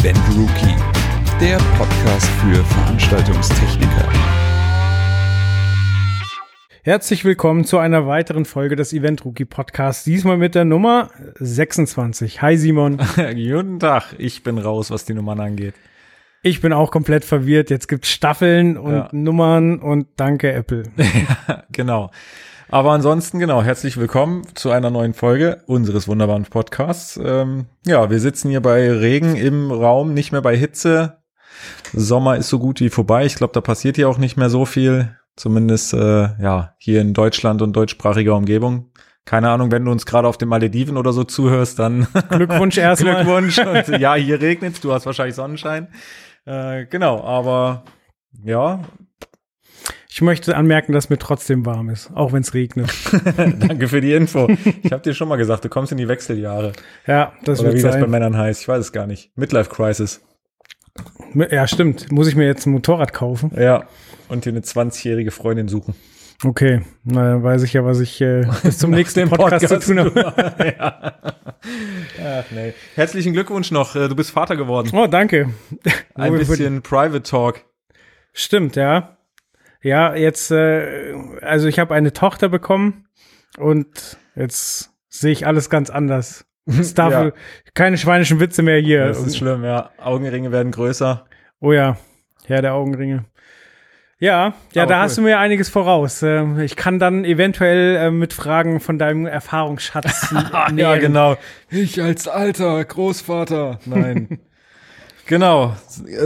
Event 0.00 0.18
Rookie, 0.36 0.76
der 1.40 1.56
Podcast 1.76 2.26
für 2.40 2.64
Veranstaltungstechniker. 2.64 4.08
Herzlich 6.82 7.24
willkommen 7.24 7.64
zu 7.64 7.78
einer 7.78 8.06
weiteren 8.06 8.44
Folge 8.44 8.76
des 8.76 8.92
Event 8.92 9.24
Rookie 9.24 9.44
Podcasts, 9.44 10.04
diesmal 10.04 10.36
mit 10.36 10.54
der 10.54 10.64
Nummer 10.64 11.10
26. 11.38 12.42
Hi 12.42 12.56
Simon. 12.56 12.98
Guten 13.16 13.80
Tag, 13.80 14.14
ich 14.18 14.42
bin 14.42 14.58
raus, 14.58 14.90
was 14.90 15.04
die 15.04 15.14
Nummern 15.14 15.40
angeht. 15.40 15.74
Ich 16.42 16.60
bin 16.60 16.72
auch 16.72 16.90
komplett 16.90 17.24
verwirrt. 17.24 17.68
Jetzt 17.70 17.88
gibt's 17.88 18.10
Staffeln 18.10 18.76
und 18.76 18.92
Ja. 18.94 19.08
Nummern 19.12 19.80
und 19.80 20.06
danke 20.16 20.52
Apple. 20.52 20.84
ja, 21.48 21.64
genau. 21.72 22.10
Aber 22.70 22.92
ansonsten, 22.92 23.38
genau, 23.38 23.62
herzlich 23.62 23.96
willkommen 23.96 24.42
zu 24.54 24.70
einer 24.70 24.90
neuen 24.90 25.14
Folge 25.14 25.62
unseres 25.66 26.06
wunderbaren 26.06 26.44
Podcasts. 26.44 27.18
Ähm, 27.22 27.64
ja, 27.86 28.10
wir 28.10 28.20
sitzen 28.20 28.50
hier 28.50 28.60
bei 28.60 28.92
Regen 28.92 29.36
im 29.36 29.70
Raum, 29.70 30.12
nicht 30.12 30.32
mehr 30.32 30.42
bei 30.42 30.54
Hitze. 30.54 31.22
Sommer 31.94 32.36
ist 32.36 32.50
so 32.50 32.58
gut 32.58 32.80
wie 32.80 32.90
vorbei. 32.90 33.24
Ich 33.24 33.36
glaube, 33.36 33.54
da 33.54 33.62
passiert 33.62 33.96
hier 33.96 34.06
auch 34.10 34.18
nicht 34.18 34.36
mehr 34.36 34.50
so 34.50 34.66
viel. 34.66 35.16
Zumindest 35.34 35.94
äh, 35.94 36.28
ja 36.42 36.74
hier 36.78 37.00
in 37.00 37.14
Deutschland 37.14 37.62
und 37.62 37.72
deutschsprachiger 37.72 38.36
Umgebung. 38.36 38.92
Keine 39.24 39.48
Ahnung, 39.48 39.70
wenn 39.70 39.86
du 39.86 39.90
uns 39.90 40.04
gerade 40.04 40.28
auf 40.28 40.36
den 40.36 40.48
Malediven 40.48 40.98
oder 40.98 41.14
so 41.14 41.24
zuhörst, 41.24 41.78
dann 41.78 42.06
Glückwunsch 42.28 42.76
erstmal. 42.76 43.24
Glückwunsch. 43.24 43.58
Und 43.58 43.88
ja, 43.98 44.14
hier 44.14 44.42
regnet's, 44.42 44.82
du 44.82 44.92
hast 44.92 45.06
wahrscheinlich 45.06 45.36
Sonnenschein. 45.36 45.88
Äh, 46.44 46.84
genau, 46.84 47.24
aber 47.24 47.84
ja, 48.44 48.82
Ich 50.18 50.22
möchte 50.22 50.56
anmerken, 50.56 50.92
dass 50.92 51.10
mir 51.10 51.18
trotzdem 51.18 51.64
warm 51.64 51.90
ist, 51.90 52.10
auch 52.12 52.32
wenn 52.32 52.40
es 52.40 52.52
regnet. 52.52 52.90
danke 53.36 53.86
für 53.86 54.00
die 54.00 54.14
Info. 54.14 54.48
Ich 54.82 54.90
habe 54.90 55.00
dir 55.00 55.14
schon 55.14 55.28
mal 55.28 55.36
gesagt, 55.36 55.64
du 55.64 55.68
kommst 55.68 55.92
in 55.92 55.98
die 55.98 56.08
Wechseljahre. 56.08 56.72
Ja, 57.06 57.34
das 57.44 57.60
Oder 57.60 57.68
wird 57.68 57.78
wie 57.78 57.82
das 57.82 58.00
bei. 58.00 58.06
Männern 58.08 58.36
heißt, 58.36 58.62
ich 58.62 58.66
weiß 58.66 58.80
es 58.80 58.90
gar 58.90 59.06
nicht. 59.06 59.30
Midlife 59.36 59.70
Crisis. 59.70 60.20
Ja, 61.52 61.68
stimmt. 61.68 62.10
Muss 62.10 62.26
ich 62.26 62.34
mir 62.34 62.46
jetzt 62.46 62.66
ein 62.66 62.72
Motorrad 62.72 63.12
kaufen? 63.12 63.52
Ja. 63.56 63.84
Und 64.28 64.44
dir 64.44 64.48
eine 64.48 64.58
20-jährige 64.58 65.30
Freundin 65.30 65.68
suchen. 65.68 65.94
Okay, 66.42 66.82
na, 67.04 67.34
dann 67.34 67.44
weiß 67.44 67.62
ich 67.62 67.74
ja, 67.74 67.84
was 67.84 68.00
ich 68.00 68.20
äh, 68.20 68.44
bis 68.64 68.78
zum 68.78 68.90
nächsten 68.90 69.30
Podcast, 69.30 69.68
zu 69.68 69.78
tun 69.78 70.00
habe. 70.00 70.20
ja. 70.78 71.12
Ach, 72.24 72.44
nee. 72.50 72.74
Herzlichen 72.96 73.34
Glückwunsch 73.34 73.70
noch. 73.70 73.94
äh, 73.94 74.08
Du 74.08 74.16
bist 74.16 74.32
Vater 74.32 74.56
geworden. 74.56 74.90
Oh, 74.94 75.06
danke. 75.06 75.50
Ein 76.16 76.32
bisschen 76.32 76.82
Private 76.82 77.22
Talk. 77.22 77.64
Stimmt, 78.32 78.74
ja. 78.74 79.17
Ja, 79.82 80.14
jetzt, 80.14 80.50
äh, 80.50 81.14
also 81.42 81.68
ich 81.68 81.78
habe 81.78 81.94
eine 81.94 82.12
Tochter 82.12 82.48
bekommen 82.48 83.06
und 83.58 84.18
jetzt 84.34 84.90
sehe 85.08 85.32
ich 85.32 85.46
alles 85.46 85.70
ganz 85.70 85.90
anders. 85.90 86.44
Es 86.66 86.92
darf 86.94 87.12
Ja. 87.12 87.32
keine 87.74 87.96
schweinischen 87.96 88.40
Witze 88.40 88.62
mehr 88.62 88.78
hier. 88.78 89.06
Das 89.06 89.22
ist 89.22 89.38
schlimm, 89.38 89.64
ja. 89.64 89.90
Augenringe 89.98 90.52
werden 90.52 90.70
größer. 90.72 91.24
oh 91.60 91.72
ja, 91.72 91.96
Herr 92.46 92.60
der 92.60 92.74
Augenringe. 92.74 93.24
Ja, 94.20 94.52
ja, 94.72 94.82
Aber 94.82 94.90
da 94.90 94.96
cool. 94.98 95.02
hast 95.04 95.16
du 95.18 95.22
mir 95.22 95.38
einiges 95.38 95.68
voraus. 95.68 96.22
Ähm, 96.24 96.58
Ich 96.58 96.74
kann 96.74 96.98
dann 96.98 97.24
eventuell 97.24 97.94
äh, 97.96 98.10
mit 98.10 98.32
Fragen 98.32 98.80
von 98.80 98.98
deinem 98.98 99.26
Erfahrungsschatz 99.26 100.34
Ja, 100.74 100.96
genau. 100.96 101.36
Ich 101.70 102.02
als 102.02 102.26
alter 102.26 102.84
Großvater. 102.84 103.78
Nein. 103.86 104.40
genau. 105.28 105.76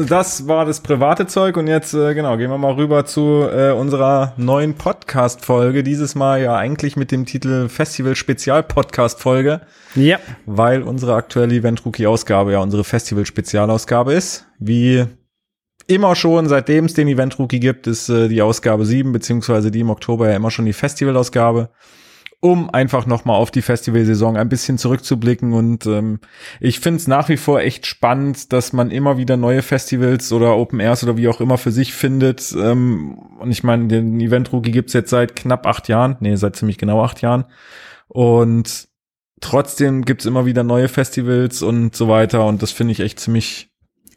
Das 0.08 0.48
war 0.48 0.64
das 0.64 0.81
private 0.81 1.27
Zeug 1.27 1.58
und 1.58 1.67
jetzt, 1.67 1.92
äh, 1.92 2.14
genau, 2.14 2.39
gehen 2.39 2.50
wir 2.50 2.56
mal 2.56 2.72
rüber 2.72 3.05
zu 3.05 3.42
äh, 3.42 3.72
unserer 3.72 4.33
neuen 4.39 4.75
Podcast-Folge. 4.75 5.83
Dieses 5.83 6.14
Mal 6.14 6.41
ja 6.41 6.56
eigentlich 6.56 6.97
mit 6.97 7.12
dem 7.12 7.27
Titel 7.27 7.69
Festival 7.69 8.17
Spezial-Podcast-Folge, 8.17 9.61
Ja, 9.95 10.19
weil 10.47 10.83
unsere 10.83 11.14
aktuelle 11.14 11.55
Event-Rookie-Ausgabe 11.55 12.53
ja 12.53 12.61
unsere 12.61 12.84
Festival-Spezialausgabe 12.84 14.14
ist. 14.14 14.47
Wie 14.58 15.05
immer 15.86 16.14
schon, 16.17 16.48
seitdem 16.48 16.86
es 16.86 16.95
den 16.95 17.08
Event 17.08 17.39
Rookie 17.39 17.61
gibt, 17.61 17.86
ist 17.86 18.08
äh, 18.08 18.28
die 18.28 18.41
Ausgabe 18.41 18.86
7, 18.86 19.12
beziehungsweise 19.12 19.70
die 19.70 19.80
im 19.80 19.90
Oktober 19.90 20.30
ja 20.30 20.36
immer 20.36 20.51
schon 20.51 20.64
die 20.64 20.73
Festivalausgabe, 20.73 21.69
um 22.45 22.70
einfach 22.70 23.07
nochmal 23.07 23.36
auf 23.36 23.53
die 23.53 23.63
Festivalsaison 23.63 24.36
ein 24.36 24.48
bisschen 24.48 24.77
zurückzublicken. 24.77 25.53
Und 25.53 25.86
ähm, 25.86 26.19
ich 26.58 26.80
finde 26.80 26.97
es 26.97 27.07
nach 27.07 27.29
wie 27.29 27.36
vor 27.36 27.61
echt 27.61 27.86
spannend, 27.86 28.53
dass 28.53 28.73
man 28.73 28.91
immer 28.91 29.17
wieder 29.17 29.36
neue 29.36 29.63
Festivals 29.63 30.33
oder 30.33 30.57
Open 30.57 30.81
Airs 30.81 31.05
oder 31.05 31.17
wie 31.17 31.29
auch 31.29 31.41
immer 31.41 31.57
für 31.57 31.70
sich 31.70 31.95
findet. 31.95 32.52
Ähm, 32.52 33.17
und 33.39 33.52
ich 33.52 33.63
meine, 33.63 33.86
den 33.86 34.19
Event 34.20 34.52
Rookie 34.52 34.73
gibt's 34.73 34.92
jetzt 34.92 35.11
seit 35.11 35.36
knapp 35.36 35.69
acht 35.69 35.86
Jahren, 35.86 36.17
nee, 36.19 36.35
seit 36.35 36.57
ziemlich 36.57 36.79
genau 36.79 37.05
acht 37.05 37.23
Jahren. 37.23 37.45
Und 38.08 38.89
trotzdem 39.41 40.05
gibt's 40.05 40.27
immer 40.27 40.45
wieder 40.45 40.64
neue 40.64 40.89
Festivals 40.89 41.63
und 41.63 41.95
so 41.95 42.08
weiter. 42.08 42.45
Und 42.45 42.61
das 42.61 42.73
finde 42.73 42.91
ich 42.91 42.98
echt 42.98 43.20
ziemlich 43.20 43.71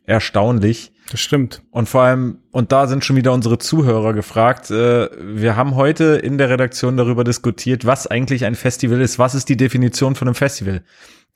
erstaunlich. 0.05 0.91
das 1.11 1.19
stimmt. 1.19 1.61
Und 1.71 1.89
vor 1.89 2.01
allem, 2.01 2.39
und 2.51 2.71
da 2.71 2.87
sind 2.87 3.05
schon 3.05 3.15
wieder 3.15 3.33
unsere 3.33 3.57
Zuhörer 3.57 4.13
gefragt. 4.13 4.71
Äh, 4.71 5.09
wir 5.21 5.55
haben 5.55 5.75
heute 5.75 6.15
in 6.15 6.37
der 6.37 6.49
Redaktion 6.49 6.97
darüber 6.97 7.23
diskutiert, 7.23 7.85
was 7.85 8.07
eigentlich 8.07 8.45
ein 8.45 8.55
Festival 8.55 9.01
ist. 9.01 9.19
Was 9.19 9.35
ist 9.35 9.49
die 9.49 9.57
Definition 9.57 10.15
von 10.15 10.27
einem 10.27 10.35
Festival? 10.35 10.83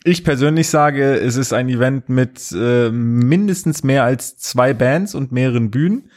Ich 0.03 0.24
persönlich 0.24 0.69
sage, 0.69 1.16
es 1.16 1.35
ist 1.35 1.52
ein 1.52 1.68
Event 1.68 2.07
mit 2.07 2.52
äh, 2.53 2.90
mindestens 2.90 3.84
mehr 3.84 4.06
als 4.06 4.38
zwei 4.38 4.74
Bands 4.74 5.13
und 5.13 5.31
mehreren 5.31 5.72
Bühnen. 5.72 6.09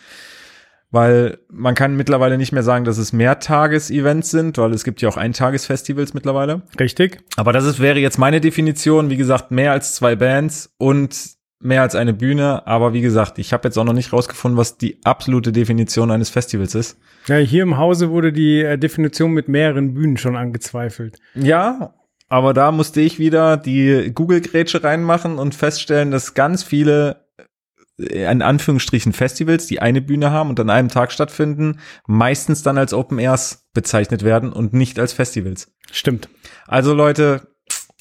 Weil 0.93 1.39
man 1.49 1.75
kann 1.75 1.97
mittlerweile 1.97 2.37
nicht 2.37 2.53
mehr 2.53 2.63
sagen, 2.63 2.85
dass 2.85 2.99
es 2.99 3.15
Mehrtages-Events 3.15 4.31
sind, 4.31 4.59
weil 4.59 4.75
es 4.75 4.85
gibt 4.85 5.01
ja 5.01 5.09
auch 5.09 5.17
Eintagesfestivals 5.17 6.13
mittlerweile. 6.13 6.63
Richtig? 6.79 7.23
Aber 7.37 7.55
das 7.55 7.65
ist, 7.65 7.81
wäre 7.81 7.99
jetzt 7.99 8.19
meine 8.19 8.43
Definition. 8.43 9.09
Wie 9.09 9.17
gesagt, 9.17 9.51
mehr 9.51 9.73
als 9.73 9.95
zwei 9.95 10.17
Bands 10.17 10.75
und 10.77 11.17
mehr 11.63 11.83
als 11.83 11.95
eine 11.95 12.13
Bühne. 12.13 12.67
Aber 12.67 12.93
wie 12.93 13.01
gesagt, 13.01 13.39
ich 13.39 13.53
habe 13.53 13.69
jetzt 13.69 13.79
auch 13.79 13.85
noch 13.85 13.93
nicht 13.93 14.13
rausgefunden, 14.13 14.59
was 14.59 14.79
die 14.79 14.99
absolute 15.05 15.53
Definition 15.53 16.11
eines 16.11 16.31
Festivals 16.31 16.75
ist. 16.75 16.99
Ja, 17.27 17.37
hier 17.37 17.63
im 17.63 17.77
Hause 17.77 18.11
wurde 18.11 18.33
die 18.33 18.63
äh, 18.63 18.79
Definition 18.79 19.33
mit 19.33 19.49
mehreren 19.49 19.95
Bühnen 19.95 20.17
schon 20.17 20.37
angezweifelt. 20.37 21.19
Ja, 21.35 21.95
aber 22.29 22.55
da 22.55 22.73
musste 22.73 23.01
ich 23.01 23.19
wieder 23.19 23.57
die 23.57 24.11
Google-Grätsche 24.15 24.83
reinmachen 24.83 25.39
und 25.39 25.55
feststellen, 25.55 26.11
dass 26.11 26.35
ganz 26.35 26.63
viele 26.63 27.27
äh, 27.99 28.31
in 28.31 28.43
Anführungsstrichen 28.43 29.13
Festivals, 29.13 29.67
die 29.67 29.81
eine 29.81 30.01
Bühne 30.01 30.31
haben 30.31 30.51
und 30.51 30.59
an 30.59 30.71
einem 30.71 30.89
Tag 30.89 31.13
stattfinden, 31.13 31.79
meistens 32.07 32.63
dann 32.63 32.79
als 32.79 32.95
Open 32.95 33.19
Airs 33.19 33.69
bezeichnet 33.75 34.25
werden 34.25 34.53
und 34.53 34.73
nicht 34.73 34.99
als 34.99 35.13
Festivals. 35.13 35.73
Stimmt. 35.91 36.29
Also 36.67 36.95
Leute, 36.95 37.52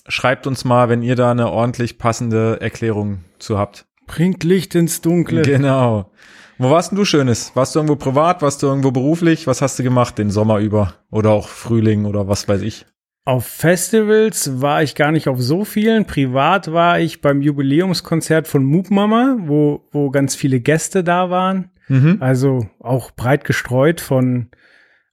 schreibt 0.07 0.47
uns 0.47 0.66
mal, 0.66 0.89
wenn 0.89 1.01
ihr 1.01 1.16
da 1.16 1.31
eine 1.31 1.50
ordentlich 1.50 1.97
passende 1.97 2.59
Erklärung 2.62 3.19
zu 3.39 3.57
habt. 3.57 3.85
Bringt 4.07 4.44
Licht 4.44 4.75
ins 4.75 5.01
Dunkle. 5.01 5.41
Genau. 5.44 6.12
Wo 6.57 6.69
warst 6.69 6.91
denn 6.91 6.97
du 6.97 7.06
Schönes? 7.06 7.51
Warst 7.56 7.73
du 7.73 7.79
irgendwo 7.79 7.95
privat? 7.95 8.41
Warst 8.41 8.62
du 8.62 8.67
irgendwo 8.67 8.91
beruflich? 8.91 9.47
Was 9.47 9.62
hast 9.62 9.79
du 9.79 9.84
gemacht 9.84 10.17
den 10.17 10.29
Sommer 10.29 10.59
über? 10.59 10.94
Oder 11.09 11.31
auch 11.31 11.47
Frühling 11.47 12.06
oder 12.06 12.28
was 12.28 12.47
weiß 12.47 12.62
ich? 12.62 12.85
Auf 13.23 13.45
Festivals 13.45 14.62
war 14.62 14.84
ich 14.84 14.95
gar 14.95 15.12
nicht 15.12 15.28
auf 15.28 15.41
so 15.41 15.63
vielen. 15.63 16.06
Privat 16.06 16.72
war 16.72 17.00
ich 17.00 17.22
beim 17.22 17.41
Jubiläumskonzert 17.41 18.47
von 18.47 18.63
Moop 18.63 18.91
Mama, 18.91 19.38
wo, 19.39 19.88
wo 19.91 20.09
ganz 20.09 20.35
viele 20.35 20.59
Gäste 20.59 21.03
da 21.03 21.29
waren. 21.29 21.72
Mhm. 21.88 22.18
Also 22.19 22.68
auch 22.79 23.12
breit 23.12 23.44
gestreut 23.44 24.01
von 24.01 24.50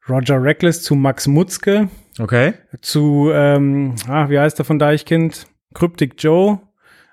Roger 0.08 0.42
Reckless 0.42 0.82
zu 0.82 0.94
Max 0.94 1.26
Mutzke 1.26 1.88
Okay. 2.18 2.54
zu, 2.82 3.30
ähm, 3.32 3.94
ah, 4.08 4.28
wie 4.28 4.38
heißt 4.38 4.58
der 4.58 4.64
von 4.64 4.78
Deichkind? 4.78 5.46
Cryptic 5.74 6.14
Joe. 6.18 6.60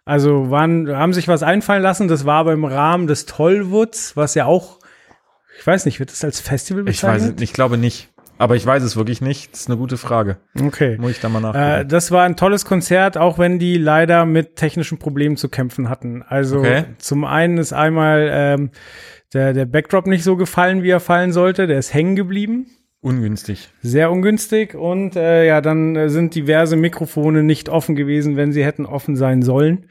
Also 0.06 0.50
waren, 0.52 0.88
haben 0.96 1.14
sich 1.14 1.28
was 1.28 1.44
einfallen 1.44 1.82
lassen. 1.84 2.08
Das 2.08 2.26
war 2.26 2.36
aber 2.40 2.54
im 2.54 2.64
Rahmen 2.66 3.08
des 3.08 3.26
Tollwoods, 3.26 4.16
was 4.16 4.36
ja 4.36 4.46
auch, 4.46 4.80
ich 5.60 5.66
weiß 5.66 5.86
nicht, 5.86 6.00
wird 6.00 6.12
das 6.12 6.24
als 6.24 6.40
Festival 6.40 6.88
Ich 6.88 7.02
weiß 7.04 7.14
bezeichnet? 7.14 7.38
es, 7.38 7.42
ich 7.44 7.54
glaube 7.54 7.78
nicht. 7.78 8.10
Aber 8.38 8.56
ich 8.58 8.66
weiß 8.66 8.84
es 8.84 8.98
wirklich 8.98 9.22
nicht. 9.22 9.54
Das 9.54 9.62
ist 9.62 9.70
eine 9.70 9.78
gute 9.78 9.96
Frage. 9.98 10.38
Okay. 10.62 10.98
Muss 11.00 11.12
ich 11.12 11.22
da 11.22 11.30
mal 11.30 11.40
Äh, 11.40 11.42
nachgucken. 11.42 11.90
das 11.90 12.12
war 12.12 12.24
ein 12.26 12.36
tolles 12.36 12.66
Konzert, 12.66 13.18
auch 13.18 13.40
wenn 13.40 13.60
die 13.60 13.78
leider 13.78 14.26
mit 14.26 14.58
technischen 14.58 14.98
Problemen 15.00 15.38
zu 15.38 15.48
kämpfen 15.50 15.88
hatten. 15.90 16.22
Also 16.22 16.60
Okay. 16.60 16.84
zum 16.98 17.24
einen 17.24 17.58
ist 17.58 17.72
einmal 17.72 18.28
ähm, 18.32 18.72
der, 19.34 19.54
der 19.54 19.66
Backdrop 19.66 20.06
nicht 20.08 20.24
so 20.24 20.36
gefallen, 20.36 20.84
wie 20.84 20.90
er 20.90 21.00
fallen 21.00 21.32
sollte. 21.32 21.66
Der 21.66 21.80
ist 21.80 21.94
hängen 21.94 22.16
geblieben. 22.18 22.68
Ungünstig. 23.06 23.70
Sehr 23.84 24.12
ungünstig. 24.12 24.74
Und 24.74 25.16
äh, 25.16 25.46
ja, 25.46 25.62
dann 25.62 25.96
äh, 25.96 26.10
sind 26.10 26.34
diverse 26.34 26.76
Mikrofone 26.76 27.44
nicht 27.44 27.70
offen 27.70 27.96
gewesen, 27.96 28.36
wenn 28.36 28.52
sie 28.52 28.66
hätten 28.66 28.88
offen 28.88 29.16
sein 29.16 29.44
sollen. 29.44 29.86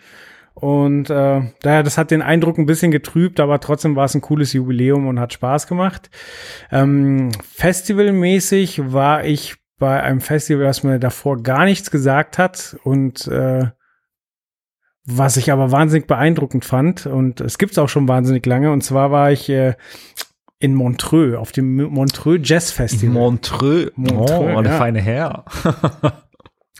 Und 0.54 1.10
äh, 1.10 1.42
daher, 1.62 1.84
das 1.84 1.96
hat 1.96 2.10
den 2.10 2.22
Eindruck 2.22 2.58
ein 2.58 2.66
bisschen 2.66 2.90
getrübt, 2.90 3.38
aber 3.38 3.60
trotzdem 3.60 3.94
war 3.94 4.06
es 4.06 4.16
ein 4.16 4.20
cooles 4.20 4.52
Jubiläum 4.52 5.06
und 5.06 5.20
hat 5.20 5.32
Spaß 5.32 5.68
gemacht. 5.68 6.10
Ähm, 6.72 7.30
Festivalmäßig 7.40 8.92
war 8.92 9.24
ich 9.24 9.54
bei 9.78 10.02
einem 10.02 10.20
Festival, 10.20 10.64
das 10.64 10.82
mir 10.82 10.98
davor 10.98 11.40
gar 11.40 11.66
nichts 11.66 11.92
gesagt 11.92 12.36
hat 12.38 12.76
und 12.82 13.28
äh, 13.28 13.66
was 15.06 15.36
ich 15.36 15.52
aber 15.52 15.70
wahnsinnig 15.70 16.08
beeindruckend 16.08 16.64
fand 16.64 17.06
und 17.06 17.40
es 17.40 17.58
gibt's 17.58 17.78
auch 17.78 17.88
schon 17.88 18.08
wahnsinnig 18.08 18.44
lange 18.46 18.72
und 18.72 18.82
zwar 18.82 19.10
war 19.10 19.30
ich 19.30 19.48
äh, 19.50 19.74
in 20.58 20.74
Montreux 20.74 21.36
auf 21.36 21.52
dem 21.52 21.76
Montreux 21.76 22.38
Jazz 22.42 22.70
Festival. 22.70 23.12
Montreux. 23.14 23.90
Montreux, 23.96 24.30
oh, 24.54 24.58
eine 24.58 24.68
ja. 24.68 24.78
feine 24.78 25.00
Herr. 25.00 25.44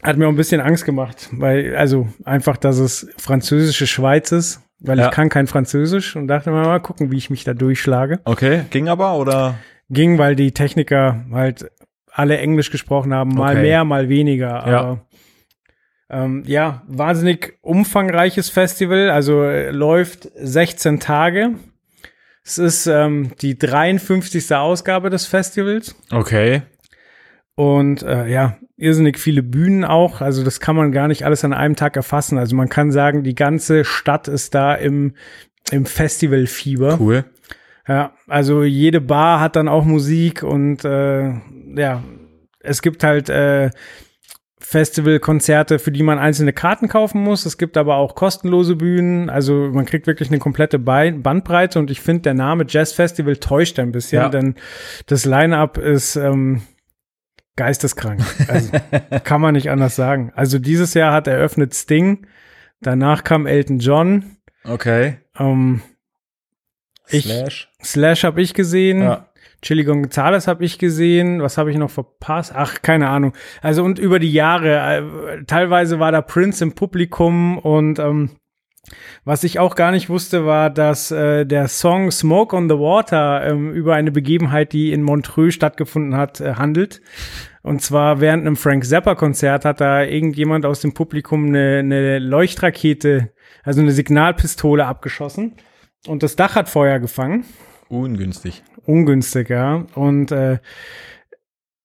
Hat 0.02 0.16
mir 0.18 0.26
auch 0.26 0.30
ein 0.30 0.36
bisschen 0.36 0.60
Angst 0.60 0.84
gemacht, 0.84 1.28
weil, 1.32 1.74
also 1.76 2.08
einfach, 2.24 2.56
dass 2.56 2.78
es 2.78 3.08
französische 3.16 3.86
Schweiz 3.86 4.32
ist. 4.32 4.60
weil 4.80 4.98
Ja. 4.98 5.06
ich 5.06 5.10
kann 5.12 5.28
kein 5.30 5.46
Französisch 5.46 6.14
und 6.16 6.28
dachte 6.28 6.50
mal, 6.50 6.64
mal 6.64 6.80
gucken, 6.80 7.10
wie 7.10 7.16
ich 7.16 7.30
mich 7.30 7.44
da 7.44 7.54
durchschlage. 7.54 8.20
Okay, 8.24 8.64
ging 8.70 8.88
aber 8.88 9.16
oder? 9.16 9.54
Ging, 9.88 10.18
weil 10.18 10.36
die 10.36 10.52
Techniker 10.52 11.24
halt 11.32 11.70
alle 12.10 12.36
Englisch 12.38 12.70
gesprochen 12.70 13.14
haben, 13.14 13.34
mal 13.34 13.52
Okay. 13.54 13.62
mehr, 13.62 13.84
mal 13.84 14.08
weniger. 14.08 14.48
Ja. 14.48 14.80
Aber 14.80 15.00
ähm, 16.10 16.42
ja, 16.46 16.82
wahnsinnig 16.86 17.54
umfangreiches 17.62 18.50
Festival, 18.50 19.08
also 19.10 19.42
äh, 19.42 19.70
läuft 19.70 20.28
16 20.36 21.00
Tage. 21.00 21.52
Es 22.44 22.58
ist 22.58 22.86
ähm, 22.86 23.32
die 23.40 23.58
53. 23.58 24.54
Ausgabe 24.54 25.08
des 25.08 25.26
Festivals. 25.26 25.96
Okay. 26.12 26.62
Und 27.56 28.02
äh, 28.02 28.26
ja, 28.28 28.58
irrsinnig 28.76 29.18
viele 29.18 29.42
Bühnen 29.42 29.84
auch. 29.84 30.20
Also 30.20 30.44
das 30.44 30.60
kann 30.60 30.76
man 30.76 30.92
gar 30.92 31.08
nicht 31.08 31.24
alles 31.24 31.44
an 31.44 31.54
einem 31.54 31.76
Tag 31.76 31.96
erfassen. 31.96 32.36
Also 32.36 32.54
man 32.54 32.68
kann 32.68 32.92
sagen, 32.92 33.22
die 33.22 33.34
ganze 33.34 33.84
Stadt 33.84 34.28
ist 34.28 34.54
da 34.54 34.74
im, 34.74 35.14
im 35.70 35.86
Festivalfieber. 35.86 36.98
Cool. 37.00 37.24
Ja, 37.88 38.12
also 38.26 38.62
jede 38.62 39.00
Bar 39.00 39.40
hat 39.40 39.56
dann 39.56 39.68
auch 39.68 39.84
Musik 39.84 40.42
und 40.42 40.84
äh, 40.84 41.32
ja, 41.76 42.02
es 42.60 42.82
gibt 42.82 43.04
halt 43.04 43.28
äh, 43.28 43.70
Festivalkonzerte, 44.66 45.78
für 45.78 45.92
die 45.92 46.02
man 46.02 46.18
einzelne 46.18 46.52
Karten 46.52 46.88
kaufen 46.88 47.22
muss. 47.22 47.44
Es 47.46 47.58
gibt 47.58 47.76
aber 47.76 47.96
auch 47.96 48.14
kostenlose 48.14 48.76
Bühnen. 48.76 49.28
Also 49.30 49.70
man 49.72 49.84
kriegt 49.84 50.06
wirklich 50.06 50.30
eine 50.30 50.38
komplette 50.38 50.78
Bandbreite 50.78 51.78
und 51.78 51.90
ich 51.90 52.00
finde, 52.00 52.22
der 52.22 52.34
Name 52.34 52.64
Jazz 52.68 52.92
Festival 52.92 53.36
täuscht 53.36 53.78
ein 53.78 53.92
bisschen, 53.92 54.22
Ja. 54.22 54.28
denn 54.28 54.54
das 55.06 55.24
Line-up 55.26 55.76
ist 55.78 56.16
ähm, 56.16 56.62
geisteskrank. 57.56 58.20
Also, 58.48 58.72
kann 59.24 59.40
man 59.40 59.54
nicht 59.54 59.70
anders 59.70 59.96
sagen. 59.96 60.32
Also 60.34 60.58
dieses 60.58 60.94
Jahr 60.94 61.12
hat 61.12 61.26
eröffnet 61.26 61.74
Sting, 61.74 62.26
danach 62.80 63.22
kam 63.24 63.46
Elton 63.46 63.78
John, 63.78 64.36
Okay. 64.64 65.18
ähm, 65.38 65.82
Ich- 67.08 67.24
Slash. 67.26 67.70
Slash 67.82 68.24
habe 68.24 68.40
ich 68.40 68.54
gesehen. 68.54 69.02
Ja. 69.02 69.28
Chili 69.64 69.84
Gonzales 69.84 70.46
habe 70.46 70.64
ich 70.64 70.78
gesehen. 70.78 71.40
Was 71.40 71.56
habe 71.56 71.70
ich 71.70 71.78
noch 71.78 71.90
verpasst? 71.90 72.52
Ach, 72.54 72.82
keine 72.82 73.08
Ahnung. 73.08 73.32
Also 73.62 73.82
und 73.82 73.98
über 73.98 74.18
die 74.18 74.32
Jahre, 74.32 75.38
äh, 75.38 75.44
teilweise 75.46 75.98
war 75.98 76.12
da 76.12 76.20
Prince 76.20 76.62
im 76.62 76.74
Publikum 76.74 77.58
und 77.58 77.98
ähm, 77.98 78.30
was 79.24 79.42
ich 79.42 79.58
auch 79.58 79.74
gar 79.74 79.90
nicht 79.90 80.10
wusste, 80.10 80.44
war, 80.44 80.68
dass 80.68 81.10
äh, 81.10 81.46
der 81.46 81.68
Song 81.68 82.10
Smoke 82.10 82.54
on 82.54 82.68
the 82.68 82.74
Water 82.74 83.46
ähm, 83.46 83.72
über 83.72 83.94
eine 83.94 84.12
Begebenheit, 84.12 84.74
die 84.74 84.92
in 84.92 85.02
Montreux 85.02 85.54
stattgefunden 85.54 86.14
hat, 86.14 86.42
äh, 86.42 86.56
handelt. 86.56 87.00
Und 87.62 87.80
zwar 87.80 88.20
während 88.20 88.42
einem 88.42 88.56
Frank 88.56 88.84
Zappa-Konzert 88.84 89.64
hat 89.64 89.80
da 89.80 90.02
irgendjemand 90.02 90.66
aus 90.66 90.80
dem 90.80 90.92
Publikum 90.92 91.46
eine, 91.46 91.78
eine 91.78 92.18
Leuchtrakete, 92.18 93.32
also 93.62 93.80
eine 93.80 93.92
Signalpistole 93.92 94.84
abgeschossen. 94.84 95.54
Und 96.06 96.22
das 96.22 96.36
Dach 96.36 96.54
hat 96.54 96.68
Feuer 96.68 96.98
gefangen 96.98 97.46
Ungünstig. 97.88 98.62
ungünstig, 98.86 99.48
ja. 99.50 99.84
Und 99.94 100.32
äh, 100.32 100.58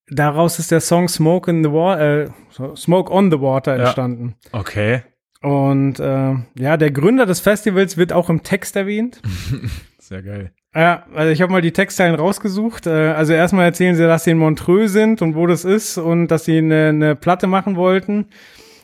daraus 0.09 0.59
ist 0.59 0.71
der 0.71 0.81
Song 0.81 1.07
Smoke 1.07 1.49
in 1.49 1.63
the 1.63 1.71
Water, 1.71 2.23
äh, 2.25 2.29
Smoke 2.75 3.11
on 3.11 3.31
the 3.31 3.39
Water 3.41 3.75
Ja. 3.77 3.83
entstanden. 3.83 4.35
Okay. 4.51 5.03
Und 5.41 5.99
äh, 5.99 6.33
ja, 6.57 6.75
der 6.77 6.91
Gründer 6.91 7.25
des 7.25 7.39
Festivals 7.39 7.95
wird 7.95 8.11
auch 8.11 8.29
im 8.29 8.43
Text 8.43 8.75
erwähnt. 8.75 9.21
Sehr 9.99 10.21
geil. 10.23 10.51
Ja, 10.75 11.05
also 11.15 11.31
ich 11.31 11.41
habe 11.41 11.51
mal 11.51 11.61
die 11.61 11.71
Textzeilen 11.71 12.15
rausgesucht. 12.15 12.87
Äh, 12.87 12.89
also 13.13 13.33
erstmal 13.33 13.65
erzählen 13.65 13.95
sie, 13.95 14.03
dass 14.03 14.25
sie 14.25 14.31
in 14.31 14.37
Montreux 14.37 14.91
sind 14.91 15.21
und 15.21 15.35
wo 15.35 15.47
das 15.47 15.63
ist 15.63 15.97
und 15.97 16.27
dass 16.27 16.45
sie 16.45 16.57
eine, 16.57 16.89
eine 16.89 17.15
Platte 17.15 17.47
machen 17.47 17.75
wollten. 17.77 18.27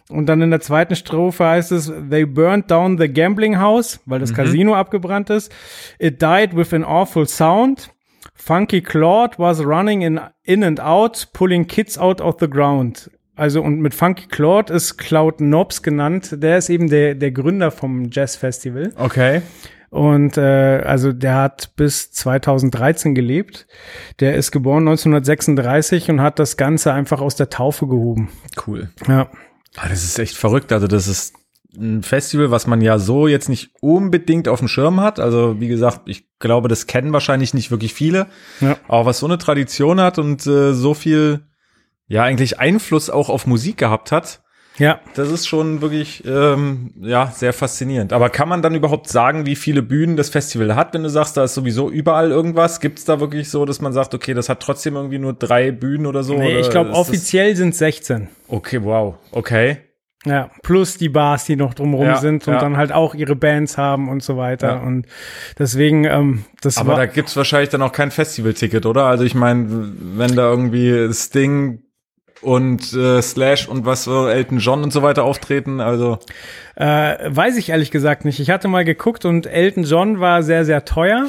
Und 0.10 0.28
dann 0.28 0.42
in 0.42 0.52
der 0.52 0.62
zweiten 0.62 0.96
Strophe 0.96 1.46
heißt 1.46 1.72
es, 1.72 1.92
they 2.10 2.26
burned 2.26 2.70
down 2.70 2.98
the 2.98 3.12
gambling 3.12 3.60
house, 3.60 4.00
weil 4.06 4.20
das 4.20 4.34
Casino 4.34 4.76
abgebrannt 4.76 5.32
ist. 5.32 5.52
It 5.98 6.22
died 6.22 6.56
with 6.56 6.74
an 6.74 6.84
awful 6.84 7.28
sound. 7.28 7.90
Funky 8.36 8.82
Claude 8.82 9.40
was 9.40 9.66
running 9.66 10.02
in, 10.02 10.20
in 10.44 10.64
and 10.64 10.80
out, 10.80 11.30
pulling 11.34 11.66
kids 11.66 11.98
out 11.98 12.22
of 12.22 12.36
the 12.40 12.50
ground. 12.50 13.10
Also 13.36 13.62
und 13.62 13.80
mit 13.80 13.94
Funky 13.94 14.28
Claude 14.28 14.74
ist 14.74 14.98
Cloud 14.98 15.38
Knobs 15.38 15.82
genannt. 15.82 16.36
Der 16.42 16.58
ist 16.58 16.70
eben 16.70 16.90
der, 16.90 17.16
der 17.16 17.32
Gründer 17.32 17.72
vom 17.72 18.10
Jazz 18.12 18.36
Festival. 18.36 18.94
Okay. 18.98 19.42
Und 19.90 20.38
äh, 20.38 20.82
also 20.86 21.14
der 21.14 21.36
hat 21.36 21.76
bis 21.76 22.12
2013 22.12 23.16
gelebt. 23.16 23.68
Der 24.20 24.36
ist 24.36 24.52
geboren 24.52 24.88
1936 24.88 26.10
und 26.10 26.22
hat 26.22 26.38
das 26.40 26.58
Ganze 26.58 26.94
einfach 26.94 27.22
aus 27.22 27.36
der 27.36 27.50
Taufe 27.50 27.88
gehoben. 27.88 28.30
Cool. 28.68 28.90
Ja. 29.08 29.30
Ah, 29.76 29.90
das 29.90 30.04
ist 30.04 30.18
echt 30.20 30.36
verrückt. 30.36 30.72
Also 30.72 30.88
das 30.88 31.08
ist 31.08 31.36
ein 31.78 32.04
Festival, 32.04 32.52
was 32.52 32.68
man 32.68 32.82
ja 32.82 33.00
so 33.00 33.28
jetzt 33.28 33.50
nicht 33.50 33.72
unbedingt 33.82 34.48
auf 34.48 34.60
dem 34.60 34.68
Schirm 34.68 35.02
hat. 35.02 35.20
Also 35.20 35.60
wie 35.60 35.68
gesagt, 35.68 36.02
ich 36.06 36.26
glaube, 36.40 36.68
das 36.68 36.88
kennen 36.88 37.14
wahrscheinlich 37.14 37.54
nicht 37.54 37.72
wirklich 37.72 37.94
viele. 37.94 38.28
Ja. 38.62 38.78
Aber 38.88 39.06
was 39.06 39.20
so 39.20 39.26
eine 39.26 39.38
Tradition 39.38 40.00
hat 40.00 40.18
und 40.18 40.46
äh, 40.48 40.74
so 40.74 40.94
viel, 40.94 41.42
ja 42.08 42.24
eigentlich 42.24 42.60
Einfluss 42.60 43.10
auch 43.10 43.30
auf 43.30 43.48
Musik 43.48 43.78
gehabt 43.78 44.12
hat, 44.12 44.42
Ja. 44.78 45.00
das 45.16 45.32
ist 45.32 45.48
schon 45.48 45.82
wirklich 45.82 46.24
ähm, 46.26 46.92
ja 47.00 47.32
sehr 47.34 47.54
faszinierend. 47.54 48.12
Aber 48.12 48.30
kann 48.30 48.50
man 48.50 48.62
dann 48.62 48.76
überhaupt 48.76 49.08
sagen, 49.08 49.46
wie 49.46 49.56
viele 49.56 49.82
Bühnen 49.82 50.18
das 50.18 50.30
Festival 50.30 50.76
hat, 50.76 50.94
wenn 50.94 51.04
du 51.04 51.10
sagst, 51.10 51.38
da 51.38 51.44
ist 51.46 51.54
sowieso 51.54 51.90
überall 51.90 52.32
irgendwas? 52.32 52.80
Gibt 52.82 53.00
es 53.00 53.06
da 53.06 53.20
wirklich 53.20 53.50
so, 53.50 53.66
dass 53.66 53.80
man 53.80 53.94
sagt, 53.94 54.14
okay, 54.14 54.34
das 54.34 54.50
hat 54.50 54.60
trotzdem 54.62 54.96
irgendwie 54.96 55.20
nur 55.20 55.34
drei 55.34 55.72
Bühnen 55.72 56.06
oder 56.06 56.24
so? 56.24 56.34
Nee, 56.38 56.52
oder 56.52 56.60
ich 56.60 56.70
glaube, 56.70 56.92
offiziell 56.92 57.56
sind 57.56 57.74
16. 57.76 58.28
Okay, 58.48 58.84
wow. 58.84 59.16
Okay. 59.32 59.78
Ja, 60.26 60.50
plus 60.64 60.98
die 60.98 61.10
Bars, 61.10 61.46
die 61.46 61.56
noch 61.56 61.76
drumherum 61.76 62.08
Ja, 62.08 62.18
sind 62.18 62.48
und 62.48 62.56
ja. 62.56 62.60
dann 62.60 62.78
halt 62.78 62.92
auch 62.92 63.14
ihre 63.14 63.36
Bands 63.36 63.78
haben 63.78 64.10
und 64.10 64.24
so 64.24 64.38
weiter. 64.38 64.68
Ja. 64.68 64.82
Und 64.82 65.06
deswegen, 65.60 66.04
ähm, 66.06 66.46
das 66.62 66.78
Aber 66.80 66.94
war. 66.94 66.98
da 66.98 67.06
gibt's 67.06 67.38
wahrscheinlich 67.38 67.70
dann 67.70 67.84
auch 67.84 67.92
kein 67.92 68.10
Festivalticket, 68.10 68.88
oder? 68.88 69.06
Also 69.06 69.24
ich 69.24 69.36
meine, 69.36 69.68
wenn 70.00 70.36
da 70.36 70.50
irgendwie 70.50 71.14
Sting 71.14 71.84
und 72.42 72.94
äh, 72.94 73.22
Slash 73.22 73.68
und 73.68 73.86
was 73.86 74.04
so 74.04 74.28
Elton 74.28 74.60
John 74.60 74.84
und 74.84 74.92
so 74.94 75.02
weiter 75.02 75.24
auftreten, 75.24 75.80
also 75.82 76.20
Äh, 76.76 77.16
weiß 77.28 77.58
ich 77.58 77.70
ehrlich 77.70 77.90
gesagt 77.92 78.26
nicht. 78.26 78.40
Ich 78.40 78.50
hatte 78.50 78.68
mal 78.68 78.84
geguckt 78.86 79.26
und 79.26 79.48
Elton 79.48 79.84
John 79.84 80.20
war 80.20 80.44
sehr, 80.44 80.66
sehr 80.66 80.84
teuer. 80.86 81.28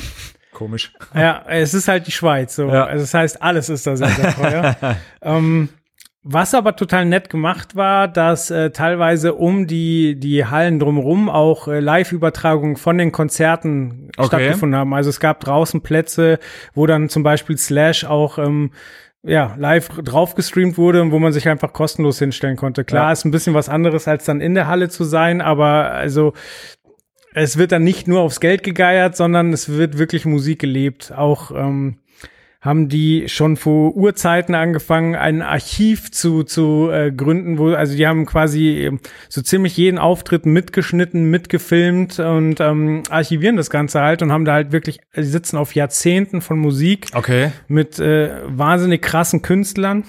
komisch. 0.53 0.93
Ja, 1.15 1.45
es 1.49 1.75
ist 1.75 1.87
halt 1.89 2.07
die 2.07 2.13
Schweiz. 2.13 2.57
So. 2.57 2.69
Ja. 2.69 2.85
Also 2.87 3.03
das 3.05 3.15
heißt, 3.15 3.43
alles 3.43 3.69
ist 3.69 3.87
da 3.87 3.97
sehr, 3.97 4.09
sehr 4.09 4.35
teuer. 4.35 4.77
ähm, 5.23 5.69
was 6.29 6.55
aber 6.55 6.75
total 6.75 7.05
nett 7.05 7.31
gemacht 7.31 7.77
war, 7.77 8.09
dass 8.09 8.51
äh, 8.51 8.71
teilweise 8.71 9.35
um 9.35 9.69
die, 9.69 10.19
die 10.19 10.45
Hallen 10.47 10.81
drumherum 10.81 11.29
auch 11.29 11.69
äh, 11.69 11.79
Live-Übertragungen 11.79 12.77
von 12.77 12.99
den 12.99 13.13
Konzerten 13.13 14.11
Okay. 14.17 14.27
stattgefunden 14.29 14.77
haben. 14.81 14.93
Also 14.95 15.11
es 15.11 15.21
gab 15.21 15.39
draußen 15.41 15.83
Plätze, 15.83 16.39
wo 16.75 16.87
dann 16.87 17.09
zum 17.11 17.23
Beispiel 17.23 17.57
Slash 17.59 18.05
auch 18.05 18.39
ähm, 18.39 18.71
ja, 19.27 19.55
live 19.59 19.89
drauf 19.89 20.35
gestreamt 20.35 20.79
wurde 20.79 21.03
und 21.03 21.11
wo 21.13 21.19
man 21.19 21.33
sich 21.33 21.49
einfach 21.49 21.73
kostenlos 21.73 22.19
hinstellen 22.19 22.57
konnte. 22.57 22.85
Klar, 22.85 23.07
Ja. 23.07 23.13
ist 23.13 23.25
ein 23.25 23.31
bisschen 23.31 23.55
was 23.55 23.69
anderes, 23.69 24.07
als 24.09 24.25
dann 24.25 24.41
in 24.41 24.55
der 24.55 24.67
Halle 24.69 24.89
zu 24.89 25.05
sein, 25.05 25.41
aber 25.41 25.91
also 25.91 26.33
es 27.35 27.59
wird 27.59 27.73
dann 27.73 27.85
nicht 27.85 28.09
nur 28.09 28.21
aufs 28.21 28.41
Geld 28.41 28.63
gegeiert, 28.63 29.17
sondern 29.17 29.53
es 29.53 29.69
wird 29.69 29.99
wirklich 29.99 30.25
Musik 30.25 30.59
gelebt. 30.61 31.13
Auch 31.15 31.51
ähm, 31.51 31.99
haben 32.61 32.89
die 32.89 33.29
schon 33.29 33.57
vor 33.57 33.95
Urzeiten 33.95 34.55
angefangen, 34.55 35.15
ein 35.15 35.43
Archiv 35.43 36.11
zu, 36.11 36.43
zu 36.43 36.89
äh, 36.91 37.13
gründen, 37.13 37.59
wo, 37.59 37.73
also 37.73 37.97
die 37.97 38.07
haben 38.07 38.27
quasi 38.27 38.87
ähm, 38.87 39.01
so 39.29 39.43
ziemlich 39.43 39.77
jeden 39.77 39.99
Auftritt 39.99 40.47
mitgeschnitten, 40.47 41.25
mitgefilmt 41.31 42.19
und 42.19 42.61
ähm, 42.61 43.03
archivieren 43.11 43.57
das 43.57 43.71
Ganze 43.71 44.01
halt 44.01 44.23
und 44.23 44.33
haben 44.33 44.45
da 44.45 44.55
halt 44.55 44.73
wirklich, 44.73 45.01
die 45.17 45.23
sitzen 45.23 45.57
auf 45.57 45.75
Jahrzehnten 45.75 46.41
von 46.41 46.59
Musik 46.59 47.07
Okay. 47.15 47.53
mit 47.69 47.99
äh, 47.99 48.31
wahnsinnig 48.47 49.03
krassen 49.03 49.43
Künstlern. 49.43 50.05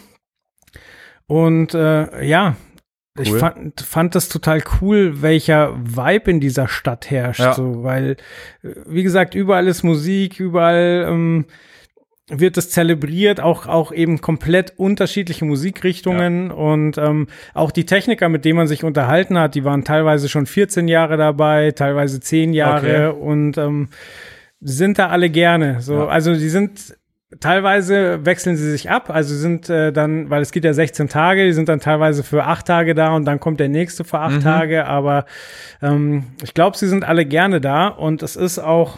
Und 1.27 1.73
äh, 1.73 2.23
ja, 2.25 2.55
ich 3.19 3.31
Cool. 3.31 3.39
fand, 3.39 3.81
fand 3.81 4.15
das 4.15 4.29
total 4.29 4.61
cool, 4.79 5.21
welcher 5.21 5.75
Vibe 5.83 6.31
in 6.31 6.39
dieser 6.39 6.67
Stadt 6.67 7.09
herrscht. 7.09 7.39
Ja. 7.39 7.53
So, 7.53 7.83
weil, 7.83 8.11
äh, 8.63 8.69
wie 8.87 9.03
gesagt, 9.03 9.35
überall 9.35 9.67
ist 9.67 9.83
Musik, 9.83 10.39
überall 10.39 11.05
ähm, 11.09 11.45
wird 12.29 12.57
es 12.57 12.69
zelebriert, 12.69 13.39
auch, 13.39 13.67
auch 13.67 13.91
eben 13.93 14.19
komplett 14.19 14.73
unterschiedliche 14.77 15.45
Musikrichtungen 15.45 16.51
und 16.51 16.97
ähm, 16.97 17.27
auch 17.53 17.71
die 17.71 17.85
Techniker, 17.85 18.27
mit 18.27 18.43
denen 18.43 18.57
man 18.57 18.67
sich 18.67 18.83
unterhalten 18.83 19.37
hat, 19.39 19.55
die 19.55 19.63
waren 19.63 19.85
teilweise 19.85 20.27
schon 20.27 20.45
14 20.45 20.89
Jahre 20.89 21.15
dabei, 21.15 21.71
teilweise 21.71 22.19
10 22.19 22.51
Jahre 22.53 23.13
und 23.13 23.57
ähm, 23.57 23.89
sind 24.59 24.99
da 24.99 25.07
alle 25.07 25.29
gerne. 25.29 25.79
So, 25.81 25.93
Ja. 25.93 26.07
also 26.07 26.33
die 26.33 26.49
sind 26.49 26.97
teilweise 27.41 28.25
wechseln 28.25 28.55
sie 28.55 28.71
sich 28.71 28.89
ab, 28.89 29.09
also 29.09 29.35
sind 29.35 29.69
äh, 29.69 29.91
dann, 29.91 30.29
weil 30.29 30.41
es 30.41 30.51
geht 30.51 30.63
ja 30.63 30.73
16 30.73 31.09
Tage, 31.09 31.43
die 31.45 31.51
sind 31.51 31.67
dann 31.67 31.81
teilweise 31.81 32.23
für 32.23 32.45
acht 32.45 32.65
Tage 32.67 32.95
da 32.95 33.13
und 33.15 33.25
dann 33.25 33.39
kommt 33.41 33.59
der 33.59 33.67
nächste 33.67 34.05
für 34.05 34.19
acht 34.19 34.41
Tage, 34.43 34.85
aber 34.85 35.25
ähm, 35.81 36.23
ich 36.41 36.53
glaube, 36.53 36.77
sie 36.77 36.87
sind 36.87 37.03
alle 37.05 37.25
gerne 37.25 37.59
da 37.59 37.87
und 37.89 38.23
es 38.23 38.37
ist 38.37 38.59
auch 38.59 38.97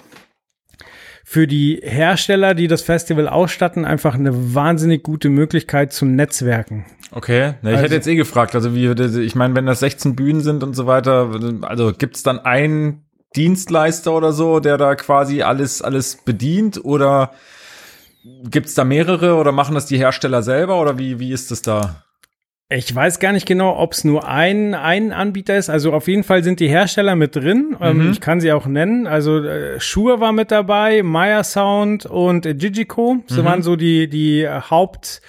für 1.31 1.45
die 1.45 1.79
Hersteller, 1.83 2.55
die 2.55 2.67
das 2.67 2.81
Festival 2.81 3.27
ausstatten, 3.27 3.85
einfach 3.85 4.15
eine 4.15 4.55
wahnsinnig 4.55 5.03
gute 5.03 5.29
Möglichkeit 5.29 5.93
zum 5.93 6.15
Netzwerken. 6.15 6.87
Okay. 7.11 7.53
Na, 7.61 7.69
ich 7.69 7.75
Also- 7.75 7.83
hätte 7.83 7.93
jetzt 7.93 8.07
eh 8.07 8.15
gefragt, 8.15 8.55
also 8.55 8.73
wie, 8.73 8.87
ich 9.21 9.35
meine, 9.35 9.53
wenn 9.53 9.67
das 9.67 9.81
16 9.81 10.15
Bühnen 10.15 10.41
sind 10.41 10.63
und 10.63 10.75
so 10.75 10.87
weiter, 10.87 11.29
also 11.61 11.93
gibt's 11.95 12.23
dann 12.23 12.39
ein 12.39 13.03
Dienstleister 13.35 14.11
oder 14.11 14.31
so, 14.33 14.59
der 14.59 14.79
da 14.79 14.95
quasi 14.95 15.43
alles, 15.43 15.83
alles 15.83 16.15
bedient 16.15 16.83
oder 16.83 17.29
gibt's 18.49 18.73
da 18.73 18.83
mehrere 18.83 19.35
oder 19.35 19.51
machen 19.51 19.75
das 19.75 19.85
die 19.85 19.99
Hersteller 19.99 20.41
selber 20.41 20.81
oder 20.81 20.97
wie, 20.97 21.19
wie 21.19 21.31
ist 21.31 21.51
das 21.51 21.61
da? 21.61 22.05
Ich 22.71 22.93
weiß 22.93 23.17
gar 23.17 23.31
nicht 23.31 23.47
genau, 23.47 23.79
ob 23.79 23.93
es 23.93 24.03
nur 24.03 24.27
ein, 24.27 24.75
ein 24.75 25.11
Anbieter 25.11 25.57
ist. 25.57 25.71
Also 25.71 25.91
auf 25.91 26.07
jeden 26.07 26.23
Fall 26.23 26.43
sind 26.43 26.59
die 26.59 26.67
Hersteller 26.69 27.15
mit 27.15 27.35
drin. 27.35 27.75
Ähm, 27.81 28.05
Mhm. 28.05 28.11
ich 28.11 28.21
kann 28.21 28.39
sie 28.41 28.51
auch 28.51 28.67
nennen. 28.67 29.07
Also 29.07 29.43
äh, 29.43 29.79
Shure 29.79 30.19
war 30.19 30.33
mit 30.33 30.51
dabei, 30.51 31.01
Meyer 31.01 31.43
Sound 31.43 32.05
und 32.05 32.45
äh, 32.45 32.53
Gigico. 32.53 33.23
So 33.25 33.41
Mhm. 33.41 33.45
waren 33.45 33.63
so 33.63 33.75
die, 33.75 34.07
die 34.07 34.43
äh, 34.43 34.61
Haupt, 34.69 35.19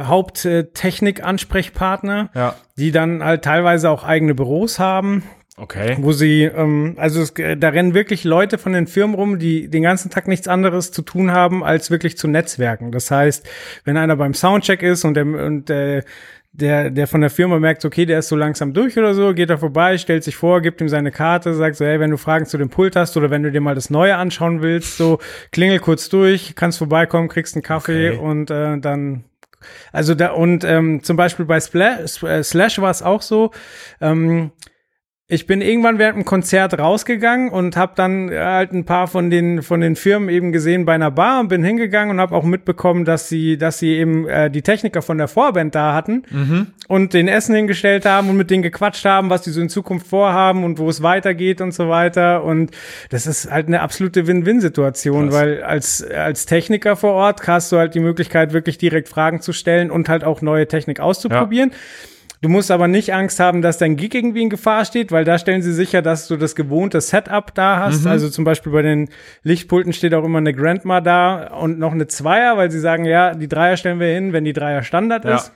Haupttechnik-Ansprechpartner, 0.00 2.30
Ja. 2.34 2.54
die 2.78 2.92
dann 2.92 3.24
halt 3.24 3.42
teilweise 3.42 3.90
auch 3.90 4.04
eigene 4.04 4.36
Büros 4.36 4.78
haben. 4.78 5.24
Okay. 5.58 5.96
wo 6.00 6.12
sie, 6.12 6.42
ähm, 6.42 6.94
also 6.98 7.22
es, 7.22 7.30
äh, 7.38 7.56
da 7.56 7.70
rennen 7.70 7.94
wirklich 7.94 8.24
Leute 8.24 8.58
von 8.58 8.74
den 8.74 8.86
Firmen 8.86 9.16
rum, 9.16 9.38
die 9.38 9.68
den 9.68 9.82
ganzen 9.82 10.10
Tag 10.10 10.28
nichts 10.28 10.48
anderes 10.48 10.92
zu 10.92 11.00
tun 11.00 11.32
haben, 11.32 11.64
als 11.64 11.90
wirklich 11.90 12.18
zu 12.18 12.28
Netzwerken. 12.28 12.92
Das 12.92 13.10
heißt, 13.10 13.48
wenn 13.84 13.96
einer 13.96 14.16
beim 14.16 14.34
Soundcheck 14.34 14.82
ist 14.82 15.04
und 15.04 15.14
der, 15.14 15.24
und 15.24 15.70
der, 15.70 16.04
der, 16.52 16.90
der 16.90 17.06
von 17.06 17.22
der 17.22 17.30
Firma 17.30 17.58
merkt, 17.58 17.86
okay, 17.86 18.04
der 18.04 18.18
ist 18.18 18.28
so 18.28 18.36
langsam 18.36 18.74
durch 18.74 18.98
oder 18.98 19.14
so, 19.14 19.32
geht 19.32 19.48
er 19.48 19.56
vorbei, 19.56 19.96
stellt 19.96 20.24
sich 20.24 20.36
vor, 20.36 20.60
gibt 20.60 20.82
ihm 20.82 20.90
seine 20.90 21.10
Karte, 21.10 21.54
sagt 21.54 21.76
so, 21.76 21.86
hey, 21.86 22.00
wenn 22.00 22.10
du 22.10 22.18
Fragen 22.18 22.44
zu 22.44 22.58
dem 22.58 22.68
Pult 22.68 22.94
hast 22.94 23.16
oder 23.16 23.30
wenn 23.30 23.42
du 23.42 23.50
dir 23.50 23.62
mal 23.62 23.74
das 23.74 23.88
Neue 23.88 24.16
anschauen 24.16 24.60
willst, 24.60 24.98
so 24.98 25.20
klingel 25.52 25.78
kurz 25.78 26.10
durch, 26.10 26.54
kannst 26.54 26.76
vorbeikommen, 26.76 27.28
kriegst 27.28 27.54
einen 27.54 27.62
Kaffee 27.62 28.10
Okay. 28.10 28.18
und 28.18 28.50
äh, 28.50 28.78
dann 28.78 29.24
also 29.90 30.14
da 30.14 30.32
und 30.32 30.64
ähm, 30.64 31.02
zum 31.02 31.16
Beispiel 31.16 31.46
bei 31.46 31.58
Splash, 31.60 32.20
Slash 32.42 32.78
war 32.78 32.90
es 32.90 33.02
auch 33.02 33.22
so. 33.22 33.52
Ähm, 34.00 34.52
ich 35.28 35.48
bin 35.48 35.60
irgendwann 35.60 35.98
während 35.98 36.18
dem 36.18 36.24
Konzert 36.24 36.78
rausgegangen 36.78 37.50
und 37.50 37.76
habe 37.76 37.94
dann 37.96 38.30
halt 38.30 38.72
ein 38.72 38.84
paar 38.84 39.08
von 39.08 39.28
den 39.28 39.60
von 39.62 39.80
den 39.80 39.96
Firmen 39.96 40.28
eben 40.28 40.52
gesehen 40.52 40.84
bei 40.84 40.94
einer 40.94 41.10
Bar 41.10 41.40
und 41.40 41.48
bin 41.48 41.64
hingegangen 41.64 42.14
und 42.14 42.20
habe 42.20 42.36
auch 42.36 42.44
mitbekommen, 42.44 43.04
dass 43.04 43.28
sie 43.28 43.58
dass 43.58 43.80
sie 43.80 43.94
eben 43.94 44.28
äh, 44.28 44.52
die 44.52 44.62
Techniker 44.62 45.02
von 45.02 45.18
der 45.18 45.26
Vorband 45.26 45.74
da 45.74 45.94
hatten 45.94 46.22
und 46.86 47.12
den 47.12 47.26
Essen 47.26 47.56
hingestellt 47.56 48.06
haben 48.06 48.30
und 48.30 48.36
mit 48.36 48.50
denen 48.50 48.62
gequatscht 48.62 49.04
haben, 49.04 49.28
was 49.28 49.42
die 49.42 49.50
so 49.50 49.60
in 49.60 49.68
Zukunft 49.68 50.06
vorhaben 50.06 50.62
und 50.62 50.78
wo 50.78 50.88
es 50.88 51.02
weitergeht 51.02 51.60
und 51.60 51.74
so 51.74 51.88
weiter. 51.88 52.44
Und 52.44 52.70
das 53.10 53.26
ist 53.26 53.50
halt 53.50 53.66
eine 53.66 53.80
absolute 53.80 54.28
Win-Win-Situation, 54.28 55.32
weil 55.32 55.64
als 55.64 56.04
als 56.04 56.46
Techniker 56.46 56.94
vor 56.94 57.14
Ort 57.14 57.44
hast 57.48 57.72
du 57.72 57.78
halt 57.78 57.96
die 57.96 58.00
Möglichkeit 58.00 58.52
wirklich 58.52 58.78
direkt 58.78 59.08
Fragen 59.08 59.40
zu 59.40 59.52
stellen 59.52 59.90
und 59.90 60.08
halt 60.08 60.22
auch 60.22 60.40
neue 60.40 60.68
Technik 60.68 61.00
auszuprobieren. 61.00 61.72
Du 62.42 62.48
musst 62.48 62.70
aber 62.70 62.86
nicht 62.86 63.14
Angst 63.14 63.40
haben, 63.40 63.62
dass 63.62 63.78
dein 63.78 63.96
Gig 63.96 64.14
irgendwie 64.14 64.42
in 64.42 64.50
Gefahr 64.50 64.84
steht, 64.84 65.10
weil 65.10 65.24
da 65.24 65.38
stellen 65.38 65.62
sie 65.62 65.72
sicher, 65.72 66.02
dass 66.02 66.28
du 66.28 66.36
das 66.36 66.54
gewohnte 66.54 67.00
Setup 67.00 67.54
da 67.54 67.78
hast. 67.78 68.06
Also 68.06 68.28
zum 68.28 68.44
Beispiel 68.44 68.72
bei 68.72 68.82
den 68.82 69.08
Lichtpulten 69.42 69.92
steht 69.92 70.12
auch 70.14 70.24
immer 70.24 70.38
eine 70.38 70.52
Grandma 70.52 71.00
da 71.00 71.48
und 71.48 71.78
noch 71.78 71.92
eine 71.92 72.06
Zweier, 72.06 72.56
weil 72.56 72.70
sie 72.70 72.80
sagen, 72.80 73.04
ja, 73.04 73.34
die 73.34 73.48
Dreier 73.48 73.76
stellen 73.76 74.00
wir 74.00 74.08
hin, 74.08 74.32
wenn 74.32 74.44
die 74.44 74.52
Dreier 74.52 74.82
Standard 74.82 75.24
Ja. 75.24 75.36
ist. 75.36 75.52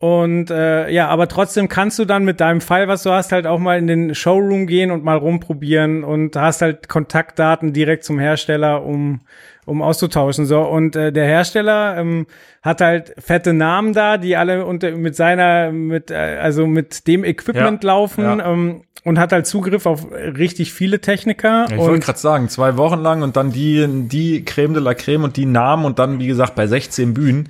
Und 0.00 0.50
äh, 0.50 0.88
ja, 0.90 1.08
aber 1.08 1.26
trotzdem 1.26 1.68
kannst 1.68 1.98
du 1.98 2.04
dann 2.04 2.24
mit 2.24 2.40
deinem 2.40 2.60
Fall, 2.60 2.86
was 2.86 3.02
du 3.02 3.10
hast, 3.10 3.32
halt 3.32 3.48
auch 3.48 3.58
mal 3.58 3.78
in 3.78 3.88
den 3.88 4.14
Showroom 4.14 4.68
gehen 4.68 4.92
und 4.92 5.02
mal 5.02 5.16
rumprobieren 5.16 6.04
und 6.04 6.36
hast 6.36 6.62
halt 6.62 6.88
Kontaktdaten 6.88 7.72
direkt 7.72 8.04
zum 8.04 8.20
Hersteller, 8.20 8.84
um 8.84 9.22
um 9.68 9.82
auszutauschen. 9.82 10.46
So 10.46 10.62
und 10.62 10.96
äh, 10.96 11.12
der 11.12 11.26
Hersteller 11.26 11.96
ähm, 11.98 12.26
hat 12.62 12.80
halt 12.80 13.14
fette 13.18 13.52
Namen 13.52 13.92
da, 13.92 14.18
die 14.18 14.36
alle 14.36 14.64
unter 14.66 14.90
mit 14.92 15.14
seiner 15.14 15.70
mit 15.70 16.10
äh, 16.10 16.38
also 16.40 16.66
mit 16.66 17.06
dem 17.06 17.24
Equipment 17.24 17.84
Ja, 17.84 17.88
laufen 17.88 18.24
ja. 18.24 18.52
Ähm, 18.52 18.82
und 19.04 19.18
hat 19.18 19.32
halt 19.32 19.46
Zugriff 19.46 19.86
auf 19.86 20.10
richtig 20.10 20.72
viele 20.72 21.00
Techniker. 21.00 21.66
Ja, 21.68 21.76
ich 21.76 21.78
wollte 21.78 22.04
gerade 22.04 22.18
sagen, 22.18 22.48
zwei 22.48 22.76
Wochen 22.76 22.98
lang 22.98 23.22
und 23.22 23.36
dann 23.36 23.52
die, 23.52 23.86
die 24.08 24.44
Creme 24.44 24.74
de 24.74 24.82
la 24.82 24.94
Creme 24.94 25.24
und 25.24 25.36
die 25.36 25.46
Namen 25.46 25.84
und 25.84 25.98
dann, 25.98 26.18
wie 26.18 26.26
gesagt, 26.26 26.54
bei 26.56 26.66
16 26.66 27.14
Bühnen. 27.14 27.48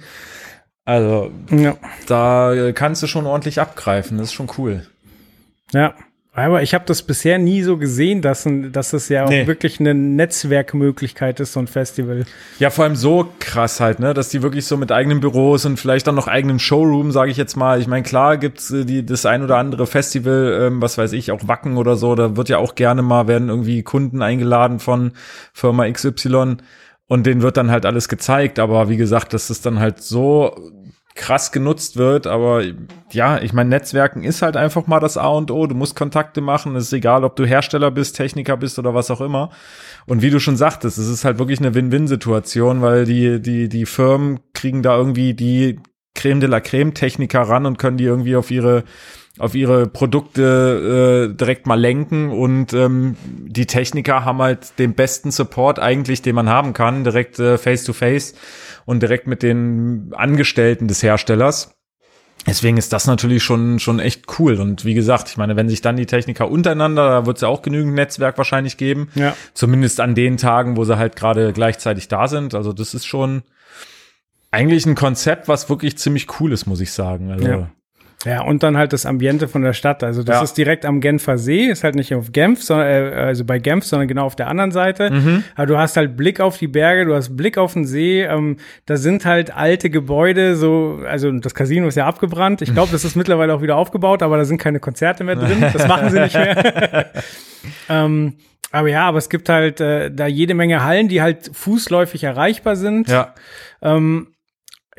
Also, 0.85 1.31
da 2.07 2.55
äh, 2.55 2.73
kannst 2.73 3.03
du 3.03 3.07
schon 3.07 3.27
ordentlich 3.27 3.61
abgreifen. 3.61 4.19
Das 4.19 4.29
ist 4.29 4.35
schon 4.35 4.49
cool. 4.57 4.87
Ja, 5.73 5.95
aber 6.47 6.63
ich 6.63 6.75
habe 6.75 6.85
das 6.87 7.03
bisher 7.03 7.39
nie 7.39 7.63
so 7.63 7.77
gesehen, 7.77 8.23
dass, 8.23 8.47
ein- 8.47 8.73
dass 8.73 8.93
es 8.93 9.09
ja 9.09 9.25
auch 9.25 9.29
Nee. 9.31 9.47
wirklich 9.47 9.81
eine 9.81 9.95
Netzwerkmöglichkeit 9.95 11.41
ist, 11.41 11.53
so 11.53 11.61
ein 11.61 11.67
Festival. 11.67 12.25
Ja, 12.59 12.71
vor 12.71 12.85
allem 12.85 12.97
so 12.97 13.29
krass 13.39 13.81
halt, 13.81 14.01
ne, 14.01 14.15
dass 14.15 14.29
die 14.31 14.43
wirklich 14.43 14.67
so 14.67 14.77
mit 14.77 14.91
eigenen 14.93 15.21
Büros 15.21 15.65
und 15.65 15.79
vielleicht 15.79 16.07
dann 16.07 16.15
noch 16.15 16.27
eigenem 16.29 16.59
Showroom, 16.59 17.13
sage 17.13 17.31
ich 17.31 17.37
jetzt 17.37 17.57
mal. 17.57 17.81
Ich 17.81 17.87
meine, 17.87 18.03
klar 18.03 18.37
gibt's 18.37 18.71
äh, 18.71 18.85
die 18.85 19.05
das 19.05 19.27
ein 19.27 19.43
oder 19.43 19.57
andere 19.57 19.87
Festival, 19.87 20.61
ähm, 20.67 20.83
was 20.83 20.99
weiß 20.99 21.13
ich, 21.13 21.31
auch 21.33 21.47
Wacken 21.47 21.77
oder 21.77 21.97
so. 21.97 22.15
Da 22.15 22.37
wird 22.37 22.49
ja 22.49 22.59
auch 22.59 22.75
gerne 22.75 23.03
mal 23.03 23.29
werden 23.29 23.49
irgendwie 23.49 23.83
Kunden 23.83 24.23
eingeladen 24.23 24.79
von 24.79 25.13
Firma 25.53 25.89
XY 25.91 26.57
und 27.07 27.27
denen 27.27 27.43
wird 27.43 27.57
dann 27.57 27.71
halt 27.71 27.87
alles 27.87 28.09
gezeigt. 28.09 28.59
Aber 28.59 28.89
wie 28.89 28.97
gesagt, 28.97 29.33
dass 29.33 29.51
es 29.51 29.61
dann 29.61 29.79
halt 29.81 30.03
so 30.03 30.55
krass 31.19 31.53
genutzt 31.53 31.97
wird, 31.97 32.27
aber 32.27 32.63
ja, 33.11 33.43
ich 33.43 33.53
meine, 33.53 33.69
Netzwerken 33.69 34.23
ist 34.23 34.41
halt 34.41 34.57
einfach 34.57 34.87
mal 34.87 35.01
das 35.01 35.19
A 35.19 35.29
und 35.29 35.51
O. 35.51 35.67
Du 35.67 35.75
musst 35.75 35.97
Kontakte 35.97 36.41
machen. 36.41 36.77
Es 36.77 36.85
ist 36.85 36.93
egal, 36.93 37.25
ob 37.25 37.37
du 37.37 37.45
Hersteller 37.45 37.91
bist, 37.91 38.17
Techniker 38.17 38.57
bist 38.57 38.79
oder 38.79 38.95
was 38.95 39.11
auch 39.11 39.21
immer. 39.21 39.51
Und 40.07 40.23
wie 40.23 40.31
du 40.31 40.39
schon 40.39 40.57
sagtest, 40.57 40.97
es 40.97 41.09
ist 41.09 41.25
halt 41.25 41.39
wirklich 41.39 41.59
eine 41.59 41.75
Win-Win-Situation, 41.75 42.81
weil 42.81 43.05
die, 43.05 43.43
die, 43.43 43.69
die 43.69 43.85
Firmen 43.85 44.41
kriegen 44.55 44.83
da 44.83 44.97
irgendwie 44.97 45.35
die 45.35 45.81
Creme 46.15 46.41
de 46.41 46.49
la 46.49 46.61
Creme 46.61 46.95
Techniker 46.95 47.43
ran 47.43 47.67
und 47.67 47.79
können 47.79 47.97
die 47.97 48.05
irgendwie 48.05 48.37
auf 48.37 48.51
ihre 48.51 48.85
auf 49.39 49.55
ihre 49.55 49.87
Produkte 49.87 51.31
äh, 51.31 51.37
direkt 51.37 51.69
mal 51.69 51.79
lenken 51.79 52.31
und 52.31 52.73
ähm, 52.73 53.17
die 53.25 53.67
Techniker 53.67 54.25
haben 54.25 54.43
halt 54.43 54.77
den 54.81 54.95
besten 54.95 55.31
Support 55.31 55.79
eigentlich, 55.79 56.23
den 56.23 56.35
man 56.35 56.49
haben 56.49 56.73
kann, 56.73 57.05
direkt 57.05 57.39
äh, 57.39 57.57
face 57.57 57.85
to 57.85 57.93
face 57.93 58.35
und 58.89 59.03
direkt 59.03 59.27
mit 59.27 59.43
den 59.43 60.15
Angestellten 60.17 60.89
des 60.89 61.03
Herstellers. 61.03 61.75
Deswegen 62.47 62.79
ist 62.79 62.91
das 62.95 63.07
natürlich 63.07 63.43
schon, 63.43 63.79
schon 63.81 64.01
echt 64.01 64.25
cool. 64.39 64.59
Und 64.59 64.87
wie 64.87 64.95
gesagt, 64.95 65.29
ich 65.29 65.37
meine, 65.37 65.57
wenn 65.57 65.69
sich 65.69 65.83
dann 65.83 65.97
die 65.97 66.07
Techniker 66.07 66.51
untereinander, 66.51 67.07
da 67.07 67.27
wird 67.27 67.37
es 67.37 67.43
ja 67.43 67.49
auch 67.49 67.61
genügend 67.61 67.95
Netzwerk 67.95 68.39
wahrscheinlich 68.39 68.79
geben. 68.79 69.11
Ja. 69.15 69.37
Zumindest 69.53 70.01
an 70.01 70.15
den 70.15 70.39
Tagen, 70.39 70.79
wo 70.79 70.85
sie 70.85 70.97
halt 70.97 71.17
gerade 71.17 71.53
gleichzeitig 71.53 72.09
da 72.09 72.29
sind. 72.29 72.55
Also 72.55 72.73
das 72.73 72.95
ist 72.95 73.05
schon 73.05 73.43
eigentlich 74.51 74.87
ein 74.87 74.95
Konzept, 74.95 75.49
was 75.49 75.69
wirklich 75.69 75.99
ziemlich 75.99 76.41
cool 76.41 76.51
ist, 76.51 76.65
muss 76.65 76.81
ich 76.81 76.93
sagen. 76.93 77.31
Also, 77.31 77.47
Ja. 77.47 77.71
Ja, 78.25 78.43
und 78.43 78.65
dann 78.65 78.77
halt 78.77 78.93
das 78.93 79.07
Ambiente 79.07 79.47
von 79.47 79.63
der 79.63 79.73
Stadt. 79.75 80.03
Also 80.03 80.25
das 80.25 80.37
Ja. 80.37 80.43
ist 80.43 80.55
direkt 80.55 80.85
am 80.85 81.01
Genfer 81.01 81.39
See, 81.39 81.67
ist 81.67 81.85
halt 81.85 81.95
nicht 81.95 82.13
auf 82.17 82.33
Genf, 82.33 82.61
sondern, 82.65 82.89
äh, 82.89 83.15
also 83.15 83.45
bei 83.45 83.61
Genf, 83.61 83.85
sondern 83.85 84.09
genau 84.09 84.25
auf 84.25 84.35
der 84.35 84.49
anderen 84.49 84.73
Seite. 84.73 85.11
Mhm. 85.13 85.45
Aber 85.55 85.67
du 85.67 85.79
hast 85.79 85.97
halt 85.97 86.17
Blick 86.17 86.41
auf 86.41 86.59
die 86.59 86.67
Berge, 86.67 87.05
du 87.05 87.15
hast 87.15 87.37
Blick 87.37 87.57
auf 87.59 87.75
den 87.75 87.85
See. 87.85 88.23
Ähm, 88.25 88.57
da 88.87 88.97
sind 88.97 89.25
halt 89.25 89.55
alte 89.57 89.89
Gebäude, 89.89 90.57
so, 90.57 91.01
also 91.07 91.31
das 91.31 91.55
Casino 91.55 91.87
ist 91.87 91.95
ja 91.95 92.07
abgebrannt. 92.07 92.61
Ich 92.61 92.73
glaube, 92.75 92.91
das 92.91 93.05
ist 93.05 93.15
mittlerweile 93.15 93.55
auch 93.55 93.63
wieder 93.63 93.77
aufgebaut, 93.77 94.23
aber 94.25 94.37
da 94.37 94.45
sind 94.45 94.59
keine 94.59 94.81
Konzerte 94.81 95.23
mehr 95.23 95.37
drin. 95.37 95.65
Das 95.73 95.87
machen 95.87 96.11
sie 96.11 96.19
nicht 96.19 96.35
mehr. 96.35 97.13
ähm, 97.89 98.35
aber 98.73 98.89
ja, 98.89 99.05
aber 99.07 99.19
es 99.19 99.29
gibt 99.31 99.49
halt 99.49 99.81
äh, 99.81 100.11
da 100.11 100.27
jede 100.27 100.55
Menge 100.55 100.83
Hallen, 100.85 101.07
die 101.09 101.23
halt 101.23 101.51
fußläufig 101.53 102.25
erreichbar 102.25 102.75
sind. 102.77 103.09
ja. 103.09 103.35
Ähm, 103.81 104.35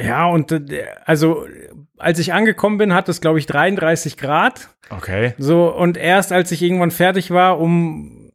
ja, 0.01 0.27
und 0.27 0.53
äh, 0.53 0.85
also 1.03 1.45
als 1.99 2.19
ich 2.19 2.33
angekommen 2.33 2.77
bin, 2.77 2.93
hat 2.93 3.09
es, 3.09 3.21
glaube 3.21 3.39
ich, 3.39 3.45
33 3.45 4.17
Grad. 4.17 4.69
Okay. 4.89 5.33
So, 5.37 5.73
und 5.73 5.97
erst 5.97 6.31
als 6.31 6.51
ich 6.51 6.61
irgendwann 6.61 6.91
fertig 6.91 7.31
war, 7.31 7.59
um 7.59 8.31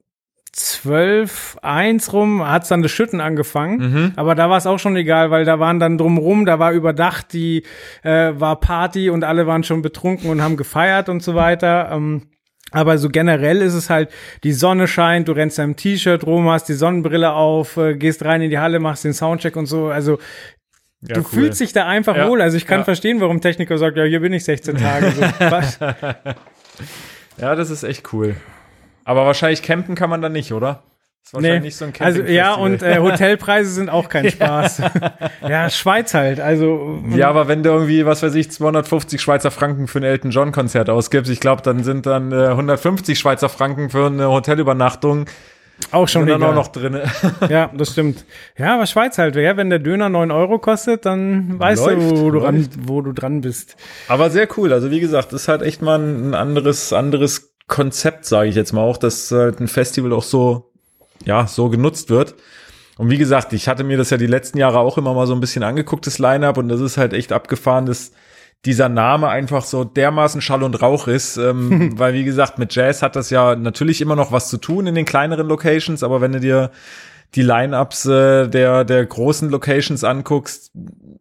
12, 0.53 1.59
1 1.63 2.13
rum, 2.13 2.47
hat 2.49 2.63
es 2.63 2.69
dann 2.69 2.83
das 2.83 2.93
Schütten 2.93 3.21
angefangen. 3.21 3.79
Mhm. 3.79 4.13
Aber 4.17 4.35
da 4.35 4.49
war 4.49 4.59
es 4.59 4.67
auch 4.67 4.79
schon 4.79 4.95
egal, 4.95 5.31
weil 5.31 5.45
da 5.45 5.59
waren 5.59 5.81
dann 5.81 5.99
drumrum, 5.99 6.47
da 6.47 6.59
war 6.59 6.73
überdacht, 6.73 7.33
die 7.33 7.65
äh, 8.03 8.33
war 8.35 8.61
Party 8.61 9.11
und 9.11 9.25
alle 9.25 9.47
waren 9.47 9.65
schon 9.65 9.83
betrunken 9.83 10.31
und 10.31 10.43
haben 10.43 10.57
gefeiert 10.57 11.09
und 11.09 11.23
so 11.23 11.35
weiter. 11.35 11.91
Ähm, 11.91 12.29
aber 12.71 12.99
so 12.99 13.09
generell 13.09 13.63
ist 13.63 13.75
es 13.75 13.91
halt, 13.91 14.11
die 14.43 14.53
Sonne 14.53 14.87
scheint, 14.87 15.29
du 15.29 15.33
rennst 15.33 15.59
da 15.59 15.65
im 15.65 15.77
T-Shirt 15.77 16.25
rum, 16.25 16.49
hast 16.49 16.69
die 16.69 16.75
Sonnenbrille 16.75 17.33
auf, 17.33 17.77
äh, 17.77 17.97
gehst 17.97 18.25
rein 18.25 18.43
in 18.43 18.51
die 18.51 18.59
Halle, 18.59 18.81
machst 18.81 19.05
den 19.05 19.13
Soundcheck 19.13 19.57
und 19.57 19.67
so. 19.67 19.87
Also 19.89 20.19
Ja, 21.07 21.15
du 21.17 21.21
cool. 21.21 21.27
fühlst 21.27 21.61
dich 21.61 21.73
da 21.73 21.87
einfach 21.87 22.17
Ja. 22.17 22.29
wohl. 22.29 22.41
Also 22.41 22.57
ich 22.57 22.67
kann 22.67 22.79
Ja. 22.81 22.85
verstehen, 22.85 23.21
warum 23.21 23.41
Techniker 23.41 23.77
sagt, 23.79 23.97
ja, 23.97 24.05
hier 24.05 24.21
bin 24.21 24.33
ich 24.33 24.45
16 24.45 24.77
Tage. 24.77 25.11
So, 25.11 25.21
was? 25.39 25.79
Ja, 27.39 27.55
das 27.55 27.71
ist 27.71 27.83
echt 27.83 28.13
cool. 28.13 28.37
Aber 29.05 29.27
wahrscheinlich 29.27 29.63
campen 29.63 29.95
kann 29.95 30.09
man 30.11 30.23
da 30.23 30.29
nicht, 30.29 30.53
oder? 30.53 30.83
Ist 31.25 31.35
wahrscheinlich 31.35 31.61
Nee. 31.61 31.67
nicht 31.67 31.77
so 31.77 31.85
ein 31.87 31.93
Also 32.01 32.23
ja, 32.23 32.55
und 32.55 32.83
äh, 32.83 32.99
Hotelpreise 33.01 33.71
sind 33.71 33.89
auch 33.91 34.09
kein 34.09 34.31
Spaß. 34.31 34.83
ja, 35.49 35.69
Schweiz 35.71 36.15
halt. 36.15 36.39
Also 36.41 37.03
Ja, 37.15 37.29
aber 37.29 37.49
wenn 37.49 37.63
du 37.63 37.71
irgendwie, 37.71 38.05
was 38.07 38.23
weiß 38.23 38.35
ich, 38.35 38.51
250 38.51 39.21
Schweizer 39.21 39.51
Franken 39.51 39.89
für 39.89 40.01
ein 40.01 40.05
Elton 40.05 40.31
John 40.31 40.53
Konzert 40.53 40.89
ausgibst, 40.91 41.31
ich 41.31 41.41
glaube, 41.41 41.63
dann 41.63 41.83
sind 41.83 42.07
dann 42.07 42.31
äh, 42.33 42.49
150 42.49 43.19
Schweizer 43.19 43.49
Franken 43.49 43.91
für 43.91 44.07
eine 44.07 44.29
Hotelübernachtung 44.29 45.27
auch 45.91 46.09
schon 46.09 46.23
sind 46.23 46.31
dann 46.31 46.43
auch 46.43 46.55
noch 46.55 46.69
drinne. 46.69 47.05
Ja, 47.49 47.71
das 47.77 47.93
stimmt. 47.93 48.25
Ja, 48.57 48.75
aber 48.75 48.87
Schweiz 48.87 49.19
halt. 49.19 49.37
Ja, 49.37 49.57
wenn 49.57 49.71
der 49.71 49.79
Döner 49.79 50.09
9 50.09 50.31
Euro 50.31 50.59
kostet, 50.59 51.05
dann 51.07 51.59
weißt 51.59 51.87
Läuft, 51.87 52.01
du, 52.13 52.21
wo 52.21 52.31
du, 52.31 52.39
ran, 52.39 52.57
läuft. 52.57 52.89
wo 52.89 53.01
du 53.01 53.13
dran 53.13 53.41
bist. 53.41 53.77
Aber 54.09 54.31
sehr 54.31 54.49
cool. 54.57 54.73
Also 54.73 54.91
wie 54.91 55.01
gesagt, 55.01 55.33
das 55.33 55.43
ist 55.43 55.49
halt 55.49 55.63
echt 55.63 55.83
mal 55.83 55.99
ein 55.99 56.35
anderes, 56.35 56.93
anderes 56.93 57.55
Konzept, 57.67 58.25
sage 58.27 58.49
ich 58.49 58.55
jetzt 58.57 58.73
mal 58.73 58.83
auch, 58.83 58.97
dass 58.97 59.31
halt 59.31 59.61
ein 59.61 59.69
Festival 59.69 60.13
auch 60.13 60.23
so, 60.23 60.71
ja, 61.25 61.47
so 61.47 61.69
genutzt 61.71 62.11
wird. 62.11 62.35
Und 62.97 63.11
wie 63.11 63.19
gesagt, 63.19 63.53
ich 63.53 63.69
hatte 63.69 63.83
mir 63.85 63.97
das 63.97 64.11
ja 64.11 64.17
die 64.17 64.27
letzten 64.27 64.59
Jahre 64.59 64.79
auch 64.79 64.99
immer 64.99 65.15
mal 65.15 65.27
so 65.27 65.35
ein 65.35 65.41
bisschen 65.41 65.65
angeguckt, 65.65 66.07
das 66.07 66.19
Line-Up, 66.19 66.59
und 66.59 66.69
das 66.69 66.81
ist 66.81 66.97
halt 66.97 67.13
echt 67.13 67.33
abgefahren, 67.33 67.87
dass 67.87 68.13
dieser 68.65 68.89
Name 68.89 69.29
einfach 69.29 69.65
so 69.65 69.85
dermaßen 69.85 70.41
Schall 70.41 70.63
und 70.63 70.81
Rauch 70.81 71.09
ist, 71.09 71.37
ähm, 71.37 71.93
weil 71.99 72.15
wie 72.15 72.25
gesagt, 72.25 72.59
mit 72.59 72.75
Jazz 72.75 73.03
hat 73.03 73.17
das 73.17 73.31
ja 73.31 73.57
natürlich 73.57 74.01
immer 74.01 74.17
noch 74.17 74.33
was 74.33 74.49
zu 74.49 74.57
tun 74.57 74.87
in 74.87 74.95
den 74.95 75.05
kleineren 75.05 75.47
Locations, 75.47 76.03
aber 76.03 76.21
wenn 76.21 76.33
du 76.33 76.41
dir 76.41 76.71
die 77.35 77.43
Line-Ups 77.43 78.07
äh, 78.07 78.49
der, 78.49 78.85
der 78.85 79.05
großen 79.05 79.51
Locations 79.51 80.05
anguckst, 80.05 80.71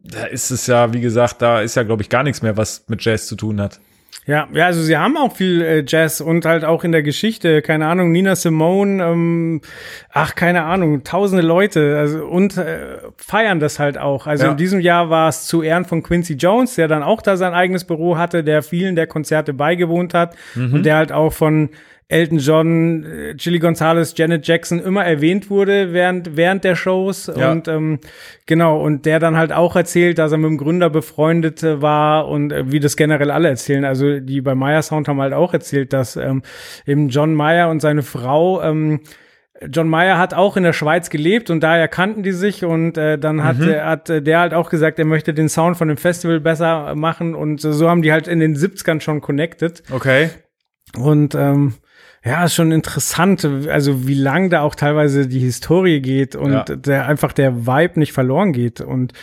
da 0.04 0.26
ist 0.26 0.52
es 0.52 0.68
ja, 0.68 0.94
wie 0.94 1.02
gesagt, 1.02 1.42
da 1.42 1.62
ist 1.62 1.76
ja, 1.76 1.84
glaube 1.84 2.04
ich, 2.04 2.10
gar 2.10 2.24
nichts 2.24 2.42
mehr, 2.42 2.56
was 2.56 2.86
mit 2.88 3.04
Jazz 3.04 3.28
zu 3.28 3.36
tun 3.36 3.60
hat. 3.60 3.80
Ja, 4.26 4.48
ja, 4.54 4.68
also 4.68 4.82
sie 4.82 4.96
haben 4.98 5.18
auch 5.18 5.36
viel 5.36 5.62
äh, 5.62 5.84
Jazz 5.86 6.22
und 6.22 6.46
halt 6.46 6.64
auch 6.64 6.84
in 6.84 6.92
der 6.92 7.04
Geschichte, 7.04 7.62
keine 7.62 7.88
Ahnung, 7.88 8.12
Nina 8.12 8.36
Simone, 8.36 9.04
ähm, 9.04 9.62
ach, 10.12 10.36
keine 10.36 10.64
Ahnung, 10.64 11.04
tausende 11.04 11.44
Leute 11.46 11.98
also, 11.98 12.26
und 12.26 12.58
äh, 12.58 12.98
feiern 13.18 13.60
das 13.60 13.80
halt 13.80 13.98
auch. 13.98 14.26
Also 14.28 14.46
Ja. 14.46 14.52
in 14.52 14.58
diesem 14.58 14.80
Jahr 14.80 15.10
war 15.10 15.28
es 15.30 15.46
zu 15.46 15.62
Ehren 15.62 15.86
von 15.86 16.04
Quincy 16.04 16.34
Jones, 16.36 16.76
der 16.76 16.88
dann 16.88 17.04
auch 17.04 17.22
da 17.22 17.36
sein 17.38 17.54
eigenes 17.54 17.84
Büro 17.86 18.18
hatte, 18.18 18.44
der 18.44 18.62
vielen 18.64 18.96
der 18.96 19.08
Konzerte 19.08 19.54
beigewohnt 19.54 20.14
hat 20.14 20.36
Mhm. 20.56 20.74
und 20.74 20.86
der 20.86 20.96
halt 20.96 21.12
auch 21.12 21.34
von 21.34 21.70
Elton 22.14 22.38
John, 22.38 23.04
äh, 23.06 23.36
Chili 23.36 23.58
Gonzalez, 23.58 24.14
Janet 24.16 24.48
Jackson 24.48 24.80
immer 24.80 25.04
erwähnt 25.04 25.50
wurde 25.50 25.94
während, 25.94 26.38
während 26.38 26.64
der 26.64 26.76
Shows. 26.76 27.32
Ja. 27.36 27.52
Und 27.52 27.68
ähm, 27.68 28.00
genau, 28.46 28.80
und 28.80 29.08
der 29.08 29.20
dann 29.20 29.36
halt 29.36 29.52
auch 29.52 29.76
erzählt, 29.76 30.20
dass 30.20 30.32
er 30.32 30.38
mit 30.38 30.50
dem 30.52 30.58
Gründer 30.60 30.92
befreundet 30.92 31.64
äh, 31.64 31.82
war 31.82 32.28
und 32.28 32.52
äh, 32.52 32.72
wie 32.72 32.80
das 32.80 32.98
generell 32.98 33.32
alle 33.32 33.50
erzählen. 33.50 33.84
Also 33.84 34.20
die 34.20 34.42
bei 34.42 34.54
Meyer 34.54 34.84
Sound 34.84 35.08
haben 35.08 35.20
halt 35.22 35.34
auch 35.34 35.54
erzählt, 35.54 35.92
dass 35.92 36.16
ähm, 36.16 36.44
eben 36.86 37.10
John 37.10 37.34
Meyer 37.34 37.72
und 37.72 37.82
seine 37.82 38.04
Frau 38.04 38.62
ähm, 38.62 39.00
John 39.72 39.88
Mayer 39.88 40.20
hat 40.20 40.36
auch 40.36 40.56
in 40.56 40.64
der 40.64 40.74
Schweiz 40.74 41.10
gelebt 41.10 41.50
und 41.50 41.62
daher 41.62 41.88
kannten 41.88 42.22
die 42.22 42.32
sich 42.32 42.64
und 42.64 42.98
äh, 42.98 43.18
dann 43.18 43.44
hat, 43.44 43.60
äh, 43.62 43.82
hat 43.82 44.10
äh, 44.10 44.22
der 44.22 44.40
halt 44.40 44.54
auch 44.54 44.70
gesagt, 44.70 45.00
er 45.00 45.06
möchte 45.06 45.34
den 45.34 45.50
Sound 45.50 45.78
von 45.78 45.88
dem 45.88 45.98
Festival 45.98 46.40
besser 46.40 46.94
machen 46.96 47.34
und 47.34 47.62
so 47.62 47.90
haben 47.90 48.02
die 48.04 48.12
halt 48.12 48.28
in 48.28 48.40
den 48.40 48.56
70ern 48.56 49.00
schon 49.00 49.22
connected. 49.22 49.82
Okay. 49.92 50.30
Und 50.96 51.34
ähm, 51.34 51.74
ja, 52.24 52.46
ist 52.46 52.56
schon 52.56 52.72
interessant, 52.72 53.44
also 53.70 54.08
wie 54.08 54.14
lang 54.14 54.50
da 54.50 54.62
auch 54.62 54.76
teilweise 54.76 55.28
die 55.28 55.40
Historie 55.40 56.00
geht 56.02 56.36
und 56.36 56.52
Ja. 56.54 56.64
der 56.64 57.08
einfach 57.08 57.34
der 57.34 57.66
Vibe 57.68 58.00
nicht 58.00 58.14
verloren 58.14 58.54
geht. 58.54 58.80
Und 58.82 59.14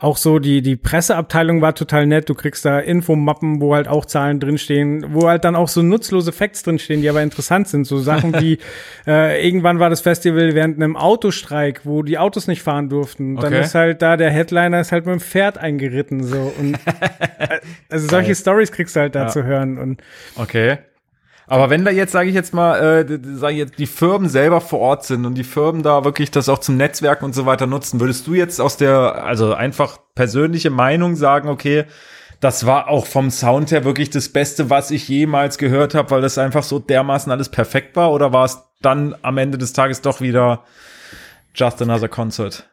auch 0.00 0.16
so 0.16 0.38
die, 0.38 0.62
die 0.62 0.76
Presseabteilung 0.76 1.60
war 1.60 1.74
total 1.74 2.06
nett. 2.06 2.28
Du 2.28 2.34
kriegst 2.34 2.64
da 2.64 2.78
Infomappen, 2.78 3.60
wo 3.60 3.74
halt 3.74 3.88
auch 3.88 4.04
Zahlen 4.06 4.38
drinstehen, 4.38 5.06
wo 5.12 5.26
halt 5.28 5.44
dann 5.44 5.56
auch 5.56 5.66
so 5.66 5.82
nutzlose 5.82 6.30
Facts 6.30 6.62
drinstehen, 6.62 7.02
die 7.02 7.10
aber 7.10 7.20
interessant 7.20 7.66
sind. 7.66 7.84
So 7.84 7.98
Sachen 7.98 8.32
wie, 8.40 8.58
äh, 9.08 9.44
irgendwann 9.44 9.80
war 9.80 9.90
das 9.90 10.00
Festival 10.00 10.54
während 10.54 10.76
einem 10.76 10.96
Autostreik, 10.96 11.80
wo 11.82 12.04
die 12.04 12.16
Autos 12.16 12.46
nicht 12.46 12.62
fahren 12.62 12.88
durften. 12.88 13.34
Dann 13.36 13.46
Okay. 13.52 13.60
ist 13.62 13.74
halt 13.74 14.00
da, 14.00 14.16
der 14.16 14.30
Headliner 14.30 14.80
ist 14.80 14.92
halt 14.92 15.04
mit 15.04 15.14
dem 15.14 15.20
Pferd 15.20 15.58
eingeritten, 15.58 16.22
so. 16.22 16.52
Und, 16.56 16.74
äh, 17.40 17.58
also 17.90 18.06
solche 18.06 18.36
Stories 18.36 18.70
kriegst 18.70 18.94
du 18.94 19.00
halt 19.00 19.16
da 19.16 19.22
Ja. 19.24 19.28
zu 19.28 19.42
hören 19.42 19.78
und 19.78 20.00
Okay. 20.36 20.78
Aber 21.48 21.70
wenn 21.70 21.84
da 21.84 21.90
jetzt, 21.90 22.12
sage 22.12 22.28
ich 22.28 22.34
jetzt 22.34 22.52
mal, 22.52 22.78
äh, 22.78 23.18
sage 23.34 23.54
ich 23.54 23.58
jetzt, 23.58 23.78
die 23.78 23.86
Firmen 23.86 24.28
selber 24.28 24.60
vor 24.60 24.80
Ort 24.80 25.04
sind 25.04 25.24
und 25.24 25.34
die 25.34 25.44
Firmen 25.44 25.82
da 25.82 26.04
wirklich 26.04 26.30
das 26.30 26.48
auch 26.48 26.58
zum 26.58 26.76
Netzwerken 26.76 27.24
und 27.24 27.34
so 27.34 27.46
weiter 27.46 27.66
nutzen, 27.66 28.00
würdest 28.00 28.26
du 28.26 28.34
jetzt 28.34 28.60
aus 28.60 28.76
der, 28.76 29.24
also 29.24 29.54
einfach 29.54 29.98
persönliche 30.14 30.70
Meinung 30.70 31.16
sagen, 31.16 31.48
okay, 31.48 31.86
das 32.40 32.66
war 32.66 32.88
auch 32.88 33.06
vom 33.06 33.30
Sound 33.30 33.72
her 33.72 33.84
wirklich 33.84 34.10
das 34.10 34.28
Beste, 34.28 34.70
was 34.70 34.90
ich 34.90 35.08
jemals 35.08 35.58
gehört 35.58 35.94
habe, 35.94 36.10
weil 36.10 36.20
das 36.20 36.38
einfach 36.38 36.62
so 36.62 36.78
dermaßen 36.78 37.32
alles 37.32 37.48
perfekt 37.48 37.96
war? 37.96 38.12
Oder 38.12 38.32
war 38.32 38.44
es 38.44 38.62
dann 38.80 39.16
am 39.22 39.38
Ende 39.38 39.58
des 39.58 39.72
Tages 39.72 40.02
doch 40.02 40.20
wieder 40.20 40.64
just 41.54 41.82
another 41.82 42.08
concert? 42.08 42.68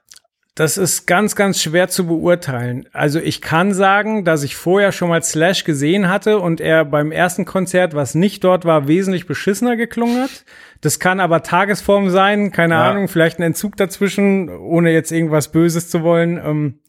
Das 0.57 0.77
ist 0.77 1.05
ganz, 1.05 1.35
ganz 1.35 1.61
schwer 1.61 1.89
zu 1.89 2.07
beurteilen. 2.07 2.87
Also 2.93 3.19
ich 3.19 3.41
kann 3.41 3.73
sagen, 3.73 4.23
dass 4.23 4.41
ich 4.41 4.55
vorher 4.55 4.93
schon 4.93 5.09
mal 5.09 5.21
Slash 5.21 5.65
gesehen 5.65 6.07
hatte 6.07 6.39
und 6.39 6.61
er 6.61 6.85
beim 6.85 7.11
ersten 7.11 7.43
Konzert, 7.43 7.93
was 7.93 8.15
nicht 8.15 8.41
dort 8.45 8.63
war, 8.63 8.87
wesentlich 8.87 9.27
beschissener 9.27 9.75
geklungen 9.75 10.21
hat. 10.23 10.45
Das 10.79 10.99
kann 11.01 11.19
aber 11.19 11.43
Tagesform 11.43 12.09
sein, 12.09 12.53
keine 12.53 12.75
Ja. 12.75 12.89
Ahnung, 12.89 13.09
vielleicht 13.09 13.37
ein 13.37 13.43
Entzug 13.43 13.75
dazwischen, 13.75 14.49
ohne 14.49 14.91
jetzt 14.91 15.11
irgendwas 15.11 15.51
Böses 15.51 15.89
zu 15.89 16.03
wollen. 16.03 16.37
Ähm, 16.37 16.79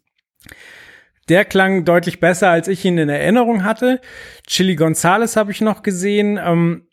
der 1.28 1.44
klang 1.44 1.84
deutlich 1.84 2.20
besser, 2.20 2.50
als 2.50 2.68
ich 2.68 2.84
ihn 2.84 2.98
in 2.98 3.08
Erinnerung 3.08 3.64
hatte. 3.64 4.00
Chili 4.46 4.76
Gonzalez 4.76 5.34
habe 5.34 5.50
ich 5.50 5.60
noch 5.60 5.82
gesehen. 5.82 6.38
Ähm, 6.40 6.86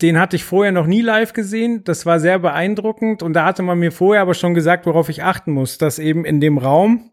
den 0.00 0.18
hatte 0.18 0.36
ich 0.36 0.44
vorher 0.44 0.72
noch 0.72 0.86
nie 0.86 1.00
live 1.00 1.32
gesehen. 1.32 1.82
Das 1.84 2.06
war 2.06 2.20
sehr 2.20 2.38
beeindruckend. 2.38 3.22
Und 3.22 3.32
da 3.32 3.44
hatte 3.44 3.62
man 3.62 3.78
mir 3.78 3.92
vorher 3.92 4.22
aber 4.22 4.34
schon 4.34 4.54
gesagt, 4.54 4.86
worauf 4.86 5.08
ich 5.08 5.24
achten 5.24 5.52
muss, 5.52 5.78
dass 5.78 5.98
eben 5.98 6.24
in 6.24 6.40
dem 6.40 6.58
Raum 6.58 7.10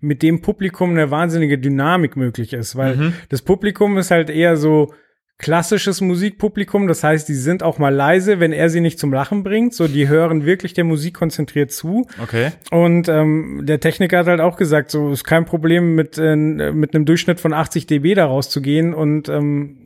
mit 0.00 0.22
dem 0.22 0.40
Publikum 0.40 0.90
eine 0.90 1.10
wahnsinnige 1.10 1.58
Dynamik 1.58 2.16
möglich 2.16 2.52
ist. 2.52 2.76
Weil 2.76 3.12
das 3.28 3.42
Publikum 3.42 3.98
ist 3.98 4.10
halt 4.10 4.30
eher 4.30 4.56
so 4.56 4.92
klassisches 5.38 6.00
Musikpublikum. 6.00 6.86
Das 6.86 7.04
heißt, 7.04 7.28
die 7.28 7.34
sind 7.34 7.62
auch 7.62 7.78
mal 7.78 7.94
leise, 7.94 8.40
wenn 8.40 8.52
er 8.52 8.70
sie 8.70 8.80
nicht 8.80 8.98
zum 8.98 9.12
Lachen 9.12 9.42
bringt. 9.42 9.74
So, 9.74 9.86
die 9.88 10.08
hören 10.08 10.46
wirklich 10.46 10.72
der 10.74 10.84
Musik 10.84 11.14
konzentriert 11.14 11.72
zu. 11.72 12.06
Okay. 12.22 12.52
Und 12.70 13.08
ähm, 13.08 13.62
der 13.64 13.80
Techniker 13.80 14.18
hat 14.18 14.26
halt 14.26 14.40
auch 14.40 14.56
gesagt, 14.56 14.90
so 14.90 15.10
ist 15.10 15.24
kein 15.24 15.44
Problem 15.44 15.94
mit 15.94 16.18
äh, 16.18 16.36
mit 16.36 16.94
einem 16.94 17.04
Durchschnitt 17.04 17.40
von 17.40 17.52
80 17.52 17.86
dB 17.86 18.14
da 18.14 18.26
rauszugehen 18.26 18.94
und 18.94 19.28
ähm, 19.28 19.85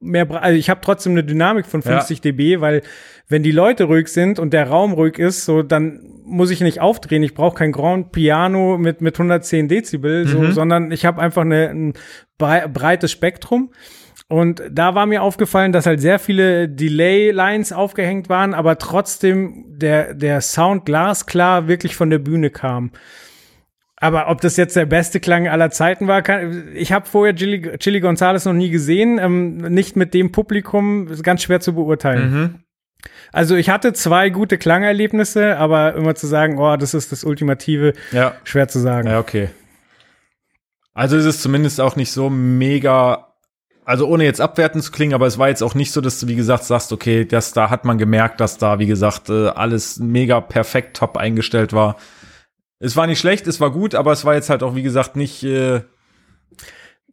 mehr, 0.00 0.30
also 0.42 0.58
ich 0.58 0.70
habe 0.70 0.80
trotzdem 0.82 1.12
eine 1.12 1.24
Dynamik 1.24 1.66
von 1.66 1.82
50 1.82 2.20
dB, 2.20 2.60
weil 2.60 2.82
wenn 3.28 3.42
die 3.42 3.52
Leute 3.52 3.84
ruhig 3.84 4.08
sind 4.08 4.38
und 4.38 4.52
der 4.52 4.68
Raum 4.68 4.92
ruhig 4.92 5.18
ist, 5.18 5.44
so 5.44 5.62
dann 5.62 6.00
muss 6.24 6.50
ich 6.50 6.60
nicht 6.60 6.80
aufdrehen. 6.80 7.22
Ich 7.22 7.34
brauche 7.34 7.56
kein 7.56 7.72
Grand 7.72 8.12
Piano 8.12 8.78
mit 8.78 9.00
mit 9.00 9.14
110 9.14 9.68
Dezibel, 9.68 10.26
so, 10.26 10.50
sondern 10.50 10.92
ich 10.92 11.04
habe 11.04 11.20
einfach 11.20 11.42
eine, 11.42 11.70
ein 11.70 11.94
brei 12.38 12.66
breites 12.66 13.10
Spektrum. 13.12 13.72
Und 14.28 14.62
da 14.70 14.94
war 14.94 15.06
mir 15.06 15.22
aufgefallen, 15.22 15.72
dass 15.72 15.86
halt 15.86 16.00
sehr 16.00 16.20
viele 16.20 16.68
Delay-Lines 16.68 17.72
aufgehängt 17.72 18.28
waren, 18.28 18.54
aber 18.54 18.78
trotzdem 18.78 19.64
der, 19.68 20.14
der 20.14 20.40
Sound 20.40 20.84
glasklar 20.84 21.66
wirklich 21.66 21.96
von 21.96 22.10
der 22.10 22.20
Bühne 22.20 22.50
kam. 22.50 22.92
Aber 24.02 24.30
ob 24.30 24.40
das 24.40 24.56
jetzt 24.56 24.76
der 24.76 24.86
beste 24.86 25.20
Klang 25.20 25.46
aller 25.46 25.70
Zeiten 25.70 26.08
war, 26.08 26.22
kann, 26.22 26.68
ich 26.74 26.90
habe 26.90 27.06
vorher 27.06 27.34
Chili, 27.36 27.76
Chili 27.78 28.00
Gonzalez 28.00 28.46
noch 28.46 28.54
nie 28.54 28.70
gesehen, 28.70 29.18
ähm, 29.18 29.58
nicht 29.58 29.94
mit 29.94 30.14
dem 30.14 30.32
Publikum, 30.32 31.08
ist 31.08 31.22
ganz 31.22 31.42
schwer 31.42 31.60
zu 31.60 31.74
beurteilen. 31.74 32.64
Also 33.32 33.56
ich 33.56 33.68
hatte 33.68 33.92
zwei 33.92 34.30
gute 34.30 34.56
Klangerlebnisse, 34.58 35.58
aber 35.58 35.94
immer 35.94 36.14
zu 36.14 36.26
sagen, 36.26 36.58
oh, 36.58 36.76
das 36.76 36.94
ist 36.94 37.12
das 37.12 37.24
Ultimative, 37.24 37.92
Ja. 38.10 38.34
schwer 38.44 38.68
zu 38.68 38.78
sagen. 38.78 39.06
Ja, 39.08 39.18
okay. 39.20 39.50
Also 40.94 41.16
ist 41.16 41.26
es 41.26 41.40
zumindest 41.40 41.80
auch 41.80 41.94
nicht 41.94 42.10
so 42.10 42.30
mega, 42.30 43.28
also 43.84 44.06
ohne 44.08 44.24
jetzt 44.24 44.40
abwertend 44.40 44.82
zu 44.82 44.92
klingen, 44.92 45.14
aber 45.14 45.26
es 45.26 45.38
war 45.38 45.48
jetzt 45.48 45.62
auch 45.62 45.74
nicht 45.74 45.92
so, 45.92 46.00
dass 46.00 46.18
du, 46.20 46.26
wie 46.26 46.36
gesagt, 46.36 46.64
sagst, 46.64 46.92
okay, 46.92 47.24
das, 47.26 47.52
da 47.52 47.70
hat 47.70 47.84
man 47.84 47.98
gemerkt, 47.98 48.40
dass 48.40 48.58
da, 48.58 48.78
wie 48.78 48.86
gesagt, 48.86 49.28
äh, 49.28 49.48
alles 49.48 49.98
mega 49.98 50.40
perfekt 50.40 50.96
top 50.96 51.16
eingestellt 51.16 51.72
war. 51.72 51.96
Es 52.80 52.96
war 52.96 53.06
nicht 53.06 53.18
schlecht, 53.20 53.46
es 53.46 53.60
war 53.60 53.70
gut, 53.70 53.94
aber 53.94 54.10
es 54.12 54.24
war 54.24 54.34
jetzt 54.34 54.50
halt 54.50 54.62
auch, 54.62 54.74
wie 54.74 54.82
gesagt, 54.82 55.14
nicht, 55.14 55.44
äh, 55.44 55.82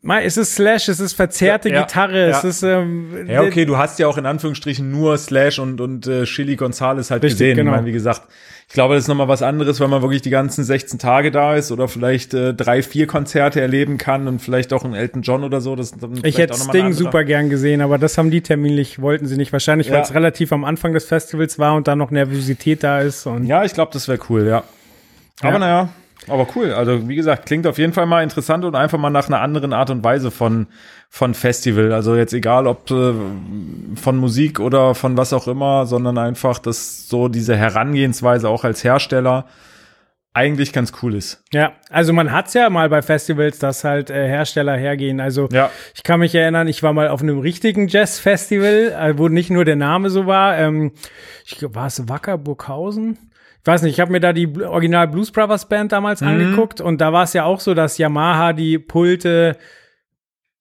Mal, 0.04 0.24
Es 0.24 0.38
ist 0.38 0.54
Slash, 0.54 0.90
es 0.90 1.00
ist 1.00 1.14
verzerrte 1.14 1.70
Ja, 1.70 1.76
ja, 1.76 1.82
Gitarre, 1.82 2.26
es 2.30 2.44
ja. 2.44 2.50
ist 2.50 2.64
ähm, 2.64 3.26
ja, 3.28 3.42
okay, 3.42 3.66
du 3.66 3.78
hast 3.78 3.98
ja 3.98 4.08
auch 4.08 4.18
in 4.18 4.28
Anführungsstrichen 4.28 4.90
nur 4.90 5.18
Slash 5.18 5.58
und, 5.58 5.82
und 5.82 6.06
äh, 6.06 6.24
Chili 6.26 6.56
Gonzales 6.56 7.10
halt 7.10 7.24
Richtig, 7.24 7.40
gesehen. 7.40 7.56
genau. 7.58 7.72
Ich 7.72 7.76
meine, 7.78 7.88
wie 7.88 7.92
gesagt, 7.92 8.22
ich 8.68 8.74
glaube, 8.74 8.94
das 8.94 9.06
ist 9.06 9.08
nochmal 9.08 9.28
was 9.28 9.42
anderes, 9.42 9.80
wenn 9.80 9.90
man 9.90 10.04
wirklich 10.04 10.22
die 10.22 10.30
ganzen 10.30 10.64
16 10.64 11.00
Tage 11.00 11.32
da 11.32 11.56
ist 11.56 11.72
oder 11.72 11.88
vielleicht 11.88 12.34
äh, 12.36 12.54
drei, 12.54 12.84
vier 12.84 13.08
Konzerte 13.08 13.60
erleben 13.60 13.98
kann 13.98 14.28
und 14.28 14.40
vielleicht 14.40 14.72
auch 14.72 14.86
einen 14.86 14.94
Elton 14.94 15.24
John 15.24 15.44
oder 15.44 15.62
so. 15.62 15.76
Das 15.76 15.94
Ich 16.24 16.38
hätte 16.38 16.54
Sting 16.54 16.94
super 16.94 17.24
gern 17.24 17.50
gesehen, 17.50 17.82
aber 17.82 17.98
das 17.98 18.18
haben 18.20 18.30
die 18.30 18.42
terminlich, 18.42 19.02
wollten 19.02 19.26
sie 19.26 19.36
nicht. 19.36 19.52
Wahrscheinlich, 19.52 19.90
weil 19.90 19.98
Ja. 19.98 20.04
es 20.04 20.14
relativ 20.14 20.52
am 20.54 20.64
Anfang 20.64 20.94
des 20.94 21.06
Festivals 21.06 21.58
war 21.58 21.74
und 21.76 21.88
da 21.88 21.96
noch 21.96 22.12
Nervosität 22.12 22.84
da 22.84 23.02
ist. 23.02 23.26
Und 23.26 23.46
Ja, 23.48 23.66
ich 23.66 23.74
glaube, 23.74 23.92
das 23.94 24.08
wäre 24.08 24.20
cool, 24.30 24.46
ja. 24.48 24.64
Aber 25.41 25.54
Ja. 25.54 25.60
naja, 25.60 25.89
aber 26.28 26.47
cool. 26.56 26.73
Also, 26.73 27.08
wie 27.08 27.15
gesagt, 27.15 27.45
klingt 27.45 27.67
auf 27.67 27.78
jeden 27.78 27.93
Fall 27.93 28.06
mal 28.06 28.23
interessant 28.23 28.65
und 28.65 28.76
einfach 28.76 28.97
mal 28.97 29.10
nach 29.10 29.28
einer 29.28 29.39
anderen 29.41 29.71
Art 29.71 29.89
und 29.91 30.04
Weise 30.04 30.32
von, 30.32 30.67
von 31.10 31.34
Festival. 31.34 31.93
Also 31.93 32.15
jetzt 32.15 32.34
egal, 32.34 32.67
ob 32.67 32.89
äh, 32.91 33.13
von 33.95 34.17
Musik 34.17 34.60
oder 34.60 34.95
von 34.95 35.15
was 35.15 35.32
auch 35.32 35.47
immer, 35.47 35.86
sondern 35.86 36.17
einfach, 36.17 36.60
dass 36.60 37.08
so 37.08 37.28
diese 37.30 37.56
Herangehensweise 37.56 38.50
auch 38.50 38.63
als 38.63 38.84
Hersteller 38.84 39.45
eigentlich 40.34 40.71
ganz 40.71 40.91
cool 41.02 41.15
ist. 41.15 41.43
ja, 41.52 41.71
also 41.89 42.13
man 42.13 42.32
hat's 42.32 42.54
ja 42.54 42.69
mal 42.69 42.89
bei 42.89 43.02
Festivals, 43.02 43.58
dass 43.58 43.84
halt 43.84 44.12
äh, 44.12 44.28
Hersteller 44.28 44.78
hergehen. 44.78 45.19
Also 45.19 45.50
Ja. 45.52 45.71
ich 45.95 46.04
kann 46.04 46.19
mich 46.19 46.36
erinnern, 46.36 46.67
ich 46.67 46.84
war 46.84 46.93
mal 46.93 47.08
auf 47.08 47.23
einem 47.23 47.39
richtigen 47.39 47.88
Jazz-Festival, 47.88 48.95
äh, 49.00 49.17
wo 49.17 49.30
nicht 49.30 49.50
nur 49.50 49.65
der 49.65 49.78
Name 49.78 50.12
so 50.12 50.28
war. 50.28 50.56
Ähm, 50.58 50.91
ich 51.43 51.58
war 51.73 51.88
es 51.88 52.08
Wacker 52.08 52.38
Burghausen? 52.38 53.17
Ich 53.68 53.70
weiß 53.70 53.82
nicht, 53.82 53.96
ich 53.96 54.00
habe 54.00 54.14
mir 54.14 54.22
da 54.22 54.32
die 54.32 54.48
Original 54.64 55.10
Blues 55.10 55.30
Brothers 55.30 55.68
Band 55.68 55.92
damals 55.92 56.22
Mhm. 56.22 56.28
angeguckt 56.30 56.80
und 56.80 57.02
da 57.02 57.12
war 57.12 57.24
es 57.24 57.34
ja 57.34 57.44
auch 57.44 57.60
so, 57.60 57.74
dass 57.74 57.98
Yamaha 57.98 58.54
die 58.54 58.80
Pulte 58.80 59.58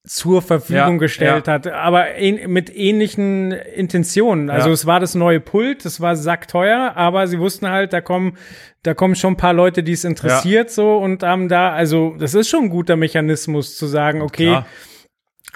zur 0.05 0.41
Verfügung 0.41 0.95
Ja, 0.95 0.97
gestellt 0.97 1.47
ja. 1.47 1.53
hat, 1.53 1.67
aber 1.67 2.17
ähn- 2.17 2.49
mit 2.49 2.69
ähnlichen 2.75 3.53
Intentionen. 3.53 4.49
Also 4.49 4.67
Ja. 4.67 4.73
es 4.73 4.85
war 4.85 4.99
das 4.99 5.15
neue 5.15 5.39
Pult, 5.39 5.85
es 5.85 6.01
war 6.01 6.17
sackteuer, 6.17 6.97
aber 6.97 7.27
sie 7.27 7.39
wussten 7.39 7.69
halt, 7.69 7.93
da 7.93 8.01
kommen, 8.01 8.35
da 8.83 8.93
kommen 8.93 9.15
schon 9.15 9.35
ein 9.35 9.37
paar 9.37 9.53
Leute, 9.53 9.83
die 9.83 9.93
es 9.93 10.03
interessiert 10.03 10.69
so 10.69 10.97
und 10.97 11.23
haben 11.23 11.47
da, 11.47 11.71
also 11.71 12.13
das 12.19 12.33
ist 12.33 12.49
schon 12.49 12.63
ein 12.65 12.69
guter 12.69 12.97
Mechanismus 12.97 13.77
zu 13.77 13.85
sagen, 13.87 14.21
okay, 14.21 14.47
Klar. 14.47 14.65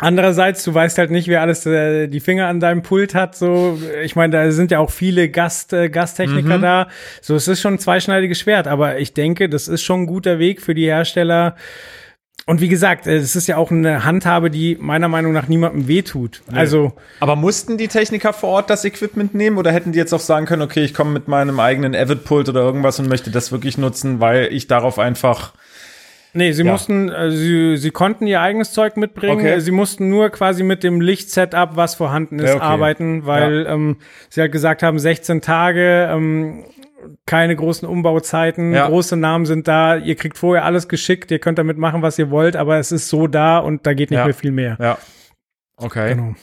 Andererseits, 0.01 0.63
du 0.63 0.73
weißt 0.73 0.97
halt 0.97 1.11
nicht, 1.11 1.27
wer 1.27 1.41
alles 1.41 1.65
äh, 1.65 2.07
die 2.07 2.19
Finger 2.19 2.47
an 2.47 2.59
deinem 2.59 2.81
Pult 2.81 3.13
hat. 3.15 3.35
So, 3.35 3.79
ich 4.03 4.15
meine, 4.15 4.31
da 4.33 4.51
sind 4.51 4.71
ja 4.71 4.79
auch 4.79 4.91
viele 4.91 5.29
Gast, 5.29 5.73
äh, 5.73 5.89
Gasttechniker 5.89 6.57
Mhm. 6.57 6.61
da. 6.61 6.87
So, 7.21 7.35
es 7.35 7.47
ist 7.47 7.61
schon 7.61 7.75
ein 7.75 7.79
zweischneidiges 7.79 8.39
Schwert, 8.39 8.67
aber 8.67 8.97
ich 8.99 9.13
denke, 9.13 9.47
das 9.47 9.67
ist 9.67 9.83
schon 9.83 10.01
ein 10.01 10.07
guter 10.07 10.39
Weg 10.39 10.61
für 10.61 10.73
die 10.73 10.85
Hersteller. 10.85 11.55
Und 12.47 12.59
wie 12.59 12.67
gesagt, 12.69 13.05
äh, 13.05 13.17
es 13.17 13.35
ist 13.35 13.47
ja 13.47 13.57
auch 13.57 13.69
eine 13.69 14.03
Handhabe, 14.03 14.49
die 14.49 14.75
meiner 14.79 15.07
Meinung 15.07 15.31
nach 15.31 15.47
niemandem 15.47 15.87
wehtut. 15.87 16.41
Also, 16.51 16.93
Aber 17.19 17.35
mussten 17.35 17.77
die 17.77 17.87
Techniker 17.87 18.33
vor 18.33 18.49
Ort 18.49 18.69
das 18.71 18.83
Equipment 18.83 19.35
nehmen 19.35 19.57
oder 19.57 19.71
hätten 19.71 19.91
die 19.91 19.99
jetzt 19.99 20.11
auch 20.13 20.19
sagen 20.19 20.47
können, 20.47 20.63
okay, 20.63 20.83
ich 20.83 20.95
komme 20.95 21.11
mit 21.11 21.27
meinem 21.27 21.59
eigenen 21.59 21.95
Avid-Pult 21.95 22.49
oder 22.49 22.61
irgendwas 22.61 22.99
und 22.99 23.07
möchte 23.07 23.29
das 23.29 23.51
wirklich 23.51 23.77
nutzen, 23.77 24.19
weil 24.19 24.47
ich 24.51 24.65
darauf 24.65 24.97
einfach 24.97 25.53
nee, 26.33 26.51
sie 26.51 26.63
Ja. 26.63 26.71
mussten, 26.71 27.09
äh, 27.09 27.31
sie, 27.31 27.77
sie 27.77 27.91
konnten 27.91 28.27
ihr 28.27 28.41
eigenes 28.41 28.71
Zeug 28.73 28.97
mitbringen. 28.97 29.39
Okay. 29.39 29.59
Sie 29.59 29.71
mussten 29.71 30.09
nur 30.09 30.29
quasi 30.29 30.63
mit 30.63 30.83
dem 30.83 31.01
Lichtsetup, 31.01 31.75
was 31.75 31.95
vorhanden 31.95 32.39
ist, 32.39 32.49
Ja, 32.49 32.55
okay. 32.55 32.63
arbeiten, 32.65 33.25
weil 33.25 33.65
ähm, 33.67 33.97
sie 34.29 34.41
halt 34.41 34.51
gesagt 34.51 34.83
haben, 34.83 34.99
16 34.99 35.41
Tage, 35.41 36.09
ähm, 36.11 36.65
keine 37.25 37.55
großen 37.55 37.87
Umbauzeiten, 37.87 38.73
Ja. 38.73 38.87
große 38.87 39.17
Namen 39.17 39.45
sind 39.47 39.67
da, 39.67 39.95
ihr 39.97 40.15
kriegt 40.15 40.37
vorher 40.37 40.65
alles 40.65 40.87
geschickt, 40.87 41.31
ihr 41.31 41.39
könnt 41.39 41.57
damit 41.57 41.77
machen, 41.77 42.01
was 42.03 42.19
ihr 42.19 42.29
wollt, 42.29 42.55
aber 42.55 42.77
es 42.77 42.91
ist 42.91 43.07
so 43.09 43.25
da 43.27 43.57
und 43.57 43.87
da 43.87 43.93
geht 43.93 44.11
nicht 44.11 44.19
Ja. 44.19 44.25
mehr 44.25 44.33
viel 44.35 44.51
mehr. 44.51 44.77
Ja. 44.79 44.97
Okay. 45.77 46.09
Genau. 46.15 46.35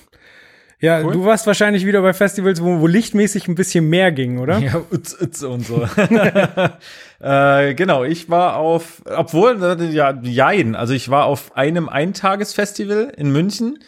Ja, 0.81 1.03
Cool. 1.03 1.13
du 1.13 1.25
warst 1.25 1.47
wahrscheinlich 1.47 1.85
wieder 1.87 2.03
bei 2.03 2.13
Festivals, 2.13 2.63
wo, 2.63 2.81
wo 2.81 2.87
lichtmäßig 2.87 3.49
ein 3.49 3.57
bisschen 3.57 3.89
mehr 3.89 4.13
ging, 4.13 4.39
oder? 4.39 4.59
Ja, 4.59 4.81
utz, 4.93 5.17
utz 5.21 5.43
und 5.43 5.67
so. 5.67 5.83
äh, 7.21 7.75
genau, 7.75 8.05
ich 8.05 8.31
war 8.31 8.57
auf, 8.57 9.03
obwohl, 9.17 9.61
äh, 9.63 9.85
ja, 9.87 10.15
jein, 10.23 10.77
also 10.77 10.95
ich 10.95 11.09
war 11.11 11.25
auf 11.25 11.57
einem 11.57 11.89
Eintagesfestival 11.89 13.13
in 13.17 13.33
München. 13.33 13.79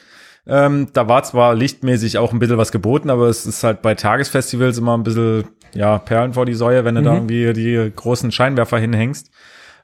Ähm, 0.46 0.88
da 0.92 1.06
war 1.06 1.22
zwar 1.22 1.54
lichtmäßig 1.54 2.18
auch 2.18 2.32
ein 2.32 2.40
bisschen 2.40 2.58
was 2.58 2.72
geboten, 2.72 3.10
aber 3.10 3.28
es 3.28 3.46
ist 3.46 3.62
halt 3.62 3.82
bei 3.82 3.94
Tagesfestivals 3.94 4.78
immer 4.78 4.96
ein 4.96 5.04
bisschen, 5.04 5.44
ja, 5.74 5.98
Perlen 5.98 6.32
vor 6.34 6.44
die 6.46 6.54
Säue, 6.54 6.84
wenn 6.84 6.96
du 6.96 7.02
da 7.02 7.14
irgendwie 7.14 7.52
die 7.52 7.92
großen 7.94 8.32
Scheinwerfer 8.32 8.78
hinhängst. 8.78 9.30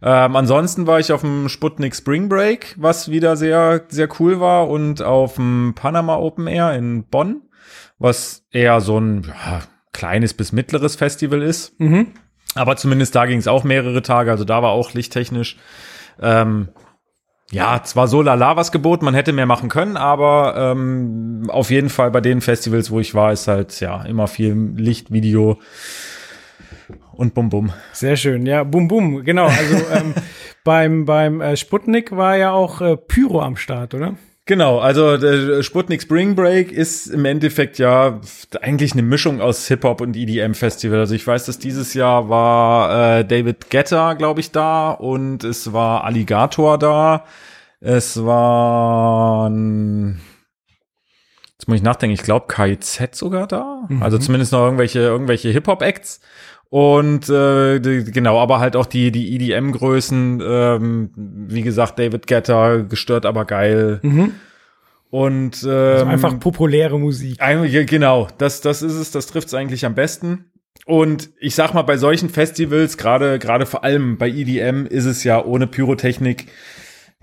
Ähm, 0.02 0.37
ansonsten 0.37 0.87
war 0.87 1.00
ich 1.00 1.12
auf 1.12 1.22
dem 1.22 1.48
Sputnik 1.48 1.94
Spring 1.94 2.28
Break, 2.28 2.74
was 2.78 3.11
wieder 3.11 3.37
sehr, 3.37 3.82
sehr 3.88 4.09
cool 4.20 4.40
war 4.40 4.68
und 4.68 5.02
auf 5.02 5.37
dem 5.37 5.72
Panama 5.74 6.16
Open 6.16 6.46
Air 6.46 6.74
in 6.74 7.04
Bonn, 7.04 7.42
was 7.98 8.44
eher 8.50 8.80
so 8.80 8.98
ein 8.98 9.22
ja, 9.26 9.62
kleines 9.92 10.35
bis 10.35 10.52
mittleres 10.52 10.96
Festival 10.96 11.42
ist. 11.42 11.78
Mhm. 11.80 12.09
Aber 12.54 12.76
zumindest 12.76 13.14
da 13.14 13.26
ging 13.26 13.38
es 13.38 13.48
auch 13.48 13.64
mehrere 13.64 14.02
Tage, 14.02 14.30
also 14.30 14.44
da 14.44 14.62
war 14.62 14.70
auch 14.70 14.92
lichttechnisch. 14.92 15.56
Ähm, 16.20 16.68
ja, 17.50 17.82
zwar 17.85 18.09
so 18.09 18.22
lala 18.22 18.56
was 18.56 18.72
geboten, 18.72 19.04
man 19.04 19.14
hätte 19.14 19.32
mehr 19.32 19.46
machen 19.46 19.68
können, 19.68 19.96
aber 19.96 20.54
ähm, 20.56 21.44
auf 21.48 21.70
jeden 21.70 21.90
Fall 21.90 22.11
bei 22.11 22.20
den 22.20 22.40
Festivals, 22.40 22.90
wo 22.90 22.98
ich 22.98 23.14
war, 23.14 23.32
ist 23.32 23.46
halt 23.46 23.78
ja 23.80 24.02
immer 24.02 24.26
viel 24.26 24.72
Licht, 24.76 25.12
Video 25.12 25.59
und 27.12 27.35
bum 27.35 27.49
bum. 27.49 27.72
Sehr 27.92 28.16
schön, 28.16 28.46
ja, 28.46 28.64
bum 28.64 28.88
bum, 28.88 29.25
genau. 29.25 29.46
Also 29.46 29.77
ähm, 29.92 30.14
beim 30.64 31.05
beim 31.05 31.40
äh, 31.40 31.57
Sputnik 31.57 32.12
war 32.12 32.37
ja 32.37 32.53
auch 32.53 32.81
äh, 32.81 32.96
Pyro 32.96 33.40
am 33.40 33.57
Start, 33.57 33.94
oder? 33.94 34.16
Genau, 34.49 34.79
also 34.79 35.16
der 35.16 35.64
Sputnik 35.64 36.03
Spring 36.03 36.37
Break 36.37 36.70
ist 36.70 37.09
im 37.09 37.25
Endeffekt 37.25 37.79
ja 37.79 38.20
eigentlich 38.62 38.92
eine 38.92 39.03
Mischung 39.03 39.40
aus 39.40 39.66
Hip-Hop 39.66 40.01
und 40.01 40.14
EDM-Festival. 40.16 41.01
Also 41.01 41.16
ich 41.16 41.27
weiß, 41.27 41.46
dass 41.46 41.59
dieses 41.59 41.94
Jahr 41.94 42.29
war 42.29 43.18
äh, 43.18 43.25
David 43.25 43.70
Guetta, 43.70 44.14
glaube 44.14 44.38
ich, 44.38 44.53
da 44.53 44.92
und 44.92 45.42
es 45.42 45.72
war 45.72 46.05
Alligator 46.05 46.79
da. 46.79 47.25
Es 47.81 48.25
waren 48.25 50.20
jetzt 51.59 51.66
muss 51.66 51.79
ich 51.79 51.83
nachdenken, 51.83 52.14
ich 52.14 52.22
glaube 52.22 52.46
KIZ 52.46 53.16
sogar 53.16 53.49
da. 53.49 53.88
Also 54.01 54.18
zumindest 54.18 54.53
noch 54.53 54.64
irgendwelche, 54.64 55.01
irgendwelche 55.01 55.49
Hip-Hop-Acts. 55.49 56.20
Und 56.68 57.29
äh, 57.29 57.79
die, 57.79 58.05
genau, 58.11 58.40
aber 58.40 58.59
halt 58.59 58.74
auch 58.76 58.87
die, 58.87 59.12
die 59.12 59.35
EDM-Größen, 59.37 60.42
ähm, 60.44 61.11
wie 61.16 61.62
gesagt, 61.62 61.98
David 61.98 62.26
Guetta, 62.26 62.79
gestört 62.79 63.24
aber 63.24 63.44
geil. 63.44 64.00
Und 65.11 65.62
ähm, 65.62 65.70
Also 65.70 66.07
einfach 66.07 66.38
populäre 66.40 66.98
Musik. 66.98 67.40
ein- 67.40 67.70
genau, 67.87 68.26
das, 68.38 68.61
das 68.61 68.83
ist 68.83 68.94
es, 68.94 69.12
das 69.12 69.26
trifft 69.29 69.48
es 69.48 69.55
eigentlich 69.55 69.87
am 69.87 69.94
besten. 69.94 70.46
Und 70.85 71.31
ich 71.40 71.55
sag 71.55 71.72
mal, 71.72 71.83
bei 71.83 71.96
solchen 71.96 72.29
Festivals, 72.29 72.96
gerade 72.98 73.38
gerade 73.38 73.64
vor 73.66 73.83
allem 73.83 74.18
bei 74.18 74.29
EDM, 74.29 74.87
ist 74.87 75.05
es 75.07 75.24
ja 75.24 75.42
ohne 75.44 75.66
Pyrotechnik 75.66 76.46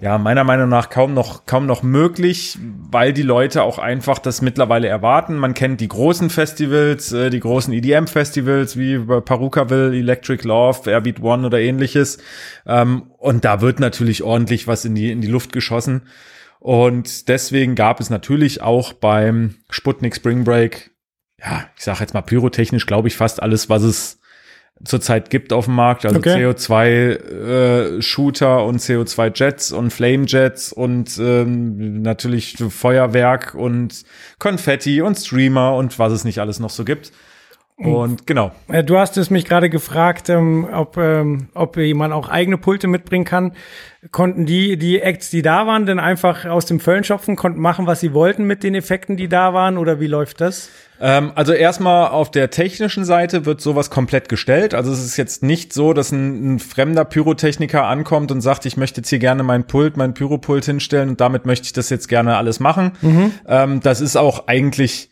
ja 0.03 0.17
meiner 0.17 0.43
Meinung 0.43 0.67
nach 0.67 0.89
kaum 0.89 1.13
noch 1.13 1.45
kaum 1.45 1.65
noch 1.65 1.81
möglich, 1.81 2.57
weil 2.91 3.13
die 3.13 3.21
Leute 3.21 3.63
auch 3.63 3.79
einfach 3.79 4.19
das 4.19 4.41
mittlerweile 4.41 4.89
erwarten. 4.89 5.37
Man 5.37 5.53
kennt 5.53 5.79
die 5.79 5.87
großen 5.87 6.29
Festivals, 6.29 7.13
äh, 7.13 7.29
die 7.29 7.39
großen 7.39 7.73
EDM-Festivals 7.73 8.77
wie 8.77 8.97
bei 8.97 9.21
Parukaville, 9.21 9.97
Electric 9.97 10.45
Love, 10.45 10.91
Airbeat 10.91 11.21
One 11.21 11.47
oder 11.47 11.61
ähnliches. 11.61 12.17
Ähm, 12.65 13.11
und 13.17 13.45
da 13.45 13.61
wird 13.61 13.79
natürlich 13.79 14.23
ordentlich 14.23 14.67
was 14.67 14.83
in 14.83 14.93
die 14.93 15.09
in 15.09 15.21
die 15.21 15.27
Luft 15.27 15.53
geschossen. 15.53 16.01
Und 16.59 17.29
deswegen 17.29 17.75
gab 17.75 18.01
es 18.01 18.09
natürlich 18.09 18.61
auch 18.61 18.91
beim 18.91 19.55
Sputnik 19.69 20.17
Spring 20.17 20.43
Break, 20.43 20.91
ja, 21.39 21.65
ich 21.77 21.83
sage 21.83 22.01
jetzt 22.01 22.13
mal 22.13 22.21
pyrotechnisch, 22.21 22.85
glaube 22.87 23.07
ich, 23.07 23.15
fast 23.15 23.41
alles, 23.41 23.69
was 23.69 23.83
es 23.83 24.19
zurzeit 24.85 25.29
gibt 25.29 25.53
auf 25.53 25.65
dem 25.65 25.75
Markt. 25.75 26.05
Also 26.05 26.19
Okay. 26.19 26.45
CO2-Shooter 26.45 28.65
und 28.65 28.79
CO2-Jets 28.79 29.71
und 29.71 29.91
Flame-Jets 29.91 30.73
und 30.73 31.17
ähm, 31.19 32.01
natürlich 32.01 32.57
Feuerwerk 32.69 33.55
und 33.55 34.03
Konfetti 34.39 35.01
und 35.01 35.15
Streamer 35.15 35.75
und 35.75 35.99
was 35.99 36.13
es 36.13 36.25
nicht 36.25 36.39
alles 36.39 36.59
noch 36.59 36.69
so 36.69 36.85
gibt. 36.85 37.11
Und 37.75 38.27
genau. 38.27 38.51
Äh, 38.67 38.83
Du 38.83 38.97
hast 38.97 39.17
es 39.17 39.31
mich 39.31 39.45
gerade 39.45 39.69
gefragt, 39.69 40.29
ähm, 40.29 40.67
ob, 40.71 40.95
ähm, 40.97 41.47
ob 41.55 41.75
jemand 41.75 42.13
auch 42.13 42.29
eigene 42.29 42.57
Pulte 42.57 42.87
mitbringen 42.87 43.25
kann. 43.25 43.53
Konnten 44.11 44.45
die, 44.45 44.77
die 44.77 45.01
Acts, 45.01 45.31
die 45.31 45.41
da 45.41 45.65
waren, 45.65 45.85
denn 45.85 45.99
einfach 45.99 46.45
aus 46.45 46.65
dem 46.65 46.79
Föllen 46.79 47.03
schopfen, 47.03 47.35
konnten 47.35 47.59
machen, 47.59 47.87
was 47.87 47.99
sie 47.99 48.13
wollten 48.13 48.45
mit 48.45 48.63
den 48.63 48.75
Effekten, 48.75 49.17
die 49.17 49.27
da 49.27 49.53
waren? 49.53 49.77
Oder 49.77 49.99
wie 49.99 50.07
läuft 50.07 50.39
das? 50.39 50.69
Ähm, 51.03 51.33
also 51.35 51.51
erstmal 51.51 52.07
auf 52.11 52.31
der 52.31 52.49
technischen 52.49 53.03
Seite 53.03 53.45
wird 53.45 53.59
sowas 53.59 53.89
komplett 53.89 54.29
gestellt. 54.29 54.73
Also 54.73 54.93
es 54.93 55.03
ist 55.03 55.17
jetzt 55.17 55.43
nicht 55.43 55.73
so, 55.73 55.91
dass 55.91 56.13
ein, 56.13 56.55
ein 56.55 56.59
fremder 56.59 57.03
Pyrotechniker 57.03 57.83
ankommt 57.83 58.31
und 58.31 58.39
sagt, 58.39 58.65
ich 58.65 58.77
möchte 58.77 59.01
jetzt 59.01 59.09
hier 59.09 59.19
gerne 59.19 59.43
mein 59.43 59.67
Pult, 59.67 59.97
mein 59.97 60.13
Pyropult 60.13 60.63
hinstellen 60.63 61.09
und 61.09 61.19
damit 61.19 61.45
möchte 61.45 61.65
ich 61.65 61.73
das 61.73 61.89
jetzt 61.89 62.07
gerne 62.07 62.37
alles 62.37 62.61
machen. 62.61 62.93
Ähm, 63.45 63.81
das 63.81 63.99
ist 63.99 64.15
auch 64.15 64.47
eigentlich 64.47 65.09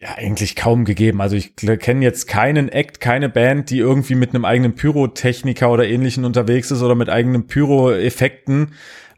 ja 0.00 0.08
eigentlich 0.16 0.56
kaum 0.56 0.84
gegeben. 0.84 1.20
Also 1.20 1.36
ich 1.36 1.54
kenne 1.54 2.04
jetzt 2.04 2.26
keinen 2.26 2.68
Act, 2.68 3.00
keine 3.00 3.28
Band, 3.28 3.70
die 3.70 3.78
irgendwie 3.78 4.16
mit 4.16 4.30
einem 4.30 4.44
eigenen 4.44 4.74
Pyrotechniker 4.74 5.70
oder 5.70 5.86
ähnlichen 5.86 6.24
unterwegs 6.24 6.72
ist 6.72 6.82
oder 6.82 6.96
mit 6.96 7.08
eigenen 7.08 7.46
Pyro-Effekten. 7.46 8.72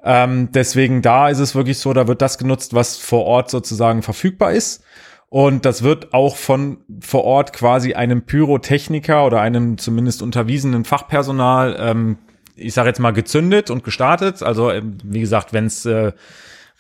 Ähm, 0.05 0.51
deswegen 0.53 1.01
da 1.01 1.31
ist 1.31 1.39
es 1.39 1.55
wirklich 1.55 1.79
so, 1.79 1.95
da 1.95 2.09
wird 2.09 2.21
das 2.21 2.37
genutzt, 2.37 2.75
was 2.75 2.99
vor 2.99 3.25
Ort 3.25 3.51
sozusagen 3.51 4.03
verfügbar 4.03 4.53
ist. 4.53 4.85
Und 5.33 5.65
das 5.65 5.83
wird 5.83 6.13
auch 6.13 6.37
von 6.37 6.85
vor 7.01 7.25
Ort 7.25 7.55
quasi 7.55 7.95
einem 7.95 8.21
Pyrotechniker 8.21 9.25
oder 9.25 9.41
einem 9.41 9.79
zumindest 9.79 10.21
unterwiesenen 10.21 10.85
Fachpersonal, 10.85 11.75
ähm, 11.79 12.19
ich 12.55 12.75
sage 12.75 12.91
jetzt 12.91 13.01
mal, 13.01 13.13
gezündet 13.13 13.71
und 13.71 13.83
gestartet. 13.83 14.43
Also 14.43 14.71
ähm, 14.71 14.99
wie 15.03 15.21
gesagt, 15.21 15.55
wenn 15.55 15.65
es 15.65 15.87
äh, 15.87 16.13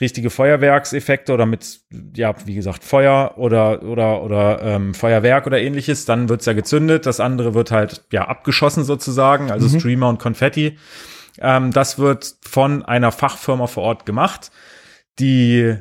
richtige 0.02 0.28
Feuerwerkseffekte 0.28 1.32
oder 1.32 1.46
mit, 1.46 1.80
ja, 2.14 2.34
wie 2.44 2.54
gesagt, 2.54 2.84
Feuer 2.84 3.38
oder 3.38 3.84
oder 3.84 4.22
oder 4.22 4.60
ähm, 4.60 4.92
Feuerwerk 4.92 5.46
oder 5.46 5.58
ähnliches, 5.58 6.04
dann 6.04 6.28
wird's 6.28 6.44
ja 6.44 6.52
gezündet. 6.52 7.06
Das 7.06 7.20
andere 7.20 7.54
wird 7.54 7.70
halt 7.70 8.04
ja 8.12 8.28
abgeschossen 8.28 8.84
sozusagen, 8.84 9.50
also 9.50 9.66
Streamer 9.66 10.10
und 10.10 10.18
Konfetti. 10.18 10.76
Ähm, 11.38 11.70
das 11.70 11.98
wird 11.98 12.34
von 12.42 12.84
einer 12.84 13.12
Fachfirma 13.12 13.66
vor 13.66 13.84
Ort 13.84 14.04
gemacht. 14.04 14.50
Die 15.18 15.74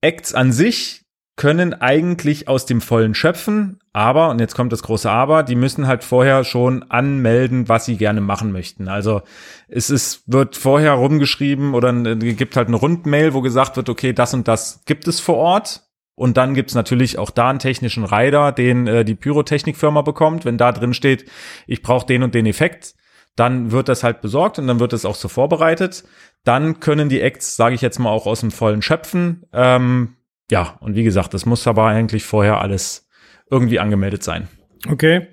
Acts 0.00 0.32
an 0.32 0.52
sich 0.52 1.03
können 1.36 1.74
eigentlich 1.74 2.48
aus 2.48 2.64
dem 2.64 2.80
Vollen 2.80 3.14
schöpfen, 3.14 3.80
aber, 3.92 4.30
und 4.30 4.40
jetzt 4.40 4.54
kommt 4.54 4.72
das 4.72 4.82
große 4.82 5.10
Aber, 5.10 5.42
die 5.42 5.56
müssen 5.56 5.86
halt 5.86 6.04
vorher 6.04 6.44
schon 6.44 6.84
anmelden, 6.90 7.68
was 7.68 7.86
sie 7.86 7.96
gerne 7.96 8.20
machen 8.20 8.52
möchten. 8.52 8.88
Also 8.88 9.22
es 9.68 9.90
ist, 9.90 10.30
wird 10.30 10.56
vorher 10.56 10.92
rumgeschrieben 10.92 11.74
oder 11.74 11.90
äh, 11.90 12.16
gibt 12.34 12.56
halt 12.56 12.68
eine 12.68 12.76
Rundmail, 12.76 13.34
wo 13.34 13.40
gesagt 13.40 13.76
wird, 13.76 13.88
okay, 13.88 14.12
das 14.12 14.34
und 14.34 14.46
das 14.46 14.82
gibt 14.84 15.08
es 15.08 15.20
vor 15.20 15.36
Ort. 15.36 15.82
Und 16.16 16.36
dann 16.36 16.54
gibt's 16.54 16.76
natürlich 16.76 17.18
auch 17.18 17.30
da 17.30 17.50
einen 17.50 17.58
technischen 17.58 18.04
Rider, 18.04 18.52
den 18.52 18.86
äh, 18.86 19.04
die 19.04 19.16
Pyrotechnikfirma 19.16 20.02
bekommt. 20.02 20.44
Wenn 20.44 20.58
da 20.58 20.70
drin 20.70 20.94
steht, 20.94 21.28
ich 21.66 21.82
brauche 21.82 22.06
den 22.06 22.22
und 22.22 22.36
den 22.36 22.46
Effekt, 22.46 22.94
dann 23.34 23.72
wird 23.72 23.88
das 23.88 24.04
halt 24.04 24.20
besorgt 24.20 24.60
und 24.60 24.68
dann 24.68 24.78
wird 24.78 24.92
es 24.92 25.04
auch 25.04 25.16
so 25.16 25.28
vorbereitet. 25.28 26.04
Dann 26.44 26.78
können 26.78 27.08
die 27.08 27.20
Acts, 27.20 27.56
sage 27.56 27.74
ich 27.74 27.80
jetzt 27.80 27.98
mal, 27.98 28.10
auch 28.10 28.26
aus 28.26 28.40
dem 28.40 28.52
Vollen 28.52 28.82
schöpfen. 28.82 29.44
Ähm, 29.52 30.16
ja, 30.50 30.76
und 30.80 30.94
wie 30.94 31.04
gesagt, 31.04 31.34
das 31.34 31.46
muss 31.46 31.66
aber 31.66 31.86
eigentlich 31.86 32.24
vorher 32.24 32.60
alles 32.60 33.08
irgendwie 33.50 33.78
angemeldet 33.78 34.22
sein. 34.22 34.48
Okay. 34.88 35.28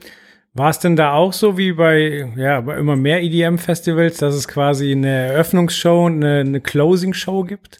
War 0.53 0.69
es 0.69 0.79
denn 0.79 0.97
da 0.97 1.13
auch 1.13 1.31
so 1.31 1.57
wie 1.57 1.71
bei, 1.71 2.29
ja, 2.35 2.59
bei 2.59 2.77
immer 2.77 2.97
mehr 2.97 3.23
EDM-Festivals, 3.23 4.17
dass 4.17 4.35
es 4.35 4.49
quasi 4.49 4.91
eine 4.91 5.27
Eröffnungsshow 5.27 6.05
und 6.05 6.23
eine, 6.23 6.41
eine 6.41 6.59
Closing-Show 6.59 7.43
gibt? 7.43 7.79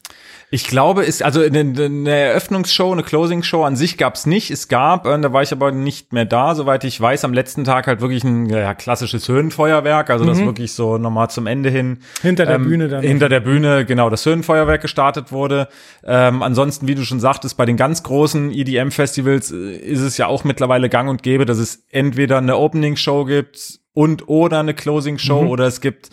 Ich 0.53 0.65
glaube, 0.67 1.05
ist 1.05 1.23
also 1.23 1.39
eine, 1.41 1.59
eine 1.61 2.09
Eröffnungsshow, 2.09 2.91
eine 2.91 3.03
Closing-Show 3.03 3.63
an 3.63 3.77
sich 3.77 3.97
gab's 3.97 4.25
nicht. 4.25 4.51
Es 4.51 4.67
gab, 4.67 5.05
äh, 5.05 5.17
da 5.21 5.31
war 5.31 5.41
ich 5.41 5.53
aber 5.53 5.71
nicht 5.71 6.11
mehr 6.11 6.25
da, 6.25 6.55
soweit 6.55 6.83
ich 6.83 6.99
weiß, 6.99 7.23
am 7.23 7.33
letzten 7.33 7.63
Tag 7.63 7.87
halt 7.87 8.01
wirklich 8.01 8.25
ein 8.25 8.47
ja, 8.49 8.73
klassisches 8.73 9.29
Höhenfeuerwerk, 9.29 10.09
also 10.09 10.25
das 10.25 10.39
Mhm. 10.41 10.47
wirklich 10.47 10.73
so 10.73 10.97
nochmal 10.97 11.29
zum 11.29 11.47
Ende 11.47 11.69
hin. 11.69 11.99
Hinter 12.21 12.45
der 12.45 12.55
ähm, 12.55 12.63
Bühne 12.65 12.89
dann. 12.89 13.01
Hinter 13.01 13.29
der 13.29 13.39
Bühne, 13.39 13.85
genau, 13.85 14.09
das 14.09 14.25
Höhenfeuerwerk 14.25 14.81
gestartet 14.81 15.31
wurde. 15.31 15.69
Ähm, 16.03 16.43
ansonsten, 16.43 16.85
wie 16.85 16.95
du 16.95 17.05
schon 17.05 17.21
sagtest, 17.21 17.55
bei 17.55 17.65
den 17.65 17.77
ganz 17.77 18.03
großen 18.03 18.51
EDM-Festivals 18.51 19.51
äh, 19.53 19.77
ist 19.77 20.01
es 20.01 20.17
ja 20.17 20.27
auch 20.27 20.43
mittlerweile 20.43 20.89
gang 20.89 21.09
und 21.09 21.23
gäbe, 21.23 21.45
dass 21.45 21.59
es 21.59 21.85
entweder 21.91 22.39
eine 22.39 22.57
Opening-Show 22.57 23.23
gibt 23.23 23.79
und 23.93 24.27
oder 24.27 24.59
eine 24.59 24.73
Closing-Show 24.73 25.43
Mhm. 25.43 25.49
oder 25.49 25.65
es 25.65 25.79
gibt 25.79 26.09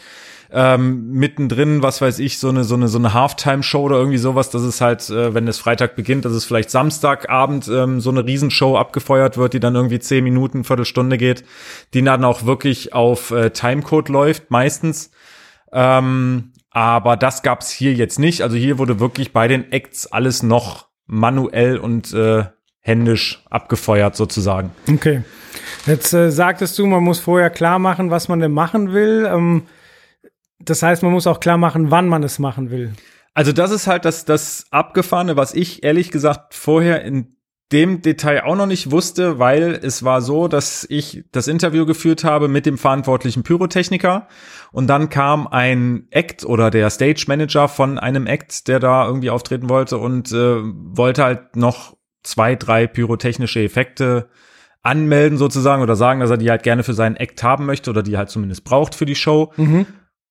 ähm, 0.51 1.11
mittendrin, 1.13 1.83
was 1.83 2.01
weiß 2.01 2.19
ich, 2.21 2.39
so 2.39 2.49
eine 2.49 2.65
so 2.65 2.75
eine 2.75 2.89
so 2.89 2.99
eine 2.99 3.13
Halftime-Show 3.13 3.83
oder 3.83 3.97
irgendwie 3.97 4.19
sowas, 4.19 4.51
dass 4.51 4.63
es 4.63 4.81
halt, 4.81 5.09
äh, 5.11 5.35
wenn 5.35 5.47
es 5.47 5.59
Freitag 5.59 5.95
beginnt, 5.95 6.25
dass 6.25 6.33
es 6.33 6.45
vielleicht 6.45 6.71
Samstagabend 6.71 7.69
ähm, 7.69 8.01
so 8.01 8.11
eine 8.11 8.25
Riesenshow 8.25 8.77
abgefeuert 8.77 9.37
wird, 9.37 9.53
die 9.53 9.61
dann 9.61 9.75
irgendwie 9.75 9.99
zehn 9.99 10.25
Minuten, 10.25 10.65
Viertelstunde 10.65 11.19
geht, 11.19 11.45
die 11.95 12.03
dann 12.03 12.25
auch 12.25 12.47
wirklich 12.47 12.95
auf 12.95 13.31
äh, 13.31 13.51
Timecode 13.51 14.09
läuft, 14.09 14.51
meistens. 14.51 15.11
Ähm, 15.73 16.53
aber 16.71 17.17
das 17.17 17.43
gab's 17.43 17.71
hier 17.71 17.93
jetzt 17.93 18.19
nicht. 18.19 18.43
Also 18.43 18.57
hier 18.57 18.79
wurde 18.79 19.01
wirklich 19.01 19.33
bei 19.33 19.49
den 19.49 19.73
Acts 19.73 20.07
alles 20.07 20.43
noch 20.43 20.89
manuell 21.07 21.79
und 21.79 22.13
äh, 22.15 22.45
händisch 22.81 23.45
abgefeuert 23.51 24.17
sozusagen. 24.17 24.71
Okay. 24.91 25.23
Jetzt 25.87 26.13
äh, 26.15 26.31
sagtest 26.31 26.79
du, 26.79 26.87
man 26.87 27.03
muss 27.03 27.21
vorher 27.21 27.51
klar 27.51 27.79
machen, 27.79 28.11
was 28.11 28.29
man 28.29 28.41
denn 28.41 28.53
machen 28.53 28.93
will. 28.93 29.29
Ähm, 29.31 29.63
das 30.59 30.83
heißt, 30.83 31.03
man 31.03 31.13
muss 31.13 31.27
auch 31.27 31.41
klar 31.41 31.59
machen, 31.59 31.91
wann 31.91 32.09
man 32.09 32.23
es 32.23 32.39
machen 32.39 32.71
will. 32.71 32.93
Also 33.35 33.53
das 33.53 33.71
ist 33.71 33.87
halt 33.87 34.05
das, 34.05 34.25
das 34.25 34.67
Abgefahrene, 34.71 35.37
was 35.37 35.55
ich 35.55 35.85
ehrlich 35.85 36.11
gesagt 36.11 36.55
vorher 36.55 37.03
in 37.03 37.37
dem 37.71 38.01
Detail 38.01 38.45
auch 38.45 38.57
noch 38.57 38.67
nicht 38.67 38.91
wusste, 38.91 39.39
weil 39.39 39.79
es 39.83 40.03
war 40.03 40.23
so, 40.23 40.49
dass 40.49 40.87
ich 40.89 41.25
das 41.33 41.49
Interview 41.49 41.85
geführt 41.85 42.25
habe 42.25 42.49
mit 42.49 42.65
dem 42.65 42.79
verantwortlichen 42.79 43.43
Pyrotechniker 43.43 44.27
und 44.73 44.87
dann 44.87 45.11
kam 45.11 45.47
ein 45.47 46.07
Act 46.11 46.47
oder 46.47 46.71
der 46.71 46.89
Stage 46.89 47.27
Manager 47.29 47.69
von 47.69 47.99
einem 47.99 48.27
Act, 48.27 48.69
der 48.69 48.81
da 48.81 49.07
irgendwie 49.07 49.31
auftreten 49.31 49.69
wollte 49.69 49.99
und 49.99 50.33
äh, 50.33 50.63
wollte 50.63 51.25
halt 51.25 51.57
noch 51.57 51.97
zwei, 52.23 52.57
drei 52.57 52.87
pyrotechnische 52.87 53.63
Effekte 53.63 54.31
anmelden 54.83 55.37
sozusagen 55.37 55.83
oder 55.83 55.97
sagen, 55.97 56.21
dass 56.21 56.31
er 56.31 56.39
die 56.39 56.51
halt 56.51 56.63
gerne 56.63 56.85
für 56.85 56.95
seinen 56.95 57.17
Act 57.17 57.43
haben 57.43 57.67
möchte 57.67 57.91
oder 57.91 58.03
die 58.03 58.17
halt 58.17 58.31
zumindest 58.31 58.65
braucht 58.65 58.95
für 58.95 59.07
die 59.07 59.15
Show. 59.15 59.53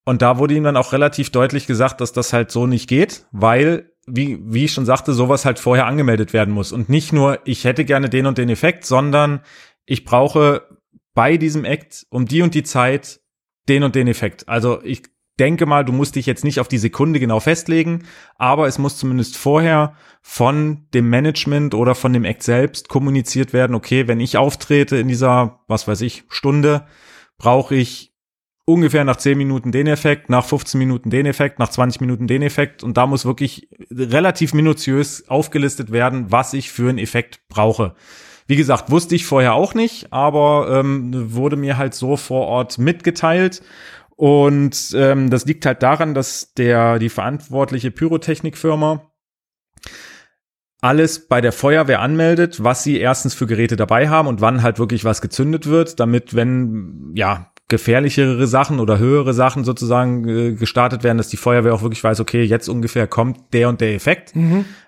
Und 0.07 0.21
da 0.21 0.37
wurde 0.37 0.53
ihm 0.53 0.63
dann 0.63 0.77
auch 0.77 0.93
relativ 0.93 1.31
deutlich 1.31 1.67
gesagt, 1.67 1.99
dass 1.99 2.13
das 2.13 2.31
halt 2.31 2.49
so 2.49 2.65
nicht 2.65 2.87
geht, 2.87 3.25
weil, 3.33 3.91
wie, 4.05 4.39
wie 4.41 4.63
ich 4.63 4.71
schon 4.71 4.85
sagte, 4.85 5.11
sowas 5.11 5.43
halt 5.43 5.59
vorher 5.59 5.85
angemeldet 5.85 6.31
werden 6.31 6.53
muss. 6.53 6.71
Und 6.71 6.87
nicht 6.87 7.11
nur, 7.11 7.39
ich 7.43 7.65
hätte 7.65 7.83
gerne 7.83 8.07
den 8.07 8.25
und 8.25 8.37
den 8.37 8.47
Effekt, 8.47 8.85
sondern 8.85 9.41
ich 9.85 10.05
brauche 10.05 10.61
bei 11.13 11.35
diesem 11.35 11.65
Act 11.65 12.05
um 12.09 12.25
die 12.25 12.41
und 12.41 12.53
die 12.53 12.63
Zeit 12.63 13.19
den 13.67 13.83
und 13.83 13.95
den 13.95 14.07
Effekt. 14.07 14.47
Also 14.47 14.81
ich 14.81 15.03
denke 15.39 15.65
mal, 15.65 15.83
du 15.83 15.91
musst 15.91 16.15
dich 16.15 16.25
jetzt 16.25 16.45
nicht 16.45 16.61
auf 16.61 16.69
die 16.69 16.77
Sekunde 16.77 17.19
genau 17.19 17.41
festlegen, 17.41 18.05
aber 18.37 18.65
es 18.67 18.77
muss 18.77 18.97
zumindest 18.97 19.35
vorher 19.35 19.93
von 20.21 20.87
dem 20.93 21.09
Management 21.09 21.73
oder 21.73 21.95
von 21.95 22.13
dem 22.13 22.23
Act 22.23 22.43
selbst 22.43 22.87
kommuniziert 22.87 23.51
werden, 23.51 23.75
okay, 23.75 24.07
wenn 24.07 24.21
ich 24.21 24.37
auftrete 24.37 24.95
in 24.95 25.09
dieser, 25.09 25.59
was 25.67 25.85
weiß 25.85 25.99
ich, 25.99 26.23
Stunde, 26.29 26.87
brauche 27.37 27.75
ich 27.75 28.13
ungefähr 28.67 29.05
nach 29.05 29.15
10 29.15 29.37
Minuten 29.37 29.71
den 29.71 29.87
Effekt, 29.87 30.29
nach 30.29 30.43
15 30.43 30.77
Minuten 30.77 31.09
den 31.09 31.25
Effekt, 31.25 31.57
nach 31.57 31.69
20 31.69 32.01
Minuten 32.01 32.27
den 32.27 32.41
Effekt 32.41 32.83
und 32.83 32.97
da 32.97 33.07
muss 33.07 33.25
wirklich 33.25 33.69
relativ 33.89 34.53
minutiös 34.53 35.29
aufgelistet 35.29 35.91
werden, 35.91 36.31
was 36.31 36.53
ich 36.53 36.69
für 36.69 36.89
einen 36.89 36.97
Effekt 36.97 37.47
brauche. 37.47 37.95
Wie 38.45 38.57
gesagt, 38.57 38.91
wusste 38.91 39.15
ich 39.15 39.25
vorher 39.25 39.53
auch 39.53 39.73
nicht, 39.73 40.11
aber 40.11 40.79
ähm, 40.79 41.33
wurde 41.33 41.55
mir 41.55 41.77
halt 41.77 41.93
so 41.93 42.17
vor 42.17 42.47
Ort 42.47 42.77
mitgeteilt. 42.77 43.61
Und 44.17 44.93
ähm, 44.95 45.29
das 45.29 45.45
liegt 45.45 45.65
halt 45.65 45.83
daran, 45.83 46.13
dass 46.13 46.53
der 46.53 46.99
die 46.99 47.09
verantwortliche 47.09 47.91
Pyrotechnikfirma 47.91 49.11
alles 50.81 51.27
bei 51.27 51.39
der 51.39 51.51
Feuerwehr 51.51 52.01
anmeldet, 52.01 52.63
was 52.63 52.83
sie 52.83 52.99
erstens 52.99 53.33
für 53.33 53.47
Geräte 53.47 53.75
dabei 53.75 54.09
haben 54.09 54.27
und 54.27 54.41
wann 54.41 54.63
halt 54.63 54.79
wirklich 54.79 55.05
was 55.05 55.21
gezündet 55.21 55.67
wird, 55.67 55.99
damit 55.99 56.35
wenn 56.35 57.11
ja 57.15 57.51
gefährlichere 57.69 58.47
Sachen 58.47 58.79
oder 58.79 58.97
höhere 58.97 59.33
Sachen 59.33 59.63
sozusagen 59.63 60.27
äh, 60.27 60.53
gestartet 60.53 61.03
werden, 61.03 61.17
dass 61.17 61.27
die 61.27 61.37
Feuerwehr 61.37 61.73
auch 61.73 61.81
wirklich 61.81 62.03
weiß, 62.03 62.19
okay, 62.19 62.43
jetzt 62.43 62.69
ungefähr 62.69 63.07
kommt 63.07 63.53
der 63.53 63.69
und 63.69 63.81
der 63.81 63.93
Effekt 63.93 64.33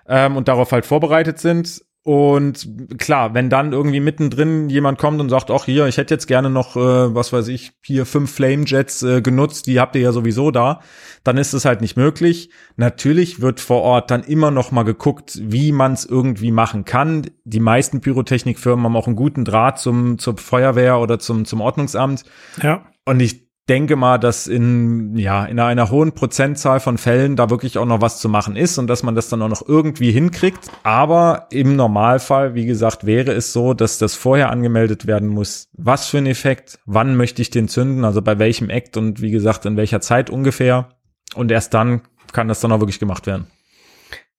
ähm, 0.08 0.36
und 0.36 0.48
darauf 0.48 0.72
halt 0.72 0.86
vorbereitet 0.86 1.38
sind. 1.38 1.82
Und 2.10 2.98
klar, 2.98 3.34
wenn 3.34 3.50
dann 3.50 3.72
irgendwie 3.72 4.00
mittendrin 4.00 4.68
jemand 4.68 4.98
kommt 4.98 5.20
und 5.20 5.28
sagt, 5.28 5.48
ach 5.48 5.66
hier, 5.66 5.86
ich 5.86 5.96
hätte 5.96 6.12
jetzt 6.12 6.26
gerne 6.26 6.50
noch, 6.50 6.74
äh, 6.74 7.14
was 7.14 7.32
weiß 7.32 7.46
ich, 7.46 7.70
hier 7.84 8.04
fünf 8.04 8.32
Flamejets 8.34 9.04
äh, 9.04 9.22
genutzt, 9.22 9.68
die 9.68 9.78
habt 9.78 9.94
ihr 9.94 10.02
ja 10.02 10.10
sowieso 10.10 10.50
da, 10.50 10.80
dann 11.22 11.36
ist 11.36 11.52
es 11.52 11.64
halt 11.64 11.80
nicht 11.80 11.96
möglich. 11.96 12.50
Natürlich 12.74 13.40
wird 13.42 13.60
vor 13.60 13.82
Ort 13.82 14.10
dann 14.10 14.24
immer 14.24 14.50
noch 14.50 14.72
mal 14.72 14.82
geguckt, 14.82 15.38
wie 15.40 15.70
man 15.70 15.92
es 15.92 16.04
irgendwie 16.04 16.50
machen 16.50 16.84
kann. 16.84 17.30
Die 17.44 17.60
meisten 17.60 18.00
Pyrotechnikfirmen 18.00 18.84
haben 18.84 18.96
auch 18.96 19.06
einen 19.06 19.14
guten 19.14 19.44
Draht 19.44 19.78
zum 19.78 20.18
zur 20.18 20.36
Feuerwehr 20.36 20.98
oder 20.98 21.20
zum 21.20 21.44
zum 21.44 21.60
Ordnungsamt. 21.60 22.24
Ja. 22.60 22.86
Und 23.04 23.20
ich 23.20 23.49
denke 23.70 23.94
mal, 23.94 24.18
dass 24.18 24.48
in, 24.48 25.16
ja, 25.16 25.44
in 25.44 25.60
einer 25.60 25.90
hohen 25.90 26.12
Prozentzahl 26.12 26.80
von 26.80 26.98
Fällen 26.98 27.36
da 27.36 27.50
wirklich 27.50 27.78
auch 27.78 27.86
noch 27.86 28.00
was 28.00 28.18
zu 28.18 28.28
machen 28.28 28.56
ist 28.56 28.78
und 28.78 28.88
dass 28.88 29.04
man 29.04 29.14
das 29.14 29.28
dann 29.28 29.40
auch 29.42 29.48
noch 29.48 29.66
irgendwie 29.66 30.10
hinkriegt. 30.10 30.68
Aber 30.82 31.46
im 31.50 31.76
Normalfall, 31.76 32.54
wie 32.56 32.66
gesagt, 32.66 33.06
wäre 33.06 33.32
es 33.32 33.52
so, 33.52 33.72
dass 33.72 33.98
das 33.98 34.16
vorher 34.16 34.50
angemeldet 34.50 35.06
werden 35.06 35.28
muss. 35.28 35.68
Was 35.72 36.08
für 36.08 36.18
ein 36.18 36.26
Effekt? 36.26 36.80
Wann 36.84 37.16
möchte 37.16 37.42
ich 37.42 37.50
den 37.50 37.68
zünden? 37.68 38.04
Also 38.04 38.22
bei 38.22 38.40
welchem 38.40 38.70
Act 38.70 38.96
und 38.96 39.22
wie 39.22 39.30
gesagt, 39.30 39.64
in 39.64 39.76
welcher 39.76 40.00
Zeit 40.00 40.30
ungefähr? 40.30 40.88
Und 41.36 41.52
erst 41.52 41.72
dann 41.72 42.02
kann 42.32 42.48
das 42.48 42.58
dann 42.58 42.72
auch 42.72 42.80
wirklich 42.80 42.98
gemacht 42.98 43.28
werden. 43.28 43.46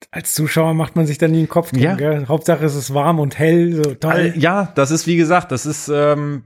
Als 0.09 0.33
Zuschauer 0.33 0.73
macht 0.73 0.95
man 0.95 1.05
sich 1.05 1.17
dann 1.19 1.31
nie 1.31 1.37
den 1.39 1.49
Kopf 1.49 1.71
drum, 1.71 1.81
Ja. 1.81 1.95
gell? 1.95 2.25
Hauptsache 2.27 2.65
es 2.65 2.75
ist 2.75 2.93
warm 2.93 3.19
und 3.19 3.37
hell, 3.37 3.73
so 3.75 3.93
toll. 3.93 4.33
Ja, 4.35 4.71
das 4.75 4.89
ist 4.91 5.05
wie 5.07 5.15
gesagt, 5.15 5.51
das 5.51 5.65
ist, 5.65 5.89
ähm, 5.93 6.41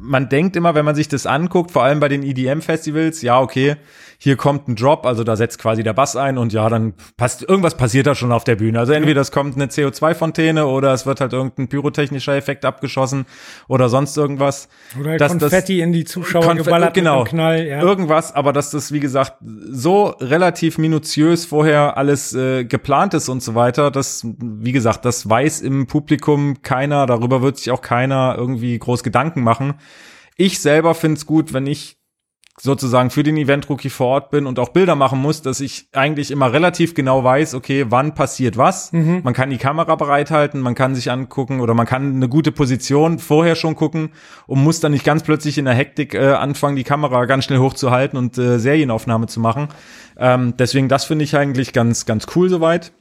man 0.00 0.28
denkt 0.28 0.56
immer, 0.56 0.74
wenn 0.74 0.84
man 0.84 0.94
sich 0.94 1.08
das 1.08 1.24
anguckt, 1.26 1.70
vor 1.70 1.84
allem 1.84 2.00
bei 2.00 2.08
den 2.08 2.22
EDM-Festivals, 2.22 3.22
ja, 3.22 3.40
okay, 3.40 3.76
hier 4.22 4.36
kommt 4.36 4.68
ein 4.68 4.76
Drop, 4.76 5.06
also 5.06 5.24
da 5.24 5.34
setzt 5.34 5.58
quasi 5.58 5.82
der 5.82 5.94
Bass 5.94 6.14
ein 6.14 6.36
und 6.36 6.52
ja, 6.52 6.68
dann 6.68 6.92
passt, 7.16 7.42
irgendwas 7.42 7.74
passiert 7.78 8.06
da 8.06 8.14
schon 8.14 8.32
auf 8.32 8.44
der 8.44 8.56
Bühne. 8.56 8.78
Also 8.78 8.92
entweder 8.92 9.22
es 9.22 9.32
kommt 9.32 9.54
eine 9.56 9.68
CO2-Fontäne 9.68 10.66
oder 10.66 10.92
es 10.92 11.06
wird 11.06 11.22
halt 11.22 11.32
irgendein 11.32 11.68
pyrotechnischer 11.68 12.34
Effekt 12.36 12.66
abgeschossen 12.66 13.24
oder 13.66 13.88
sonst 13.88 14.18
irgendwas. 14.18 14.68
Oder 15.00 15.16
dass 15.16 15.32
das- 15.32 15.40
Konfetti 15.50 15.80
in 15.80 15.92
die 15.94 16.04
Zuschauer 16.04 16.44
Konf- 16.44 16.64
geballert 16.64 16.92
genau. 16.92 17.24
Knall. 17.24 17.66
Ja. 17.66 17.80
Irgendwas, 17.80 18.34
aber 18.34 18.52
dass 18.52 18.70
das, 18.70 18.92
wie 18.92 19.00
gesagt, 19.00 19.36
so 19.40 20.08
relativ 20.20 20.76
minutiös 20.76 21.46
vorher 21.46 21.96
alles 21.96 22.34
äh, 22.34 22.64
geplant 22.80 23.14
ist 23.14 23.28
und 23.28 23.42
so 23.42 23.54
weiter, 23.54 23.90
das, 23.90 24.26
wie 24.38 24.72
gesagt, 24.72 25.04
das 25.04 25.28
weiß 25.28 25.60
im 25.60 25.86
Publikum 25.86 26.62
keiner, 26.62 27.06
darüber 27.06 27.42
wird 27.42 27.58
sich 27.58 27.70
auch 27.70 27.82
keiner 27.82 28.34
irgendwie 28.38 28.78
groß 28.78 29.02
Gedanken 29.02 29.42
machen. 29.42 29.74
Ich 30.36 30.60
selber 30.60 30.94
find's 30.94 31.26
gut, 31.26 31.52
wenn 31.52 31.66
ich 31.66 31.99
sozusagen 32.62 33.10
für 33.10 33.22
den 33.22 33.36
Event-Rookie 33.36 33.88
vor 33.90 34.08
Ort 34.08 34.30
bin 34.30 34.46
und 34.46 34.58
auch 34.58 34.68
Bilder 34.68 34.94
machen 34.94 35.20
muss, 35.20 35.40
dass 35.40 35.60
ich 35.60 35.88
eigentlich 35.92 36.30
immer 36.30 36.52
relativ 36.52 36.94
genau 36.94 37.24
weiß, 37.24 37.54
okay, 37.54 37.86
wann 37.88 38.14
passiert 38.14 38.56
was. 38.56 38.92
Man 39.22 39.32
kann 39.32 39.50
die 39.50 39.58
Kamera 39.58 39.94
bereithalten, 39.94 40.60
man 40.60 40.74
kann 40.74 40.94
sich 40.94 41.10
angucken 41.10 41.60
oder 41.60 41.74
man 41.74 41.86
kann 41.86 42.16
eine 42.16 42.28
gute 42.28 42.52
Position 42.52 43.18
vorher 43.18 43.54
schon 43.54 43.76
gucken 43.76 44.10
und 44.46 44.62
muss 44.62 44.80
dann 44.80 44.92
nicht 44.92 45.04
ganz 45.04 45.22
plötzlich 45.22 45.56
in 45.56 45.64
der 45.64 45.74
Hektik 45.74 46.14
äh, 46.14 46.32
anfangen, 46.32 46.76
die 46.76 46.84
Kamera 46.84 47.24
ganz 47.24 47.44
schnell 47.44 47.60
hochzuhalten 47.60 48.18
und 48.18 48.36
äh, 48.36 48.58
Serienaufnahme 48.58 49.26
zu 49.26 49.40
machen. 49.40 49.68
Ähm, 50.18 50.54
deswegen, 50.58 50.88
das 50.88 51.04
finde 51.04 51.24
ich 51.24 51.36
eigentlich 51.36 51.72
ganz, 51.72 52.04
ganz 52.04 52.26
cool 52.34 52.50
soweit. 52.50 52.92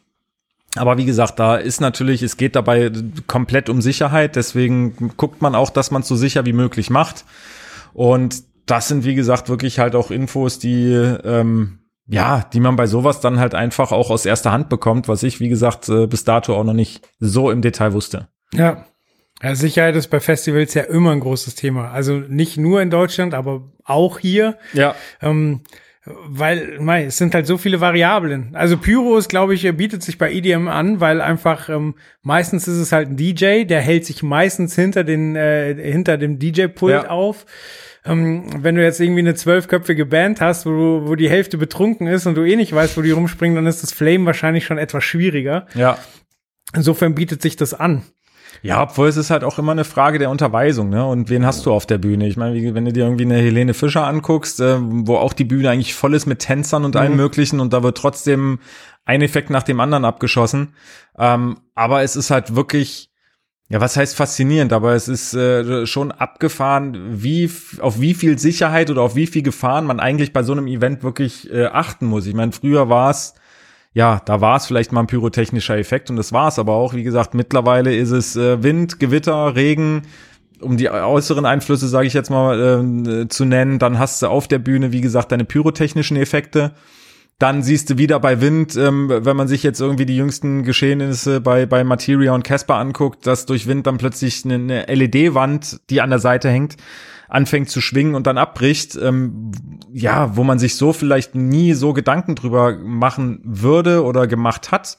Aber 0.76 0.98
wie 0.98 1.06
gesagt, 1.06 1.40
da 1.40 1.56
ist 1.56 1.82
natürlich, 1.82 2.22
es 2.22 2.38
geht 2.38 2.56
dabei 2.56 2.92
komplett 3.28 3.70
um 3.70 3.82
Sicherheit. 3.82 4.36
Deswegen 4.36 5.12
guckt 5.18 5.42
man 5.42 5.56
auch, 5.56 5.72
dass 5.72 5.90
man 5.92 6.04
es 6.04 6.08
so 6.08 6.16
sicher 6.16 6.46
wie 6.46 6.54
möglich 6.54 6.90
macht. 6.90 7.26
Und 7.94 8.44
das 8.70 8.88
sind, 8.88 9.04
wie 9.06 9.16
gesagt, 9.16 9.50
wirklich 9.50 9.80
halt 9.80 9.96
auch 9.96 10.12
Infos, 10.12 10.60
die, 10.60 10.92
ähm, 10.94 11.80
ja, 12.08 12.46
die 12.54 12.60
man 12.60 12.76
bei 12.76 12.88
sowas 12.88 13.22
dann 13.22 13.40
halt 13.40 13.54
einfach 13.56 13.92
auch 13.92 14.10
aus 14.10 14.26
erster 14.26 14.52
Hand 14.52 14.70
bekommt, 14.70 15.08
was 15.08 15.24
ich, 15.24 15.40
wie 15.40 15.50
gesagt, 15.50 15.90
äh, 15.90 16.08
bis 16.08 16.24
dato 16.24 16.56
auch 16.56 16.64
noch 16.64 16.74
nicht 16.74 17.08
so 17.20 17.52
im 17.52 17.62
Detail 17.62 17.94
wusste. 17.94 18.28
Ja. 18.54 18.86
Ja, 19.42 19.56
Sicherheit 19.56 19.96
ist 19.96 20.08
bei 20.10 20.20
Festivals 20.20 20.74
ja 20.74 20.84
immer 20.84 21.12
ein 21.12 21.22
großes 21.22 21.56
Thema. 21.56 21.92
Also 21.92 22.16
nicht 22.18 22.58
nur 22.58 22.82
in 22.82 22.90
Deutschland, 22.90 23.34
aber 23.34 23.72
auch 23.86 24.20
hier. 24.20 24.58
Ja. 24.74 24.96
Ähm, 25.22 25.62
weil, 26.06 26.78
mei, 26.82 27.06
es 27.06 27.18
sind 27.18 27.34
halt 27.34 27.46
so 27.48 27.58
viele 27.58 27.80
Variablen. 27.80 28.50
Also 28.54 28.78
Pyro 28.78 29.18
ist, 29.18 29.30
glaube 29.30 29.54
ich, 29.54 29.62
bietet 29.78 30.04
sich 30.04 30.18
bei 30.18 30.32
EDM 30.34 30.68
an, 30.68 31.00
weil 31.00 31.22
einfach 31.22 31.70
ähm, 31.70 31.96
meistens 32.22 32.68
ist 32.68 32.78
es 32.80 32.92
halt 32.92 33.10
ein 33.10 33.16
DJ, 33.18 33.64
der 33.64 33.80
hält 33.80 34.06
sich 34.06 34.24
meistens 34.24 34.76
hinter 34.76 35.04
den 35.06 35.36
äh, 35.36 35.74
hinter 35.76 36.18
dem 36.18 36.38
DJ-Pult 36.40 36.92
Ja. 37.04 37.10
auf. 37.10 37.46
Ähm, 38.06 38.64
wenn 38.64 38.76
du 38.76 38.84
jetzt 38.84 39.00
irgendwie 39.00 39.20
eine 39.20 39.36
zwölfköpfige 39.36 40.06
Band 40.06 40.40
hast, 40.42 40.66
wo, 40.66 40.70
du- 40.70 41.02
wo 41.08 41.16
die 41.16 41.30
Hälfte 41.30 41.58
betrunken 41.58 42.08
ist 42.08 42.26
und 42.26 42.36
du 42.36 42.44
eh 42.44 42.56
nicht 42.56 42.74
weißt, 42.74 42.98
wo 42.98 43.02
die 43.02 43.12
rumspringen, 43.12 43.56
dann 43.56 43.68
ist 43.68 43.84
das 43.84 43.92
Flame 43.92 44.26
wahrscheinlich 44.26 44.66
schon 44.66 44.78
etwas 44.78 45.04
schwieriger. 45.04 45.66
Ja. 45.76 45.98
Insofern 46.74 47.16
bietet 47.16 47.42
sich 47.42 47.56
das 47.56 47.74
an. 47.74 48.04
Ja, 48.62 48.82
obwohl 48.84 49.08
es 49.08 49.16
ist 49.16 49.30
halt 49.30 49.44
auch 49.44 49.58
immer 49.60 49.72
eine 49.72 49.84
Frage 49.86 50.20
der 50.20 50.30
Unterweisung, 50.30 50.90
ne? 50.90 51.06
Und 51.06 51.30
wen 51.30 51.46
hast 51.46 51.66
du 51.66 51.72
auf 51.72 51.86
der 51.86 51.98
Bühne? 51.98 52.28
Ich 52.28 52.36
meine, 52.36 52.74
wenn 52.74 52.84
du 52.86 52.92
dir 52.92 53.04
irgendwie 53.06 53.24
eine 53.24 53.38
Helene 53.38 53.74
Fischer 53.74 54.06
anguckst, 54.06 54.60
äh, 54.60 54.78
wo 54.80 55.16
auch 55.18 55.34
die 55.34 55.44
Bühne 55.46 55.70
eigentlich 55.70 55.94
voll 55.94 56.14
ist 56.14 56.26
mit 56.26 56.40
Tänzern 56.40 56.84
und 56.84 56.96
allem 56.96 57.16
möglichen 57.16 57.60
und 57.60 57.72
da 57.74 57.84
wird 57.84 57.98
trotzdem 57.98 58.60
ein 59.06 59.22
Effekt 59.22 59.50
nach 59.50 59.64
dem 59.64 59.80
anderen 59.80 60.04
abgeschossen. 60.04 60.74
Ähm, 61.18 61.60
aber 61.76 62.02
es 62.02 62.16
ist 62.16 62.32
halt 62.32 62.56
wirklich, 62.56 63.09
ja, 63.70 63.80
was 63.80 63.96
heißt 63.96 64.16
faszinierend, 64.16 64.74
aber 64.74 64.94
es 64.94 65.08
ist 65.08 65.34
äh, 65.36 65.86
schon 65.86 66.12
abgefahren, 66.12 67.22
wie 67.22 67.50
auf 67.80 68.02
wie 68.02 68.16
viel 68.16 68.40
Sicherheit 68.40 68.90
oder 68.90 69.04
auf 69.04 69.16
wie 69.16 69.28
viel 69.28 69.44
Gefahren 69.44 69.86
man 69.86 70.00
eigentlich 70.00 70.34
bei 70.34 70.42
so 70.42 70.54
einem 70.54 70.68
Event 70.68 71.04
wirklich 71.04 71.52
äh, 71.52 71.68
achten 71.68 72.08
muss. 72.08 72.26
Ich 72.26 72.34
meine, 72.34 72.52
früher 72.52 72.90
war 72.90 73.12
es 73.12 73.36
ja, 73.94 74.22
da 74.24 74.40
war 74.40 74.58
es 74.58 74.68
vielleicht 74.68 74.92
mal 74.92 75.02
ein 75.02 75.08
pyrotechnischer 75.08 75.78
Effekt 75.78 76.10
und 76.10 76.16
das 76.16 76.32
war 76.32 76.48
es 76.48 76.60
aber 76.60 76.74
auch. 76.74 76.94
Wie 76.94 77.04
gesagt, 77.04 77.34
mittlerweile 77.34 77.96
ist 77.96 78.12
es 78.12 78.36
äh, 78.36 78.62
Wind, 78.62 79.00
Gewitter, 79.00 79.56
Regen, 79.56 80.04
um 80.62 80.78
die 80.78 80.90
äußeren 80.90 81.46
Einflüsse, 81.46 81.88
sage 81.88 82.06
ich 82.08 82.14
jetzt 82.14 82.30
mal, 82.30 82.60
äh, 82.60 83.28
zu 83.30 83.46
nennen. 83.46 83.80
Dann 83.80 83.98
hast 83.98 84.22
du 84.22 84.28
auf 84.28 84.48
der 84.48 84.60
Bühne, 84.60 84.92
wie 84.92 85.02
gesagt, 85.02 85.32
deine 85.32 85.46
pyrotechnischen 85.46 86.18
Effekte. 86.18 86.72
Dann 87.40 87.64
siehst 87.64 87.90
du 87.90 87.98
wieder 87.98 88.20
bei 88.20 88.42
Wind, 88.42 88.76
ähm, 88.76 89.10
wenn 89.10 89.38
man 89.38 89.48
sich 89.48 89.64
jetzt 89.64 89.80
irgendwie 89.80 90.06
die 90.06 90.18
jüngsten 90.18 90.64
Geschehnisse 90.64 91.40
bei, 91.40 91.66
bei 91.66 91.86
Materia 91.86 92.34
und 92.34 92.44
Casper 92.44 92.76
anguckt, 92.76 93.26
dass 93.26 93.46
durch 93.46 93.66
Wind 93.66 93.88
dann 93.88 93.98
plötzlich 93.98 94.44
eine, 94.44 94.56
eine 94.56 94.86
LED-Wand, 94.94 95.80
die 95.90 96.02
an 96.02 96.10
der 96.10 96.20
Seite 96.20 96.50
hängt, 96.50 96.76
anfängt 97.30 97.70
zu 97.70 97.80
schwingen 97.80 98.16
und 98.16 98.28
dann 98.28 98.38
abbricht, 98.38 98.98
ähm, 99.02 99.52
ja, 99.94 100.36
wo 100.36 100.44
man 100.44 100.60
sich 100.60 100.76
so 100.76 100.92
vielleicht 100.92 101.34
nie 101.34 101.74
so 101.74 101.94
Gedanken 101.94 102.36
drüber 102.36 102.78
machen 102.78 103.40
würde 103.46 104.04
oder 104.04 104.28
gemacht 104.28 104.72
hat. 104.72 104.98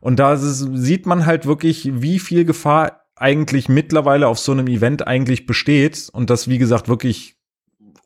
Und 0.00 0.18
da 0.18 0.32
es- 0.32 0.60
sieht 0.60 1.04
man 1.04 1.26
halt 1.26 1.44
wirklich, 1.44 1.90
wie 1.92 2.18
viel 2.20 2.46
Gefahr 2.46 3.02
eigentlich 3.16 3.68
mittlerweile 3.68 4.28
auf 4.28 4.38
so 4.38 4.52
einem 4.52 4.66
Event 4.66 5.06
eigentlich 5.06 5.44
besteht 5.46 6.08
und 6.12 6.30
das, 6.30 6.48
wie 6.48 6.58
gesagt, 6.58 6.88
wirklich 6.88 7.36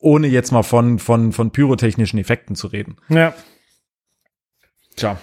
ohne 0.00 0.26
jetzt 0.28 0.50
mal 0.50 0.62
von, 0.62 0.98
von, 0.98 1.32
von 1.32 1.50
pyrotechnischen 1.52 2.18
Effekten 2.18 2.56
zu 2.56 2.66
reden. 2.68 2.96
Ja, 3.08 3.34
Tja. 5.00 5.16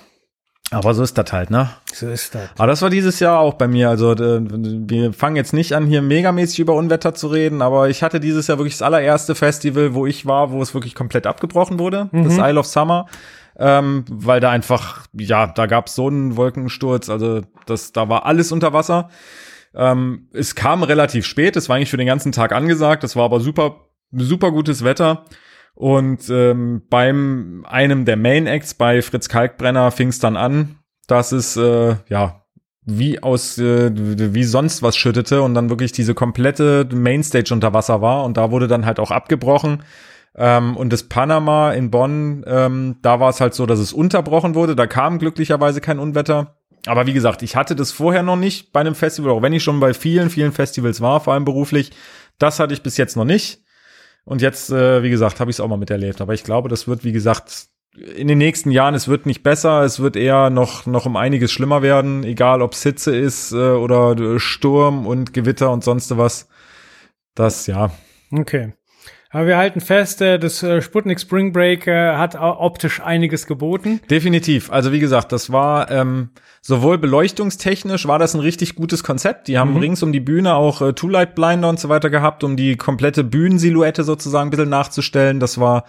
Aber 0.69 0.93
so 0.93 1.01
ist 1.01 1.17
das 1.17 1.31
halt, 1.31 1.49
ne? 1.49 1.69
so 1.93 2.09
ist 2.09 2.35
das. 2.35 2.49
Aber 2.57 2.67
das 2.67 2.81
war 2.81 2.89
dieses 2.89 3.21
Jahr 3.21 3.39
auch 3.39 3.53
bei 3.53 3.69
mir. 3.69 3.89
Also 3.89 4.11
äh, 4.11 4.41
wir 4.41 5.13
fangen 5.13 5.37
jetzt 5.37 5.53
nicht 5.53 5.73
an, 5.73 5.85
hier 5.85 6.01
megamäßig 6.01 6.59
über 6.59 6.73
Unwetter 6.73 7.13
zu 7.13 7.27
reden, 7.27 7.61
aber 7.61 7.87
ich 7.87 8.03
hatte 8.03 8.19
dieses 8.19 8.47
Jahr 8.47 8.57
wirklich 8.57 8.73
das 8.73 8.81
allererste 8.81 9.33
Festival, 9.33 9.93
wo 9.93 10.05
ich 10.05 10.25
war, 10.25 10.51
wo 10.51 10.61
es 10.61 10.73
wirklich 10.73 10.93
komplett 10.93 11.25
abgebrochen 11.25 11.79
wurde, 11.79 12.09
das 12.11 12.37
Isle 12.37 12.59
of 12.59 12.65
Summer. 12.65 13.05
Ähm, 13.59 14.03
weil 14.09 14.39
da 14.39 14.51
einfach, 14.51 15.07
ja, 15.13 15.47
da 15.47 15.65
gab 15.65 15.87
es 15.87 15.95
so 15.95 16.07
einen 16.07 16.35
Wolkensturz, 16.35 17.09
also 17.09 17.41
das, 17.65 17.91
da 17.91 18.07
war 18.07 18.25
alles 18.25 18.51
unter 18.51 18.71
Wasser. 18.71 19.09
Ähm, 19.73 20.27
es 20.31 20.53
kam 20.53 20.83
relativ 20.83 21.25
spät, 21.25 21.55
es 21.55 21.67
war 21.67 21.75
eigentlich 21.75 21.89
für 21.89 21.97
den 21.97 22.05
ganzen 22.07 22.31
Tag 22.31 22.51
angesagt, 22.51 23.03
das 23.03 23.15
war 23.15 23.23
aber 23.23 23.39
super, 23.39 23.87
super 24.11 24.51
gutes 24.51 24.83
Wetter. 24.83 25.25
Und 25.77 26.27
ähm, 26.31 26.81
beim 26.89 27.63
einem 27.69 28.05
der 28.05 28.17
Main 28.17 28.47
Acts 28.47 28.73
bei 28.73 29.03
Fritz 29.03 29.29
Kalkbrenner 29.29 29.91
fing 29.91 30.07
es 30.07 30.17
dann 30.17 30.35
an, 30.35 30.79
dass 31.05 31.31
es 31.31 31.55
äh, 31.55 31.97
ja 32.09 32.45
wie 32.83 33.21
aus 33.21 33.59
äh, 33.59 33.91
wie 33.93 34.43
sonst 34.43 34.81
was 34.81 34.97
schüttete 34.97 35.43
und 35.43 35.53
dann 35.53 35.69
wirklich 35.69 35.91
diese 35.91 36.15
komplette 36.15 36.89
Mainstage 36.91 37.53
unter 37.53 37.75
Wasser 37.75 38.01
war 38.01 38.23
und 38.23 38.37
da 38.37 38.49
wurde 38.49 38.67
dann 38.67 38.87
halt 38.87 38.99
auch 38.99 39.11
abgebrochen. 39.11 39.83
Ähm, 40.35 40.75
und 40.75 40.91
das 40.91 41.03
Panama 41.03 41.73
in 41.73 41.91
Bonn, 41.91 42.43
ähm, 42.47 42.95
da 43.03 43.19
war 43.19 43.29
es 43.29 43.39
halt 43.39 43.53
so, 43.53 43.67
dass 43.67 43.77
es 43.77 43.93
unterbrochen 43.93 44.55
wurde. 44.55 44.75
Da 44.75 44.87
kam 44.87 45.19
glücklicherweise 45.19 45.79
kein 45.79 45.99
Unwetter. 45.99 46.57
Aber 46.87 47.05
wie 47.05 47.13
gesagt, 47.13 47.43
ich 47.43 47.55
hatte 47.55 47.75
das 47.75 47.91
vorher 47.91 48.23
noch 48.23 48.35
nicht 48.35 48.73
bei 48.73 48.79
einem 48.79 48.95
Festival, 48.95 49.31
auch 49.31 49.43
wenn 49.43 49.53
ich 49.53 49.61
schon 49.61 49.79
bei 49.79 49.93
vielen, 49.93 50.31
vielen 50.31 50.53
Festivals 50.53 51.01
war, 51.01 51.19
vor 51.19 51.33
allem 51.35 51.45
beruflich. 51.45 51.91
Das 52.39 52.59
hatte 52.59 52.73
ich 52.73 52.81
bis 52.81 52.97
jetzt 52.97 53.15
noch 53.15 53.25
nicht. 53.25 53.61
Und 54.27 54.41
jetzt, 54.41 54.69
äh, 54.71 55.03
wie 55.03 55.09
gesagt, 55.09 55.39
habe 55.39 55.49
ich 55.49 55.55
es 55.55 55.61
auch 55.61 55.69
mal 55.69 55.77
miterlebt. 55.77 56.19
Aber 56.19 56.33
ich 56.33 56.43
glaube, 56.43 56.67
das 56.67 56.85
wird, 56.85 57.05
wie 57.05 57.13
gesagt, 57.13 57.69
in 57.95 58.27
den 58.27 58.37
nächsten 58.37 58.71
Jahren, 58.71 58.93
es 58.93 59.07
wird 59.07 59.25
nicht 59.25 59.41
besser, 59.41 59.83
es 59.83 60.01
wird 60.01 60.17
eher 60.17 60.49
noch, 60.49 60.85
noch 60.85 61.05
um 61.05 61.15
einiges 61.15 61.49
schlimmer 61.49 61.81
werden, 61.81 62.25
egal 62.25 62.61
ob 62.61 62.75
Hitze 62.75 63.15
ist 63.15 63.53
äh, 63.53 63.55
oder 63.55 64.37
Sturm 64.37 65.07
und 65.07 65.31
Gewitter 65.31 65.71
und 65.71 65.81
sonst 65.81 66.17
was. 66.17 66.49
Das, 67.35 67.67
ja. 67.67 67.91
Okay. 68.29 68.73
Aber 69.29 69.45
wir 69.45 69.57
halten 69.57 69.81
fest, 69.81 70.21
äh, 70.21 70.39
das 70.39 70.63
äh, 70.63 70.81
Sputnik 70.81 71.19
Spring 71.19 71.51
Break 71.51 71.87
äh, 71.87 72.15
hat 72.15 72.35
optisch 72.35 73.01
einiges 73.01 73.45
geboten. 73.45 73.99
Definitiv. 74.09 74.71
Also 74.71 74.91
wie 74.91 74.99
gesagt, 74.99 75.31
das 75.31 75.51
war 75.51 75.91
ähm, 75.91 76.29
sowohl 76.61 76.97
beleuchtungstechnisch 76.97 78.07
war 78.07 78.19
das 78.19 78.33
ein 78.33 78.39
richtig 78.39 78.75
gutes 78.75 79.03
Konzept. 79.03 79.47
Die 79.47 79.57
haben 79.57 79.75
rings 79.77 80.01
um 80.03 80.11
die 80.11 80.19
Bühne 80.19 80.55
auch 80.55 80.81
äh, 80.81 80.93
Two-Light 80.93 81.35
Blinder 81.35 81.69
und 81.69 81.79
so 81.79 81.89
weiter 81.89 82.09
gehabt, 82.09 82.43
um 82.43 82.55
die 82.55 82.77
komplette 82.77 83.23
Bühnensilhouette 83.23 84.03
sozusagen 84.03 84.47
ein 84.47 84.51
bisschen 84.51 84.69
nachzustellen. 84.69 85.39
Das 85.39 85.59
war 85.59 85.83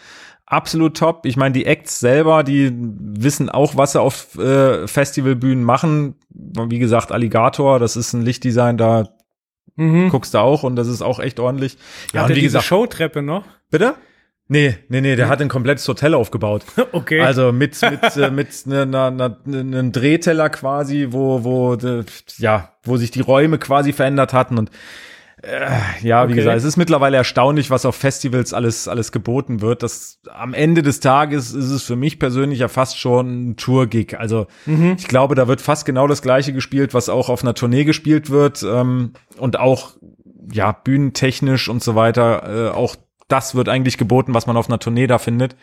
absolut 0.46 0.96
top. 0.96 1.26
Ich 1.26 1.36
meine, 1.36 1.52
die 1.52 1.66
Acts 1.66 2.00
selber, 2.00 2.42
die 2.42 2.72
wissen 2.74 3.50
auch, 3.50 3.76
was 3.76 3.92
sie 3.92 4.00
auf 4.00 4.36
äh, 4.38 4.86
Festivalbühnen 4.86 5.62
machen. 5.62 6.16
Wie 6.30 6.78
gesagt, 6.78 7.12
Alligator, 7.12 7.78
das 7.78 7.96
ist 7.96 8.12
ein 8.14 8.22
Lichtdesign, 8.22 8.78
da 8.78 9.08
Mhm. 9.78 10.08
guckst 10.10 10.34
du 10.34 10.38
auch 10.38 10.64
und 10.64 10.76
das 10.76 10.88
ist 10.88 11.02
auch 11.02 11.20
echt 11.20 11.38
ordentlich. 11.40 11.78
Ja, 12.12 12.22
Hat 12.22 12.30
und 12.30 12.36
wie 12.36 12.40
diese 12.40 12.58
gesagt, 12.58 12.64
Showtreppe 12.66 13.22
noch? 13.22 13.44
bitte? 13.70 13.94
Nee, 14.50 14.76
nee, 14.88 15.02
nee, 15.02 15.14
der 15.14 15.28
hat 15.28 15.42
ein 15.42 15.48
komplettes 15.48 15.86
Hotel 15.86 16.14
aufgebaut. 16.14 16.62
Okay. 16.92 17.20
Also 17.20 17.52
mit 17.52 17.80
mit 17.82 18.16
äh, 18.16 18.30
mit 18.30 18.48
ne, 18.66 18.86
ne, 18.86 19.36
einem 19.46 19.92
Drehteller 19.92 20.48
quasi, 20.50 21.08
wo 21.10 21.44
wo 21.44 21.74
äh, 21.74 22.04
ja, 22.38 22.72
wo 22.82 22.96
sich 22.96 23.10
die 23.10 23.20
Räume 23.20 23.58
quasi 23.58 23.92
verändert 23.92 24.32
hatten 24.32 24.58
und 24.58 24.70
ja, 26.02 26.22
wie 26.28 26.32
Okay. 26.32 26.34
gesagt, 26.34 26.56
es 26.58 26.64
ist 26.64 26.76
mittlerweile 26.76 27.16
erstaunlich, 27.16 27.70
was 27.70 27.86
auf 27.86 27.94
Festivals 27.94 28.52
alles 28.52 28.88
alles 28.88 29.12
geboten 29.12 29.60
wird. 29.60 29.82
Das 29.82 30.20
am 30.32 30.52
Ende 30.54 30.82
des 30.82 31.00
Tages 31.00 31.52
ist 31.52 31.70
es 31.70 31.82
für 31.84 31.96
mich 31.96 32.18
persönlich 32.18 32.58
ja 32.58 32.68
fast 32.68 32.98
schon 32.98 33.50
ein 33.50 33.56
Tour-Gig. 33.56 34.18
Also 34.18 34.46
ich 34.96 35.06
glaube, 35.08 35.34
da 35.34 35.46
wird 35.48 35.60
fast 35.60 35.84
genau 35.86 36.06
das 36.06 36.22
gleiche 36.22 36.52
gespielt, 36.52 36.92
was 36.94 37.08
auch 37.08 37.28
auf 37.28 37.42
einer 37.42 37.54
Tournee 37.54 37.84
gespielt 37.84 38.30
wird 38.30 38.62
ähm, 38.62 39.12
und 39.38 39.58
auch 39.58 39.92
ja 40.52 40.72
bühnentechnisch 40.72 41.68
und 41.68 41.82
so 41.84 41.94
weiter. 41.94 42.68
Äh, 42.68 42.70
auch 42.74 42.96
das 43.28 43.54
wird 43.54 43.68
eigentlich 43.68 43.98
geboten, 43.98 44.34
was 44.34 44.46
man 44.46 44.56
auf 44.56 44.68
einer 44.68 44.78
Tournee 44.78 45.06
da 45.06 45.18
findet. 45.18 45.54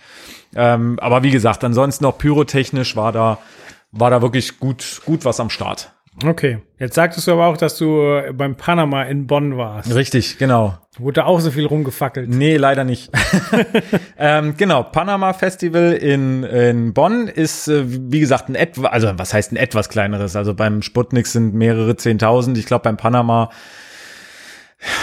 Ähm, 0.55 0.99
aber 0.99 1.23
wie 1.23 1.31
gesagt, 1.31 1.63
ansonsten 1.63 2.05
auch 2.05 2.17
pyrotechnisch 2.17 2.95
war 2.95 3.11
da, 3.11 3.39
war 3.91 4.11
da 4.11 4.21
wirklich 4.21 4.59
gut, 4.59 5.01
gut 5.05 5.25
was 5.25 5.39
am 5.39 5.49
Start. 5.49 5.91
Okay. 6.23 6.60
Jetzt 6.80 6.95
sagtest 6.95 7.28
du 7.28 7.34
aber 7.34 7.47
auch, 7.47 7.58
dass 7.58 7.78
du 7.78 8.01
äh, 8.01 8.32
beim 8.34 8.56
Panama 8.56 9.04
in 9.04 9.28
Bonn 9.28 9.58
warst. 9.58 9.93
Richtig, 9.93 10.38
genau. 10.38 10.78
Wurde 10.97 11.25
auch 11.25 11.39
so 11.41 11.51
viel 11.51 11.65
rumgefackelt. 11.65 12.30
Nee, 12.30 12.56
leider 12.58 12.84
nicht. 12.84 13.12
ähm, 14.17 14.56
genau, 14.58 14.84
Panama 14.84 15.34
Festival 15.34 15.93
in, 15.93 16.43
in 16.43 16.93
Bonn 16.93 17.28
ist, 17.28 17.67
äh, 17.67 17.84
wie 17.86 18.19
gesagt, 18.19 18.49
ein 18.49 18.56
etwa, 18.56 18.88
also 18.88 19.12
was 19.17 19.34
heißt 19.34 19.51
ein 19.51 19.58
etwas 19.58 19.89
kleineres? 19.89 20.36
Also 20.36 20.54
beim 20.54 20.82
Sputnik 20.82 21.28
sind 21.28 21.54
mehrere 21.54 21.97
Zehntausend. 21.97 22.58
Ich 22.58 22.65
glaube, 22.65 22.84
beim 22.84 22.97
Panama, 22.97 23.49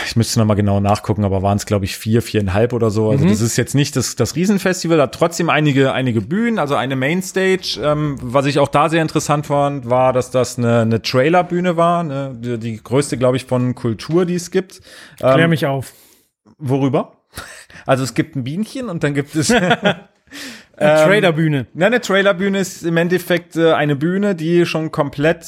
ich 0.04 0.16
müsste 0.16 0.38
noch 0.38 0.46
mal 0.46 0.54
genau 0.54 0.80
nachgucken, 0.80 1.24
aber 1.24 1.42
waren 1.42 1.56
es, 1.56 1.66
glaube 1.66 1.84
ich, 1.84 1.96
vier, 1.96 2.22
viereinhalb 2.22 2.72
oder 2.72 2.90
so. 2.90 3.10
Also 3.10 3.26
das 3.26 3.40
ist 3.40 3.56
jetzt 3.56 3.74
nicht 3.74 3.96
das, 3.96 4.16
das 4.16 4.36
Riesenfestival, 4.36 5.00
hat 5.00 5.14
trotzdem 5.14 5.48
einige, 5.48 5.92
einige 5.92 6.20
Bühnen, 6.20 6.58
also 6.58 6.74
eine 6.74 6.94
Mainstage. 6.94 7.80
Ähm, 7.82 8.16
was 8.20 8.46
ich 8.46 8.58
auch 8.58 8.68
da 8.68 8.88
sehr 8.88 9.02
interessant 9.02 9.46
fand, 9.46 9.88
war, 9.88 10.12
dass 10.12 10.30
das 10.30 10.58
eine, 10.58 10.80
eine 10.80 11.02
Trailerbühne 11.02 11.76
war, 11.76 12.04
ne? 12.04 12.36
die, 12.38 12.58
die 12.58 12.82
größte, 12.82 13.16
glaube 13.16 13.36
ich, 13.36 13.46
von 13.46 13.74
Kultur, 13.74 14.26
die 14.26 14.34
es 14.34 14.50
gibt. 14.50 14.80
Klär 15.16 15.38
Ähm, 15.38 15.50
mich 15.50 15.66
auf. 15.66 15.92
Worüber? 16.58 17.18
Also 17.84 18.04
es 18.04 18.14
gibt 18.14 18.36
ein 18.36 18.44
Bienchen 18.44 18.88
und 18.88 19.02
dann 19.02 19.12
gibt 19.12 19.34
es 19.34 19.48
Traderbühne. 20.78 21.66
Na, 21.74 21.86
eine 21.86 22.00
Trailerbühne 22.00 22.58
ist 22.58 22.84
im 22.84 22.96
Endeffekt 22.96 23.56
äh, 23.56 23.72
eine 23.72 23.96
Bühne, 23.96 24.34
die 24.34 24.66
schon 24.66 24.92
komplett 24.92 25.44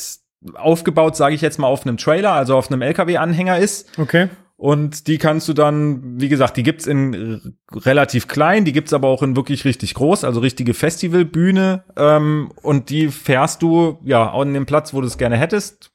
aufgebaut, 0.54 1.16
sage 1.16 1.34
ich 1.34 1.40
jetzt 1.40 1.58
mal, 1.58 1.66
auf 1.66 1.86
einem 1.86 1.96
Trailer, 1.96 2.32
also 2.32 2.56
auf 2.56 2.70
einem 2.70 2.82
LKW-Anhänger 2.82 3.58
ist. 3.58 3.98
Okay. 3.98 4.28
Und 4.56 5.08
die 5.08 5.18
kannst 5.18 5.48
du 5.48 5.52
dann, 5.52 6.20
wie 6.20 6.28
gesagt, 6.28 6.56
die 6.56 6.62
gibt's 6.62 6.86
in 6.86 7.56
relativ 7.72 8.28
klein, 8.28 8.64
die 8.64 8.72
gibt's 8.72 8.92
aber 8.92 9.08
auch 9.08 9.22
in 9.22 9.36
wirklich 9.36 9.64
richtig 9.64 9.94
groß, 9.94 10.22
also 10.24 10.40
richtige 10.40 10.74
Festivalbühne. 10.74 11.84
Ähm, 11.96 12.52
und 12.62 12.88
die 12.88 13.08
fährst 13.08 13.62
du 13.62 13.98
ja 14.04 14.32
an 14.32 14.54
dem 14.54 14.64
Platz, 14.64 14.94
wo 14.94 15.00
du 15.00 15.06
es 15.06 15.18
gerne 15.18 15.36
hättest, 15.36 15.90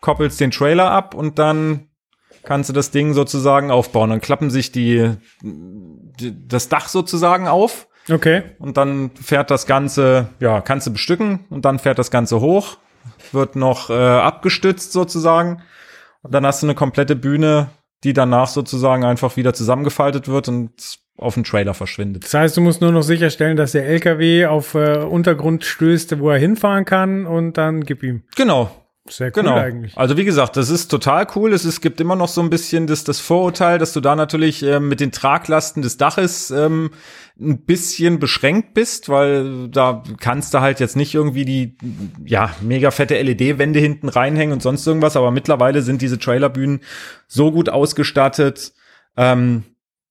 koppelst 0.00 0.40
den 0.40 0.50
Trailer 0.50 0.90
ab 0.90 1.14
und 1.14 1.38
dann 1.38 1.86
kannst 2.42 2.68
du 2.68 2.72
das 2.72 2.90
Ding 2.90 3.12
sozusagen 3.12 3.70
aufbauen. 3.70 4.10
Dann 4.10 4.20
klappen 4.20 4.50
sich 4.50 4.72
die, 4.72 5.12
die 5.42 6.48
das 6.48 6.68
Dach 6.68 6.88
sozusagen 6.88 7.46
auf 7.46 7.86
Okay. 8.10 8.42
und 8.58 8.76
dann 8.76 9.10
fährt 9.14 9.50
das 9.50 9.66
Ganze, 9.66 10.28
ja, 10.40 10.60
kannst 10.62 10.86
du 10.86 10.90
bestücken 10.92 11.40
und 11.50 11.64
dann 11.64 11.78
fährt 11.78 11.98
das 11.98 12.10
Ganze 12.10 12.40
hoch, 12.40 12.78
wird 13.34 13.56
noch 13.56 13.90
äh, 13.90 13.94
abgestützt 13.94 14.92
sozusagen 14.92 15.62
und 16.22 16.34
dann 16.34 16.44
hast 16.46 16.62
du 16.62 16.66
eine 16.66 16.74
komplette 16.74 17.16
Bühne, 17.16 17.68
die 18.04 18.12
danach 18.12 18.48
sozusagen 18.48 19.04
einfach 19.04 19.36
wieder 19.36 19.52
zusammengefaltet 19.54 20.28
wird 20.28 20.48
und 20.48 20.98
auf 21.16 21.34
den 21.34 21.44
Trailer 21.44 21.74
verschwindet. 21.74 22.24
Das 22.24 22.34
heißt, 22.34 22.56
du 22.56 22.62
musst 22.62 22.80
nur 22.80 22.92
noch 22.92 23.02
sicherstellen, 23.02 23.56
dass 23.56 23.72
der 23.72 23.86
LKW 23.86 24.46
auf 24.46 24.74
äh, 24.74 24.98
Untergrund 24.98 25.64
stößt, 25.64 26.18
wo 26.18 26.30
er 26.30 26.38
hinfahren 26.38 26.86
kann 26.86 27.26
und 27.26 27.58
dann 27.58 27.82
gib 27.84 28.02
ihm. 28.02 28.22
Genau, 28.36 28.70
Sehr 29.06 29.26
cool 29.28 29.42
Genau. 29.42 29.54
eigentlich. 29.54 29.96
Also 29.98 30.16
wie 30.16 30.24
gesagt, 30.24 30.56
das 30.56 30.70
ist 30.70 30.88
total 30.88 31.26
cool. 31.34 31.52
Es, 31.52 31.66
ist, 31.66 31.82
gibt 31.82 32.00
immer 32.00 32.16
noch 32.16 32.28
so 32.28 32.40
ein 32.40 32.48
bisschen 32.48 32.86
das, 32.86 33.04
das 33.04 33.20
Vorurteil, 33.20 33.78
dass 33.78 33.92
du 33.92 34.00
da 34.00 34.16
natürlich 34.16 34.62
ähm, 34.62 34.88
mit 34.88 35.00
den 35.00 35.12
Traglasten 35.12 35.82
des 35.82 35.98
Daches 35.98 36.50
ähm, 36.50 36.90
ein 37.40 37.64
bisschen 37.64 38.18
beschränkt 38.18 38.74
bist, 38.74 39.08
weil 39.08 39.68
da 39.68 40.02
kannst 40.20 40.52
du 40.52 40.60
halt 40.60 40.78
jetzt 40.78 40.96
nicht 40.96 41.14
irgendwie 41.14 41.44
die 41.44 41.76
ja 42.24 42.54
mega 42.60 42.90
fette 42.90 43.20
LED-Wände 43.20 43.80
hinten 43.80 44.08
reinhängen 44.08 44.52
und 44.52 44.62
sonst 44.62 44.86
irgendwas. 44.86 45.16
Aber 45.16 45.30
mittlerweile 45.30 45.82
sind 45.82 46.02
diese 46.02 46.18
Trailerbühnen 46.18 46.80
so 47.26 47.50
gut 47.50 47.68
ausgestattet, 47.68 48.72
ähm, 49.16 49.64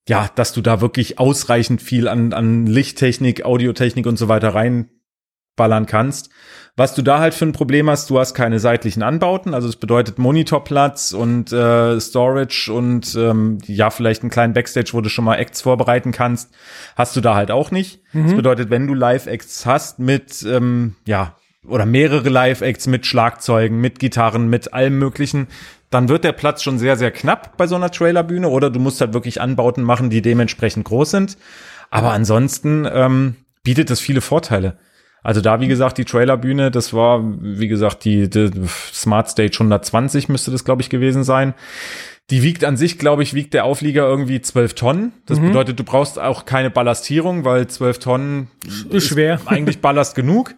ja, 0.08 0.30
dass 0.36 0.54
du 0.54 0.62
da 0.62 0.82
wirklich 0.82 1.20
ausreichend 1.20 1.82
viel 1.82 2.08
an, 2.08 2.34
an 2.34 2.66
Lichttechnik, 2.66 3.46
Audiotechnik 3.46 4.08
und 4.08 4.18
so 4.18 4.28
weiter 4.28 4.56
reinballern 4.56 5.86
kannst. 5.86 6.32
Was 6.80 6.96
du 6.96 7.02
da 7.02 7.20
halt 7.20 7.34
für 7.34 7.46
ein 7.46 7.52
Problem 7.52 7.90
hast, 7.90 8.10
du 8.10 8.20
hast 8.20 8.34
keine 8.34 8.58
seitlichen 8.58 9.04
Anbauten, 9.04 9.54
also 9.54 9.68
es 9.68 9.76
bedeutet 9.76 10.18
Monitorplatz 10.18 11.12
und 11.12 11.52
äh, 11.52 12.00
Storage 12.00 12.72
und 12.72 13.18
ähm, 13.20 13.58
ja, 13.66 13.90
vielleicht 13.90 14.22
einen 14.22 14.30
kleinen 14.30 14.54
Backstage, 14.54 14.92
wo 14.94 15.02
du 15.02 15.10
schon 15.10 15.26
mal 15.26 15.36
Acts 15.36 15.62
vorbereiten 15.62 16.14
kannst, 16.14 16.52
hast 16.96 17.18
du 17.18 17.20
da 17.20 17.36
halt 17.36 17.52
auch 17.52 17.72
nicht. 17.72 18.00
Das 18.14 18.34
bedeutet, 18.34 18.70
wenn 18.70 18.88
du 18.88 18.94
Live-Acts 18.94 19.66
hast 19.66 20.00
mit, 20.00 20.42
ähm, 20.44 20.96
ja, 21.06 21.36
oder 21.68 21.86
mehrere 21.86 22.30
Live-Acts 22.30 22.88
mit 22.88 23.06
Schlagzeugen, 23.06 23.82
mit 23.82 24.00
Gitarren, 24.00 24.50
mit 24.50 24.74
allem 24.74 24.98
möglichen, 24.98 25.48
dann 25.90 26.08
wird 26.08 26.24
der 26.24 26.32
Platz 26.32 26.64
schon 26.64 26.80
sehr, 26.80 26.96
sehr 26.96 27.12
knapp 27.12 27.58
bei 27.58 27.68
so 27.68 27.76
einer 27.76 27.92
Trailerbühne 27.92 28.48
oder 28.48 28.70
du 28.70 28.80
musst 28.80 29.02
halt 29.02 29.14
wirklich 29.14 29.42
Anbauten 29.42 29.84
machen, 29.84 30.10
die 30.10 30.22
dementsprechend 30.22 30.86
groß 30.86 31.12
sind. 31.12 31.38
Aber 31.90 32.14
ansonsten 32.14 32.88
ähm, 32.90 33.36
bietet 33.64 33.92
es 33.92 34.00
viele 34.00 34.22
Vorteile. 34.22 34.78
Also 35.24 35.42
da, 35.42 35.60
wie 35.60 35.68
gesagt, 35.68 35.98
die 35.98 36.06
Trailerbühne, 36.06 36.72
das 36.72 36.94
war, 36.94 37.22
wie 37.42 37.68
gesagt, 37.68 38.06
die, 38.06 38.30
die 38.30 38.52
Smart 38.94 39.30
Stage 39.30 39.52
120 39.54 40.30
müsste 40.30 40.52
das, 40.52 40.64
glaube 40.64 40.82
ich, 40.82 40.90
gewesen 40.90 41.24
sein. 41.24 41.54
Die 42.30 42.44
wiegt 42.44 42.64
an 42.64 42.78
sich, 42.78 43.00
glaube 43.00 43.24
ich, 43.24 43.34
wiegt 43.34 43.54
der 43.56 43.66
Auflieger 43.66 44.08
irgendwie 44.08 44.40
12 44.40 44.76
Tonnen. 44.76 45.14
Das 45.26 45.40
bedeutet, 45.40 45.80
du 45.80 45.84
brauchst 45.84 46.20
auch 46.20 46.46
keine 46.46 46.70
Ballastierung, 46.70 47.44
weil 47.44 47.68
12 47.68 48.00
Tonnen 48.00 48.48
Ist 48.92 49.08
schwer. 49.08 49.42
eigentlich 49.48 49.82
Ballast 49.82 50.16
genug. 50.16 50.54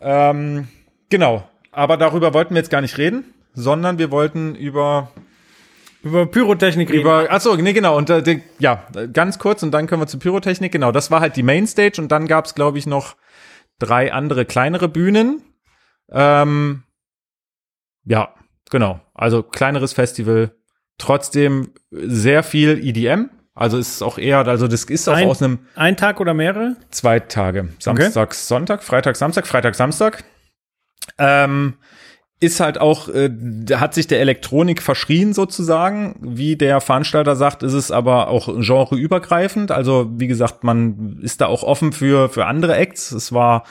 Ähm, 0.00 0.68
genau. 1.10 1.42
Aber 1.72 1.96
darüber 1.96 2.34
wollten 2.34 2.54
wir 2.54 2.60
jetzt 2.60 2.70
gar 2.70 2.80
nicht 2.80 2.98
reden, 2.98 3.24
sondern 3.54 3.98
wir 3.98 4.12
wollten 4.12 4.54
über 4.54 5.10
Über 6.04 6.26
Pyrotechnik 6.26 6.88
reden. 6.88 7.00
über, 7.00 7.26
achso, 7.30 7.56
nee, 7.56 7.72
genau, 7.72 7.96
und 7.96 8.08
äh, 8.10 8.40
ja, 8.60 8.84
ganz 9.12 9.40
kurz 9.40 9.64
und 9.64 9.72
dann 9.72 9.88
können 9.88 10.00
wir 10.00 10.06
zur 10.06 10.20
Pyrotechnik, 10.20 10.70
genau, 10.70 10.92
das 10.92 11.10
war 11.10 11.20
halt 11.20 11.34
die 11.34 11.42
Mainstage 11.42 12.00
und 12.00 12.12
dann 12.12 12.28
gab's, 12.28 12.54
glaube 12.54 12.78
ich, 12.78 12.86
noch 12.86 13.16
drei 13.78 14.12
andere 14.12 14.44
kleinere 14.44 14.88
Bühnen. 14.88 15.42
Ähm, 16.10 16.82
ja, 18.04 18.34
genau, 18.70 19.00
also 19.14 19.42
kleineres 19.42 19.92
Festival, 19.92 20.52
trotzdem 20.98 21.72
sehr 21.90 22.42
viel 22.42 22.78
EDM, 22.84 23.30
also 23.54 23.76
ist 23.76 24.02
auch 24.02 24.18
eher, 24.18 24.46
also 24.46 24.68
das 24.68 24.84
ist 24.84 25.08
auch 25.08 25.14
Ein- 25.14 25.28
aus 25.28 25.42
einem 25.42 25.58
Ein 25.74 25.96
Tag 25.96 26.20
oder 26.20 26.32
mehrere? 26.34 26.76
zwei 26.90 27.20
Tage, 27.20 27.68
Samstag, 27.78 28.34
Sonntag, 28.34 28.82
Freitag, 28.82 29.16
Samstag, 29.16 29.46
Freitag, 29.46 29.74
Samstag. 29.74 30.24
Ähm, 31.18 31.74
ist 32.40 32.60
halt 32.60 32.80
auch, 32.80 33.08
äh, 33.08 33.30
hat 33.74 33.94
sich 33.94 34.06
der 34.06 34.20
Elektronik 34.20 34.80
verschrien 34.80 35.32
sozusagen. 35.32 36.14
Wie 36.20 36.56
der 36.56 36.80
Veranstalter 36.80 37.34
sagt, 37.34 37.62
ist 37.62 37.72
es 37.72 37.90
aber 37.90 38.28
auch 38.28 38.46
genreübergreifend. 38.46 39.72
Also 39.72 40.08
wie 40.16 40.28
gesagt, 40.28 40.62
man 40.62 41.18
ist 41.20 41.40
da 41.40 41.46
auch 41.46 41.64
offen 41.64 41.92
für, 41.92 42.28
für 42.28 42.46
andere 42.46 42.76
Acts. 42.76 43.10
Es 43.10 43.32
war 43.32 43.64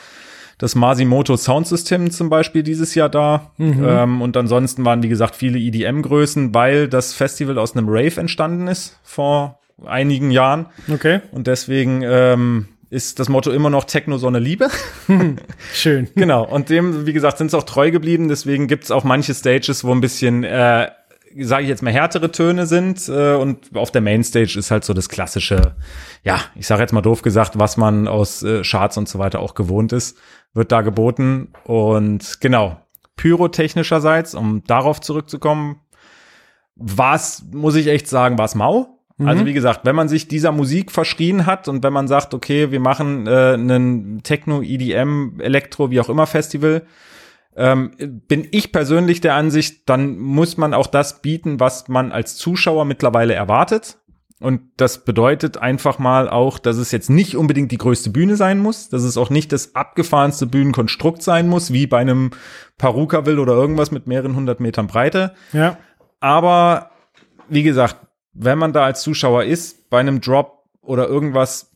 das 0.58 0.74
Masimoto 0.74 1.36
Soundsystem 1.36 2.10
zum 2.10 2.28
Beispiel 2.28 2.62
dieses 2.62 2.94
Jahr 2.94 3.08
da. 3.08 3.52
Ähm, 3.58 4.20
und 4.20 4.36
ansonsten 4.36 4.84
waren, 4.84 5.02
wie 5.02 5.08
gesagt, 5.08 5.36
viele 5.36 5.58
EDM-Größen, 5.58 6.52
weil 6.52 6.88
das 6.88 7.14
Festival 7.14 7.58
aus 7.58 7.76
einem 7.76 7.88
Rave 7.88 8.20
entstanden 8.20 8.66
ist 8.66 8.98
vor 9.02 9.60
einigen 9.86 10.30
Jahren. 10.30 10.66
Okay. 10.92 11.20
Und 11.30 11.46
deswegen 11.46 12.02
ähm, 12.04 12.68
ist 12.90 13.18
das 13.18 13.28
Motto 13.28 13.50
immer 13.50 13.70
noch 13.70 13.84
Techno 13.84 14.18
Sonne 14.18 14.38
Liebe. 14.38 14.68
Schön. 15.72 16.08
genau. 16.14 16.44
Und 16.44 16.70
dem, 16.70 17.06
wie 17.06 17.12
gesagt, 17.12 17.38
sind 17.38 17.50
sie 17.50 17.58
auch 17.58 17.64
treu 17.64 17.90
geblieben. 17.90 18.28
Deswegen 18.28 18.66
gibt's 18.66 18.90
auch 18.90 19.04
manche 19.04 19.34
Stages, 19.34 19.84
wo 19.84 19.92
ein 19.92 20.00
bisschen, 20.00 20.44
äh, 20.44 20.90
sage 21.38 21.64
ich 21.64 21.68
jetzt 21.68 21.82
mal, 21.82 21.92
härtere 21.92 22.32
Töne 22.32 22.66
sind. 22.66 23.08
Äh, 23.08 23.34
und 23.34 23.76
auf 23.76 23.90
der 23.90 24.00
Mainstage 24.00 24.58
ist 24.58 24.70
halt 24.70 24.84
so 24.84 24.94
das 24.94 25.08
klassische, 25.10 25.76
ja, 26.24 26.40
ich 26.54 26.66
sage 26.66 26.80
jetzt 26.80 26.92
mal 26.92 27.02
doof 27.02 27.22
gesagt, 27.22 27.58
was 27.58 27.76
man 27.76 28.08
aus 28.08 28.42
äh, 28.42 28.62
Charts 28.62 28.96
und 28.96 29.08
so 29.08 29.18
weiter 29.18 29.40
auch 29.40 29.54
gewohnt 29.54 29.92
ist, 29.92 30.16
wird 30.54 30.72
da 30.72 30.80
geboten. 30.80 31.52
Und 31.64 32.40
genau, 32.40 32.80
pyrotechnischerseits, 33.16 34.34
um 34.34 34.64
darauf 34.64 35.02
zurückzukommen, 35.02 35.80
war's, 36.74 37.44
muss 37.52 37.74
ich 37.74 37.88
echt 37.88 38.08
sagen, 38.08 38.38
war's 38.38 38.54
mau. 38.54 38.97
Also 39.26 39.46
wie 39.46 39.52
gesagt, 39.52 39.80
wenn 39.84 39.96
man 39.96 40.08
sich 40.08 40.28
dieser 40.28 40.52
Musik 40.52 40.92
verschrien 40.92 41.44
hat 41.44 41.66
und 41.66 41.82
wenn 41.82 41.92
man 41.92 42.06
sagt, 42.06 42.34
okay, 42.34 42.70
wir 42.70 42.78
machen 42.78 43.26
äh, 43.26 43.54
einen 43.54 44.22
Techno, 44.22 44.62
EDM, 44.62 45.40
Elektro, 45.40 45.90
wie 45.90 46.00
auch 46.00 46.08
immer 46.08 46.26
Festival, 46.26 46.82
ähm, 47.56 47.90
bin 48.28 48.46
ich 48.52 48.70
persönlich 48.70 49.20
der 49.20 49.34
Ansicht, 49.34 49.88
dann 49.88 50.18
muss 50.18 50.56
man 50.56 50.72
auch 50.72 50.86
das 50.86 51.20
bieten, 51.20 51.58
was 51.58 51.88
man 51.88 52.12
als 52.12 52.36
Zuschauer 52.36 52.84
mittlerweile 52.84 53.34
erwartet. 53.34 53.98
Und 54.40 54.60
das 54.76 55.04
bedeutet 55.04 55.58
einfach 55.58 55.98
mal 55.98 56.28
auch, 56.28 56.60
dass 56.60 56.76
es 56.76 56.92
jetzt 56.92 57.10
nicht 57.10 57.36
unbedingt 57.36 57.72
die 57.72 57.78
größte 57.78 58.10
Bühne 58.10 58.36
sein 58.36 58.60
muss, 58.60 58.88
dass 58.88 59.02
es 59.02 59.16
auch 59.16 59.30
nicht 59.30 59.50
das 59.50 59.74
abgefahrenste 59.74 60.46
Bühnenkonstrukt 60.46 61.22
sein 61.24 61.48
muss, 61.48 61.72
wie 61.72 61.88
bei 61.88 61.98
einem 61.98 62.30
Parukaville 62.78 63.40
oder 63.40 63.54
irgendwas 63.54 63.90
mit 63.90 64.06
mehreren 64.06 64.36
hundert 64.36 64.60
Metern 64.60 64.86
Breite. 64.86 65.34
Ja. 65.52 65.76
Aber 66.20 66.90
wie 67.48 67.64
gesagt, 67.64 67.96
wenn 68.32 68.58
man 68.58 68.72
da 68.72 68.84
als 68.84 69.02
Zuschauer 69.02 69.44
ist, 69.44 69.90
bei 69.90 70.00
einem 70.00 70.20
Drop 70.20 70.64
oder 70.80 71.08
irgendwas, 71.08 71.70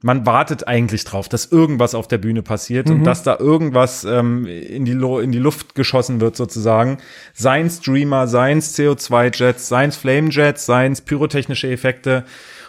man 0.00 0.24
wartet 0.26 0.68
eigentlich 0.68 1.04
drauf, 1.04 1.28
dass 1.28 1.46
irgendwas 1.46 1.92
auf 1.94 2.06
der 2.06 2.18
Bühne 2.18 2.42
passiert 2.42 2.88
und 2.88 3.02
dass 3.04 3.24
da 3.24 3.36
irgendwas 3.38 4.04
ähm, 4.04 4.46
in, 4.46 4.84
die 4.84 4.92
Lo 4.92 5.18
in 5.18 5.32
die 5.32 5.40
Luft 5.40 5.74
geschossen 5.74 6.20
wird 6.20 6.36
sozusagen. 6.36 6.98
Seien 7.34 7.68
Streamer, 7.68 8.28
seien 8.28 8.60
CO2-Jets, 8.60 9.66
seien 9.68 9.90
Flame-Jets, 9.90 10.66
seien 10.66 10.96
pyrotechnische 11.04 11.68
Effekte. 11.68 12.24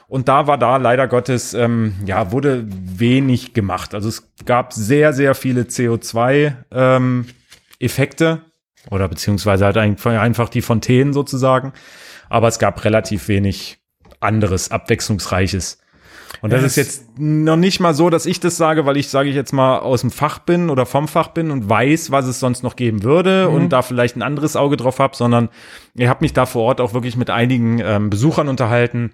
Und 0.08 0.28
da 0.28 0.48
war 0.48 0.58
da 0.58 0.78
leider 0.78 1.08
Gottes, 1.08 1.54
ähm, 1.54 1.94
ja, 2.04 2.32
wurde 2.32 2.66
wenig 2.68 3.54
gemacht. 3.54 3.94
Also 3.94 4.10
es 4.10 4.28
gab 4.46 4.74
sehr, 4.74 5.14
sehr 5.14 5.36
viele 5.36 5.62
CO2-Effekte 5.64 8.42
oder 8.90 9.08
beziehungsweise 9.08 9.66
halt 9.66 9.78
einfach 9.78 10.50
die 10.50 10.64
Fontänen 10.64 11.14
sozusagen. 11.14 11.74
Aber 12.30 12.48
es 12.48 12.60
gab 12.60 12.84
relativ 12.86 13.28
wenig 13.28 13.80
anderes, 14.20 14.72
abwechslungsreiches. 14.72 15.80
Und 16.42 16.54
das 16.54 16.64
ist 16.64 16.76
jetzt 16.76 17.18
noch 17.18 17.58
nicht 17.58 17.80
mal 17.80 17.94
so, 17.94 18.10
dass 18.10 18.26
ich 18.26 18.40
das 18.40 18.56
sage, 18.56 18.86
weil 18.86 18.98
ich, 18.98 19.10
sage 19.10 19.30
ich 19.30 19.36
jetzt 19.36 19.52
mal, 19.52 19.80
aus 19.80 20.02
dem 20.02 20.12
Fach 20.12 20.40
bin 20.40 20.70
oder 20.70 20.86
vom 20.86 21.08
Fach 21.08 21.30
bin 21.30 21.52
und 21.52 21.68
weiß, 21.68 22.12
was 22.12 22.28
es 22.28 22.40
sonst 22.40 22.64
noch 22.64 22.76
geben 22.76 23.04
würde 23.04 23.50
und 23.50 23.70
da 23.70 23.82
vielleicht 23.82 24.16
ein 24.16 24.22
anderes 24.22 24.56
Auge 24.56 24.78
drauf 24.78 25.00
habe, 25.00 25.16
sondern 25.16 25.50
ich 25.96 26.08
habe 26.08 26.24
mich 26.24 26.34
da 26.34 26.46
vor 26.46 26.64
Ort 26.64 26.82
auch 26.82 26.94
wirklich 26.94 27.18
mit 27.18 27.30
einigen 27.30 27.80
ähm, 27.80 28.10
Besuchern 28.10 28.48
unterhalten, 28.48 29.12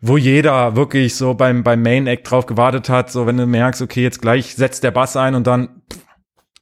wo 0.00 0.16
jeder 0.16 0.74
wirklich 0.76 1.14
so 1.14 1.34
beim, 1.34 1.62
beim 1.62 1.82
Main 1.82 2.06
Act 2.06 2.30
drauf 2.30 2.46
gewartet 2.46 2.88
hat, 2.88 3.10
so 3.10 3.26
wenn 3.26 3.36
du 3.36 3.46
merkst, 3.46 3.82
okay, 3.82 4.02
jetzt 4.02 4.22
gleich 4.22 4.54
setzt 4.54 4.82
der 4.84 4.92
Bass 4.92 5.16
ein 5.16 5.34
und 5.34 5.46
dann 5.46 5.82
pff, 5.92 6.00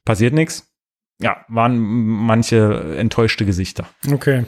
passiert 0.03 0.33
nichts. 0.33 0.67
Ja, 1.19 1.45
waren 1.47 1.77
manche 1.77 2.95
enttäuschte 2.97 3.45
Gesichter. 3.45 3.85
Okay. 4.11 4.45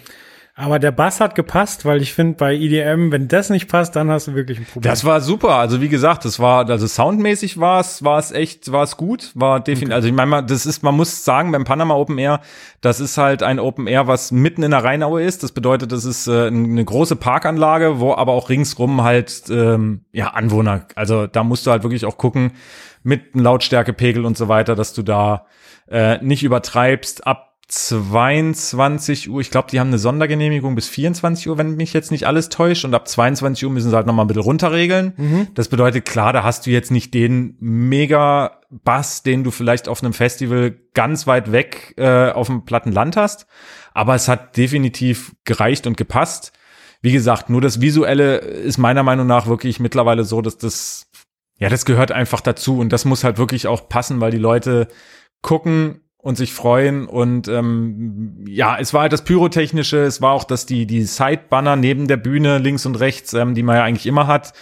Aber 0.55 0.77
der 0.77 0.91
Bass 0.91 1.19
hat 1.19 1.33
gepasst, 1.33 1.83
weil 1.83 2.03
ich 2.03 2.13
finde, 2.13 2.35
bei 2.35 2.53
EDM, 2.53 3.11
wenn 3.11 3.27
das 3.27 3.49
nicht 3.49 3.67
passt, 3.67 3.95
dann 3.95 4.11
hast 4.11 4.27
du 4.27 4.35
wirklich 4.35 4.59
ein 4.59 4.65
Problem. 4.65 4.87
Das 4.87 5.03
war 5.03 5.19
super. 5.19 5.55
Also 5.55 5.81
wie 5.81 5.89
gesagt, 5.89 6.25
das 6.25 6.39
war, 6.39 6.69
also 6.69 6.85
soundmäßig 6.85 7.59
war 7.59 7.79
es, 7.79 8.03
war 8.03 8.19
es 8.19 8.31
echt, 8.31 8.71
war 8.71 8.83
es 8.83 8.95
gut. 8.95 9.31
War 9.33 9.59
definitiv, 9.61 9.95
also 9.95 10.07
ich 10.07 10.13
meine, 10.13 10.29
mal, 10.29 10.41
das 10.43 10.67
ist, 10.67 10.83
man 10.83 10.95
muss 10.95 11.25
sagen, 11.25 11.51
beim 11.51 11.63
Panama 11.63 11.95
Open 11.95 12.19
Air, 12.19 12.39
das 12.81 12.99
ist 12.99 13.17
halt 13.17 13.41
ein 13.41 13.59
Open 13.59 13.87
Air, 13.87 14.05
was 14.05 14.31
mitten 14.31 14.61
in 14.61 14.69
der 14.69 14.83
Rheinaue 14.83 15.23
ist. 15.23 15.41
Das 15.41 15.53
bedeutet, 15.53 15.91
das 15.91 16.05
ist 16.05 16.27
äh, 16.27 16.45
eine 16.45 16.85
große 16.85 17.15
Parkanlage, 17.15 17.99
wo 17.99 18.13
aber 18.13 18.33
auch 18.33 18.49
ringsrum 18.49 19.01
halt, 19.01 19.45
ähm, 19.49 20.05
ja, 20.11 20.27
Anwohner, 20.27 20.85
also 20.93 21.25
da 21.25 21.43
musst 21.43 21.65
du 21.65 21.71
halt 21.71 21.81
wirklich 21.81 22.05
auch 22.05 22.19
gucken, 22.19 22.51
mit 23.01 23.33
einem 23.33 23.43
Lautstärkepegel 23.43 24.23
und 24.23 24.37
so 24.37 24.49
weiter, 24.49 24.75
dass 24.75 24.93
du 24.93 25.01
da 25.01 25.47
äh, 25.89 26.23
nicht 26.23 26.43
übertreibst. 26.43 27.25
Ab 27.25 27.52
22 27.73 29.31
Uhr, 29.31 29.41
ich 29.41 29.49
glaube, 29.49 29.69
die 29.71 29.79
haben 29.79 29.87
eine 29.87 29.97
Sondergenehmigung 29.97 30.75
bis 30.75 30.87
24 30.87 31.49
Uhr, 31.49 31.57
wenn 31.57 31.75
mich 31.75 31.91
jetzt 31.93 32.11
nicht 32.11 32.27
alles 32.27 32.49
täuscht. 32.49 32.85
Und 32.85 32.93
ab 32.93 33.07
22 33.07 33.65
Uhr 33.65 33.71
müssen 33.71 33.89
sie 33.89 33.95
halt 33.95 34.05
nochmal 34.05 34.25
ein 34.25 34.27
bisschen 34.27 34.43
runterregeln. 34.43 35.13
Mhm. 35.17 35.47
Das 35.55 35.69
bedeutet, 35.69 36.05
klar, 36.05 36.33
da 36.33 36.43
hast 36.43 36.67
du 36.67 36.69
jetzt 36.69 36.91
nicht 36.91 37.15
den 37.15 37.57
mega 37.59 38.59
Bass, 38.69 39.23
den 39.23 39.43
du 39.43 39.49
vielleicht 39.49 39.87
auf 39.87 40.03
einem 40.03 40.13
Festival 40.13 40.75
ganz 40.93 41.25
weit 41.25 41.51
weg 41.51 41.95
äh, 41.97 42.29
auf 42.29 42.45
dem 42.45 42.63
platten 42.63 42.91
Land 42.91 43.17
hast. 43.17 43.47
Aber 43.95 44.13
es 44.13 44.27
hat 44.27 44.55
definitiv 44.55 45.35
gereicht 45.43 45.87
und 45.87 45.97
gepasst. 45.97 46.53
Wie 47.01 47.11
gesagt, 47.11 47.49
nur 47.49 47.59
das 47.59 47.81
Visuelle 47.81 48.37
ist 48.37 48.77
meiner 48.77 49.01
Meinung 49.03 49.25
nach 49.25 49.47
wirklich 49.47 49.79
mittlerweile 49.79 50.25
so, 50.25 50.41
dass 50.41 50.59
das, 50.59 51.09
ja, 51.57 51.69
das 51.69 51.85
gehört 51.85 52.11
einfach 52.11 52.41
dazu. 52.41 52.77
Und 52.79 52.93
das 52.93 53.03
muss 53.03 53.23
halt 53.23 53.39
wirklich 53.39 53.65
auch 53.65 53.89
passen, 53.89 54.21
weil 54.21 54.31
die 54.31 54.37
Leute 54.37 54.89
gucken 55.41 56.02
und 56.23 56.37
sich 56.37 56.53
freuen 56.53 57.05
und 57.05 57.49
ähm, 57.49 58.45
ja, 58.47 58.77
es 58.79 58.93
war 58.93 59.01
halt 59.01 59.11
das 59.11 59.25
Pyrotechnische, 59.25 60.03
es 60.03 60.21
war 60.21 60.31
auch, 60.31 60.45
dass 60.45 60.65
die, 60.65 60.87
die 60.87 61.03
Sidebanner 61.03 61.75
neben 61.75 62.07
der 62.07 62.15
Bühne 62.15 62.59
links 62.59 62.85
und 62.85 62.95
rechts, 62.95 63.33
ähm, 63.33 63.55
die 63.55 63.61
man 63.61 63.75
ja 63.75 63.83
eigentlich 63.83 64.05
immer 64.05 64.25
hat, 64.25 64.53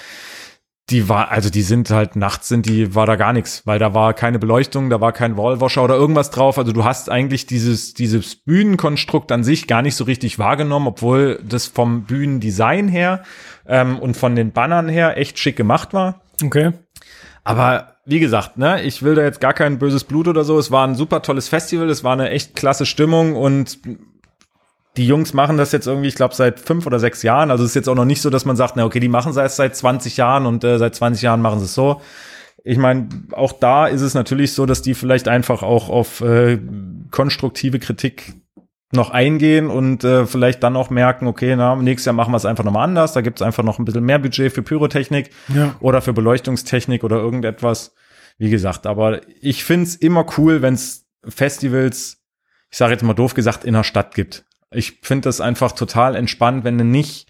die 0.89 1.07
war, 1.07 1.30
also 1.30 1.51
die 1.51 1.62
sind 1.62 1.91
halt 1.91 2.16
nachts 2.16 2.47
sind 2.47 2.66
die, 2.66 2.95
war 2.95 3.05
da 3.05 3.16
gar 3.16 3.32
nichts, 3.32 3.62
weil 3.68 3.78
da 3.78 3.93
war 3.93 4.16
keine 4.16 4.39
Beleuchtung, 4.39 4.89
da 4.89 5.01
war 5.01 5.12
kein 5.12 5.38
Wallwasher 5.38 5.84
oder 5.84 5.95
irgendwas 5.95 6.32
drauf. 6.32 6.57
Also 6.57 6.72
du 6.74 6.84
hast 6.84 7.12
eigentlich 7.12 7.45
dieses, 7.45 7.93
dieses 7.93 8.36
Bühnenkonstrukt 8.36 9.32
an 9.32 9.43
sich 9.43 9.68
gar 9.68 9.84
nicht 9.84 9.95
so 9.95 10.03
richtig 10.03 10.39
wahrgenommen, 10.39 10.88
obwohl 10.88 11.39
das 11.47 11.68
vom 11.68 12.05
Bühnendesign 12.05 12.88
her 12.88 13.22
ähm, 13.68 13.99
und 13.99 14.18
von 14.18 14.36
den 14.36 14.51
Bannern 14.51 14.89
her 14.89 15.16
echt 15.16 15.38
schick 15.38 15.55
gemacht 15.55 15.93
war. 15.93 16.22
Okay. 16.43 16.74
Aber 17.44 17.96
wie 18.06 18.20
gesagt, 18.20 18.58
ne, 18.58 18.82
ich 18.84 19.04
will 19.04 19.16
da 19.16 19.24
jetzt 19.24 19.42
gar 19.42 19.54
kein 19.54 19.80
böses 19.80 20.04
Blut 20.04 20.28
oder 20.28 20.44
so. 20.44 20.60
Es 20.60 20.72
war 20.72 20.88
ein 20.88 20.96
super 20.96 21.22
tolles 21.22 21.48
Festival, 21.48 21.89
es 21.89 22.04
war 22.04 22.14
eine 22.14 22.30
echt 22.30 22.56
klasse 22.56 22.86
Stimmung 22.86 23.36
und 23.36 23.80
die 24.98 25.08
Jungs 25.08 25.34
machen 25.34 25.58
das 25.58 25.72
jetzt 25.72 25.88
irgendwie, 25.88 26.10
ich 26.10 26.16
glaube, 26.16 26.36
seit 26.36 26.60
fünf 26.60 26.86
oder 26.86 27.00
sechs 27.00 27.24
Jahren. 27.24 27.50
Also 27.50 27.64
es 27.64 27.72
ist 27.72 27.76
jetzt 27.76 27.89
auch 27.89 27.96
noch 27.96 28.06
nicht 28.06 28.22
so, 28.22 28.30
dass 28.30 28.46
man 28.46 28.56
sagt, 28.56 28.76
na 28.76 28.86
okay, 28.86 29.00
die 29.00 29.08
machen 29.08 29.36
es 29.36 29.56
seit 29.56 29.76
20 29.76 30.18
Jahren 30.18 30.46
und 30.46 30.64
äh, 30.64 30.78
seit 30.78 30.96
20 30.96 31.22
Jahren 31.22 31.42
machen 31.42 31.60
sie 31.60 31.66
es 31.66 31.74
so. 31.74 32.02
Ich 32.64 32.78
meine, 32.78 33.08
auch 33.32 33.54
da 33.54 33.88
ist 33.88 34.02
es 34.02 34.14
natürlich 34.14 34.54
so, 34.54 34.66
dass 34.66 34.82
die 34.82 34.94
vielleicht 34.94 35.28
einfach 35.28 35.64
auch 35.64 35.89
auf 35.89 36.22
äh, 36.22 36.60
konstruktive 37.10 37.80
Kritik 37.80 38.34
noch 38.92 39.10
eingehen 39.12 39.68
und 39.70 40.04
äh, 40.04 40.26
vielleicht 40.26 40.64
dann 40.64 40.76
auch 40.76 40.89
merken, 40.89 41.28
okay, 41.28 41.56
na, 41.56 41.76
nächstes 41.76 42.06
Jahr 42.06 42.14
machen 42.14 42.32
wir 42.34 42.38
es 42.38 42.46
einfach 42.46 42.64
nochmal 42.64 42.84
anders. 42.84 43.14
Da 43.14 43.22
gibt 43.22 43.39
es 43.39 43.46
einfach 43.46 43.64
noch 43.64 43.80
ein 43.80 43.86
bisschen 43.86 44.04
mehr 44.04 44.20
Budget 44.20 44.52
für 44.52 44.62
Pyrotechnik 44.64 45.30
Ja. 45.54 45.76
oder 45.80 46.02
für 46.02 46.14
Beleuchtungstechnik 46.14 47.04
oder 47.04 47.18
irgendetwas. 47.18 47.94
Wie 48.38 48.50
gesagt, 48.50 48.88
aber 48.88 49.22
ich 49.42 49.64
find's 49.64 49.96
immer 49.96 50.26
cool, 50.38 50.62
wenn's 50.62 51.06
Festivals, 51.28 52.18
ich 52.70 52.78
sage 52.78 52.94
jetzt 52.94 53.04
mal 53.04 53.14
doof 53.14 53.34
gesagt, 53.34 53.64
in 53.64 53.74
der 53.74 53.84
Stadt 53.84 54.16
gibt. 54.16 54.46
Ich 54.72 55.00
find 55.02 55.26
das 55.26 55.42
einfach 55.42 55.74
total 55.74 56.16
entspannt, 56.16 56.64
wenn 56.64 56.78
du 56.78 56.84
nicht 56.86 57.28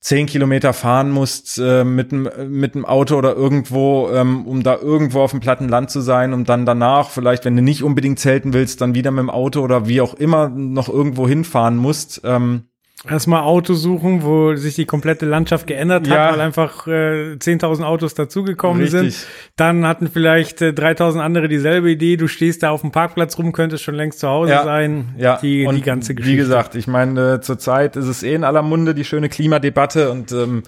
zehn 0.00 0.26
Kilometer 0.26 0.72
fahren 0.72 1.10
musst 1.10 1.58
äh, 1.58 1.84
mit 1.84 2.12
mit 2.12 2.74
dem 2.74 2.84
Auto 2.84 3.16
oder 3.16 3.34
irgendwo, 3.34 4.08
ähm, 4.10 4.46
um 4.46 4.62
da 4.62 4.76
irgendwo 4.76 5.20
auf 5.20 5.32
dem 5.32 5.40
platten 5.40 5.68
Land 5.68 5.90
zu 5.90 6.00
sein, 6.00 6.32
um 6.32 6.44
dann 6.44 6.66
danach 6.66 7.10
vielleicht, 7.10 7.44
wenn 7.44 7.56
du 7.56 7.62
nicht 7.62 7.82
unbedingt 7.82 8.18
zelten 8.18 8.52
willst, 8.52 8.80
dann 8.80 8.94
wieder 8.94 9.10
mit 9.10 9.22
dem 9.22 9.30
Auto 9.30 9.60
oder 9.60 9.88
wie 9.88 10.00
auch 10.00 10.14
immer 10.14 10.48
noch 10.48 10.88
irgendwo 10.88 11.26
hinfahren 11.28 11.76
musst. 11.76 12.20
Ähm, 12.24 12.64
Erstmal 13.08 13.42
Auto 13.42 13.74
suchen, 13.74 14.24
wo 14.24 14.56
sich 14.56 14.74
die 14.74 14.84
komplette 14.84 15.24
Landschaft 15.24 15.66
geändert 15.68 16.06
Ja. 16.08 16.16
hat, 16.26 16.32
weil 16.32 16.40
einfach 16.40 16.86
äh, 16.88 17.36
10.000 17.36 17.84
Autos 17.84 18.14
dazugekommen 18.14 18.82
Richtig. 18.82 19.16
sind. 19.18 19.26
Dann 19.56 19.86
hatten 19.86 20.08
vielleicht 20.12 20.60
äh, 20.62 20.70
3.000 20.70 21.20
andere 21.20 21.46
dieselbe 21.48 21.90
Idee. 21.90 22.16
Du 22.16 22.26
stehst 22.26 22.64
da 22.64 22.70
auf 22.70 22.80
dem 22.80 22.90
Parkplatz 22.90 23.38
rum, 23.38 23.52
könntest 23.52 23.84
schon 23.84 23.94
längst 23.94 24.18
zu 24.18 24.28
Hause 24.28 24.50
Ja. 24.52 24.64
sein. 24.64 25.14
Ja, 25.16 25.38
die, 25.40 25.64
und 25.64 25.76
die 25.76 25.82
ganze 25.82 26.14
Geschichte. 26.16 26.32
Wie 26.32 26.36
gesagt, 26.36 26.74
ich 26.74 26.88
meine, 26.88 27.34
äh, 27.34 27.40
zurzeit 27.40 27.94
ist 27.94 28.06
es 28.06 28.24
eh 28.24 28.34
in 28.34 28.42
aller 28.42 28.62
Munde 28.62 28.94
die 28.96 29.04
schöne 29.04 29.28
Klimadebatte 29.28 30.10
und 30.10 30.32
ähm, 30.32 30.64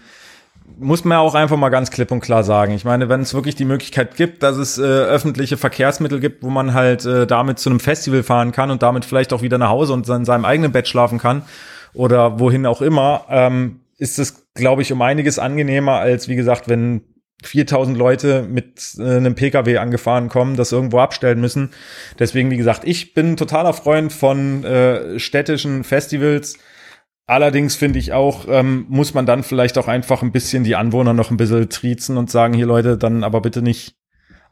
muss 0.78 1.04
man 1.04 1.18
auch 1.18 1.34
einfach 1.34 1.56
mal 1.56 1.68
ganz 1.68 1.90
klipp 1.90 2.12
und 2.12 2.20
klar 2.20 2.44
sagen. 2.44 2.72
Ich 2.74 2.84
meine, 2.84 3.08
wenn 3.08 3.22
es 3.22 3.34
wirklich 3.34 3.56
die 3.56 3.64
Möglichkeit 3.64 4.14
gibt, 4.16 4.44
dass 4.44 4.56
es 4.56 4.78
äh, 4.78 4.82
öffentliche 4.82 5.56
Verkehrsmittel 5.56 6.20
gibt, 6.20 6.44
wo 6.44 6.48
man 6.50 6.74
halt 6.74 7.04
äh, 7.04 7.26
damit 7.26 7.58
zu 7.58 7.70
einem 7.70 7.80
Festival 7.80 8.22
fahren 8.22 8.52
kann 8.52 8.70
und 8.70 8.84
damit 8.84 9.04
vielleicht 9.04 9.32
auch 9.32 9.42
wieder 9.42 9.58
nach 9.58 9.70
Hause 9.70 9.92
und 9.94 10.08
in 10.08 10.24
seinem 10.24 10.44
eigenen 10.44 10.70
Bett 10.70 10.86
schlafen 10.86 11.18
kann 11.18 11.42
oder 11.95 12.38
wohin 12.38 12.66
auch 12.66 12.82
immer, 12.82 13.26
ähm, 13.28 13.80
ist 13.99 14.18
es, 14.18 14.53
glaube 14.55 14.82
ich, 14.82 14.93
um 14.93 15.03
einiges 15.03 15.38
angenehmer 15.38 15.99
als, 15.99 16.28
wie 16.28 16.36
gesagt, 16.36 16.68
wenn 16.68 17.03
4000 17.43 17.97
Leute 17.97 18.43
mit 18.43 18.95
äh, 18.99 19.16
einem 19.16 19.34
Pkw 19.34 19.78
angefahren 19.78 20.28
kommen, 20.28 20.57
das 20.57 20.72
irgendwo 20.72 20.99
abstellen 20.99 21.41
müssen. 21.41 21.70
Deswegen, 22.18 22.51
wie 22.51 22.57
gesagt, 22.57 22.82
ich 22.84 23.14
bin 23.14 23.36
totaler 23.36 23.72
Freund 23.72 24.12
von 24.12 24.64
äh, 24.64 25.18
städtischen 25.18 25.84
Festivals. 25.84 26.59
Allerdings 27.26 27.76
finde 27.76 27.99
ich 27.99 28.12
auch, 28.12 28.47
ähm, 28.49 28.86
muss 28.88 29.14
man 29.14 29.24
dann 29.24 29.43
vielleicht 29.43 29.78
auch 29.78 29.88
einfach 29.88 30.22
ein 30.22 30.32
bisschen 30.32 30.64
die 30.64 30.76
Anwohner 30.76 31.12
noch 31.14 31.30
ein 31.30 31.36
bisschen 31.36 31.68
triezen 31.68 32.16
und 32.16 32.30
sagen, 32.30 32.55
hier 32.55 32.66
Leute, 32.66 32.99
dann 32.99 33.22
aber 33.24 33.41
bitte 33.41 33.62
nicht 33.62 33.95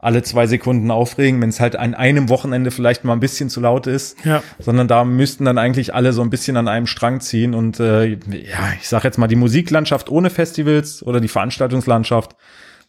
alle 0.01 0.23
zwei 0.23 0.47
Sekunden 0.47 0.91
aufregen, 0.91 1.41
wenn 1.43 1.49
es 1.49 1.59
halt 1.61 1.75
an 1.77 1.95
einem 1.95 2.29
Wochenende 2.29 2.71
vielleicht 2.71 3.05
mal 3.05 3.15
ein 3.15 3.21
bisschen 3.21 3.51
zu 3.51 3.61
laut 3.61 3.87
ist, 3.89 4.25
Ja. 4.25 4.43
sondern 4.61 4.87
da 4.87 5.05
müssten 5.05 5.45
dann 5.45 5.59
eigentlich 5.59 5.95
alle 5.95 6.13
so 6.13 6.23
ein 6.23 6.31
bisschen 6.31 6.57
an 6.57 6.69
einem 6.69 6.87
Strang 6.87 7.21
ziehen 7.21 7.53
und 7.55 7.81
äh, 7.81 8.07
ja, 8.07 8.73
ich 8.79 8.89
sag 8.89 9.03
jetzt 9.05 9.19
mal 9.19 9.27
die 9.27 9.35
Musiklandschaft 9.37 10.09
ohne 10.09 10.31
Festivals 10.31 11.03
oder 11.03 11.21
die 11.21 11.29
Veranstaltungslandschaft, 11.29 12.37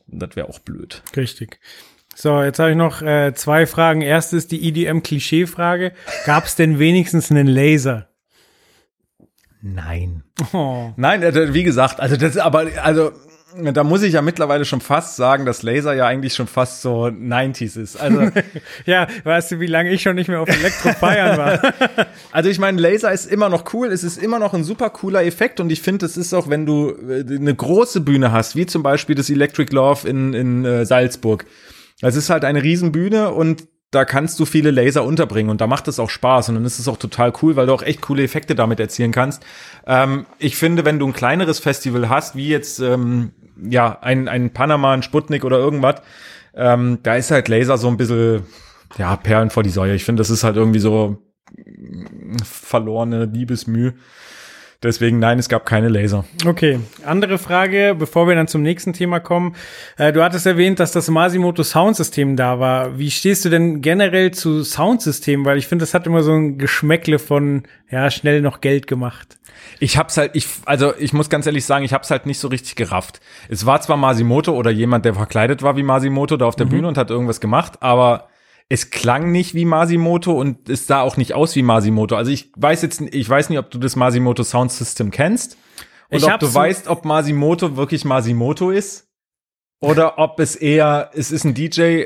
das 0.07 0.35
wäre 0.35 0.49
auch 0.49 0.59
blöd. 0.59 1.01
Richtig. 1.17 1.59
So, 2.15 2.43
jetzt 2.43 2.59
habe 2.59 2.71
ich 2.71 2.75
noch 2.77 3.01
äh, 3.01 3.33
zwei 3.33 3.65
Fragen. 3.65 4.01
Erste 4.01 4.35
ist 4.35 4.51
die 4.51 4.67
EDM-Klischee-Frage. 4.67 5.93
Gab 6.25 6.45
es 6.45 6.55
denn 6.55 6.77
wenigstens 6.77 7.31
einen 7.31 7.47
Laser? 7.47 8.09
Nein. 9.61 10.23
Oh. 10.53 10.91
Nein, 10.95 11.21
äh, 11.23 11.53
wie 11.53 11.63
gesagt, 11.63 11.99
also 11.99 12.15
das 12.17 12.37
aber 12.37 12.67
also 12.83 13.11
da 13.73 13.83
muss 13.83 14.03
ich 14.03 14.13
ja 14.13 14.21
mittlerweile 14.21 14.65
schon 14.65 14.81
fast 14.81 15.15
sagen, 15.15 15.45
dass 15.45 15.63
Laser 15.63 15.93
ja 15.93 16.05
eigentlich 16.05 16.33
schon 16.33 16.47
fast 16.47 16.81
so 16.81 17.05
90s 17.05 17.79
ist. 17.79 17.99
Also 17.99 18.29
Ja, 18.85 19.07
weißt 19.23 19.51
du, 19.51 19.59
wie 19.59 19.67
lange 19.67 19.91
ich 19.91 20.01
schon 20.01 20.15
nicht 20.15 20.27
mehr 20.27 20.41
auf 20.41 20.49
Elektro 20.49 20.89
feiern 20.93 21.37
war? 21.37 21.59
Also 22.31 22.49
ich 22.49 22.59
meine, 22.59 22.79
Laser 22.79 23.11
ist 23.11 23.25
immer 23.25 23.49
noch 23.49 23.73
cool, 23.73 23.87
es 23.87 24.03
ist 24.03 24.21
immer 24.21 24.37
noch 24.39 24.53
ein 24.53 24.63
super 24.63 24.89
cooler 24.91 25.23
Effekt 25.23 25.59
und 25.59 25.71
ich 25.71 25.81
finde, 25.81 26.05
es 26.05 26.15
ist 26.15 26.33
auch, 26.33 26.49
wenn 26.49 26.65
du 26.65 26.89
äh, 26.89 27.23
eine 27.27 27.55
große 27.55 28.01
Bühne 28.01 28.31
hast, 28.31 28.55
wie 28.55 28.65
zum 28.65 28.83
Beispiel 28.83 29.15
das 29.15 29.29
Electric 29.29 29.73
Love 29.73 30.07
in, 30.07 30.33
in 30.33 30.65
äh, 30.65 30.85
Salzburg. 30.85 31.45
Das 32.01 32.15
ist 32.15 32.29
halt 32.29 32.45
eine 32.45 32.61
Riesenbühne 32.61 33.31
und 33.31 33.63
da 33.91 34.05
kannst 34.05 34.39
du 34.39 34.45
viele 34.45 34.69
Laser 34.69 35.03
unterbringen 35.03 35.49
und 35.49 35.61
da 35.61 35.67
macht 35.67 35.87
es 35.87 35.99
auch 35.99 36.09
Spaß 36.09 36.49
und 36.49 36.55
dann 36.55 36.65
ist 36.65 36.77
es 36.77 36.87
auch 36.87 36.97
total 36.97 37.33
cool, 37.41 37.55
weil 37.55 37.65
du 37.65 37.73
auch 37.73 37.81
echt 37.81 38.01
coole 38.01 38.23
Effekte 38.23 38.53
damit 38.53 38.79
erzielen 38.79 39.11
kannst. 39.11 39.43
Ähm, 39.87 40.27
ich 40.37 40.57
finde, 40.57 40.85
wenn 40.85 40.99
du 40.99 41.07
ein 41.07 41.13
kleineres 41.13 41.59
Festival 41.59 42.07
hast, 42.07 42.35
wie 42.35 42.49
jetzt 42.49 42.79
ähm, 42.79 43.31
ja 43.69 43.99
ein, 44.01 44.27
ein 44.27 44.51
Panama, 44.51 44.93
ein 44.93 45.03
Sputnik 45.03 45.43
oder 45.43 45.57
irgendwas, 45.57 46.01
ähm, 46.53 46.99
da 47.03 47.15
ist 47.15 47.31
halt 47.31 47.47
Laser 47.47 47.77
so 47.77 47.87
ein 47.87 47.97
bisschen 47.97 48.43
ja 48.97 49.15
Perlen 49.15 49.49
vor 49.49 49.63
die 49.63 49.69
Säue. 49.69 49.95
Ich 49.95 50.03
finde, 50.03 50.21
das 50.21 50.29
ist 50.29 50.43
halt 50.43 50.55
irgendwie 50.55 50.79
so 50.79 51.17
verlorene 52.43 53.25
Liebesmüh. 53.25 53.93
Deswegen 54.81 55.19
nein, 55.19 55.39
es 55.39 55.49
gab 55.49 55.65
keine 55.65 55.89
Laser. 55.89 56.23
Okay, 56.45 56.79
andere 57.05 57.37
Frage, 57.37 57.97
bevor 57.99 58.29
wir 58.29 58.35
dann 58.35 58.47
zum 58.47 58.61
nächsten 58.61 58.93
Thema 58.93 59.19
kommen. 59.19 59.55
Äh, 59.97 60.13
du 60.13 60.23
hattest 60.23 60.45
erwähnt, 60.45 60.79
dass 60.79 60.93
das 60.93 61.09
Masimoto 61.09 61.63
Soundsystem 61.63 62.37
da 62.37 62.61
war. 62.61 62.97
Wie 62.97 63.11
stehst 63.11 63.43
du 63.43 63.49
denn 63.49 63.81
generell 63.81 64.31
zu 64.31 64.63
Soundsystemen? 64.63 65.45
Weil 65.45 65.57
ich 65.57 65.67
finde, 65.67 65.83
das 65.83 65.93
hat 65.93 66.07
immer 66.07 66.23
so 66.23 66.31
ein 66.31 66.57
Geschmäckle 66.57 67.19
von, 67.19 67.63
ja, 67.89 68.09
schnell 68.09 68.41
noch 68.41 68.61
Geld 68.61 68.87
gemacht. 68.87 69.37
Ich 69.79 69.97
hab's 69.97 70.17
halt, 70.17 70.35
ich, 70.35 70.47
also 70.65 70.93
ich 70.97 71.13
muss 71.13 71.29
ganz 71.29 71.45
ehrlich 71.45 71.65
sagen, 71.65 71.85
ich 71.85 71.93
hab's 71.93 72.11
halt 72.11 72.25
nicht 72.25 72.39
so 72.39 72.47
richtig 72.47 72.75
gerafft. 72.75 73.19
Es 73.47 73.65
war 73.65 73.81
zwar 73.81 73.97
Masimoto 73.97 74.53
oder 74.53 74.71
jemand, 74.71 75.05
der 75.05 75.13
verkleidet 75.13 75.63
war 75.63 75.77
wie 75.77 75.83
Masimoto 75.83 76.37
da 76.37 76.45
auf 76.45 76.55
der 76.55 76.65
Bühne 76.65 76.87
und 76.87 76.97
hat 76.97 77.09
irgendwas 77.09 77.39
gemacht, 77.39 77.81
aber 77.81 78.29
es 78.69 78.91
klang 78.91 79.31
nicht 79.31 79.55
wie 79.55 79.65
Masimoto 79.65 80.31
und 80.31 80.69
es 80.69 80.85
sah 80.85 81.01
auch 81.01 81.17
nicht 81.17 81.33
aus 81.33 81.55
wie 81.55 81.63
Masimoto. 81.63 82.15
Also 82.15 82.31
ich 82.31 82.51
weiß 82.55 82.83
jetzt, 82.83 83.01
ich 83.01 83.27
weiß 83.27 83.49
nicht, 83.49 83.57
ob 83.57 83.71
du 83.71 83.79
das 83.79 83.95
Masimoto 83.95 84.43
Sound 84.43 84.71
System 84.71 85.09
kennst 85.09 85.57
und 86.09 86.17
Ich 86.17 86.25
ob 86.25 86.39
du 86.39 86.53
weißt, 86.53 86.87
ob 86.87 87.03
Masimoto 87.03 87.75
wirklich 87.75 88.05
Masimoto 88.05 88.69
ist 88.69 89.07
oder 89.79 90.19
ob 90.19 90.39
es 90.39 90.55
eher, 90.55 91.09
es 91.13 91.31
ist 91.31 91.45
ein 91.45 91.55
DJ, 91.55 92.05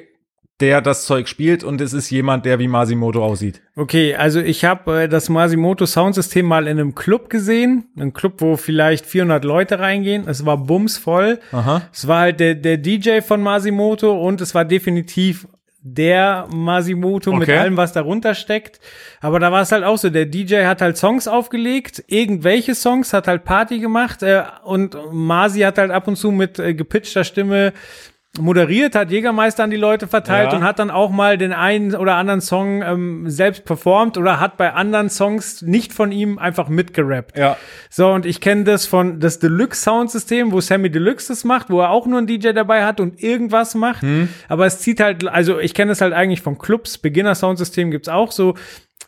der 0.60 0.82
das 0.82 1.06
Zeug 1.06 1.28
spielt 1.28 1.64
und 1.64 1.82
es 1.82 1.93
ist 1.93 2.10
jemand, 2.10 2.45
der 2.45 2.60
wie 2.60 2.68
Masimoto 2.68 3.24
aussieht. 3.26 3.62
Okay, 3.76 4.16
also 4.16 4.39
ich 4.39 4.64
habe 4.66 5.04
äh, 5.04 5.10
das 5.10 5.28
Masimoto 5.30 5.86
Soundsystem 5.86 6.45
mal 6.45 6.68
in 6.68 6.80
einem 6.80 6.95
Club 6.95 7.30
gesehen. 7.30 7.86
Ein 7.97 8.14
Club, 8.14 8.36
wo 8.38 8.56
vielleicht 8.56 9.06
400 9.06 9.43
Leute 9.43 9.80
reingehen. 9.80 10.28
Es 10.28 10.45
war 10.45 10.58
bumsvoll. 10.58 11.39
Aha. 11.51 11.82
Es 11.91 12.08
war 12.08 12.22
halt 12.22 12.39
der, 12.39 12.56
der 12.56 12.78
DJ 12.78 13.22
von 13.22 13.41
Masimoto 13.41 14.14
und 14.14 14.41
es 14.41 14.54
war 14.54 14.64
definitiv 14.64 15.47
der 15.86 16.47
Masimoto 16.49 17.34
mit 17.34 17.49
Okay. 17.49 17.58
allem, 17.58 17.76
was 17.76 17.91
darunter 17.91 18.36
steckt. 18.36 18.80
Aber 19.20 19.39
da 19.39 19.51
war 19.51 19.64
es 19.64 19.72
halt 19.74 19.84
auch 19.84 19.97
so, 19.97 20.10
der 20.10 20.26
DJ 20.26 20.64
hat 20.64 20.82
halt 20.82 20.95
Songs 20.95 21.28
aufgelegt, 21.28 22.06
irgendwelche 22.08 22.74
Songs, 22.74 23.12
hat 23.12 23.28
halt 23.28 23.43
Party 23.43 23.80
gemacht 23.80 24.24
äh, 24.24 24.43
und 24.64 24.95
Masi 25.12 25.60
hat 25.60 25.78
halt 25.78 25.91
ab 25.91 26.08
und 26.08 26.16
zu 26.16 26.32
mit 26.32 26.58
äh, 26.58 26.74
gepitchter 26.74 27.26
Stimme 27.26 27.74
moderiert, 28.39 28.95
hat 28.95 29.11
Jägermeister 29.11 29.63
an 29.63 29.69
die 29.69 29.77
Leute 29.77 30.07
verteilt 30.07 30.51
Ja. 30.51 30.57
und 30.57 30.63
hat 30.63 30.79
dann 30.79 30.89
auch 30.89 31.11
mal 31.11 31.38
den 31.38 31.53
einen 31.53 31.95
oder 31.95 32.15
anderen 32.15 32.41
Song 32.41 32.81
ähm, 32.81 33.29
selbst 33.29 33.63
performt 33.63 34.17
oder 34.17 34.39
hat 34.39 34.57
bei 34.57 34.73
anderen 34.73 35.09
Songs 35.11 35.61
nicht 35.61 35.93
von 35.93 36.11
ihm 36.11 36.39
einfach 36.39 36.67
mitgerappt. 36.67 37.38
Ja. 37.38 37.57
So, 37.91 38.09
und 38.09 38.25
ich 38.25 38.41
kenne 38.41 38.63
das 38.63 38.88
von 38.88 39.19
das 39.19 39.38
Deluxe 39.38 39.81
Soundsystem, 39.84 40.51
wo 40.51 40.61
Sammy 40.61 40.89
Deluxe 40.89 41.27
das 41.27 41.43
macht, 41.43 41.69
wo 41.69 41.81
er 41.81 41.91
auch 41.91 42.07
nur 42.07 42.17
einen 42.17 42.27
DJ 42.27 42.53
dabei 42.53 42.86
hat 42.86 42.99
und 42.99 43.21
irgendwas 43.21 43.75
macht. 43.75 44.01
Hm. 44.01 44.29
Aber 44.47 44.65
es 44.65 44.79
zieht 44.79 44.99
halt, 44.99 45.27
also 45.27 45.59
ich 45.59 45.75
kenne 45.75 45.91
es 45.91 46.01
halt 46.01 46.13
eigentlich 46.13 46.41
von 46.41 46.57
Clubs, 46.57 46.97
Beginner 46.97 47.36
Soundsystem 47.36 47.91
gibt's 47.91 48.09
auch 48.09 48.31
so, 48.31 48.55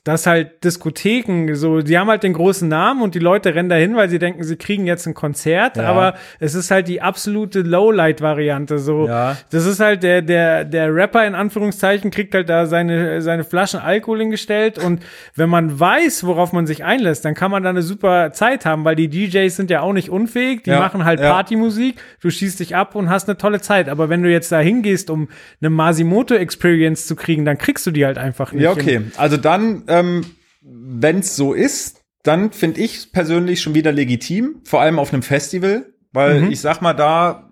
dass 0.05 0.25
halt 0.27 0.63
Diskotheken 0.63 1.53
so, 1.55 1.81
die 1.81 1.97
haben 1.97 2.07
halt 2.09 2.23
den 2.23 2.31
großen 2.33 2.69
Namen 2.69 3.01
und 3.01 3.13
die 3.15 3.19
Leute 3.19 3.53
rennen 3.55 3.69
dahin, 3.69 3.95
weil 3.97 4.07
sie 4.07 4.19
denken, 4.19 4.43
sie 4.43 4.55
kriegen 4.55 4.85
jetzt 4.85 5.05
ein 5.07 5.13
Konzert, 5.13 5.75
Ja. 5.75 5.83
aber 5.89 6.13
es 6.39 6.55
ist 6.55 6.71
halt 6.71 6.87
die 6.87 7.01
absolute 7.01 7.61
Lowlight-Variante. 7.61 8.77
So, 8.79 9.07
Ja. 9.07 9.35
das 9.51 9.65
ist 9.65 9.79
halt 9.79 10.03
der, 10.03 10.21
der, 10.21 10.63
der 10.63 10.93
Rapper 10.95 11.25
in 11.25 11.35
Anführungszeichen 11.35 12.11
kriegt 12.11 12.33
halt 12.35 12.49
da 12.49 12.65
seine, 12.67 13.21
seine 13.21 13.43
Flaschen 13.43 13.79
Alkohol 13.79 14.19
hingestellt 14.19 14.77
und 14.77 15.01
wenn 15.35 15.49
man 15.49 15.79
weiß, 15.79 16.23
worauf 16.25 16.53
man 16.53 16.67
sich 16.67 16.83
einlässt, 16.83 17.25
dann 17.25 17.33
kann 17.33 17.51
man 17.51 17.63
da 17.63 17.69
eine 17.71 17.81
super 17.81 18.31
Zeit 18.31 18.63
haben, 18.65 18.85
weil 18.85 18.95
die 18.95 19.09
DJs 19.09 19.55
sind 19.55 19.69
ja 19.71 19.81
auch 19.81 19.93
nicht 19.93 20.09
unfähig, 20.09 20.63
die 20.63 20.69
Ja, 20.69 20.79
machen 20.79 21.03
halt. 21.03 21.19
Partymusik, 21.19 21.95
du 22.21 22.29
schießt 22.29 22.59
dich 22.59 22.75
ab 22.75 22.93
und 22.93 23.09
hast 23.09 23.27
eine 23.27 23.37
tolle 23.37 23.59
Zeit. 23.59 23.89
Aber 23.89 24.07
wenn 24.09 24.21
du 24.21 24.29
jetzt 24.29 24.51
da 24.51 24.59
hingehst, 24.59 25.09
um 25.09 25.29
eine 25.61 25.71
Masimoto-Experience 25.71 27.07
zu 27.07 27.15
kriegen, 27.15 27.45
dann 27.45 27.57
kriegst 27.57 27.85
du 27.87 27.91
die 27.91 28.05
halt 28.05 28.17
einfach 28.17 28.51
nicht. 28.51 28.63
Ja, 28.63 28.71
okay. 28.71 29.01
Also 29.17 29.37
dann, 29.37 29.83
ähm, 29.99 30.25
wenn 30.61 31.19
es 31.19 31.35
so 31.35 31.53
ist, 31.53 32.01
dann 32.23 32.51
finde 32.51 32.81
ich 32.81 33.11
persönlich 33.11 33.61
schon 33.61 33.75
wieder 33.75 33.91
legitim, 33.91 34.61
vor 34.63 34.81
allem 34.81 34.97
auf 34.99 35.13
einem 35.13 35.21
Festival, 35.21 35.93
weil 36.11 36.41
Mhm. 36.41 36.51
ich 36.51 36.59
sag 36.61 36.81
mal 36.81 36.93
da, 36.93 37.51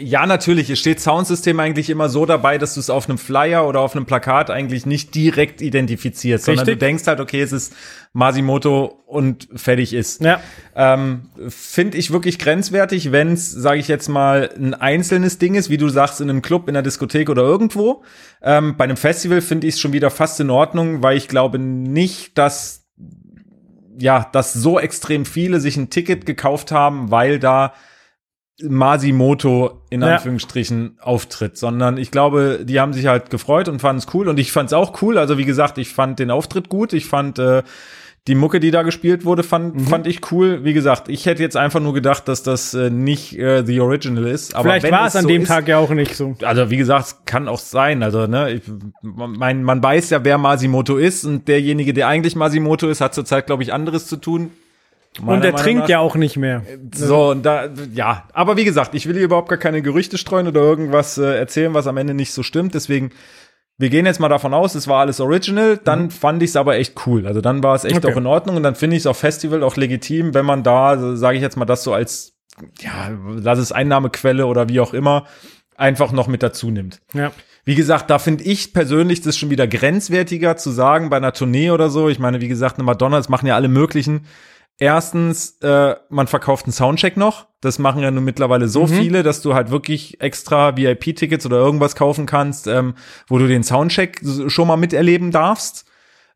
ja, 0.00 0.26
natürlich, 0.26 0.70
es 0.70 0.78
steht 0.78 1.00
Soundsystem 1.00 1.58
eigentlich 1.60 1.90
immer 1.90 2.08
so 2.08 2.26
dabei, 2.26 2.58
dass 2.58 2.74
du 2.74 2.80
es 2.80 2.90
auf 2.90 3.08
einem 3.08 3.18
Flyer 3.18 3.66
oder 3.66 3.80
auf 3.80 3.94
einem 3.94 4.06
Plakat 4.06 4.50
eigentlich 4.50 4.86
nicht 4.86 5.14
direkt 5.14 5.60
identifizierst, 5.60 6.44
sondern 6.44 6.64
du 6.64 6.72
Richtig. 6.72 6.86
denkst 6.86 7.06
halt, 7.06 7.20
okay, 7.20 7.40
es 7.40 7.52
ist 7.52 7.74
Masimoto 8.12 9.02
und 9.06 9.48
fertig 9.54 9.92
ist. 9.92 10.22
Ja. 10.22 10.40
Ähm, 10.74 11.30
Finde 11.48 11.98
ich 11.98 12.12
wirklich 12.12 12.38
grenzwertig, 12.38 13.12
wenn 13.12 13.32
es, 13.32 13.50
sage 13.50 13.78
ich 13.78 13.88
jetzt 13.88 14.08
mal, 14.08 14.50
ein 14.56 14.74
einzelnes 14.74 15.38
Ding 15.38 15.54
ist, 15.54 15.70
wie 15.70 15.78
du 15.78 15.88
sagst, 15.88 16.20
in 16.20 16.30
einem 16.30 16.42
Club, 16.42 16.68
in 16.68 16.76
einer 16.76 16.82
Diskothek 16.82 17.30
oder 17.30 17.42
irgendwo. 17.42 18.02
Ähm, 18.42 18.76
bei 18.76 18.84
einem 18.84 18.96
Festival 18.96 19.40
finde 19.40 19.66
ich 19.66 19.74
es 19.74 19.80
schon 19.80 19.92
wieder 19.92 20.10
fast 20.10 20.40
in 20.40 20.50
Ordnung, 20.50 21.02
weil 21.02 21.16
ich 21.16 21.28
glaube 21.28 21.58
nicht, 21.58 22.38
dass 22.38 22.82
ja, 23.98 24.28
dass 24.32 24.52
so 24.52 24.80
extrem 24.80 25.24
viele 25.24 25.60
sich 25.60 25.76
ein 25.76 25.88
Ticket 25.88 26.26
gekauft 26.26 26.72
haben, 26.72 27.12
weil 27.12 27.38
da 27.38 27.74
Masimoto 28.62 29.80
in 29.90 30.02
Ja. 30.02 30.14
Anführungsstrichen 30.16 30.98
auftritt, 31.00 31.56
sondern 31.56 31.96
ich 31.98 32.10
glaube, 32.10 32.60
die 32.64 32.80
haben 32.80 32.92
sich 32.92 33.06
halt 33.06 33.30
gefreut 33.30 33.68
und 33.68 33.80
fanden 33.80 33.98
es 34.06 34.14
cool 34.14 34.28
und 34.28 34.38
ich 34.38 34.52
fand 34.52 34.68
es 34.68 34.72
auch 34.72 35.00
cool. 35.02 35.18
Also 35.18 35.38
wie 35.38 35.44
gesagt, 35.44 35.78
ich 35.78 35.88
fand 35.92 36.18
den 36.18 36.30
Auftritt 36.30 36.68
gut, 36.68 36.92
ich 36.92 37.06
fand 37.06 37.38
äh, 37.38 37.62
die 38.26 38.34
Mucke, 38.34 38.58
die 38.58 38.70
da 38.70 38.82
gespielt 38.82 39.24
wurde, 39.26 39.42
fand, 39.42 39.74
Mhm. 39.74 39.80
fand 39.86 40.06
ich 40.06 40.32
cool. 40.32 40.64
Wie 40.64 40.72
gesagt, 40.72 41.08
ich 41.10 41.26
hätte 41.26 41.42
jetzt 41.42 41.56
einfach 41.58 41.80
nur 41.80 41.92
gedacht, 41.92 42.26
dass 42.26 42.42
das 42.42 42.72
äh, 42.72 42.88
nicht 42.88 43.38
äh, 43.38 43.64
The 43.66 43.80
Original 43.80 44.24
ist. 44.26 44.54
Aber 44.54 44.64
Vielleicht 44.70 44.90
war 44.90 45.06
es 45.08 45.16
an 45.16 45.22
so 45.24 45.28
dem 45.28 45.42
ist, 45.42 45.48
Tag 45.48 45.68
ja 45.68 45.76
auch 45.78 45.90
nicht 45.90 46.16
so. 46.16 46.34
also 46.42 46.70
wie 46.70 46.76
gesagt, 46.78 47.06
es 47.06 47.16
kann 47.26 47.48
auch 47.48 47.58
sein. 47.58 48.02
Also 48.02 48.26
ne, 48.26 48.50
ich, 48.52 48.62
mein, 49.02 49.62
man 49.62 49.82
weiß 49.82 50.08
ja, 50.10 50.24
wer 50.24 50.38
Masimoto 50.38 50.96
ist 50.96 51.24
und 51.26 51.48
derjenige, 51.48 51.92
der 51.92 52.08
eigentlich 52.08 52.34
Masimoto 52.36 52.88
ist, 52.88 53.00
hat 53.02 53.14
zurzeit 53.14 53.46
glaube 53.46 53.62
ich 53.62 53.72
anderes 53.74 54.06
zu 54.06 54.16
tun. 54.16 54.50
Und 55.24 55.44
er 55.44 55.54
trinkt 55.54 55.88
ja 55.88 56.00
auch 56.00 56.16
nicht 56.16 56.36
mehr. 56.36 56.62
So 56.92 57.30
und 57.30 57.44
da 57.44 57.68
ja, 57.92 58.24
aber 58.32 58.56
wie 58.56 58.64
gesagt, 58.64 58.94
ich 58.94 59.06
will 59.06 59.14
hier 59.14 59.24
überhaupt 59.24 59.48
gar 59.48 59.58
keine 59.58 59.80
Gerüchte 59.80 60.18
streuen 60.18 60.48
oder 60.48 60.60
irgendwas 60.60 61.18
äh, 61.18 61.38
erzählen, 61.38 61.72
was 61.72 61.86
am 61.86 61.96
Ende 61.96 62.14
nicht 62.14 62.32
so 62.32 62.42
stimmt. 62.42 62.74
Deswegen 62.74 63.10
wir 63.76 63.90
gehen 63.90 64.06
jetzt 64.06 64.20
mal 64.20 64.28
davon 64.28 64.54
aus, 64.54 64.74
es 64.76 64.86
war 64.86 65.00
alles 65.00 65.20
original, 65.20 65.78
dann 65.82 66.10
fand 66.10 66.42
ich 66.42 66.50
es 66.50 66.56
aber 66.56 66.76
echt 66.76 67.06
cool. 67.06 67.26
Also 67.26 67.40
dann 67.40 67.62
war 67.62 67.74
es 67.74 67.84
echt 67.84 67.96
Okay. 67.96 68.12
auch 68.12 68.16
in 68.16 68.26
Ordnung 68.26 68.56
und 68.56 68.62
dann 68.62 68.76
finde 68.76 68.96
ich 68.96 69.02
es 69.02 69.06
auf 69.06 69.18
Festival 69.18 69.64
auch 69.64 69.76
legitim, 69.76 70.32
wenn 70.32 70.46
man 70.46 70.62
da, 70.62 71.16
sage 71.16 71.36
ich 71.36 71.42
jetzt 71.42 71.56
mal, 71.56 71.64
das 71.64 71.82
so 71.82 71.92
als, 71.92 72.34
ja, 72.80 73.10
lass 73.36 73.58
es 73.58 73.72
Einnahmequelle 73.72 74.46
oder 74.46 74.68
wie 74.68 74.78
auch 74.78 74.94
immer, 74.94 75.26
einfach 75.76 76.12
noch 76.12 76.28
mit 76.28 76.44
dazu 76.44 76.70
nimmt. 76.70 77.00
Ja. 77.14 77.32
Wie 77.64 77.74
gesagt, 77.74 78.10
da 78.10 78.20
finde 78.20 78.44
ich 78.44 78.74
persönlich 78.74 79.22
das 79.22 79.36
schon 79.36 79.50
wieder 79.50 79.66
grenzwertiger 79.66 80.56
zu 80.56 80.70
sagen 80.70 81.10
bei 81.10 81.16
einer 81.16 81.32
Tournee 81.32 81.70
oder 81.70 81.90
so. 81.90 82.08
Ich 82.08 82.20
meine, 82.20 82.40
wie 82.40 82.48
gesagt, 82.48 82.76
eine 82.76 82.84
Madonna, 82.84 83.16
das 83.16 83.28
machen 83.28 83.46
ja 83.46 83.56
alle 83.56 83.68
möglichen. 83.68 84.26
Erstens, 84.78 85.58
äh, 85.62 85.94
man 86.08 86.26
verkauft 86.26 86.66
einen 86.66 86.72
Soundcheck 86.72 87.16
noch. 87.16 87.46
Das 87.60 87.78
machen 87.78 88.02
ja 88.02 88.10
nun 88.10 88.24
mittlerweile 88.24 88.68
so 88.68 88.86
viele, 88.86 89.22
dass 89.22 89.40
du 89.40 89.54
halt 89.54 89.70
wirklich 89.70 90.20
extra 90.20 90.76
VIP-Tickets 90.76 91.46
oder 91.46 91.56
irgendwas 91.56 91.94
kaufen 91.94 92.26
kannst, 92.26 92.66
ähm, 92.66 92.94
wo 93.28 93.38
du 93.38 93.46
den 93.46 93.62
Soundcheck 93.62 94.20
schon 94.48 94.68
mal 94.68 94.76
miterleben 94.76 95.30
darfst. 95.30 95.86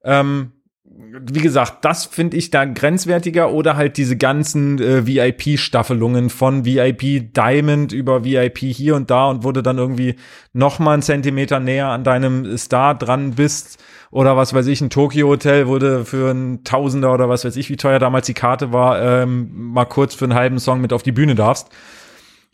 Ähm, 0.05 0.53
wie 1.01 1.41
gesagt, 1.41 1.85
das 1.85 2.07
finde 2.07 2.37
ich 2.37 2.51
da 2.51 2.65
grenzwertiger 2.65 3.53
oder 3.53 3.77
halt 3.77 3.97
diese 3.97 4.17
ganzen 4.17 4.79
äh, 4.79 5.07
VIP-Staffelungen 5.07 6.31
von 6.31 6.65
VIP 6.65 7.33
Diamond 7.35 7.93
über 7.93 8.25
VIP 8.25 8.59
hier 8.59 8.97
und 8.97 9.11
da 9.11 9.29
und 9.29 9.45
wo 9.45 9.53
du 9.53 9.63
dann 9.63 9.79
irgendwie 9.79 10.17
noch 10.53 10.79
mal 10.79 10.95
einen 10.95 11.03
Zentimeter 11.03 11.61
näher 11.61 11.89
an 11.89 12.05
deinem 12.05 12.57
Star 12.57 12.97
dran 12.97 13.33
bist 13.33 13.79
oder 14.11 14.37
was 14.37 14.55
weiß 14.55 14.67
ich, 14.67 14.81
ein 14.81 14.91
Tokyo 14.91 15.29
Hotel, 15.29 15.69
wo 15.69 15.79
du 15.79 16.05
für 16.05 16.31
ein 16.31 16.65
Tausender 16.65 17.13
oder 17.13 17.29
was 17.29 17.45
weiß 17.45 17.57
ich, 17.57 17.69
wie 17.71 17.77
teuer 17.77 17.99
damals 17.99 18.27
die 18.27 18.35
Karte 18.35 18.73
war, 18.73 19.01
ähm, 19.01 19.51
mal 19.53 19.85
kurz 19.85 20.15
für 20.15 20.25
einen 20.25 20.35
halben 20.35 20.59
Song 20.59 20.81
mit 20.81 20.93
auf 20.93 21.03
die 21.03 21.13
Bühne 21.13 21.35
darfst. 21.35 21.69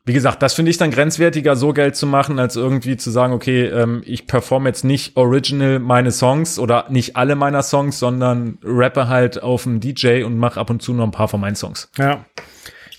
Wie 0.06 0.12
gesagt, 0.12 0.42
das 0.42 0.52
finde 0.52 0.70
ich 0.70 0.76
dann 0.76 0.90
grenzwertiger, 0.90 1.56
so 1.56 1.72
Geld 1.72 1.96
zu 1.96 2.06
machen, 2.06 2.38
als 2.38 2.56
irgendwie 2.56 2.98
zu 2.98 3.10
sagen, 3.10 3.32
okay, 3.32 3.64
ähm, 3.64 4.02
ich 4.04 4.26
performe 4.26 4.68
jetzt 4.68 4.84
nicht 4.84 5.16
original 5.16 5.78
meine 5.78 6.10
Songs 6.10 6.58
oder 6.58 6.84
nicht 6.90 7.16
alle 7.16 7.36
meiner 7.36 7.62
Songs, 7.62 7.98
sondern 7.98 8.58
rappe 8.62 9.08
halt 9.08 9.42
auf 9.42 9.62
dem 9.62 9.80
DJ 9.80 10.24
und 10.24 10.36
mache 10.36 10.60
ab 10.60 10.68
und 10.68 10.82
zu 10.82 10.92
noch 10.92 11.04
ein 11.04 11.10
paar 11.10 11.28
von 11.28 11.40
meinen 11.40 11.56
Songs. 11.56 11.90
Ja. 11.96 12.26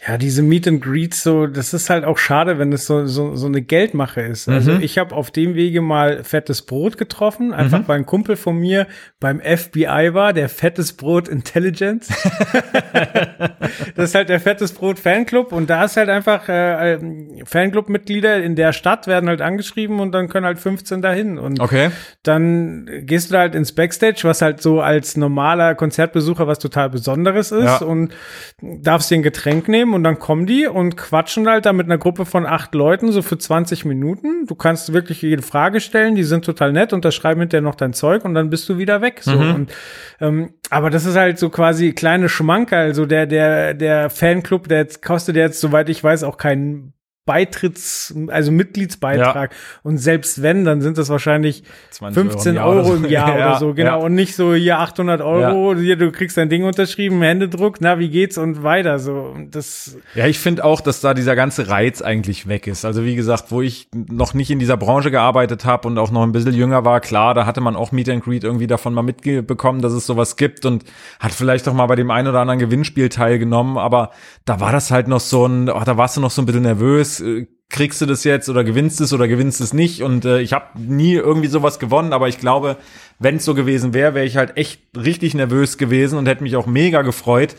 Ja, 0.08 0.18
diese 0.20 0.44
Meet 0.44 0.68
and 0.68 0.82
Greets, 0.84 1.24
so, 1.24 1.48
das 1.48 1.74
ist 1.74 1.90
halt 1.90 2.06
auch 2.06 2.20
schade, 2.20 2.60
wenn 2.60 2.72
es 2.72 2.86
so, 2.86 3.08
so, 3.08 3.36
so 3.36 3.48
eine 3.48 3.62
Geldmache 3.64 4.22
ist. 4.22 4.48
Also 4.48 4.74
Mhm. 4.74 4.82
ich 4.82 5.00
habe 5.00 5.16
auf 5.16 5.32
dem 5.32 5.56
Wege 5.56 5.82
mal 5.82 6.24
fettes 6.24 6.62
Brot 6.62 6.98
getroffen, 7.00 7.54
einfach 7.54 7.88
weil 7.88 7.98
ein 8.00 8.06
Kumpel 8.06 8.36
von 8.36 8.56
mir 8.60 8.86
beim 9.20 9.40
FBI 9.42 10.14
war, 10.14 10.34
der 10.34 10.48
fettes 10.50 10.94
Brot 10.94 11.28
Intelligence. 11.28 12.10
das 13.96 14.10
ist 14.10 14.16
halt 14.16 14.30
der 14.30 14.40
fettes 14.40 14.74
Brot 14.74 15.00
Fanclub 15.00 15.52
und 15.52 15.70
da 15.70 15.86
ist 15.86 15.98
halt 15.98 16.10
einfach 16.10 16.48
äh, 16.50 17.00
Fanclub-Mitglieder 17.46 18.44
in 18.44 18.56
der 18.56 18.74
Stadt 18.74 19.08
werden 19.08 19.28
halt 19.30 19.42
angeschrieben 19.42 20.00
und 20.00 20.12
dann 20.12 20.30
können 20.30 20.46
halt 20.46 20.60
15 20.60 21.02
dahin. 21.02 21.38
Und 21.38 21.60
Okay. 21.60 21.90
dann 22.24 22.88
gehst 23.02 23.30
du 23.30 23.34
da 23.34 23.40
halt 23.40 23.56
ins 23.56 23.72
Backstage, 23.74 24.20
was 24.24 24.42
halt 24.42 24.62
so 24.62 24.82
als 24.82 25.18
normaler 25.18 25.74
Konzertbesucher 25.76 26.48
was 26.48 26.60
total 26.60 26.90
Besonderes 26.90 27.52
ist 27.52 27.64
Ja. 27.66 27.78
und 27.78 28.14
darfst 28.62 29.10
dir 29.10 29.16
ein 29.16 29.24
Getränk 29.24 29.68
nehmen 29.68 29.94
und 29.96 30.04
dann 30.04 30.20
kommen 30.20 30.46
die 30.46 30.68
und 30.68 30.98
quatschen 30.98 31.48
halt 31.48 31.66
da 31.66 31.74
mit 31.74 31.88
einer 31.88 31.98
Gruppe 31.98 32.26
von 32.26 32.46
acht 32.46 32.76
Leuten 32.76 33.12
so 33.12 33.22
für 33.22 33.38
20 33.38 33.86
Minuten. 33.86 34.46
Du 34.46 34.56
kannst 34.56 34.94
wirklich 34.94 35.22
jede 35.22 35.42
Frage 35.42 35.80
stellen, 35.80 36.16
die 36.16 36.24
sind 36.24 36.46
total 36.46 36.72
nett, 36.72 36.94
unterschreiben 36.94 37.40
hinterher 37.40 37.64
noch 37.64 37.76
dein 37.76 37.94
Zeug 37.94 38.26
und 38.26 38.34
dann 38.34 38.50
bist 38.50 38.68
du 38.70 38.78
wieder 38.78 39.02
weg. 39.02 39.22
So. 39.22 39.32
Und, 39.32 39.72
ähm, 40.20 40.54
aber 40.70 40.90
das 40.90 41.06
ist 41.06 41.16
halt 41.16 41.40
so 41.40 41.50
quasi 41.50 41.94
kleine 41.94 42.30
Schmankerl. 42.30 42.86
Also 42.88 43.06
der, 43.06 43.26
der, 43.26 43.74
der 43.74 44.10
Fanclub, 44.10 44.68
der 44.68 44.80
jetzt, 44.80 45.02
kostet 45.02 45.36
jetzt, 45.36 45.60
soweit 45.62 45.90
ich 45.90 46.04
weiß, 46.04 46.24
auch 46.24 46.38
keinen 46.38 46.95
Beitritts, 47.26 48.14
also 48.28 48.52
Mitgliedsbeitrag. 48.52 49.52
Und 49.82 49.98
selbst 49.98 50.44
wenn, 50.44 50.64
dann 50.64 50.82
sind 50.82 51.00
das 51.00 51.10
wahrscheinlich 51.10 51.64
20 51.90 52.18
Euro 52.18 52.26
im 52.26 52.32
15 52.32 52.56
Jahr 52.56 52.68
Euro, 52.68 52.96
im 52.96 53.10
Jahr 53.10 53.30
Ja, 53.38 53.48
oder 53.50 53.60
so, 53.60 53.74
genau. 53.74 54.00
ja. 54.00 54.06
Und 54.06 54.14
nicht 54.14 54.36
so 54.36 54.54
hier 54.54 54.78
800 54.78 55.22
Euro, 55.22 55.76
hier, 55.76 55.96
du 55.96 56.12
kriegst 56.12 56.38
dein 56.38 56.50
Ding 56.50 56.66
unterschrieben, 56.66 57.22
Händedruck, 57.24 57.78
na, 57.80 57.98
wie 57.98 58.10
geht's 58.10 58.38
und 58.38 58.62
weiter, 58.62 59.00
so. 59.00 59.14
Und 59.14 59.56
Das, 59.56 59.98
Ja, 60.14 60.28
ich 60.28 60.38
finde 60.38 60.64
auch, 60.64 60.82
dass 60.82 61.02
da 61.02 61.16
dieser 61.16 61.36
ganze 61.36 61.68
Reiz 61.68 62.04
eigentlich 62.04 62.48
weg 62.48 62.68
ist. 62.68 62.86
Also 62.86 63.04
wie 63.04 63.16
gesagt, 63.16 63.46
wo 63.50 63.64
ich 63.64 63.88
noch 63.94 64.36
nicht 64.36 64.52
in 64.52 64.60
dieser 64.60 64.78
Branche 64.78 65.10
gearbeitet 65.10 65.66
habe 65.66 65.88
und 65.88 65.98
auch 65.98 66.12
noch 66.12 66.22
ein 66.22 66.32
bisschen 66.32 66.54
jünger 66.54 66.86
war, 66.86 67.00
klar, 67.00 67.34
da 67.34 67.48
hatte 67.48 67.60
man 67.60 67.76
auch 67.76 67.92
Meet 67.92 68.10
and 68.10 68.24
Greet 68.24 68.44
irgendwie 68.44 68.68
davon 68.68 68.94
mal 68.94 69.02
mitbekommen, 69.02 69.82
dass 69.82 69.94
es 69.94 70.06
sowas 70.06 70.36
gibt 70.36 70.64
und 70.66 70.84
hat 71.20 71.32
vielleicht 71.32 71.68
auch 71.68 71.74
mal 71.74 71.88
bei 71.88 71.96
dem 71.96 72.12
einen 72.12 72.28
oder 72.28 72.42
anderen 72.42 72.60
Gewinnspiel 72.60 73.10
teilgenommen, 73.10 73.80
aber 73.80 74.12
da 74.46 74.60
war 74.60 74.72
das 74.72 74.92
halt 74.92 75.08
noch 75.08 75.20
so 75.20 75.48
ein, 75.48 75.70
oh, 75.70 75.82
da 75.84 75.98
warst 75.98 76.18
du 76.18 76.22
noch 76.22 76.32
so 76.32 76.44
ein 76.44 76.46
bisschen 76.46 76.62
nervös. 76.62 77.15
Äh, 77.22 77.48
Kriegst 77.68 78.00
du 78.00 78.06
das 78.06 78.24
jetzt 78.24 78.48
oder 78.48 78.64
gewinnst 78.64 79.02
es 79.02 79.12
oder 79.12 79.28
gewinnst 79.28 79.60
es 79.60 79.74
nicht? 79.74 80.04
Und 80.04 80.24
äh, 80.24 80.40
ich 80.40 80.54
habe 80.54 80.80
nie 80.80 81.14
irgendwie 81.16 81.48
sowas 81.48 81.80
gewonnen, 81.80 82.14
aber 82.14 82.28
ich 82.28 82.38
glaube, 82.38 82.78
wenn 83.18 83.38
es 83.38 83.44
so 83.46 83.56
gewesen 83.56 83.96
wäre, 83.96 84.14
wäre 84.14 84.24
ich 84.26 84.38
halt 84.38 84.56
echt 84.56 84.82
richtig 84.96 85.34
nervös 85.34 85.80
gewesen 85.80 86.20
und 86.20 86.28
hätte 86.28 86.44
mich 86.44 86.56
auch 86.58 86.68
mega 86.68 87.02
gefreut. 87.02 87.56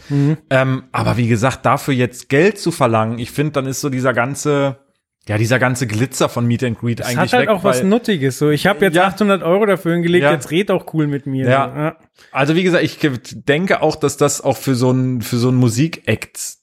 Ähm, 0.49 0.85
aber 0.93 1.17
wie 1.17 1.27
gesagt, 1.27 1.67
dafür 1.67 1.93
jetzt 1.93 2.29
Geld 2.29 2.57
zu 2.59 2.71
verlangen, 2.71 3.19
ich 3.19 3.33
finde, 3.33 3.53
dann 3.53 3.67
ist 3.67 3.81
so 3.81 3.91
dieser 3.91 4.13
ganze, 4.15 4.79
ja, 5.27 5.39
dieser 5.39 5.59
ganze 5.59 5.89
Glitzer 5.89 6.29
von 6.29 6.47
Meet 6.47 6.63
and 6.63 6.79
Greet 6.79 7.01
das 7.01 7.09
eigentlich 7.09 7.19
hat 7.19 7.33
halt 7.33 7.49
weg. 7.49 7.55
auch 7.57 7.65
was 7.65 7.83
Nuttiges, 7.83 8.39
so. 8.39 8.51
Ich 8.51 8.69
habe 8.69 8.85
jetzt 8.85 8.95
Ja. 8.95 9.09
800 9.09 9.43
Euro 9.43 9.67
dafür 9.67 9.95
hingelegt, 9.95 10.23
Ja. 10.23 10.33
jetzt 10.33 10.53
red 10.53 10.71
auch 10.71 10.95
cool 10.95 11.09
mit 11.09 11.27
mir. 11.27 11.47
Ja. 11.49 11.75
Ja. 11.77 11.97
Also 12.31 12.55
wie 12.55 12.63
gesagt, 12.63 12.85
ich 12.85 12.97
denke 13.45 13.83
auch, 13.83 13.97
dass 13.97 14.17
das 14.17 14.41
auch 14.41 14.57
für 14.57 14.77
so 14.77 14.93
ein 14.93 15.21
für 15.21 15.37
so 15.37 15.49
ein 15.49 15.57
Musikact 15.57 16.56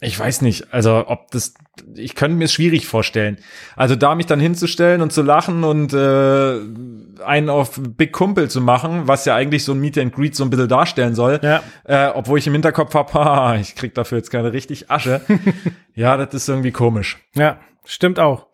ich 0.00 0.18
weiß 0.18 0.42
nicht, 0.42 0.74
also 0.74 1.04
ob 1.08 1.30
das, 1.30 1.54
ich 1.94 2.14
könnte 2.14 2.36
mir 2.36 2.44
es 2.44 2.52
schwierig 2.52 2.86
vorstellen. 2.86 3.38
Also 3.76 3.96
da 3.96 4.14
mich 4.14 4.26
dann 4.26 4.38
hinzustellen 4.40 5.00
und 5.00 5.10
zu 5.10 5.22
lachen 5.22 5.64
und 5.64 5.94
äh, 5.94 7.22
einen 7.24 7.48
auf 7.48 7.80
Big 7.82 8.12
Kumpel 8.12 8.50
zu 8.50 8.60
machen, 8.60 9.08
was 9.08 9.24
ja 9.24 9.34
eigentlich 9.34 9.64
so 9.64 9.72
ein 9.72 9.80
Meet 9.80 9.96
and 9.98 10.14
Greet 10.14 10.36
so 10.36 10.44
ein 10.44 10.50
bisschen 10.50 10.68
darstellen 10.68 11.14
soll, 11.14 11.40
Ja. 11.42 11.62
äh, 11.84 12.10
obwohl 12.14 12.38
ich 12.38 12.46
im 12.46 12.52
Hinterkopf 12.52 12.94
hab, 12.94 13.14
ha, 13.14 13.56
ich 13.56 13.74
krieg 13.74 13.94
dafür 13.94 14.18
jetzt 14.18 14.30
keine 14.30 14.52
richtig 14.52 14.90
Asche. 14.90 15.22
ja, 15.94 16.18
das 16.18 16.34
ist 16.34 16.48
irgendwie 16.48 16.72
komisch. 16.72 17.16
Ja, 17.34 17.58
stimmt 17.86 18.18
auch. 18.20 18.48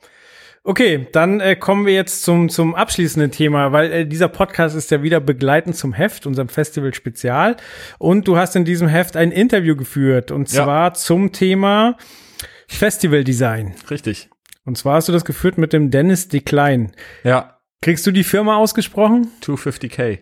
Okay, 0.65 1.09
dann 1.11 1.41
äh, 1.41 1.57
kommen 1.57 1.87
wir 1.87 1.93
jetzt 1.95 2.23
zum, 2.23 2.49
zum 2.49 2.75
abschließenden 2.77 3.33
Thema, 3.33 3.73
weil 3.73 3.93
äh, 3.93 4.07
dieser 4.07 4.29
Podcast 4.29 4.77
ist 4.77 4.93
ja 4.93 5.03
wieder 5.03 5.19
begleitend 5.19 5.75
zum 5.77 5.93
Heft, 5.93 6.25
unserem 6.25 6.49
Festival-Spezial. 6.49 7.57
Und 7.99 8.29
du 8.29 8.37
hast 8.37 8.55
in 8.55 8.65
diesem 8.65 8.87
Heft 8.87 9.17
ein 9.17 9.33
Interview 9.33 9.75
geführt, 9.75 10.31
und 10.31 10.53
Ja. 10.53 10.63
zwar 10.65 10.95
zum 10.95 11.33
Thema 11.33 11.97
Festivaldesign. 12.69 13.75
Richtig. 13.91 14.31
Und 14.65 14.79
zwar 14.79 14.95
hast 14.97 15.09
du 15.09 15.13
das 15.13 15.25
geführt 15.25 15.59
mit 15.59 15.73
dem 15.73 15.91
Dennis 15.91 16.29
Decline. 16.29 16.93
Ja, 17.25 17.59
Kriegst 17.81 18.07
du 18.07 18.13
die 18.13 18.23
Firma 18.23 18.59
ausgesprochen? 18.59 19.27
250k. 19.43 20.21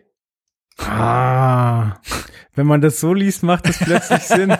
Ah, 0.78 2.00
wenn 2.54 2.66
man 2.66 2.80
das 2.80 3.00
so 3.00 3.14
liest, 3.14 3.42
macht 3.42 3.68
das 3.68 3.78
plötzlich 3.78 4.22
Sinn. 4.26 4.52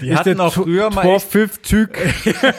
Die 0.00 0.14
hatten 0.16 0.40
auch 0.40 0.54
früher 0.54 0.90
mal 0.90 1.06
echt, 1.06 1.30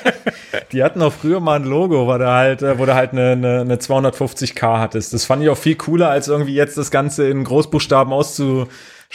die 0.72 0.84
hatten 0.84 1.02
auch 1.02 1.14
früher 1.14 1.40
mal 1.40 1.60
ein 1.60 1.66
Logo, 1.66 2.08
wo 2.08 2.18
du 2.18 2.28
halt, 2.28 2.62
äh, 2.62 2.78
wo 2.78 2.86
du 2.86 2.94
halt 2.94 3.12
eine, 3.12 3.32
eine, 3.32 3.62
eine 3.62 3.76
250k 3.78 4.80
hattest. 4.80 5.14
Das 5.14 5.26
fand 5.26 5.44
ich 5.44 5.50
auch 5.50 5.58
viel 5.58 5.76
cooler, 5.76 6.10
als 6.10 6.28
irgendwie 6.28 6.54
jetzt 6.54 6.78
das 6.78 6.92
Ganze 6.92 7.28
in 7.28 7.44
Großbuchstaben 7.44 8.14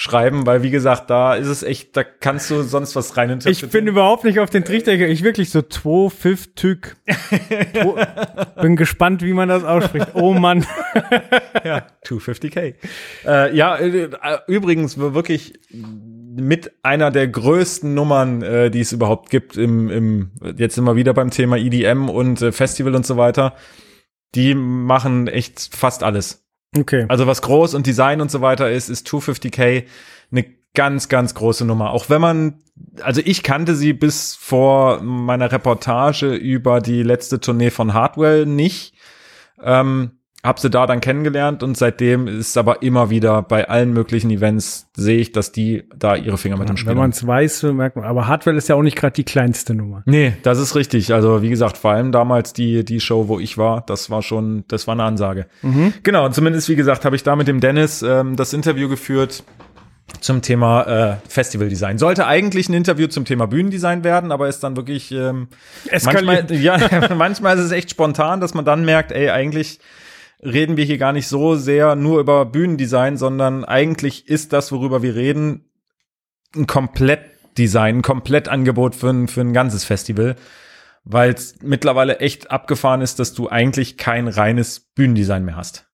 auszuschreiben, 0.00 0.46
weil 0.46 0.62
wie 0.62 0.70
gesagt, 0.70 1.10
da 1.10 1.34
ist 1.34 1.48
es 1.48 1.62
echt, 1.62 1.96
da 1.96 2.04
kannst 2.04 2.50
du 2.50 2.62
sonst 2.62 2.96
was 2.96 3.16
reininterpretieren. 3.16 3.68
Ich 3.68 3.72
bin 3.72 3.86
überhaupt 3.86 4.24
nicht 4.24 4.38
auf 4.38 4.50
den 4.50 4.64
Trichter. 4.64 4.92
Ich 4.92 5.22
wirklich 5.22 5.50
so 5.50 5.62
two 5.62 6.08
fifth 6.08 6.56
Tück. 6.56 6.96
Bin 8.60 8.76
gespannt, 8.76 9.22
wie 9.22 9.32
man 9.32 9.48
das 9.48 9.64
ausspricht. 9.64 10.08
Oh 10.14 10.34
Mann. 10.34 10.66
ja, 11.64 11.86
250k. 12.04 12.74
Äh, 13.26 13.56
ja, 13.56 13.76
äh, 13.76 14.04
äh, 14.04 14.38
übrigens 14.46 14.98
wirklich 14.98 15.54
mit 15.72 16.72
einer 16.82 17.10
der 17.10 17.28
größten 17.28 17.92
Nummern, 17.94 18.42
äh, 18.42 18.70
die 18.70 18.80
es 18.80 18.92
überhaupt 18.92 19.30
gibt 19.30 19.56
im, 19.56 19.90
im 19.90 20.30
jetzt 20.56 20.78
immer 20.78 20.96
wieder 20.96 21.14
beim 21.14 21.30
Thema 21.30 21.56
EDM 21.56 22.08
und 22.08 22.40
äh, 22.42 22.52
Festival 22.52 22.94
und 22.94 23.06
so 23.06 23.16
weiter. 23.16 23.54
Die 24.34 24.54
machen 24.54 25.26
echt 25.26 25.74
fast 25.74 26.02
alles. 26.02 26.46
Okay. 26.76 27.06
Also 27.08 27.26
was 27.26 27.42
groß 27.42 27.74
und 27.74 27.86
Design 27.86 28.20
und 28.20 28.30
so 28.30 28.40
weiter 28.40 28.70
ist, 28.70 28.88
ist 28.88 29.08
250k 29.08 29.84
eine 30.30 30.44
ganz, 30.74 31.08
ganz 31.08 31.34
große 31.34 31.64
Nummer. 31.64 31.90
Auch 31.90 32.08
wenn 32.08 32.20
man, 32.20 32.62
also 33.02 33.20
ich 33.24 33.42
kannte 33.42 33.74
sie 33.74 33.92
bis 33.92 34.36
vor 34.36 35.02
meiner 35.02 35.50
Reportage 35.50 36.34
über 36.34 36.80
die 36.80 37.02
letzte 37.02 37.40
Tournee 37.40 37.70
von 37.70 37.92
Hardwell 37.92 38.46
nicht. 38.46 38.94
Ähm, 39.60 40.19
hab 40.42 40.58
sie 40.58 40.70
da 40.70 40.86
dann 40.86 41.00
kennengelernt 41.00 41.62
und 41.62 41.76
seitdem 41.76 42.26
ist 42.26 42.56
aber 42.56 42.82
immer 42.82 43.10
wieder 43.10 43.42
bei 43.42 43.68
allen 43.68 43.92
möglichen 43.92 44.30
Events 44.30 44.88
sehe 44.96 45.18
ich, 45.18 45.32
dass 45.32 45.52
die 45.52 45.84
da 45.94 46.16
ihre 46.16 46.38
Finger 46.38 46.56
mit 46.56 46.68
dem 46.68 46.78
Spiel 46.78 46.90
Wenn 46.90 46.98
man 46.98 47.10
es 47.10 47.26
weiß, 47.26 47.64
merkt 47.64 47.96
man. 47.96 48.06
Aber 48.06 48.26
Hardwell 48.26 48.56
ist 48.56 48.68
ja 48.68 48.74
auch 48.74 48.82
nicht 48.82 48.96
gerade 48.96 49.12
die 49.12 49.24
kleinste 49.24 49.74
Nummer. 49.74 50.02
Nee, 50.06 50.34
das 50.42 50.58
ist 50.58 50.74
richtig. 50.74 51.12
Also 51.12 51.42
wie 51.42 51.50
gesagt, 51.50 51.76
vor 51.76 51.90
allem 51.90 52.10
damals 52.10 52.54
die 52.54 52.84
die 52.84 53.00
Show, 53.00 53.28
wo 53.28 53.38
ich 53.38 53.58
war, 53.58 53.82
das 53.86 54.08
war 54.08 54.22
schon, 54.22 54.64
das 54.68 54.86
war 54.86 54.92
eine 54.92 55.04
Ansage. 55.04 55.46
Genau, 56.02 56.24
und 56.24 56.34
zumindest 56.34 56.68
wie 56.68 56.76
gesagt, 56.76 57.04
habe 57.04 57.16
ich 57.16 57.22
da 57.22 57.36
mit 57.36 57.46
dem 57.46 57.60
Dennis 57.60 58.02
ähm, 58.02 58.36
das 58.36 58.52
Interview 58.54 58.88
geführt 58.88 59.44
zum 60.20 60.42
Thema 60.42 60.82
äh, 60.82 61.16
Festivaldesign. 61.28 61.98
Sollte 61.98 62.26
eigentlich 62.26 62.68
ein 62.68 62.74
Interview 62.74 63.06
zum 63.06 63.24
Thema 63.24 63.46
Bühnendesign 63.46 64.04
werden, 64.04 64.32
aber 64.32 64.48
ist 64.48 64.60
dann 64.60 64.76
wirklich 64.76 65.12
ähm, 65.12 65.48
manchmal, 66.04 66.50
ja, 66.50 66.78
manchmal 67.16 67.58
ist 67.58 67.66
es 67.66 67.72
echt 67.72 67.90
spontan, 67.90 68.40
dass 68.40 68.54
man 68.54 68.64
dann 68.64 68.84
merkt, 68.84 69.12
ey, 69.12 69.30
eigentlich 69.30 69.80
reden 70.42 70.76
wir 70.76 70.84
hier 70.84 70.98
gar 70.98 71.12
nicht 71.12 71.28
so 71.28 71.54
sehr 71.54 71.96
nur 71.96 72.20
über 72.20 72.46
Bühnendesign, 72.46 73.16
sondern 73.16 73.64
eigentlich 73.64 74.28
ist 74.28 74.52
das, 74.52 74.72
worüber 74.72 75.02
wir 75.02 75.14
reden, 75.14 75.70
ein 76.54 76.66
Komplettdesign, 76.66 77.98
ein 77.98 78.02
Komplettangebot 78.02 78.94
für 78.94 79.10
ein, 79.10 79.28
für 79.28 79.42
ein 79.42 79.52
ganzes 79.52 79.84
Festival, 79.84 80.36
weil 81.04 81.32
es 81.32 81.56
mittlerweile 81.62 82.18
echt 82.18 82.50
abgefahren 82.50 83.00
ist, 83.00 83.18
dass 83.18 83.34
du 83.34 83.48
eigentlich 83.48 83.96
kein 83.96 84.28
reines 84.28 84.80
Bühnendesign 84.80 85.44
mehr 85.44 85.56
hast. 85.56 85.86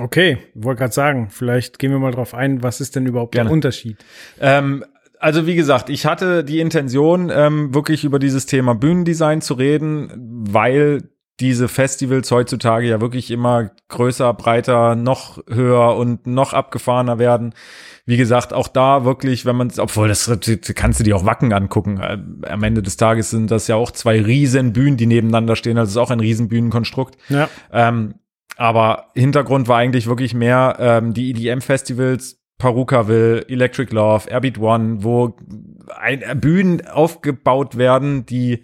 Okay, 0.00 0.38
wollte 0.54 0.80
gerade 0.80 0.92
sagen, 0.92 1.30
vielleicht 1.30 1.78
gehen 1.78 1.92
wir 1.92 1.98
mal 1.98 2.10
drauf 2.10 2.34
ein, 2.34 2.62
was 2.62 2.80
ist 2.80 2.96
denn 2.96 3.06
überhaupt 3.06 3.32
Gerne. 3.32 3.48
der 3.48 3.54
Unterschied? 3.54 4.04
Ähm, 4.40 4.84
also 5.20 5.46
wie 5.46 5.54
gesagt, 5.54 5.88
ich 5.88 6.04
hatte 6.04 6.44
die 6.44 6.58
Intention, 6.58 7.30
ähm, 7.32 7.72
wirklich 7.72 8.04
über 8.04 8.18
dieses 8.18 8.46
Thema 8.46 8.74
Bühnendesign 8.74 9.40
zu 9.40 9.54
reden, 9.54 10.12
weil 10.50 11.13
diese 11.40 11.68
Festivals 11.68 12.30
heutzutage 12.30 12.86
ja 12.86 13.00
wirklich 13.00 13.30
immer 13.30 13.70
größer, 13.88 14.32
breiter, 14.34 14.94
noch 14.94 15.38
höher 15.48 15.96
und 15.96 16.26
noch 16.26 16.52
abgefahrener 16.52 17.18
werden. 17.18 17.54
Wie 18.06 18.16
gesagt, 18.16 18.52
auch 18.52 18.68
da 18.68 19.04
wirklich, 19.04 19.44
wenn 19.44 19.56
man 19.56 19.72
obwohl 19.78 20.08
das 20.08 20.30
kannst 20.74 21.00
du 21.00 21.04
dir 21.04 21.16
auch 21.16 21.24
Wacken 21.24 21.52
angucken. 21.52 21.98
Äh, 21.98 22.18
Am 22.48 22.62
Ende 22.62 22.82
des 22.82 22.96
Tages 22.96 23.30
sind 23.30 23.50
das 23.50 23.66
ja 23.66 23.76
auch 23.76 23.90
zwei 23.90 24.20
riesen 24.20 24.72
Bühnen, 24.72 24.96
die 24.96 25.06
nebeneinander 25.06 25.56
stehen. 25.56 25.76
Also 25.76 25.88
es 25.88 25.94
ist 25.96 26.02
auch 26.02 26.10
ein 26.10 26.20
riesen 26.20 26.48
Bühnenkonstrukt. 26.48 27.16
Ja. 27.28 27.48
Ähm, 27.72 28.14
aber 28.56 29.10
Hintergrund 29.14 29.66
war 29.66 29.78
eigentlich 29.78 30.06
wirklich 30.06 30.34
mehr 30.34 30.76
ähm, 30.78 31.14
die 31.14 31.30
EDM-Festivals, 31.30 32.40
Parukaville, 32.58 33.48
Electric 33.48 33.92
Love, 33.92 34.30
Airbeat 34.30 34.58
One, 34.58 35.02
wo 35.02 35.36
ein, 35.96 36.22
äh, 36.22 36.36
Bühnen 36.36 36.86
aufgebaut 36.86 37.76
werden, 37.76 38.24
die 38.26 38.62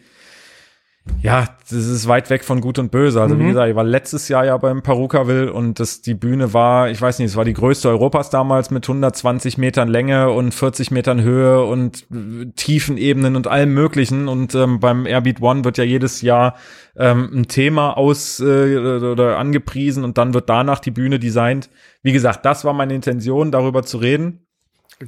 ja, 1.23 1.49
das 1.63 1.73
ist 1.73 2.09
weit 2.09 2.31
weg 2.31 2.45
von 2.45 2.61
Gut 2.61 2.79
und 2.79 2.91
Böse. 2.91 3.21
Also 3.21 3.39
wie 3.39 3.43
Mhm. 3.43 3.49
gesagt, 3.49 3.71
ich 3.71 3.77
war 3.77 3.85
letztes 3.85 4.29
Jahr 4.29 4.45
ja 4.45 4.57
beim 4.59 4.83
Parukaville 4.83 5.53
und 5.53 5.81
das, 5.81 6.03
die 6.03 6.15
Bühne 6.15 6.53
war, 6.53 6.91
ich 6.91 7.01
weiß 7.01 7.19
nicht, 7.19 7.29
es 7.29 7.37
war 7.37 7.45
die 7.45 7.55
größte 7.55 7.89
Europas 7.89 8.31
damals 8.31 8.71
mit 8.71 8.87
120 8.87 9.59
Metern 9.59 9.89
Länge 9.89 10.31
und 10.31 10.53
40 10.53 10.91
Metern 10.91 11.23
Höhe 11.23 11.65
und 11.65 12.07
äh, 12.13 12.47
Tiefenebenen 12.55 13.35
und 13.35 13.47
allem 13.49 13.73
Möglichen. 13.75 14.29
Und 14.29 14.55
ähm, 14.55 14.79
beim 14.81 15.07
Airbeat 15.07 15.41
One 15.41 15.65
wird 15.65 15.79
ja 15.79 15.85
jedes 15.85 16.21
Jahr 16.23 16.55
ähm, 16.97 17.31
ein 17.33 17.49
Thema 17.49 17.97
aus 17.97 18.39
äh, 18.41 18.77
oder 18.77 19.39
angepriesen 19.39 20.05
und 20.05 20.19
dann 20.19 20.35
wird 20.35 20.49
danach 20.49 20.81
die 20.81 20.91
Bühne 20.91 21.19
designt. 21.19 21.71
Wie 22.03 22.13
gesagt, 22.13 22.45
das 22.45 22.65
war 22.65 22.73
meine 22.73 22.95
Intention, 22.95 23.51
darüber 23.51 23.83
zu 23.83 23.99
reden. 23.99 24.47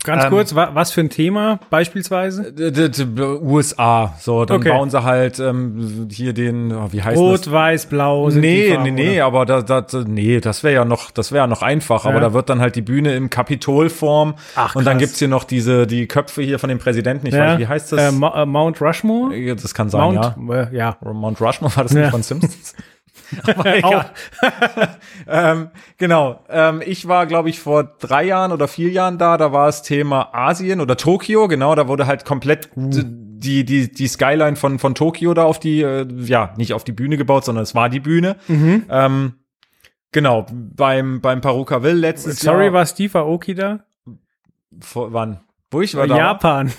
Ganz 0.04 0.24
Ähm, 0.24 0.30
kurz, 0.30 0.54
wa 0.54 0.70
was 0.72 0.90
für 0.90 1.02
ein 1.02 1.10
Thema 1.10 1.60
beispielsweise? 1.68 2.50
D- 2.50 3.04
USA, 3.42 4.14
so, 4.18 4.46
dann 4.46 4.56
Okay. 4.60 4.70
bauen 4.70 4.88
sie 4.88 5.02
halt 5.02 5.38
ähm, 5.38 6.08
hier 6.10 6.32
den, 6.32 6.72
oh, 6.72 6.88
wie 6.92 7.02
heißt 7.02 7.14
das? 7.16 7.20
Rot, 7.20 7.50
weiß, 7.52 7.86
blau. 7.86 8.30
sind 8.30 8.40
Nee, 8.40 8.70
Farben, 8.70 8.84
nee, 8.84 8.90
nee, 8.90 9.16
oder? 9.16 9.24
aber 9.26 9.44
da, 9.44 9.60
da, 9.60 9.84
nee, 10.06 10.40
das 10.40 10.64
wäre 10.64 10.74
ja 10.74 10.84
noch, 10.86 11.10
das 11.10 11.30
wäre 11.30 11.42
ja 11.44 11.46
noch 11.46 11.60
einfach, 11.60 12.06
aber 12.06 12.14
Ja. 12.14 12.20
da 12.20 12.32
wird 12.32 12.48
dann 12.48 12.60
halt 12.60 12.74
die 12.76 12.80
Bühne 12.80 13.14
im 13.14 13.28
Kapitolform 13.28 14.34
Ach, 14.56 14.74
und 14.76 14.86
dann 14.86 14.96
gibt's 14.96 15.18
hier 15.18 15.28
noch 15.28 15.44
diese, 15.44 15.86
die 15.86 16.06
Köpfe 16.08 16.40
hier 16.40 16.58
von 16.58 16.70
dem 16.70 16.78
Präsidenten, 16.78 17.26
ich 17.26 17.34
weiß 17.34 17.38
Ja. 17.38 17.50
nicht, 17.58 17.60
wie 17.60 17.68
heißt 17.68 17.92
das? 17.92 18.00
Äh, 18.00 18.08
äh, 18.08 18.46
Mount 18.46 18.80
Rushmore? 18.80 19.36
Ja, 19.36 19.54
das 19.54 19.74
kann 19.74 19.90
sein, 19.90 20.14
ja. 20.14 20.34
Mount, 20.38 20.72
äh, 20.72 20.74
ja. 20.76 20.96
Mount 21.02 21.38
Rushmore 21.38 21.76
war 21.76 21.82
das 21.82 21.92
nicht 21.92 22.04
Ja. 22.04 22.10
von 22.10 22.22
Simpsons? 22.22 22.74
Aber 23.46 23.76
egal. 23.76 24.10
ähm, 25.28 25.70
genau. 25.98 26.44
Ähm, 26.48 26.82
ich 26.84 27.08
war, 27.08 27.26
glaube 27.26 27.48
ich, 27.50 27.60
vor 27.60 27.84
drei 27.84 28.24
Jahren 28.24 28.52
oder 28.52 28.68
vier 28.68 28.90
Jahren 28.90 29.18
da. 29.18 29.36
Da 29.36 29.52
war 29.52 29.66
das 29.66 29.82
Thema 29.82 30.30
Asien 30.34 30.80
oder 30.80 30.96
Tokio. 30.96 31.48
Genau, 31.48 31.74
da 31.74 31.88
wurde 31.88 32.06
halt 32.06 32.24
komplett 32.24 32.70
d- 32.76 33.02
die 33.04 33.64
die 33.64 33.90
die 33.92 34.06
Skyline 34.06 34.56
von 34.56 34.78
von 34.78 34.94
Tokio 34.94 35.34
da 35.34 35.44
auf 35.44 35.58
die 35.58 35.82
äh, 35.82 36.06
ja 36.24 36.54
nicht 36.56 36.74
auf 36.74 36.84
die 36.84 36.92
Bühne 36.92 37.16
gebaut, 37.16 37.44
sondern 37.44 37.62
es 37.64 37.74
war 37.74 37.88
die 37.88 38.00
Bühne. 38.00 38.36
Ähm, 38.48 39.34
genau. 40.12 40.46
Beim 40.52 41.20
beim 41.20 41.40
Parukaville 41.40 41.94
letztes 41.94 42.40
Sorry, 42.40 42.64
Jahr. 42.66 42.72
war 42.74 42.86
Steve 42.86 43.18
Aoki 43.18 43.54
da? 43.54 43.80
Vor, 44.80 45.12
wann? 45.12 45.40
Wo 45.70 45.80
ich 45.80 45.94
war 45.96 46.06
da? 46.06 46.16
Japan. 46.16 46.72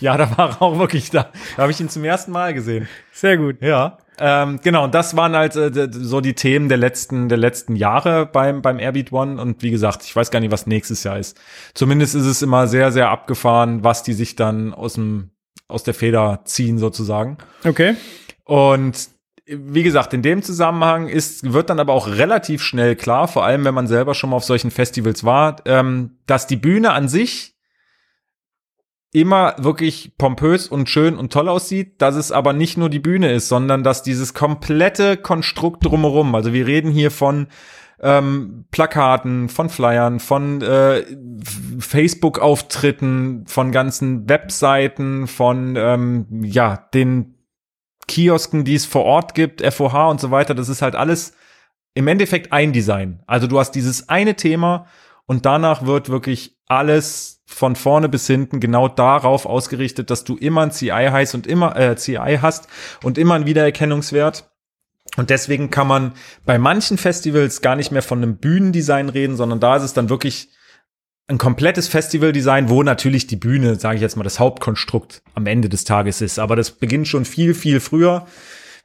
Ja, 0.00 0.16
da 0.16 0.36
war 0.36 0.50
er 0.50 0.62
auch 0.62 0.78
wirklich 0.78 1.10
da. 1.10 1.30
Da 1.56 1.62
habe 1.62 1.70
ich 1.72 1.80
ihn 1.80 1.88
zum 1.88 2.02
ersten 2.04 2.32
Mal 2.32 2.54
gesehen. 2.54 2.88
Sehr 3.12 3.36
gut. 3.36 3.60
Ja. 3.62 3.98
Ähm, 4.20 4.60
genau, 4.62 4.84
und 4.84 4.94
das 4.94 5.16
waren 5.16 5.34
halt 5.34 5.56
äh, 5.56 5.88
so 5.90 6.20
die 6.20 6.34
Themen 6.34 6.68
der 6.68 6.78
letzten, 6.78 7.28
der 7.28 7.38
letzten 7.38 7.76
Jahre 7.76 8.26
beim, 8.26 8.62
beim 8.62 8.78
Airbeat 8.78 9.12
One. 9.12 9.40
Und 9.40 9.62
wie 9.62 9.70
gesagt, 9.70 10.02
ich 10.04 10.14
weiß 10.14 10.30
gar 10.30 10.40
nicht, 10.40 10.50
was 10.50 10.66
nächstes 10.66 11.04
Jahr 11.04 11.18
ist. 11.18 11.38
Zumindest 11.74 12.14
ist 12.14 12.26
es 12.26 12.42
immer 12.42 12.66
sehr, 12.66 12.92
sehr 12.92 13.10
abgefahren, 13.10 13.84
was 13.84 14.02
die 14.02 14.14
sich 14.14 14.36
dann 14.36 14.74
aus 14.74 14.94
dem, 14.94 15.30
aus 15.68 15.82
der 15.82 15.94
Feder 15.94 16.40
ziehen, 16.44 16.78
sozusagen. 16.78 17.38
Okay. 17.64 17.96
Und 18.44 19.08
wie 19.46 19.82
gesagt, 19.82 20.12
in 20.12 20.22
dem 20.22 20.42
Zusammenhang 20.42 21.08
ist, 21.08 21.52
wird 21.52 21.70
dann 21.70 21.80
aber 21.80 21.94
auch 21.94 22.06
relativ 22.06 22.62
schnell 22.62 22.96
klar, 22.96 23.28
vor 23.28 23.44
allem 23.44 23.64
wenn 23.64 23.74
man 23.74 23.86
selber 23.86 24.14
schon 24.14 24.30
mal 24.30 24.36
auf 24.36 24.44
solchen 24.44 24.70
Festivals 24.70 25.24
war, 25.24 25.56
ähm, 25.64 26.18
dass 26.26 26.46
die 26.46 26.56
Bühne 26.56 26.92
an 26.92 27.08
sich 27.08 27.54
immer 29.12 29.54
wirklich 29.58 30.16
pompös 30.18 30.68
und 30.68 30.88
schön 30.88 31.16
und 31.16 31.32
toll 31.32 31.48
aussieht, 31.48 32.00
dass 32.02 32.14
es 32.14 32.30
aber 32.30 32.52
nicht 32.52 32.76
nur 32.76 32.90
die 32.90 32.98
Bühne 32.98 33.32
ist, 33.32 33.48
sondern 33.48 33.82
dass 33.82 34.02
dieses 34.02 34.34
komplette 34.34 35.16
Konstrukt 35.16 35.84
drumherum, 35.84 36.34
also 36.34 36.52
wir 36.52 36.66
reden 36.66 36.90
hier 36.90 37.10
von 37.10 37.48
ähm, 38.00 38.66
Plakaten, 38.70 39.48
von 39.48 39.70
Flyern, 39.70 40.20
von 40.20 40.62
äh, 40.62 41.04
Facebook-Auftritten, 41.78 43.46
von 43.46 43.72
ganzen 43.72 44.28
Webseiten, 44.28 45.26
von 45.26 45.74
ähm, 45.76 46.26
ja 46.44 46.76
den 46.94 47.34
Kiosken, 48.06 48.64
die 48.64 48.74
es 48.74 48.86
vor 48.86 49.04
Ort 49.04 49.34
gibt, 49.34 49.62
FOH 49.62 50.10
und 50.10 50.20
so 50.20 50.30
weiter. 50.30 50.54
Das 50.54 50.68
ist 50.68 50.82
halt 50.82 50.94
alles 50.94 51.34
im 51.94 52.06
Endeffekt 52.06 52.52
ein 52.52 52.72
Design. 52.72 53.22
Also 53.26 53.46
du 53.46 53.58
hast 53.58 53.72
dieses 53.72 54.08
eine 54.08 54.34
Thema 54.36 54.86
und 55.26 55.44
danach 55.44 55.84
wird 55.84 56.08
wirklich 56.08 56.56
alles 56.66 57.37
von 57.48 57.76
vorne 57.76 58.10
bis 58.10 58.26
hinten 58.26 58.60
genau 58.60 58.88
darauf 58.88 59.46
ausgerichtet, 59.46 60.10
dass 60.10 60.22
du 60.22 60.36
immer 60.36 60.60
ein 60.60 60.70
CI 60.70 61.08
heißt 61.10 61.34
und 61.34 61.46
immer 61.46 61.76
äh, 61.76 61.96
CI 61.96 62.38
hast 62.42 62.68
und 63.02 63.16
immer 63.16 63.34
einen 63.34 63.46
Wiedererkennungswert. 63.46 64.50
Und 65.16 65.30
deswegen 65.30 65.70
kann 65.70 65.86
man 65.86 66.12
bei 66.44 66.58
manchen 66.58 66.98
Festivals 66.98 67.62
gar 67.62 67.74
nicht 67.74 67.90
mehr 67.90 68.02
von 68.02 68.18
einem 68.18 68.36
Bühnendesign 68.36 69.08
reden, 69.08 69.36
sondern 69.36 69.60
da 69.60 69.76
ist 69.76 69.82
es 69.82 69.94
dann 69.94 70.10
wirklich 70.10 70.50
ein 71.26 71.38
komplettes 71.38 71.88
Festivaldesign, 71.88 72.68
wo 72.68 72.82
natürlich 72.82 73.26
die 73.26 73.36
Bühne, 73.36 73.76
sage 73.76 73.96
ich 73.96 74.02
jetzt 74.02 74.16
mal, 74.16 74.24
das 74.24 74.38
Hauptkonstrukt 74.38 75.22
am 75.34 75.46
Ende 75.46 75.70
des 75.70 75.84
Tages 75.84 76.20
ist. 76.20 76.38
Aber 76.38 76.54
das 76.54 76.70
beginnt 76.70 77.08
schon 77.08 77.24
viel, 77.24 77.54
viel 77.54 77.80
früher. 77.80 78.26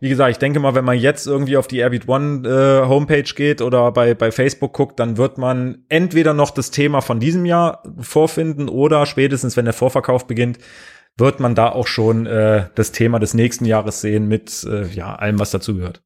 Wie 0.03 0.09
gesagt, 0.09 0.31
ich 0.31 0.37
denke 0.37 0.59
mal, 0.59 0.75
wenn 0.75 0.83
man 0.83 0.99
jetzt 0.99 1.27
irgendwie 1.27 1.55
auf 1.55 1.69
die 1.69 1.77
Airbeat 1.77 2.09
One 2.09 2.45
äh, 2.45 2.85
Homepage 2.89 3.23
geht 3.23 3.61
oder 3.61 3.89
bei, 3.93 4.13
bei 4.13 4.33
Facebook 4.33 4.73
guckt, 4.73 4.99
dann 4.99 5.15
wird 5.15 5.37
man 5.37 5.85
entweder 5.87 6.33
noch 6.33 6.51
das 6.51 6.71
Thema 6.71 6.99
von 6.99 7.21
diesem 7.21 7.45
Jahr 7.45 7.83
vorfinden 8.01 8.67
oder 8.67 9.05
spätestens, 9.05 9.55
wenn 9.55 9.63
der 9.63 9.73
Vorverkauf 9.73 10.27
beginnt, 10.27 10.57
wird 11.15 11.39
man 11.39 11.55
da 11.55 11.69
auch 11.69 11.87
schon 11.87 12.25
äh, 12.25 12.65
das 12.75 12.91
Thema 12.91 13.17
des 13.19 13.33
nächsten 13.33 13.63
Jahres 13.63 14.01
sehen 14.01 14.27
mit 14.27 14.65
äh, 14.69 14.87
ja 14.87 15.15
allem, 15.15 15.39
was 15.39 15.51
dazugehört. 15.51 16.03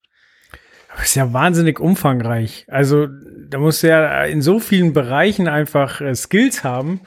Das 0.95 1.05
ist 1.05 1.15
ja 1.15 1.33
wahnsinnig 1.33 1.79
umfangreich. 1.79 2.67
Also 2.69 3.07
da 3.49 3.57
musst 3.57 3.81
du 3.81 3.87
ja 3.87 4.25
in 4.25 4.43
so 4.43 4.59
vielen 4.59 4.93
Bereichen 4.93 5.47
einfach 5.47 6.01
äh, 6.01 6.13
Skills 6.13 6.63
haben. 6.63 7.01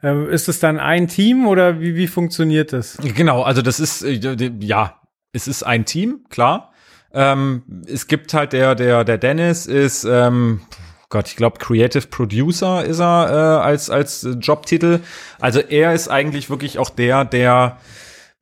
Ähm, 0.00 0.28
ist 0.28 0.48
es 0.48 0.60
dann 0.60 0.78
ein 0.78 1.08
Team 1.08 1.48
oder 1.48 1.80
wie, 1.80 1.96
wie 1.96 2.06
funktioniert 2.06 2.72
das? 2.72 2.98
Genau, 3.16 3.42
also 3.42 3.62
das 3.62 3.80
ist, 3.80 4.04
äh, 4.04 4.52
ja, 4.60 5.00
es 5.36 5.46
ist 5.46 5.62
ein 5.62 5.84
Team, 5.84 6.20
klar. 6.30 6.72
Ähm, 7.12 7.62
es 7.86 8.08
gibt 8.08 8.34
halt 8.34 8.52
der, 8.52 8.74
der, 8.74 9.04
der 9.04 9.18
Dennis 9.18 9.66
ist, 9.66 10.04
ähm, 10.04 10.62
Gott, 11.08 11.28
ich 11.28 11.36
glaube, 11.36 11.58
Creative 11.58 12.06
Producer 12.08 12.84
ist 12.84 13.00
er 13.00 13.30
äh, 13.30 13.64
als, 13.64 13.90
als 13.90 14.26
Jobtitel. 14.40 15.00
Also 15.38 15.60
er 15.60 15.94
ist 15.94 16.08
eigentlich 16.08 16.50
wirklich 16.50 16.78
auch 16.78 16.90
der, 16.90 17.24
der 17.24 17.78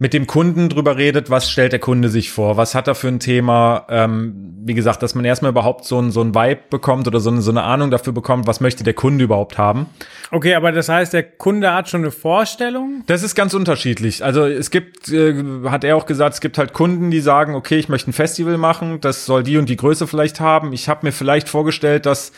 mit 0.05 0.13
dem 0.13 0.27
Kunden 0.27 0.69
drüber 0.69 0.99
redet, 0.99 1.31
was 1.31 1.51
stellt 1.51 1.73
der 1.73 1.79
Kunde 1.79 2.11
sich 2.11 2.31
vor, 2.31 2.59
was 2.59 2.75
hat 2.75 2.89
er 2.89 2.95
für 2.95 3.09
ein 3.09 3.21
Thema, 3.21 3.87
ähm, 3.89 4.35
wie 4.63 4.75
gesagt, 4.75 5.03
dass 5.03 5.15
man 5.15 5.25
erstmal 5.25 5.51
überhaupt 5.51 5.87
so 5.87 5.99
ein, 5.99 6.11
so 6.11 6.21
ein 6.21 6.35
Vibe 6.35 6.61
bekommt 6.69 7.07
oder 7.07 7.21
so 7.21 7.31
eine, 7.31 7.41
so 7.41 7.51
eine 7.51 7.63
Ahnung 7.63 7.91
dafür 7.91 8.13
bekommt, 8.13 8.47
was 8.47 8.61
möchte 8.61 8.85
der 8.85 8.93
Kunde 8.93 9.25
überhaupt 9.25 9.57
haben. 9.57 9.87
Okay, 10.31 10.57
aber 10.57 10.73
das 10.73 10.91
heißt, 10.91 11.15
der 11.15 11.23
Kunde 11.23 11.73
hat 11.73 11.89
schon 11.89 12.03
eine 12.03 12.11
Vorstellung? 12.11 13.03
Das 13.07 13.23
ist 13.23 13.35
ganz 13.35 13.55
unterschiedlich. 13.55 14.23
Also 14.23 14.45
es 14.45 14.71
gibt, 14.71 15.09
äh, 15.09 15.43
hat 15.71 15.85
er 15.85 15.97
auch 15.97 16.05
gesagt, 16.05 16.35
es 16.35 16.43
gibt 16.43 16.59
halt 16.59 16.75
Kunden, 16.75 17.11
die 17.11 17.21
sagen, 17.21 17.55
okay, 17.55 17.79
ich 17.79 17.89
möchte 17.89 18.11
ein 18.11 18.13
Festival 18.13 18.59
machen, 18.59 19.01
das 19.01 19.25
soll 19.25 19.43
die 19.43 19.57
und 19.57 19.71
die 19.71 19.77
Größe 19.77 20.07
vielleicht 20.07 20.39
haben. 20.39 20.75
Ich 20.75 20.91
habe 20.91 21.07
mir 21.07 21.13
vielleicht 21.13 21.49
vorgestellt, 21.49 22.05
dass 22.05 22.33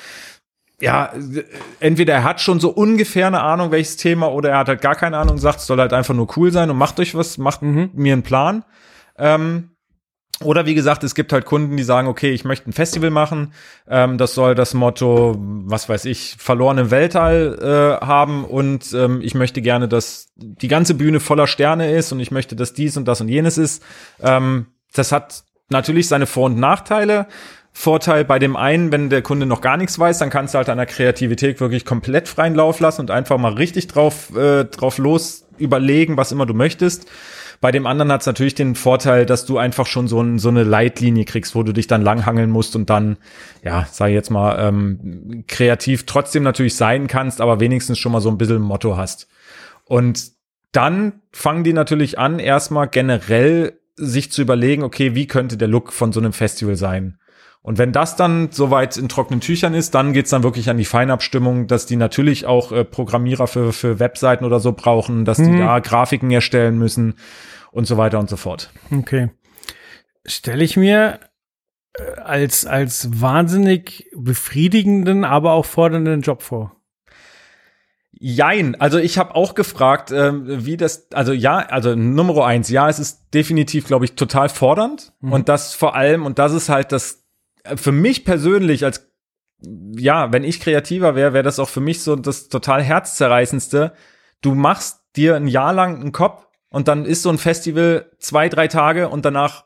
ja, 0.81 1.13
entweder 1.81 2.15
er 2.15 2.25
hat 2.25 2.41
schon 2.41 2.61
so 2.61 2.71
ungefähr 2.71 3.29
eine 3.29 3.41
Ahnung, 3.41 3.71
welches 3.71 3.97
Thema, 3.97 4.31
oder 4.31 4.51
er 4.51 4.59
hat 4.59 4.69
halt 4.69 4.83
gar 4.83 4.95
keine 4.95 5.17
Ahnung, 5.17 5.39
sagt, 5.39 5.61
es 5.61 5.67
soll 5.67 5.79
halt 5.79 5.93
einfach 5.93 6.15
nur 6.15 6.29
cool 6.37 6.53
sein 6.53 6.71
und 6.71 6.77
macht 6.77 7.01
euch 7.01 7.15
was, 7.15 7.39
macht 7.39 7.63
mhm. 7.63 7.91
mir 7.95 8.13
einen 8.13 8.23
Plan. 8.23 8.65
Ähm, 9.19 9.71
oder 10.45 10.67
wie 10.67 10.75
gesagt, 10.75 11.03
es 11.03 11.15
gibt 11.15 11.33
halt 11.33 11.47
Kunden, 11.47 11.79
die 11.79 11.83
sagen, 11.83 12.09
okay, 12.09 12.31
ich 12.31 12.45
möchte 12.45 12.69
ein 12.69 12.75
Festival 12.75 13.09
machen. 13.09 13.55
Ähm, 13.89 14.19
das 14.19 14.35
soll 14.35 14.55
das 14.55 14.75
Motto, 14.75 15.35
was 15.39 15.89
weiß 15.89 16.05
ich, 16.05 16.37
verlorene 16.39 16.91
Weltall 16.91 17.59
äh, 18.03 18.05
haben 18.05 18.45
und 18.45 18.93
ähm, 18.93 19.23
ich 19.23 19.35
möchte 19.35 19.63
gerne, 19.63 19.89
dass 19.89 20.29
die 20.37 20.69
ganze 20.69 20.95
Bühne 20.95 21.21
voller 21.21 21.47
Sterne 21.47 21.91
ist 21.91 22.13
und 22.13 22.21
ich 22.21 22.31
möchte, 22.31 22.55
dass 22.55 22.75
dies 22.75 22.99
und 22.99 23.09
das 23.09 23.23
und 23.23 23.29
jenes 23.29 23.57
ist. 23.57 23.83
Ähm, 24.21 24.67
das 24.93 25.11
hat 25.11 25.43
natürlich 25.71 26.07
seine 26.07 26.27
Vor- 26.27 26.47
und 26.47 26.59
Nachteile. 26.59 27.29
Vorteil 27.79 28.25
bei 28.25 28.39
dem 28.39 28.57
einen, 28.57 28.91
wenn 28.91 29.11
der 29.11 29.21
Kunde 29.21 29.45
noch 29.45 29.61
gar 29.61 29.77
nichts 29.77 29.99
weiß, 29.99 30.17
dann 30.17 30.31
kannst 30.31 30.55
du 30.55 30.57
halt 30.57 30.69
der 30.69 30.87
Kreativität 30.87 31.61
wirklich 31.61 31.85
komplett 31.85 32.27
freien 32.27 32.55
Lauf 32.55 32.81
lassen 32.81 33.03
und 33.03 33.11
einfach 33.11 33.37
mal 33.37 33.53
richtig 33.53 33.87
drauf, 33.87 34.35
äh, 34.35 34.65
drauf 34.65 34.97
los 34.97 35.47
überlegen, 35.59 36.17
was 36.17 36.33
immer 36.33 36.47
du 36.47 36.55
möchtest. 36.55 37.07
Bei 37.61 37.71
dem 37.73 37.87
anderen 37.87 38.11
hat 38.11 38.23
es 38.23 38.27
natürlich 38.27 38.55
den 38.55 38.77
Vorteil, 38.77 39.27
dass 39.27 39.45
du 39.45 39.59
einfach 39.59 39.85
schon 39.85 40.09
so, 40.09 40.23
ein, 40.23 40.39
so 40.39 40.49
eine 40.49 40.65
Leitlinie 40.65 41.27
kriegst, 41.27 41.55
wo 41.55 41.63
du 41.65 41.75
dich 41.75 41.87
dann 41.87 42.01
langhangeln 42.01 42.51
musst 42.51 42.77
und 42.77 42.89
dann, 42.89 43.19
ja, 43.63 43.87
sag 43.93 44.09
ich 44.09 44.15
jetzt 44.15 44.31
mal, 44.31 44.57
ähm, 44.59 45.45
kreativ 45.47 46.07
trotzdem 46.07 46.45
natürlich 46.45 46.77
sein 46.77 47.09
kannst, 47.09 47.43
aber 47.43 47.61
wenigstens 47.61 47.99
schon 47.99 48.11
mal 48.11 48.23
so 48.23 48.31
ein 48.31 48.39
bisschen 48.39 48.63
Motto 48.63 48.97
hast. 48.97 49.29
Und 49.85 50.33
dann 50.73 51.21
fangen 51.31 51.63
die 51.63 51.75
natürlich 51.75 52.19
an, 52.19 52.39
erstmal 52.39 52.89
generell 52.89 53.79
sich 53.97 54.33
zu 54.33 54.41
überlegen, 54.41 54.83
okay, 54.83 55.15
wie 55.15 55.27
könnte 55.27 55.59
der 55.59 55.69
Look 55.69 55.93
von 55.93 56.11
so 56.13 56.21
einem 56.21 56.33
Festival 56.33 56.77
sein? 56.77 57.19
Und 57.67 57.79
wenn 57.79 57.91
das 57.91 58.15
dann 58.15 58.53
soweit 58.53 58.97
in 58.97 59.09
trockenen 59.09 59.41
Tüchern 59.41 59.75
ist, 59.75 59.97
dann 59.97 60.13
geht's 60.13 60.31
dann 60.31 60.45
wirklich 60.45 60.71
an 60.71 60.77
die 60.77 60.85
Feinabstimmung, 60.85 61.67
dass 61.67 61.85
die 61.85 61.97
natürlich 61.97 62.47
auch 62.47 62.71
äh, 62.71 62.85
Programmierer 62.85 63.49
für, 63.49 63.73
für 63.73 63.99
Webseiten 63.99 64.45
oder 64.45 64.61
so 64.61 64.71
brauchen, 64.71 65.25
dass 65.25 65.39
mhm. 65.39 65.51
die 65.51 65.59
da 65.59 65.81
Grafiken 65.81 66.31
erstellen 66.31 66.79
müssen 66.79 67.15
und 67.73 67.89
so 67.89 67.97
weiter 67.97 68.21
und 68.21 68.31
so 68.31 68.37
fort. 68.37 68.71
Okay. 68.93 69.31
Stelle 70.25 70.63
ich 70.63 70.77
mir 70.77 71.19
äh, 71.99 72.21
als, 72.21 72.67
als 72.67 73.21
wahnsinnig 73.21 74.13
befriedigenden, 74.15 75.25
aber 75.25 75.51
auch 75.51 75.67
fordernden 75.67 76.21
Job 76.21 76.43
vor. 76.43 76.77
Jein, 78.13 78.81
also 78.81 78.99
ich 78.99 79.19
habe 79.19 79.35
auch 79.35 79.57
gefragt, 79.57 80.13
ähm, 80.13 80.45
wie 80.47 80.77
das, 80.77 81.11
also 81.13 81.33
ja, 81.33 81.57
also 81.57 81.97
Nummer 81.97 82.47
eins, 82.47 82.71
ja, 82.71 82.89
es 82.89 83.01
ist 83.01 83.35
definitiv, 83.35 83.89
glaube 83.89 84.05
ich, 84.05 84.15
total 84.15 84.49
fordernd 84.51 85.15
mhm. 85.21 85.33
und 85.33 85.49
das 85.49 85.75
vor 85.75 85.97
allem, 85.97 86.25
und 86.27 86.39
das 86.39 86.53
ist 86.53 86.69
halt 86.69 86.93
das 86.93 87.26
für 87.75 87.93
mich 87.93 88.25
persönlich 88.25 88.85
als 88.85 89.11
ja, 89.97 90.33
wenn 90.33 90.45
ich 90.45 90.61
kreativer 90.61 91.15
wäre, 91.15 91.33
wäre 91.33 91.43
das 91.43 91.59
auch 91.59 91.69
für 91.69 91.81
mich 91.81 92.03
so 92.03 92.17
das 92.17 92.49
total 92.49 92.83
herzzerreißendste. 92.83 93.93
Du 94.43 94.55
machst 94.55 95.01
dir 95.17 95.37
ein 95.37 95.49
Jahr 95.49 95.73
lang 95.73 96.01
einen 96.01 96.13
Kopf 96.13 96.47
und 96.69 96.89
dann 96.89 97.07
ist 97.07 97.23
so 97.23 97.31
ein 97.31 97.39
Festival 97.39 98.11
zwei, 98.19 98.49
drei 98.49 98.69
Tage 98.69 99.09
und 99.09 99.25
danach 99.25 99.65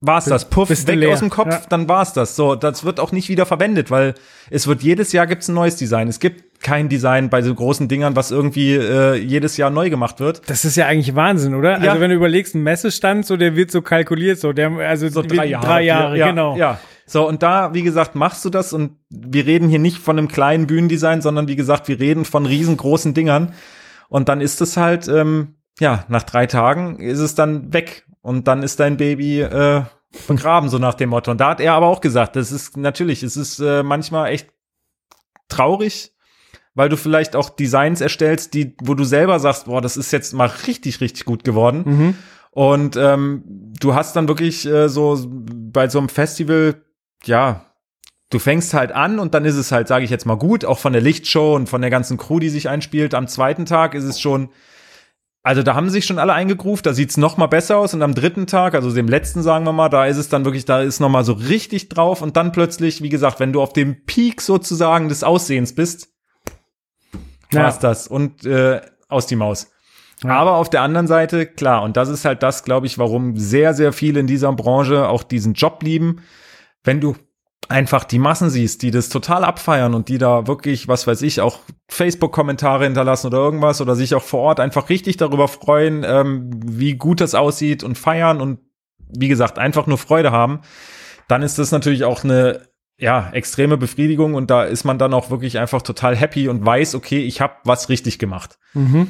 war's 0.00 0.26
das. 0.26 0.50
Puff, 0.50 0.68
weg 0.68 0.96
leer. 0.96 1.14
aus 1.14 1.20
dem 1.20 1.30
Kopf, 1.30 1.50
ja. 1.50 1.62
dann 1.68 1.88
war's 1.88 2.12
das. 2.12 2.36
So, 2.36 2.54
das 2.54 2.84
wird 2.84 3.00
auch 3.00 3.12
nicht 3.12 3.28
wieder 3.28 3.46
verwendet, 3.46 3.90
weil 3.90 4.14
es 4.50 4.66
wird 4.66 4.82
jedes 4.82 5.12
Jahr 5.12 5.26
gibt's 5.26 5.48
ein 5.48 5.54
neues 5.54 5.76
Design. 5.76 6.08
Es 6.08 6.20
gibt 6.20 6.51
kein 6.62 6.88
Design 6.88 7.28
bei 7.28 7.42
so 7.42 7.54
großen 7.54 7.88
Dingern, 7.88 8.16
was 8.16 8.30
irgendwie 8.30 8.74
äh, 8.74 9.14
jedes 9.16 9.56
Jahr 9.56 9.70
neu 9.70 9.90
gemacht 9.90 10.20
wird. 10.20 10.48
Das 10.48 10.64
ist 10.64 10.76
ja 10.76 10.86
eigentlich 10.86 11.14
Wahnsinn, 11.14 11.54
oder? 11.54 11.82
Ja. 11.82 11.90
Also 11.90 12.00
wenn 12.00 12.10
du 12.10 12.16
überlegst, 12.16 12.54
ein 12.54 12.62
Messestand, 12.62 13.26
so 13.26 13.36
der 13.36 13.56
wird 13.56 13.70
so 13.70 13.82
kalkuliert, 13.82 14.38
so 14.38 14.52
der 14.52 14.70
also 14.72 15.08
so 15.08 15.22
drei 15.22 15.46
Jahre, 15.46 15.66
drei 15.66 15.82
Jahre, 15.82 16.16
ja, 16.18 16.28
genau. 16.28 16.56
Ja. 16.56 16.78
So, 17.06 17.28
und 17.28 17.42
da, 17.42 17.74
wie 17.74 17.82
gesagt, 17.82 18.14
machst 18.14 18.44
du 18.44 18.50
das 18.50 18.72
und 18.72 18.96
wir 19.10 19.44
reden 19.46 19.68
hier 19.68 19.78
nicht 19.78 19.98
von 19.98 20.16
einem 20.16 20.28
kleinen 20.28 20.66
Bühnendesign, 20.66 21.20
sondern 21.20 21.48
wie 21.48 21.56
gesagt, 21.56 21.88
wir 21.88 22.00
reden 22.00 22.24
von 22.24 22.46
riesengroßen 22.46 23.12
Dingern. 23.12 23.52
Und 24.08 24.28
dann 24.28 24.40
ist 24.40 24.60
es 24.60 24.76
halt, 24.76 25.08
ähm, 25.08 25.56
ja, 25.78 26.04
nach 26.08 26.22
drei 26.22 26.46
Tagen 26.46 27.00
ist 27.00 27.18
es 27.18 27.34
dann 27.34 27.72
weg. 27.72 28.06
Und 28.22 28.46
dann 28.46 28.62
ist 28.62 28.78
dein 28.78 28.96
Baby 28.96 29.40
äh, 29.40 29.82
begraben, 30.28 30.68
so 30.68 30.78
nach 30.78 30.94
dem 30.94 31.10
Motto. 31.10 31.30
Und 31.30 31.40
da 31.40 31.50
hat 31.50 31.60
er 31.60 31.74
aber 31.74 31.88
auch 31.88 32.00
gesagt, 32.00 32.36
das 32.36 32.52
ist 32.52 32.76
natürlich, 32.76 33.22
es 33.22 33.36
ist 33.36 33.58
äh, 33.58 33.82
manchmal 33.82 34.30
echt 34.30 34.48
traurig, 35.48 36.12
weil 36.74 36.88
du 36.88 36.96
vielleicht 36.96 37.36
auch 37.36 37.50
Designs 37.50 38.00
erstellst, 38.00 38.54
die, 38.54 38.74
wo 38.82 38.94
du 38.94 39.04
selber 39.04 39.38
sagst, 39.40 39.66
boah, 39.66 39.80
das 39.80 39.96
ist 39.96 40.12
jetzt 40.12 40.32
mal 40.32 40.50
richtig, 40.66 41.00
richtig 41.00 41.24
gut 41.24 41.44
geworden. 41.44 41.82
Mhm. 41.84 42.14
Und 42.50 42.96
ähm, 42.96 43.42
du 43.80 43.94
hast 43.94 44.14
dann 44.16 44.28
wirklich 44.28 44.66
äh, 44.66 44.88
so 44.88 45.18
bei 45.28 45.88
so 45.88 45.98
einem 45.98 46.08
Festival, 46.08 46.82
ja, 47.24 47.66
du 48.30 48.38
fängst 48.38 48.74
halt 48.74 48.92
an 48.92 49.18
und 49.18 49.34
dann 49.34 49.44
ist 49.44 49.56
es 49.56 49.72
halt, 49.72 49.88
sage 49.88 50.04
ich 50.04 50.10
jetzt 50.10 50.26
mal 50.26 50.36
gut, 50.36 50.64
auch 50.64 50.78
von 50.78 50.92
der 50.92 51.02
Lichtshow 51.02 51.54
und 51.54 51.68
von 51.68 51.80
der 51.80 51.90
ganzen 51.90 52.16
Crew, 52.16 52.38
die 52.38 52.48
sich 52.48 52.68
einspielt. 52.68 53.14
Am 53.14 53.28
zweiten 53.28 53.66
Tag 53.66 53.94
ist 53.94 54.04
es 54.04 54.20
schon, 54.20 54.48
also 55.42 55.62
da 55.62 55.74
haben 55.74 55.90
sich 55.90 56.06
schon 56.06 56.18
alle 56.18 56.32
eingegruft, 56.32 56.86
da 56.86 56.94
sieht's 56.94 57.16
noch 57.16 57.36
mal 57.36 57.46
besser 57.46 57.78
aus 57.78 57.94
und 57.94 58.02
am 58.02 58.14
dritten 58.14 58.46
Tag, 58.46 58.74
also 58.74 58.92
dem 58.92 59.08
letzten 59.08 59.42
sagen 59.42 59.64
wir 59.64 59.72
mal, 59.72 59.88
da 59.88 60.06
ist 60.06 60.16
es 60.16 60.28
dann 60.28 60.44
wirklich, 60.44 60.64
da 60.64 60.80
ist 60.80 61.00
noch 61.00 61.08
mal 61.08 61.24
so 61.24 61.32
richtig 61.32 61.88
drauf 61.88 62.22
und 62.22 62.36
dann 62.36 62.52
plötzlich, 62.52 63.02
wie 63.02 63.08
gesagt, 63.08 63.40
wenn 63.40 63.52
du 63.52 63.60
auf 63.60 63.72
dem 63.72 64.04
Peak 64.04 64.40
sozusagen 64.40 65.08
des 65.08 65.24
Aussehens 65.24 65.74
bist, 65.74 66.11
ja. 67.52 67.64
war's 67.64 67.78
das 67.78 68.06
und 68.06 68.44
äh, 68.44 68.80
aus 69.08 69.26
die 69.26 69.36
Maus. 69.36 69.70
Aber 70.24 70.52
auf 70.54 70.70
der 70.70 70.82
anderen 70.82 71.06
Seite, 71.08 71.46
klar, 71.46 71.82
und 71.82 71.96
das 71.96 72.08
ist 72.08 72.24
halt 72.24 72.42
das, 72.42 72.64
glaube 72.64 72.86
ich, 72.86 72.98
warum 72.98 73.36
sehr, 73.36 73.74
sehr 73.74 73.92
viele 73.92 74.20
in 74.20 74.26
dieser 74.26 74.52
Branche 74.52 75.08
auch 75.08 75.24
diesen 75.24 75.54
Job 75.54 75.82
lieben. 75.82 76.22
Wenn 76.84 77.00
du 77.00 77.16
einfach 77.68 78.04
die 78.04 78.18
Massen 78.18 78.50
siehst, 78.50 78.82
die 78.82 78.90
das 78.90 79.08
total 79.08 79.44
abfeiern 79.44 79.94
und 79.94 80.08
die 80.08 80.18
da 80.18 80.46
wirklich, 80.46 80.88
was 80.88 81.06
weiß 81.06 81.22
ich, 81.22 81.40
auch 81.40 81.58
Facebook-Kommentare 81.88 82.84
hinterlassen 82.84 83.28
oder 83.28 83.38
irgendwas 83.38 83.80
oder 83.80 83.94
sich 83.96 84.14
auch 84.14 84.22
vor 84.22 84.40
Ort 84.40 84.60
einfach 84.60 84.88
richtig 84.88 85.16
darüber 85.16 85.48
freuen, 85.48 86.04
ähm, 86.06 86.50
wie 86.64 86.94
gut 86.94 87.20
das 87.20 87.34
aussieht 87.34 87.82
und 87.82 87.98
feiern 87.98 88.40
und 88.40 88.60
wie 89.14 89.28
gesagt, 89.28 89.58
einfach 89.58 89.86
nur 89.86 89.98
Freude 89.98 90.32
haben, 90.32 90.60
dann 91.28 91.42
ist 91.42 91.58
das 91.58 91.70
natürlich 91.70 92.04
auch 92.04 92.24
eine 92.24 92.60
ja, 93.02 93.30
extreme 93.32 93.76
Befriedigung 93.76 94.34
und 94.34 94.48
da 94.48 94.62
ist 94.62 94.84
man 94.84 94.96
dann 94.96 95.12
auch 95.12 95.28
wirklich 95.28 95.58
einfach 95.58 95.82
total 95.82 96.14
happy 96.14 96.48
und 96.48 96.64
weiß, 96.64 96.94
okay, 96.94 97.18
ich 97.18 97.40
habe 97.40 97.54
was 97.64 97.88
richtig 97.88 98.20
gemacht. 98.20 98.60
Mhm. 98.74 99.08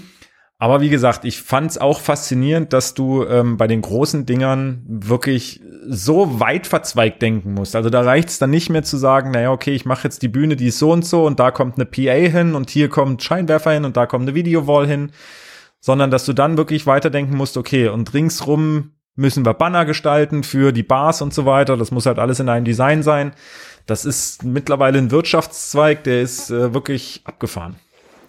Aber 0.59 0.81
wie 0.81 0.89
gesagt, 0.89 1.27
ich 1.27 1.43
fand's 1.43 1.77
auch 1.77 2.01
faszinierend, 2.01 2.73
dass 2.73 2.95
du 2.95 3.27
ähm, 3.27 3.59
bei 3.59 3.67
den 3.67 3.83
großen 3.83 4.25
Dingern 4.25 4.83
wirklich 4.87 5.61
so 5.87 6.41
weit 6.41 6.67
verzweigt 6.67 7.21
denken 7.21 7.53
musst. 7.53 7.77
Also 7.77 7.91
da 7.91 8.01
reicht's 8.01 8.39
dann 8.39 8.49
nicht 8.49 8.71
mehr 8.71 8.83
zu 8.83 8.97
sagen, 8.97 9.31
naja, 9.31 9.51
okay, 9.51 9.75
ich 9.75 9.85
mache 9.85 10.05
jetzt 10.05 10.23
die 10.23 10.29
Bühne, 10.29 10.57
die 10.57 10.69
ist 10.69 10.79
so 10.79 10.91
und 10.91 11.05
so 11.05 11.27
und 11.27 11.39
da 11.39 11.51
kommt 11.51 11.77
eine 11.77 11.85
PA 11.85 12.13
hin 12.13 12.55
und 12.55 12.71
hier 12.71 12.89
kommt 12.89 13.23
Scheinwerfer 13.23 13.73
hin 13.73 13.85
und 13.85 13.99
da 13.99 14.07
kommt 14.07 14.23
eine 14.23 14.35
Videowall 14.35 14.87
hin, 14.87 15.11
sondern 15.81 16.11
dass 16.11 16.25
du 16.25 16.33
dann 16.33 16.57
wirklich 16.57 16.87
weiterdenken 16.87 17.37
musst, 17.37 17.59
okay, 17.59 17.89
und 17.89 18.15
ringsrum 18.15 18.93
müssen 19.15 19.45
wir 19.45 19.55
Banner 19.55 19.85
gestalten 19.85 20.43
für 20.43 20.73
die 20.73 20.83
Bars 20.83 21.21
und 21.21 21.35
so 21.35 21.45
weiter. 21.45 21.77
Das 21.77 21.91
muss 21.91 22.07
halt 22.07 22.19
alles 22.19 22.41
in 22.41 22.49
einem 22.49 22.65
Design 22.65 23.03
sein. 23.03 23.33
Das 23.87 24.05
ist 24.05 24.45
mittlerweile 24.45 24.99
ein 24.99 25.11
Wirtschaftszweig, 25.11 26.05
der 26.05 26.23
ist 26.23 26.51
äh, 26.51 26.73
wirklich 26.75 27.23
abgefahren. 27.25 27.77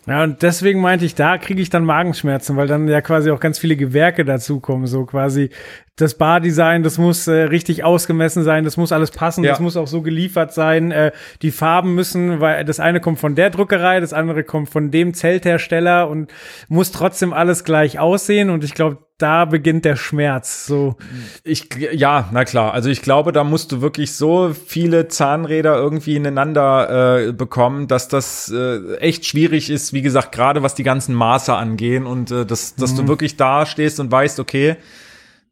Ja, 0.05 0.23
und 0.23 0.41
deswegen 0.41 0.81
meinte 0.81 1.05
ich, 1.05 1.15
da 1.15 1.37
kriege 1.37 1.61
ich 1.61 1.69
dann 1.69 1.85
Magenschmerzen, 1.85 2.57
weil 2.57 2.67
dann 2.67 2.87
ja 2.89 3.01
quasi 3.01 3.31
auch 3.31 3.39
ganz 3.39 3.57
viele 3.57 3.77
Gewerke 3.77 4.25
dazukommen. 4.25 4.85
So 4.85 5.05
quasi 5.05 5.49
das 5.95 6.15
Bardesign, 6.17 6.81
das 6.81 6.97
muss 6.97 7.27
äh, 7.27 7.33
richtig 7.43 7.83
ausgemessen 7.83 8.43
sein, 8.43 8.63
das 8.63 8.77
muss 8.77 8.91
alles 8.91 9.11
passen, 9.11 9.43
Ja. 9.43 9.51
das 9.51 9.59
muss 9.59 9.77
auch 9.77 9.85
so 9.85 10.01
geliefert 10.01 10.51
sein. 10.51 10.91
Äh, 10.91 11.11
die 11.43 11.51
Farben 11.51 11.93
müssen, 11.93 12.39
weil 12.39 12.65
das 12.65 12.79
eine 12.79 12.99
kommt 12.99 13.19
von 13.19 13.35
der 13.35 13.51
Druckerei, 13.51 13.99
das 13.99 14.11
andere 14.11 14.43
kommt 14.43 14.69
von 14.69 14.89
dem 14.89 15.13
Zelthersteller 15.13 16.09
und 16.09 16.31
muss 16.67 16.91
trotzdem 16.91 17.31
alles 17.31 17.63
gleich 17.63 17.99
aussehen. 17.99 18.49
Und 18.49 18.63
ich 18.63 18.73
glaube, 18.73 18.97
da 19.19 19.45
beginnt 19.45 19.85
der 19.85 19.95
Schmerz. 19.95 20.65
So, 20.65 20.95
Ich, 21.43 21.69
ja, 21.91 22.27
na 22.31 22.43
klar. 22.43 22.73
Also 22.73 22.89
ich 22.89 23.03
glaube, 23.03 23.31
da 23.31 23.43
musst 23.43 23.71
du 23.71 23.79
wirklich 23.81 24.15
so 24.15 24.51
viele 24.65 25.07
Zahnräder 25.09 25.75
irgendwie 25.77 26.15
ineinander 26.15 27.27
äh, 27.27 27.31
bekommen, 27.33 27.87
dass 27.87 28.07
das 28.07 28.51
äh, 28.51 28.95
echt 28.97 29.27
schwierig 29.27 29.69
ist, 29.69 29.93
wie 29.93 30.01
gesagt, 30.01 30.31
gerade 30.31 30.63
was 30.63 30.73
die 30.73 30.83
ganzen 30.83 31.13
Maße 31.13 31.53
angehen 31.53 32.07
und 32.07 32.31
äh, 32.31 32.47
dass, 32.47 32.73
dass 32.75 32.95
du 32.95 33.07
wirklich 33.07 33.37
da 33.37 33.67
stehst 33.67 33.99
und 33.99 34.11
weißt, 34.11 34.39
okay, 34.39 34.75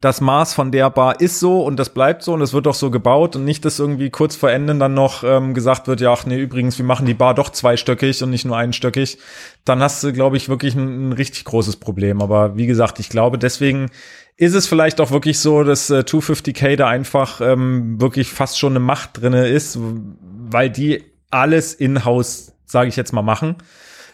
das 0.02 0.20
Maß 0.20 0.52
von 0.52 0.72
der 0.72 0.90
Bar 0.90 1.20
ist 1.20 1.38
so 1.38 1.62
und 1.62 1.76
das 1.76 1.90
bleibt 1.90 2.24
so 2.24 2.32
und 2.32 2.40
es 2.40 2.52
wird 2.52 2.66
auch 2.66 2.74
so 2.74 2.90
gebaut 2.90 3.36
und 3.36 3.44
nicht, 3.44 3.64
dass 3.64 3.78
irgendwie 3.78 4.10
kurz 4.10 4.34
vor 4.34 4.50
Ende 4.50 4.74
dann 4.74 4.94
noch 4.94 5.22
ähm, 5.22 5.54
gesagt 5.54 5.86
wird, 5.86 6.00
ja, 6.00 6.12
ach 6.12 6.26
nee, 6.26 6.40
übrigens, 6.40 6.76
wir 6.76 6.84
machen 6.84 7.06
die 7.06 7.14
Bar 7.14 7.34
doch 7.34 7.50
zweistöckig 7.50 8.20
und 8.20 8.30
nicht 8.30 8.44
nur 8.44 8.56
einstöckig. 8.56 9.18
Dann 9.64 9.80
hast 9.80 10.02
du, 10.02 10.12
glaube 10.12 10.36
ich, 10.36 10.48
wirklich 10.48 10.74
ein, 10.74 11.10
ein 11.10 11.12
richtig 11.12 11.44
großes 11.44 11.76
Problem. 11.76 12.20
Aber 12.20 12.56
wie 12.56 12.66
gesagt, 12.66 12.98
ich 12.98 13.10
glaube, 13.10 13.38
deswegen 13.38 13.90
ist 14.36 14.54
es 14.54 14.66
vielleicht 14.66 15.00
auch 15.00 15.12
wirklich 15.12 15.38
so, 15.38 15.62
dass 15.62 15.88
äh, 15.88 16.00
250k 16.00 16.74
da 16.74 16.88
einfach 16.88 17.40
ähm, 17.40 18.00
wirklich 18.00 18.32
fast 18.32 18.58
schon 18.58 18.72
eine 18.72 18.80
Macht 18.80 19.20
drinne 19.20 19.46
ist, 19.46 19.78
weil 19.80 20.68
die 20.68 21.04
alles 21.30 21.74
in-house, 21.74 22.54
sage 22.66 22.88
ich 22.88 22.96
jetzt 22.96 23.12
mal, 23.12 23.22
machen. 23.22 23.54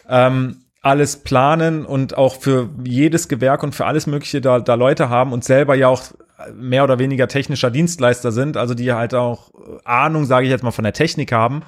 Ähm, 0.07 0.65
alles 0.81 1.17
planen 1.17 1.85
und 1.85 2.17
auch 2.17 2.37
für 2.37 2.71
jedes 2.85 3.29
Gewerk 3.29 3.63
und 3.63 3.75
für 3.75 3.87
alles 3.87 4.07
Mögliche 4.07 4.41
da, 4.41 4.61
da 4.61 4.75
Leute 4.75 5.09
haben 5.09 5.33
und 5.33 5.45
selber 5.45 5.75
ja 5.75 5.89
auch 5.89 6.03
mehr 6.55 6.85
oder 6.85 6.99
weniger 6.99 7.27
technischer 7.27 7.71
Dienstleister 7.71 8.31
sind, 8.31 8.57
also 8.57 8.75
die 8.75 8.93
halt 8.93 9.15
auch 9.15 9.51
Ahnung, 9.85 10.25
sage 10.25 10.47
ich 10.47 10.51
jetzt 10.51 10.63
mal, 10.63 10.71
von 10.71 10.85
der 10.85 10.93
Technik 10.93 11.33
haben. 11.33 11.63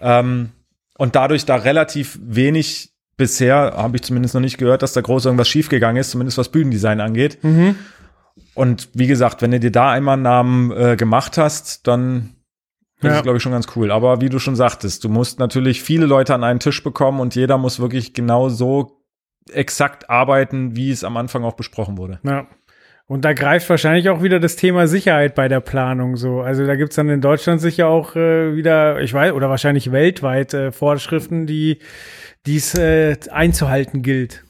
Ähm, 0.00 0.50
und 0.98 1.14
dadurch 1.14 1.46
da 1.46 1.56
relativ 1.56 2.18
wenig 2.22 2.92
bisher, 3.16 3.74
habe 3.76 3.96
ich 3.96 4.02
zumindest 4.02 4.34
noch 4.34 4.40
nicht 4.40 4.58
gehört, 4.58 4.82
dass 4.82 4.94
da 4.94 5.00
groß 5.00 5.26
irgendwas 5.26 5.48
schiefgegangen 5.48 6.00
ist, 6.00 6.10
zumindest 6.10 6.38
was 6.38 6.48
Bühnendesign 6.48 7.00
angeht. 7.00 7.38
Und 8.54 8.88
wie 8.94 9.06
gesagt, 9.06 9.42
wenn 9.42 9.50
du 9.52 9.60
dir 9.60 9.70
da 9.70 9.90
einmal 9.90 10.14
einen 10.14 10.22
Namen 10.22 10.72
äh, 10.72 10.96
gemacht 10.96 11.38
hast, 11.38 11.86
dann 11.86 12.34
ist 13.08 13.12
Ja. 13.12 13.16
es, 13.16 13.22
glaube 13.22 13.36
ich, 13.38 13.42
schon 13.42 13.52
ganz 13.52 13.66
cool. 13.76 13.90
Aber 13.90 14.20
wie 14.20 14.28
du 14.28 14.38
schon 14.38 14.56
sagtest, 14.56 15.04
du 15.04 15.08
musst 15.08 15.38
natürlich 15.38 15.82
viele 15.82 16.06
Leute 16.06 16.34
an 16.34 16.44
einen 16.44 16.60
Tisch 16.60 16.82
bekommen 16.82 17.20
und 17.20 17.34
jeder 17.34 17.58
muss 17.58 17.80
wirklich 17.80 18.12
genau 18.14 18.48
so 18.48 19.00
exakt 19.52 20.10
arbeiten, 20.10 20.76
wie 20.76 20.90
es 20.90 21.02
am 21.04 21.16
Anfang 21.16 21.44
auch 21.44 21.54
besprochen 21.54 21.96
wurde. 21.98 22.20
Ja. 22.22 22.46
Und 23.06 23.24
da 23.24 23.32
greift 23.32 23.68
wahrscheinlich 23.68 24.08
auch 24.08 24.22
wieder 24.22 24.38
das 24.38 24.54
Thema 24.54 24.86
Sicherheit 24.86 25.34
bei 25.34 25.48
der 25.48 25.58
Planung 25.58 26.16
so. 26.16 26.42
Also 26.42 26.64
da 26.64 26.76
gibt's 26.76 26.94
dann 26.94 27.08
in 27.08 27.20
Deutschland 27.20 27.60
sicher 27.60 27.88
auch 27.88 28.14
äh, 28.14 28.54
wieder, 28.54 29.00
ich 29.00 29.12
weiß, 29.12 29.32
oder 29.32 29.50
wahrscheinlich 29.50 29.90
weltweit 29.90 30.54
äh, 30.54 30.70
Vorschriften, 30.70 31.44
die 31.46 31.78
dies 32.46 32.76
äh, 32.76 33.16
einzuhalten 33.32 34.02
gilt. 34.02 34.44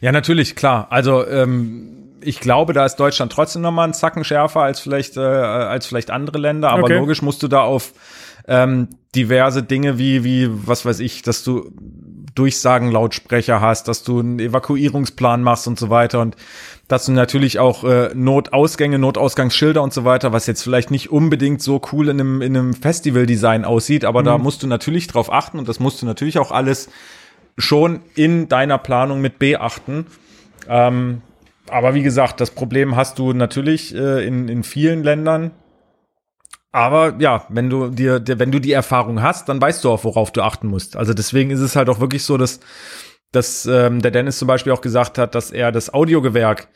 Ja, 0.00 0.10
natürlich, 0.10 0.56
klar. 0.56 0.88
Also 0.90 1.24
ähm, 1.28 2.01
ich 2.22 2.40
glaube, 2.40 2.72
da 2.72 2.84
ist 2.84 2.96
Deutschland 2.96 3.32
trotzdem 3.32 3.62
noch 3.62 3.72
mal 3.72 3.84
einen 3.84 3.94
Zacken 3.94 4.24
schärfer 4.24 4.60
als 4.60 4.80
vielleicht 4.80 5.16
äh, 5.16 5.20
als 5.20 5.86
vielleicht 5.86 6.10
andere 6.10 6.38
Länder. 6.38 6.70
Aber 6.70 6.84
Okay. 6.84 6.98
logisch 6.98 7.22
musst 7.22 7.42
du 7.42 7.48
da 7.48 7.62
auf 7.62 7.92
ähm, 8.48 8.88
diverse 9.14 9.62
Dinge 9.62 9.98
wie 9.98 10.24
wie 10.24 10.48
was 10.50 10.84
weiß 10.84 11.00
ich, 11.00 11.22
dass 11.22 11.44
du 11.44 11.70
Durchsagenlautsprecher 12.34 13.60
hast, 13.60 13.88
dass 13.88 14.04
du 14.04 14.20
einen 14.20 14.38
Evakuierungsplan 14.38 15.42
machst 15.42 15.68
und 15.68 15.78
so 15.78 15.90
weiter 15.90 16.20
und 16.20 16.36
dass 16.88 17.04
du 17.06 17.12
natürlich 17.12 17.58
auch 17.58 17.84
äh, 17.84 18.10
Notausgänge, 18.14 18.98
Notausgangsschilder 18.98 19.82
und 19.82 19.92
so 19.92 20.04
weiter, 20.04 20.32
was 20.32 20.46
jetzt 20.46 20.62
vielleicht 20.62 20.90
nicht 20.90 21.10
unbedingt 21.10 21.62
so 21.62 21.80
cool 21.92 22.08
in 22.08 22.20
einem, 22.20 22.42
in 22.42 22.56
einem 22.56 22.74
Festivaldesign 22.74 23.64
aussieht, 23.64 24.04
aber 24.04 24.22
da 24.22 24.38
musst 24.38 24.62
du 24.62 24.66
natürlich 24.66 25.06
drauf 25.08 25.32
achten 25.32 25.58
und 25.58 25.68
das 25.68 25.78
musst 25.78 26.00
du 26.02 26.06
natürlich 26.06 26.38
auch 26.38 26.52
alles 26.52 26.88
schon 27.58 28.00
in 28.14 28.48
deiner 28.48 28.78
Planung 28.78 29.20
mit 29.20 29.38
beachten. 29.38 30.06
Ähm, 30.68 31.20
aber 31.72 31.94
wie 31.94 32.02
gesagt, 32.02 32.40
das 32.40 32.50
Problem 32.50 32.96
hast 32.96 33.18
du 33.18 33.32
natürlich 33.32 33.94
äh, 33.94 34.26
in, 34.26 34.48
in 34.48 34.62
vielen 34.62 35.02
Ländern. 35.02 35.52
Aber 36.70 37.14
ja, 37.18 37.46
wenn 37.48 37.68
du 37.70 37.88
dir, 37.88 38.20
dir, 38.20 38.38
wenn 38.38 38.50
du 38.50 38.58
die 38.58 38.72
Erfahrung 38.72 39.22
hast, 39.22 39.48
dann 39.48 39.60
weißt 39.60 39.84
du 39.84 39.90
auch, 39.90 40.04
worauf 40.04 40.30
du 40.30 40.42
achten 40.42 40.68
musst. 40.68 40.96
Also 40.96 41.14
deswegen 41.14 41.50
ist 41.50 41.60
es 41.60 41.76
halt 41.76 41.88
auch 41.88 42.00
wirklich 42.00 42.24
so, 42.24 42.38
dass, 42.38 42.60
dass 43.30 43.66
ähm, 43.66 44.00
der 44.00 44.10
Dennis 44.10 44.38
zum 44.38 44.48
Beispiel 44.48 44.72
auch 44.72 44.80
gesagt 44.80 45.18
hat, 45.18 45.34
dass 45.34 45.50
er 45.50 45.72
das 45.72 45.92
Audiogewerk 45.92 46.68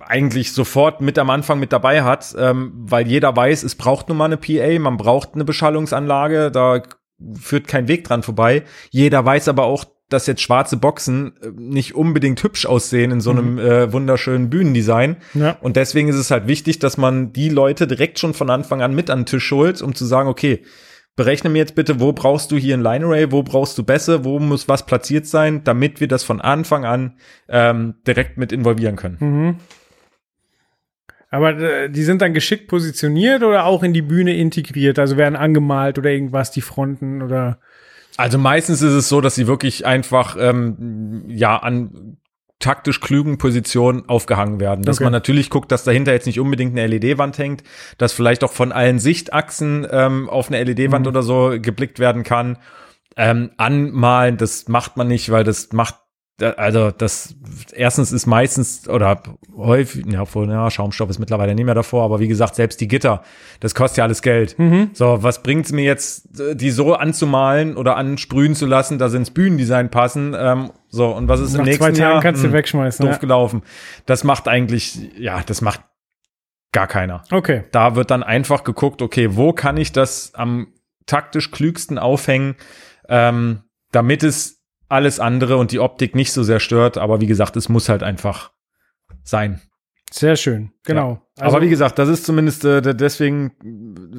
eigentlich 0.00 0.52
sofort 0.52 1.00
mit 1.00 1.18
am 1.18 1.30
Anfang 1.30 1.58
mit 1.58 1.72
dabei 1.72 2.02
hat, 2.02 2.34
ähm, 2.38 2.72
weil 2.74 3.08
jeder 3.08 3.34
weiß, 3.34 3.62
es 3.62 3.74
braucht 3.74 4.08
nun 4.08 4.18
mal 4.18 4.26
eine 4.26 4.36
PA, 4.36 4.78
man 4.78 4.96
braucht 4.96 5.34
eine 5.34 5.44
Beschallungsanlage, 5.44 6.50
da 6.50 6.82
führt 7.38 7.66
kein 7.66 7.88
Weg 7.88 8.04
dran 8.04 8.22
vorbei. 8.22 8.64
Jeder 8.90 9.24
weiß 9.24 9.48
aber 9.48 9.64
auch, 9.64 9.84
dass 10.12 10.26
jetzt 10.26 10.42
schwarze 10.42 10.76
Boxen 10.76 11.32
äh, 11.42 11.48
nicht 11.56 11.94
unbedingt 11.94 12.42
hübsch 12.42 12.66
aussehen 12.66 13.10
in 13.10 13.20
so 13.20 13.30
einem 13.30 13.58
äh, 13.58 13.92
wunderschönen 13.92 14.50
Bühnendesign. 14.50 15.16
Ja. 15.34 15.56
Und 15.60 15.76
deswegen 15.76 16.08
ist 16.08 16.16
es 16.16 16.30
halt 16.30 16.46
wichtig, 16.46 16.78
dass 16.78 16.96
man 16.96 17.32
die 17.32 17.48
Leute 17.48 17.86
direkt 17.86 18.18
schon 18.18 18.34
von 18.34 18.50
Anfang 18.50 18.82
an 18.82 18.94
mit 18.94 19.10
an 19.10 19.20
den 19.20 19.26
Tisch 19.26 19.50
holt, 19.50 19.80
um 19.80 19.94
zu 19.94 20.04
sagen, 20.04 20.28
okay, 20.28 20.62
berechne 21.16 21.50
mir 21.50 21.58
jetzt 21.58 21.74
bitte, 21.74 22.00
wo 22.00 22.12
brauchst 22.12 22.50
du 22.50 22.56
hier 22.56 22.76
ein 22.76 22.82
Line 22.82 23.04
Array, 23.04 23.32
wo 23.32 23.42
brauchst 23.42 23.76
du 23.78 23.82
Bässe, 23.82 24.24
wo 24.24 24.38
muss 24.38 24.68
was 24.68 24.86
platziert 24.86 25.26
sein, 25.26 25.64
damit 25.64 26.00
wir 26.00 26.08
das 26.08 26.24
von 26.24 26.40
Anfang 26.40 26.84
an 26.84 27.16
ähm, 27.48 27.94
direkt 28.06 28.38
mit 28.38 28.52
involvieren 28.52 28.96
können. 28.96 29.16
Mhm. 29.20 29.56
Aber 31.30 31.56
äh, 31.58 31.88
die 31.88 32.02
sind 32.02 32.22
dann 32.22 32.34
geschickt 32.34 32.68
positioniert 32.68 33.42
oder 33.42 33.64
auch 33.66 33.82
in 33.82 33.92
die 33.92 34.02
Bühne 34.02 34.36
integriert? 34.36 34.98
Also 34.98 35.16
werden 35.16 35.36
angemalt 35.36 35.98
oder 35.98 36.10
irgendwas, 36.10 36.50
die 36.50 36.60
Fronten 36.60 37.22
oder. 37.22 37.60
Also 38.20 38.38
meistens 38.38 38.82
ist 38.82 38.92
es 38.92 39.08
so, 39.08 39.20
dass 39.20 39.34
sie 39.34 39.46
wirklich 39.46 39.86
einfach 39.86 40.36
ähm, 40.38 41.24
ja 41.28 41.56
an 41.56 42.18
taktisch 42.58 43.00
klugen 43.00 43.38
Positionen 43.38 44.06
aufgehangen 44.08 44.60
werden. 44.60 44.84
Dass 44.84 44.98
Okay. 44.98 45.04
man 45.04 45.12
natürlich 45.14 45.48
guckt, 45.48 45.72
dass 45.72 45.84
dahinter 45.84 46.12
jetzt 46.12 46.26
nicht 46.26 46.38
unbedingt 46.38 46.78
eine 46.78 46.86
LED-Wand 46.86 47.38
hängt, 47.38 47.64
dass 47.96 48.12
vielleicht 48.12 48.44
auch 48.44 48.52
von 48.52 48.72
allen 48.72 48.98
Sichtachsen 48.98 49.86
ähm, 49.90 50.28
auf 50.28 50.48
eine 50.48 50.62
LED-Wand 50.62 51.06
oder 51.08 51.22
so 51.22 51.54
geblickt 51.58 51.98
werden 51.98 52.22
kann. 52.22 52.58
Ähm, 53.16 53.50
anmalen, 53.56 54.36
das 54.36 54.68
macht 54.68 54.98
man 54.98 55.08
nicht, 55.08 55.30
weil 55.30 55.42
das 55.42 55.72
macht 55.72 55.96
da- 56.40 56.50
also 56.52 56.90
das 56.90 57.34
erstens 57.72 58.10
ist 58.12 58.26
meistens 58.26 58.88
oder 58.88 59.22
häufig, 59.56 60.04
ja, 60.06 60.22
obwohl, 60.22 60.48
ja, 60.48 60.70
Schaumstoff 60.70 61.10
ist 61.10 61.18
mittlerweile 61.18 61.54
nicht 61.54 61.64
mehr 61.64 61.74
davor, 61.74 62.04
aber 62.04 62.18
wie 62.20 62.28
gesagt, 62.28 62.54
selbst 62.54 62.80
die 62.80 62.88
Gitter, 62.88 63.22
das 63.60 63.74
kostet 63.74 63.98
ja 63.98 64.04
alles 64.04 64.22
Geld. 64.22 64.56
So, 64.94 65.22
was 65.22 65.42
bringt's 65.42 65.70
mir 65.72 65.84
jetzt, 65.84 66.40
äh, 66.40 66.56
die 66.56 66.70
so 66.70 66.94
anzumalen 66.94 67.76
oder 67.76 67.96
ansprühen 67.96 68.54
zu 68.54 68.66
lassen, 68.66 68.98
dass 68.98 69.12
sie 69.12 69.18
ins 69.18 69.30
Bühnendesign 69.30 69.90
passen? 69.90 70.34
Ähm, 70.36 70.70
so, 70.88 71.14
und 71.14 71.28
was 71.28 71.40
ist 71.40 71.52
im 71.52 71.58
Nach 71.58 71.64
nächsten 71.66 71.84
zwei 71.84 71.90
Tagen 71.92 72.00
Jahr? 72.14 72.20
kannst 72.22 72.42
du 72.42 72.48
Hm, 72.48 72.52
wegschmeißen. 72.54 73.04
doof 73.04 73.14
Ja. 73.16 73.20
gelaufen. 73.20 73.62
Das 74.06 74.24
macht 74.24 74.48
eigentlich, 74.48 74.98
ja, 75.18 75.42
das 75.44 75.60
macht 75.60 75.82
gar 76.72 76.86
keiner. 76.86 77.22
Okay. 77.30 77.64
Da 77.72 77.94
wird 77.96 78.10
dann 78.10 78.22
einfach 78.22 78.64
geguckt, 78.64 79.02
okay, 79.02 79.36
wo 79.36 79.52
kann 79.52 79.76
ich 79.76 79.92
das 79.92 80.34
am 80.34 80.68
taktisch 81.06 81.50
klügsten 81.50 81.98
aufhängen, 81.98 82.54
ähm, 83.08 83.62
damit 83.92 84.22
es 84.22 84.59
alles 84.90 85.20
andere 85.20 85.56
und 85.56 85.72
die 85.72 85.78
Optik 85.80 86.14
nicht 86.14 86.32
so 86.32 86.42
sehr 86.42 86.60
stört. 86.60 86.98
Aber 86.98 87.20
wie 87.20 87.26
gesagt, 87.26 87.56
es 87.56 87.68
muss 87.68 87.88
halt 87.88 88.02
einfach 88.02 88.50
sein. 89.24 89.60
Sehr 90.12 90.34
schön. 90.34 90.72
Genau. 90.84 91.22
Ja. 91.38 91.44
Aber 91.46 91.62
wie 91.62 91.68
gesagt, 91.68 91.98
das 92.00 92.08
ist 92.08 92.26
zumindest 92.26 92.64
äh, 92.64 92.82
de- 92.82 92.94
deswegen 92.94 93.52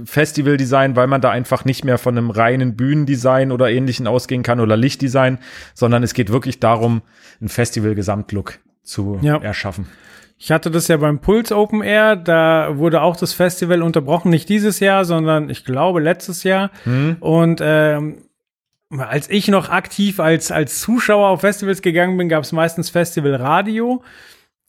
Festivaldesign, 0.06 0.96
weil 0.96 1.08
man 1.08 1.22
da 1.22 1.30
einfach 1.32 1.66
nicht 1.66 1.84
mehr 1.84 1.98
von 1.98 2.18
einem 2.18 2.30
reinen 2.30 2.76
Bühnendesign 2.76 3.52
oder 3.52 3.70
ähnlichen 3.70 4.08
ausgehen 4.08 4.42
kann 4.44 4.60
oder 4.60 4.78
Lichtdesign, 4.78 5.40
sondern 5.74 6.04
es 6.04 6.14
geht 6.14 6.32
wirklich 6.32 6.60
darum, 6.60 7.02
einen 7.40 7.50
Festival-Gesamtlook 7.50 8.60
zu 8.84 9.20
Ja. 9.22 9.38
erschaffen. 9.38 9.88
Ich 10.38 10.52
hatte 10.52 10.72
das 10.72 10.88
ja 10.88 10.98
beim 10.98 11.20
Puls 11.20 11.52
Open 11.52 11.84
Air, 11.84 12.16
da 12.16 12.78
wurde 12.78 13.02
auch 13.02 13.16
das 13.16 13.34
Festival 13.34 13.82
unterbrochen, 13.84 14.32
nicht 14.32 14.50
dieses 14.50 14.80
Jahr, 14.80 15.06
sondern 15.06 15.50
ich 15.50 15.66
glaube 15.66 16.00
letztes 16.00 16.44
Jahr. 16.44 16.72
Hm. 16.86 17.18
Und 17.20 17.60
ähm, 17.64 18.24
als 18.98 19.30
ich 19.30 19.48
noch 19.48 19.70
aktiv 19.70 20.20
als, 20.20 20.52
als 20.52 20.80
Zuschauer 20.82 21.30
auf 21.30 21.42
Festivals 21.42 21.82
gegangen 21.82 22.18
bin, 22.18 22.30
gab 22.30 22.44
es 22.44 22.52
meistens 22.52 22.90
Festival 22.90 23.36
Radio, 23.36 24.04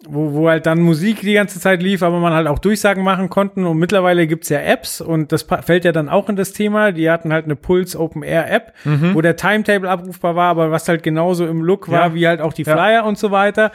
wo, 0.04 0.32
wo 0.32 0.48
halt 0.48 0.66
dann 0.66 0.80
Musik 0.80 1.20
die 1.20 1.34
ganze 1.34 1.60
Zeit 1.60 1.82
lief, 1.82 2.02
aber 2.02 2.18
man 2.18 2.32
halt 2.32 2.46
auch 2.48 2.58
Durchsagen 2.58 3.04
machen 3.04 3.30
konnten. 3.30 3.64
Und 3.66 3.78
mittlerweile 3.78 4.26
gibt's 4.26 4.48
ja 4.48 4.58
Apps 4.60 5.00
und 5.00 5.30
das 5.32 5.42
fällt 5.62 5.84
ja 5.84 5.92
dann 5.92 6.08
auch 6.08 6.28
in 6.28 6.36
das 6.36 6.52
Thema. 6.52 6.90
Die 6.92 7.08
hatten 7.10 7.32
halt 7.32 7.44
eine 7.44 7.56
Puls 7.56 7.94
Open 7.96 8.22
Air 8.22 8.50
App, 8.50 8.72
wo 8.84 9.20
der 9.20 9.36
Timetable 9.36 9.88
abrufbar 9.88 10.34
war, 10.36 10.50
aber 10.50 10.70
was 10.70 10.88
halt 10.88 11.02
genauso 11.02 11.46
im 11.46 11.62
Look 11.62 11.88
war, 11.90 12.08
Ja. 12.08 12.14
wie 12.14 12.26
halt 12.26 12.40
auch 12.40 12.52
die 12.52 12.62
Ja. 12.64 12.72
Flyer 12.74 13.04
und 13.04 13.16
so 13.18 13.30
weiter. 13.30 13.70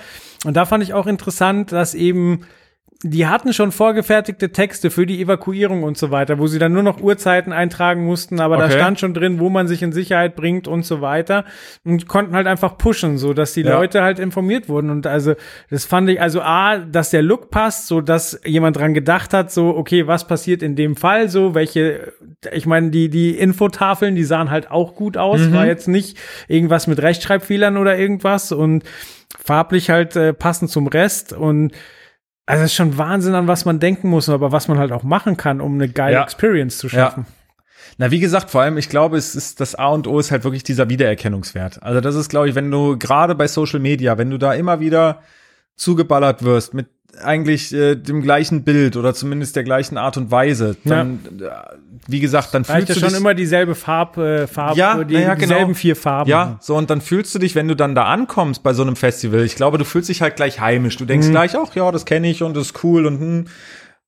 Und 0.46 0.56
da 0.58 0.66
fand 0.66 0.84
ich 0.84 0.94
auch 0.94 1.08
interessant, 1.08 1.72
dass 1.72 1.94
eben 1.94 2.42
die 3.04 3.28
hatten 3.28 3.54
schon 3.54 3.72
vorgefertigte 3.72 4.52
Texte 4.52 4.90
für 4.90 5.06
die 5.06 5.22
Evakuierung 5.22 5.84
und 5.84 6.00
so 6.00 6.10
weiter, 6.10 6.40
wo 6.40 6.48
sie 6.48 6.58
dann 6.58 6.74
nur 6.74 6.82
noch 6.82 7.00
Uhrzeiten 7.00 7.54
eintragen 7.54 8.04
mussten, 8.06 8.40
aber 8.40 8.58
da 8.58 8.66
Okay. 8.66 8.74
stand 8.74 9.00
schon 9.00 9.14
drin, 9.14 9.40
wo 9.40 9.50
man 9.50 9.68
sich 9.68 9.84
in 9.84 9.92
Sicherheit 9.92 10.36
bringt 10.36 10.68
und 10.68 10.84
so 10.84 11.00
weiter 11.00 11.46
und 11.86 12.08
konnten 12.08 12.36
halt 12.36 12.48
einfach 12.48 12.76
pushen, 12.80 13.20
so 13.20 13.36
dass 13.36 13.54
die 13.54 13.62
Ja. 13.62 13.78
Leute 13.78 14.02
halt 14.02 14.18
informiert 14.18 14.68
wurden 14.68 14.90
und 14.90 15.06
also 15.06 15.36
das 15.70 15.86
fand 15.86 16.10
ich 16.10 16.20
also 16.20 16.42
a, 16.42 16.80
dass 16.80 17.12
der 17.12 17.22
Look 17.22 17.52
passt, 17.52 17.86
so 17.86 18.02
dass 18.02 18.42
jemand 18.44 18.78
dran 18.78 18.96
gedacht 18.96 19.32
hat, 19.32 19.52
so 19.52 19.76
okay, 19.78 20.08
was 20.08 20.26
passiert 20.26 20.64
in 20.64 20.76
dem 20.76 20.96
Fall, 20.96 21.30
so 21.30 21.54
welche 21.54 22.14
ich 22.52 22.66
meine, 22.66 22.90
die 22.90 23.10
die 23.10 23.38
Infotafeln, 23.38 24.16
die 24.16 24.24
sahen 24.24 24.50
halt 24.50 24.72
auch 24.72 24.96
gut 24.96 25.18
aus, 25.18 25.42
Mhm. 25.42 25.54
war 25.54 25.68
jetzt 25.68 25.88
nicht 25.88 26.18
irgendwas 26.48 26.88
mit 26.88 27.00
Rechtschreibfehlern 27.00 27.78
oder 27.78 27.96
irgendwas 27.96 28.52
und 28.52 28.84
farblich 29.40 29.92
halt 29.92 30.16
äh, 30.16 30.34
passend 30.34 30.72
zum 30.72 30.88
Rest 30.88 31.32
und 31.34 31.72
also 32.48 32.64
es 32.64 32.72
ist 32.72 32.76
schon 32.76 32.98
Wahnsinn, 32.98 33.36
an 33.36 33.48
was 33.48 33.66
man 33.66 33.80
denken 33.80 34.10
muss, 34.10 34.28
aber 34.30 34.52
was 34.52 34.68
man 34.68 34.80
halt 34.80 34.92
auch 34.92 35.04
machen 35.04 35.38
kann, 35.38 35.62
um 35.62 35.76
eine 35.76 35.88
geile 35.90 36.16
Ja. 36.16 36.24
Experience 36.24 36.80
zu 36.80 36.90
schaffen. 36.90 37.28
Na, 38.00 38.10
wie 38.12 38.20
gesagt, 38.20 38.50
vor 38.50 38.62
allem, 38.62 38.78
ich 38.78 38.90
glaube, 38.90 39.18
es 39.18 39.36
ist 39.36 39.60
das 39.60 39.76
A 39.76 39.88
und 39.90 40.08
O 40.08 40.20
ist 40.20 40.32
halt 40.32 40.44
wirklich 40.44 40.64
dieser 40.64 40.90
Wiedererkennungswert. 40.90 41.82
Also 41.84 42.02
das 42.02 42.16
ist, 42.16 42.30
glaube 42.30 42.50
ich, 42.50 42.56
wenn 42.56 42.70
du 42.72 42.98
gerade 42.98 43.36
bei 43.36 43.48
Social 43.48 43.80
Media, 43.80 44.18
wenn 44.18 44.30
du 44.30 44.38
da 44.38 44.54
immer 44.54 44.80
wieder 44.80 45.22
zugeballert 45.76 46.44
wirst 46.44 46.74
mit 46.74 46.88
eigentlich 47.24 47.74
äh, 47.74 47.96
dem 47.96 48.22
gleichen 48.22 48.64
Bild 48.64 48.96
oder 48.96 49.14
zumindest 49.14 49.56
der 49.56 49.64
gleichen 49.64 49.98
Art 49.98 50.18
und 50.18 50.32
Weise, 50.32 50.76
dann, 50.86 51.20
äh, 51.42 51.46
wie 52.08 52.20
gesagt, 52.20 52.54
dann 52.54 52.64
fühlst 52.66 52.90
ja 52.90 52.94
du 52.96 53.00
schon 53.02 53.10
dich, 53.10 53.18
immer 53.18 53.34
dieselbe 53.34 53.76
Farb, 53.76 54.18
äh, 54.18 54.48
Farb 54.48 54.78
Ja, 54.78 55.04
die, 55.04 55.16
ja, 55.16 55.34
genau. 55.34 55.40
dieselben 55.48 55.76
vier 55.76 55.96
Farben. 55.96 56.30
Ja, 56.30 56.58
so 56.62 56.76
und 56.76 56.90
dann 56.90 57.02
fühlst 57.02 57.34
du 57.36 57.40
dich, 57.40 57.56
wenn 57.56 57.68
du 57.68 57.76
dann 57.76 57.96
da 57.96 58.04
ankommst 58.06 58.64
bei 58.64 58.74
so 58.74 58.84
einem 58.84 58.96
Festival, 58.96 59.42
ich 59.44 59.56
glaube, 59.56 59.78
du 59.78 59.86
fühlst 59.86 60.10
dich 60.10 60.22
halt 60.22 60.36
gleich 60.36 60.60
heimisch. 60.60 60.98
Du 60.98 61.04
Mhm. 61.04 61.08
denkst 61.08 61.30
gleich, 61.30 61.56
ach 61.58 61.76
ja, 61.76 61.92
das 61.92 62.06
kenne 62.06 62.30
ich 62.30 62.44
und 62.44 62.56
das 62.56 62.68
ist 62.68 62.84
cool 62.84 63.06
und 63.06 63.20
hm. 63.20 63.46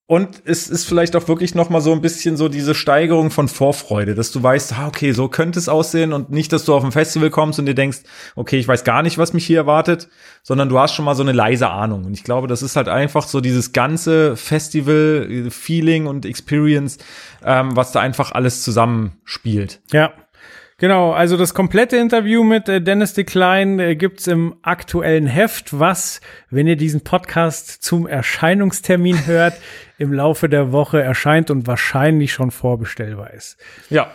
Und 0.10 0.42
es 0.46 0.68
ist 0.68 0.86
vielleicht 0.86 1.16
auch 1.16 1.28
wirklich 1.28 1.54
noch 1.54 1.70
mal 1.70 1.82
so 1.82 1.92
ein 1.92 2.02
bisschen 2.02 2.36
so 2.36 2.50
diese 2.50 2.74
Steigerung 2.74 3.30
von 3.30 3.48
Vorfreude, 3.48 4.16
dass 4.16 4.32
du 4.32 4.42
weißt, 4.42 4.74
ah, 4.74 4.88
okay, 4.88 5.12
so 5.12 5.28
könnte 5.28 5.60
es 5.60 5.70
aussehen 5.70 6.14
und 6.14 6.32
nicht, 6.32 6.52
dass 6.52 6.66
du 6.66 6.74
auf 6.74 6.84
ein 6.84 6.92
Festival 6.92 7.30
kommst 7.30 7.60
und 7.60 7.68
dir 7.68 7.76
denkst, 7.76 8.00
okay, 8.36 8.58
ich 8.58 8.68
weiß 8.68 8.84
gar 8.84 9.04
nicht, 9.04 9.20
was 9.20 9.34
mich 9.34 9.46
hier 9.46 9.60
erwartet, 9.60 10.10
sondern 10.42 10.68
du 10.68 10.80
hast 10.80 10.96
schon 10.96 11.06
mal 11.06 11.14
so 11.14 11.22
eine 11.22 11.32
leise 11.32 11.70
Ahnung. 11.70 12.06
Und 12.06 12.14
ich 12.16 12.24
glaube, 12.24 12.48
das 12.48 12.64
ist 12.64 12.76
halt 12.76 12.90
einfach 12.90 13.28
so 13.28 13.40
dieses 13.40 13.72
ganze 13.72 14.36
Festival-Feeling 14.36 16.08
und 16.08 16.26
Experience, 16.26 16.98
ähm, 17.46 17.76
was 17.76 17.92
da 17.92 18.00
einfach 18.00 18.32
alles 18.32 18.64
zusammenspielt. 18.64 19.80
Ja. 19.92 20.12
Genau, 20.80 21.12
also 21.12 21.36
das 21.36 21.54
komplette 21.54 21.98
Interview 21.98 22.44
mit 22.46 22.70
äh, 22.70 22.82
Dennis 22.82 23.14
Decline 23.14 23.84
äh, 23.84 23.96
gibt's 23.98 24.28
im 24.28 24.56
aktuellen 24.62 25.28
Heft, 25.28 25.78
was, 25.78 26.22
wenn 26.50 26.68
ihr 26.68 26.78
diesen 26.78 27.02
Podcast 27.02 27.84
zum 27.84 28.08
Erscheinungstermin 28.08 29.26
hört, 29.26 29.56
im 29.98 30.14
Laufe 30.14 30.48
der 30.48 30.72
Woche 30.72 31.02
erscheint 31.02 31.52
und 31.52 31.68
wahrscheinlich 31.68 32.32
schon 32.32 32.52
vorbestellbar 32.52 33.34
ist. 33.34 33.58
Ja, 33.90 34.10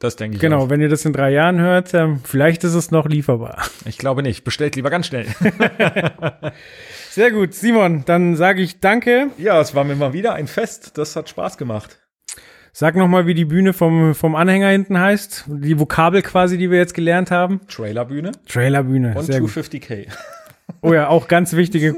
das 0.00 0.16
denke 0.16 0.36
ich. 0.36 0.40
Genau, 0.40 0.64
auch. 0.64 0.70
wenn 0.70 0.80
ihr 0.80 0.88
das 0.88 1.04
in 1.04 1.12
drei 1.12 1.30
Jahren 1.30 1.60
hört, 1.60 1.92
ähm, 1.92 2.20
vielleicht 2.24 2.64
ist 2.64 2.74
es 2.74 2.90
noch 2.90 3.06
lieferbar. 3.06 3.62
Ich 3.84 3.98
glaube 3.98 4.22
nicht. 4.22 4.44
Bestellt 4.44 4.74
lieber 4.76 4.88
ganz 4.88 5.06
schnell. 5.08 5.26
Sehr 7.10 7.30
gut, 7.30 7.52
Simon, 7.52 8.04
dann 8.06 8.34
sage 8.34 8.62
ich 8.62 8.80
danke. 8.80 9.28
ja, 9.36 9.60
es 9.60 9.74
war 9.74 9.84
mir 9.84 9.94
mal 9.94 10.14
wieder 10.14 10.32
ein 10.32 10.46
Fest. 10.46 10.96
Das 10.96 11.14
hat 11.16 11.28
Spaß 11.28 11.58
gemacht. 11.58 12.01
Sag 12.74 12.96
noch 12.96 13.06
mal, 13.06 13.26
wie 13.26 13.34
die 13.34 13.44
Bühne 13.44 13.74
vom, 13.74 14.14
vom 14.14 14.34
Anhänger 14.34 14.68
hinten 14.68 14.98
heißt. 14.98 15.44
Die 15.46 15.78
Vokabel 15.78 16.22
quasi, 16.22 16.56
die 16.56 16.70
wir 16.70 16.78
jetzt 16.78 16.94
gelernt 16.94 17.30
haben. 17.30 17.60
Trailerbühne 17.68 18.32
Trailerbühne. 18.48 19.14
und 19.14 19.24
Sehr 19.24 19.40
gut. 19.40 19.50
250k. 19.50 20.06
Oh 20.80 20.92
ja, 20.94 21.08
auch 21.08 21.28
ganz 21.28 21.52
wichtige. 21.52 21.94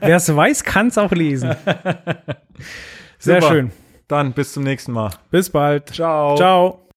Wer 0.00 0.16
es 0.16 0.34
weiß, 0.34 0.64
kann 0.64 0.88
es 0.88 0.98
auch 0.98 1.12
lesen. 1.12 1.54
Sehr 3.18 3.40
Super. 3.40 3.52
schön. 3.54 3.72
Dann 4.08 4.32
bis 4.32 4.52
zum 4.52 4.64
nächsten 4.64 4.92
Mal. 4.92 5.10
Bis 5.30 5.48
bald. 5.48 5.88
Ciao. 5.94 6.36
Ciao. 6.36 6.89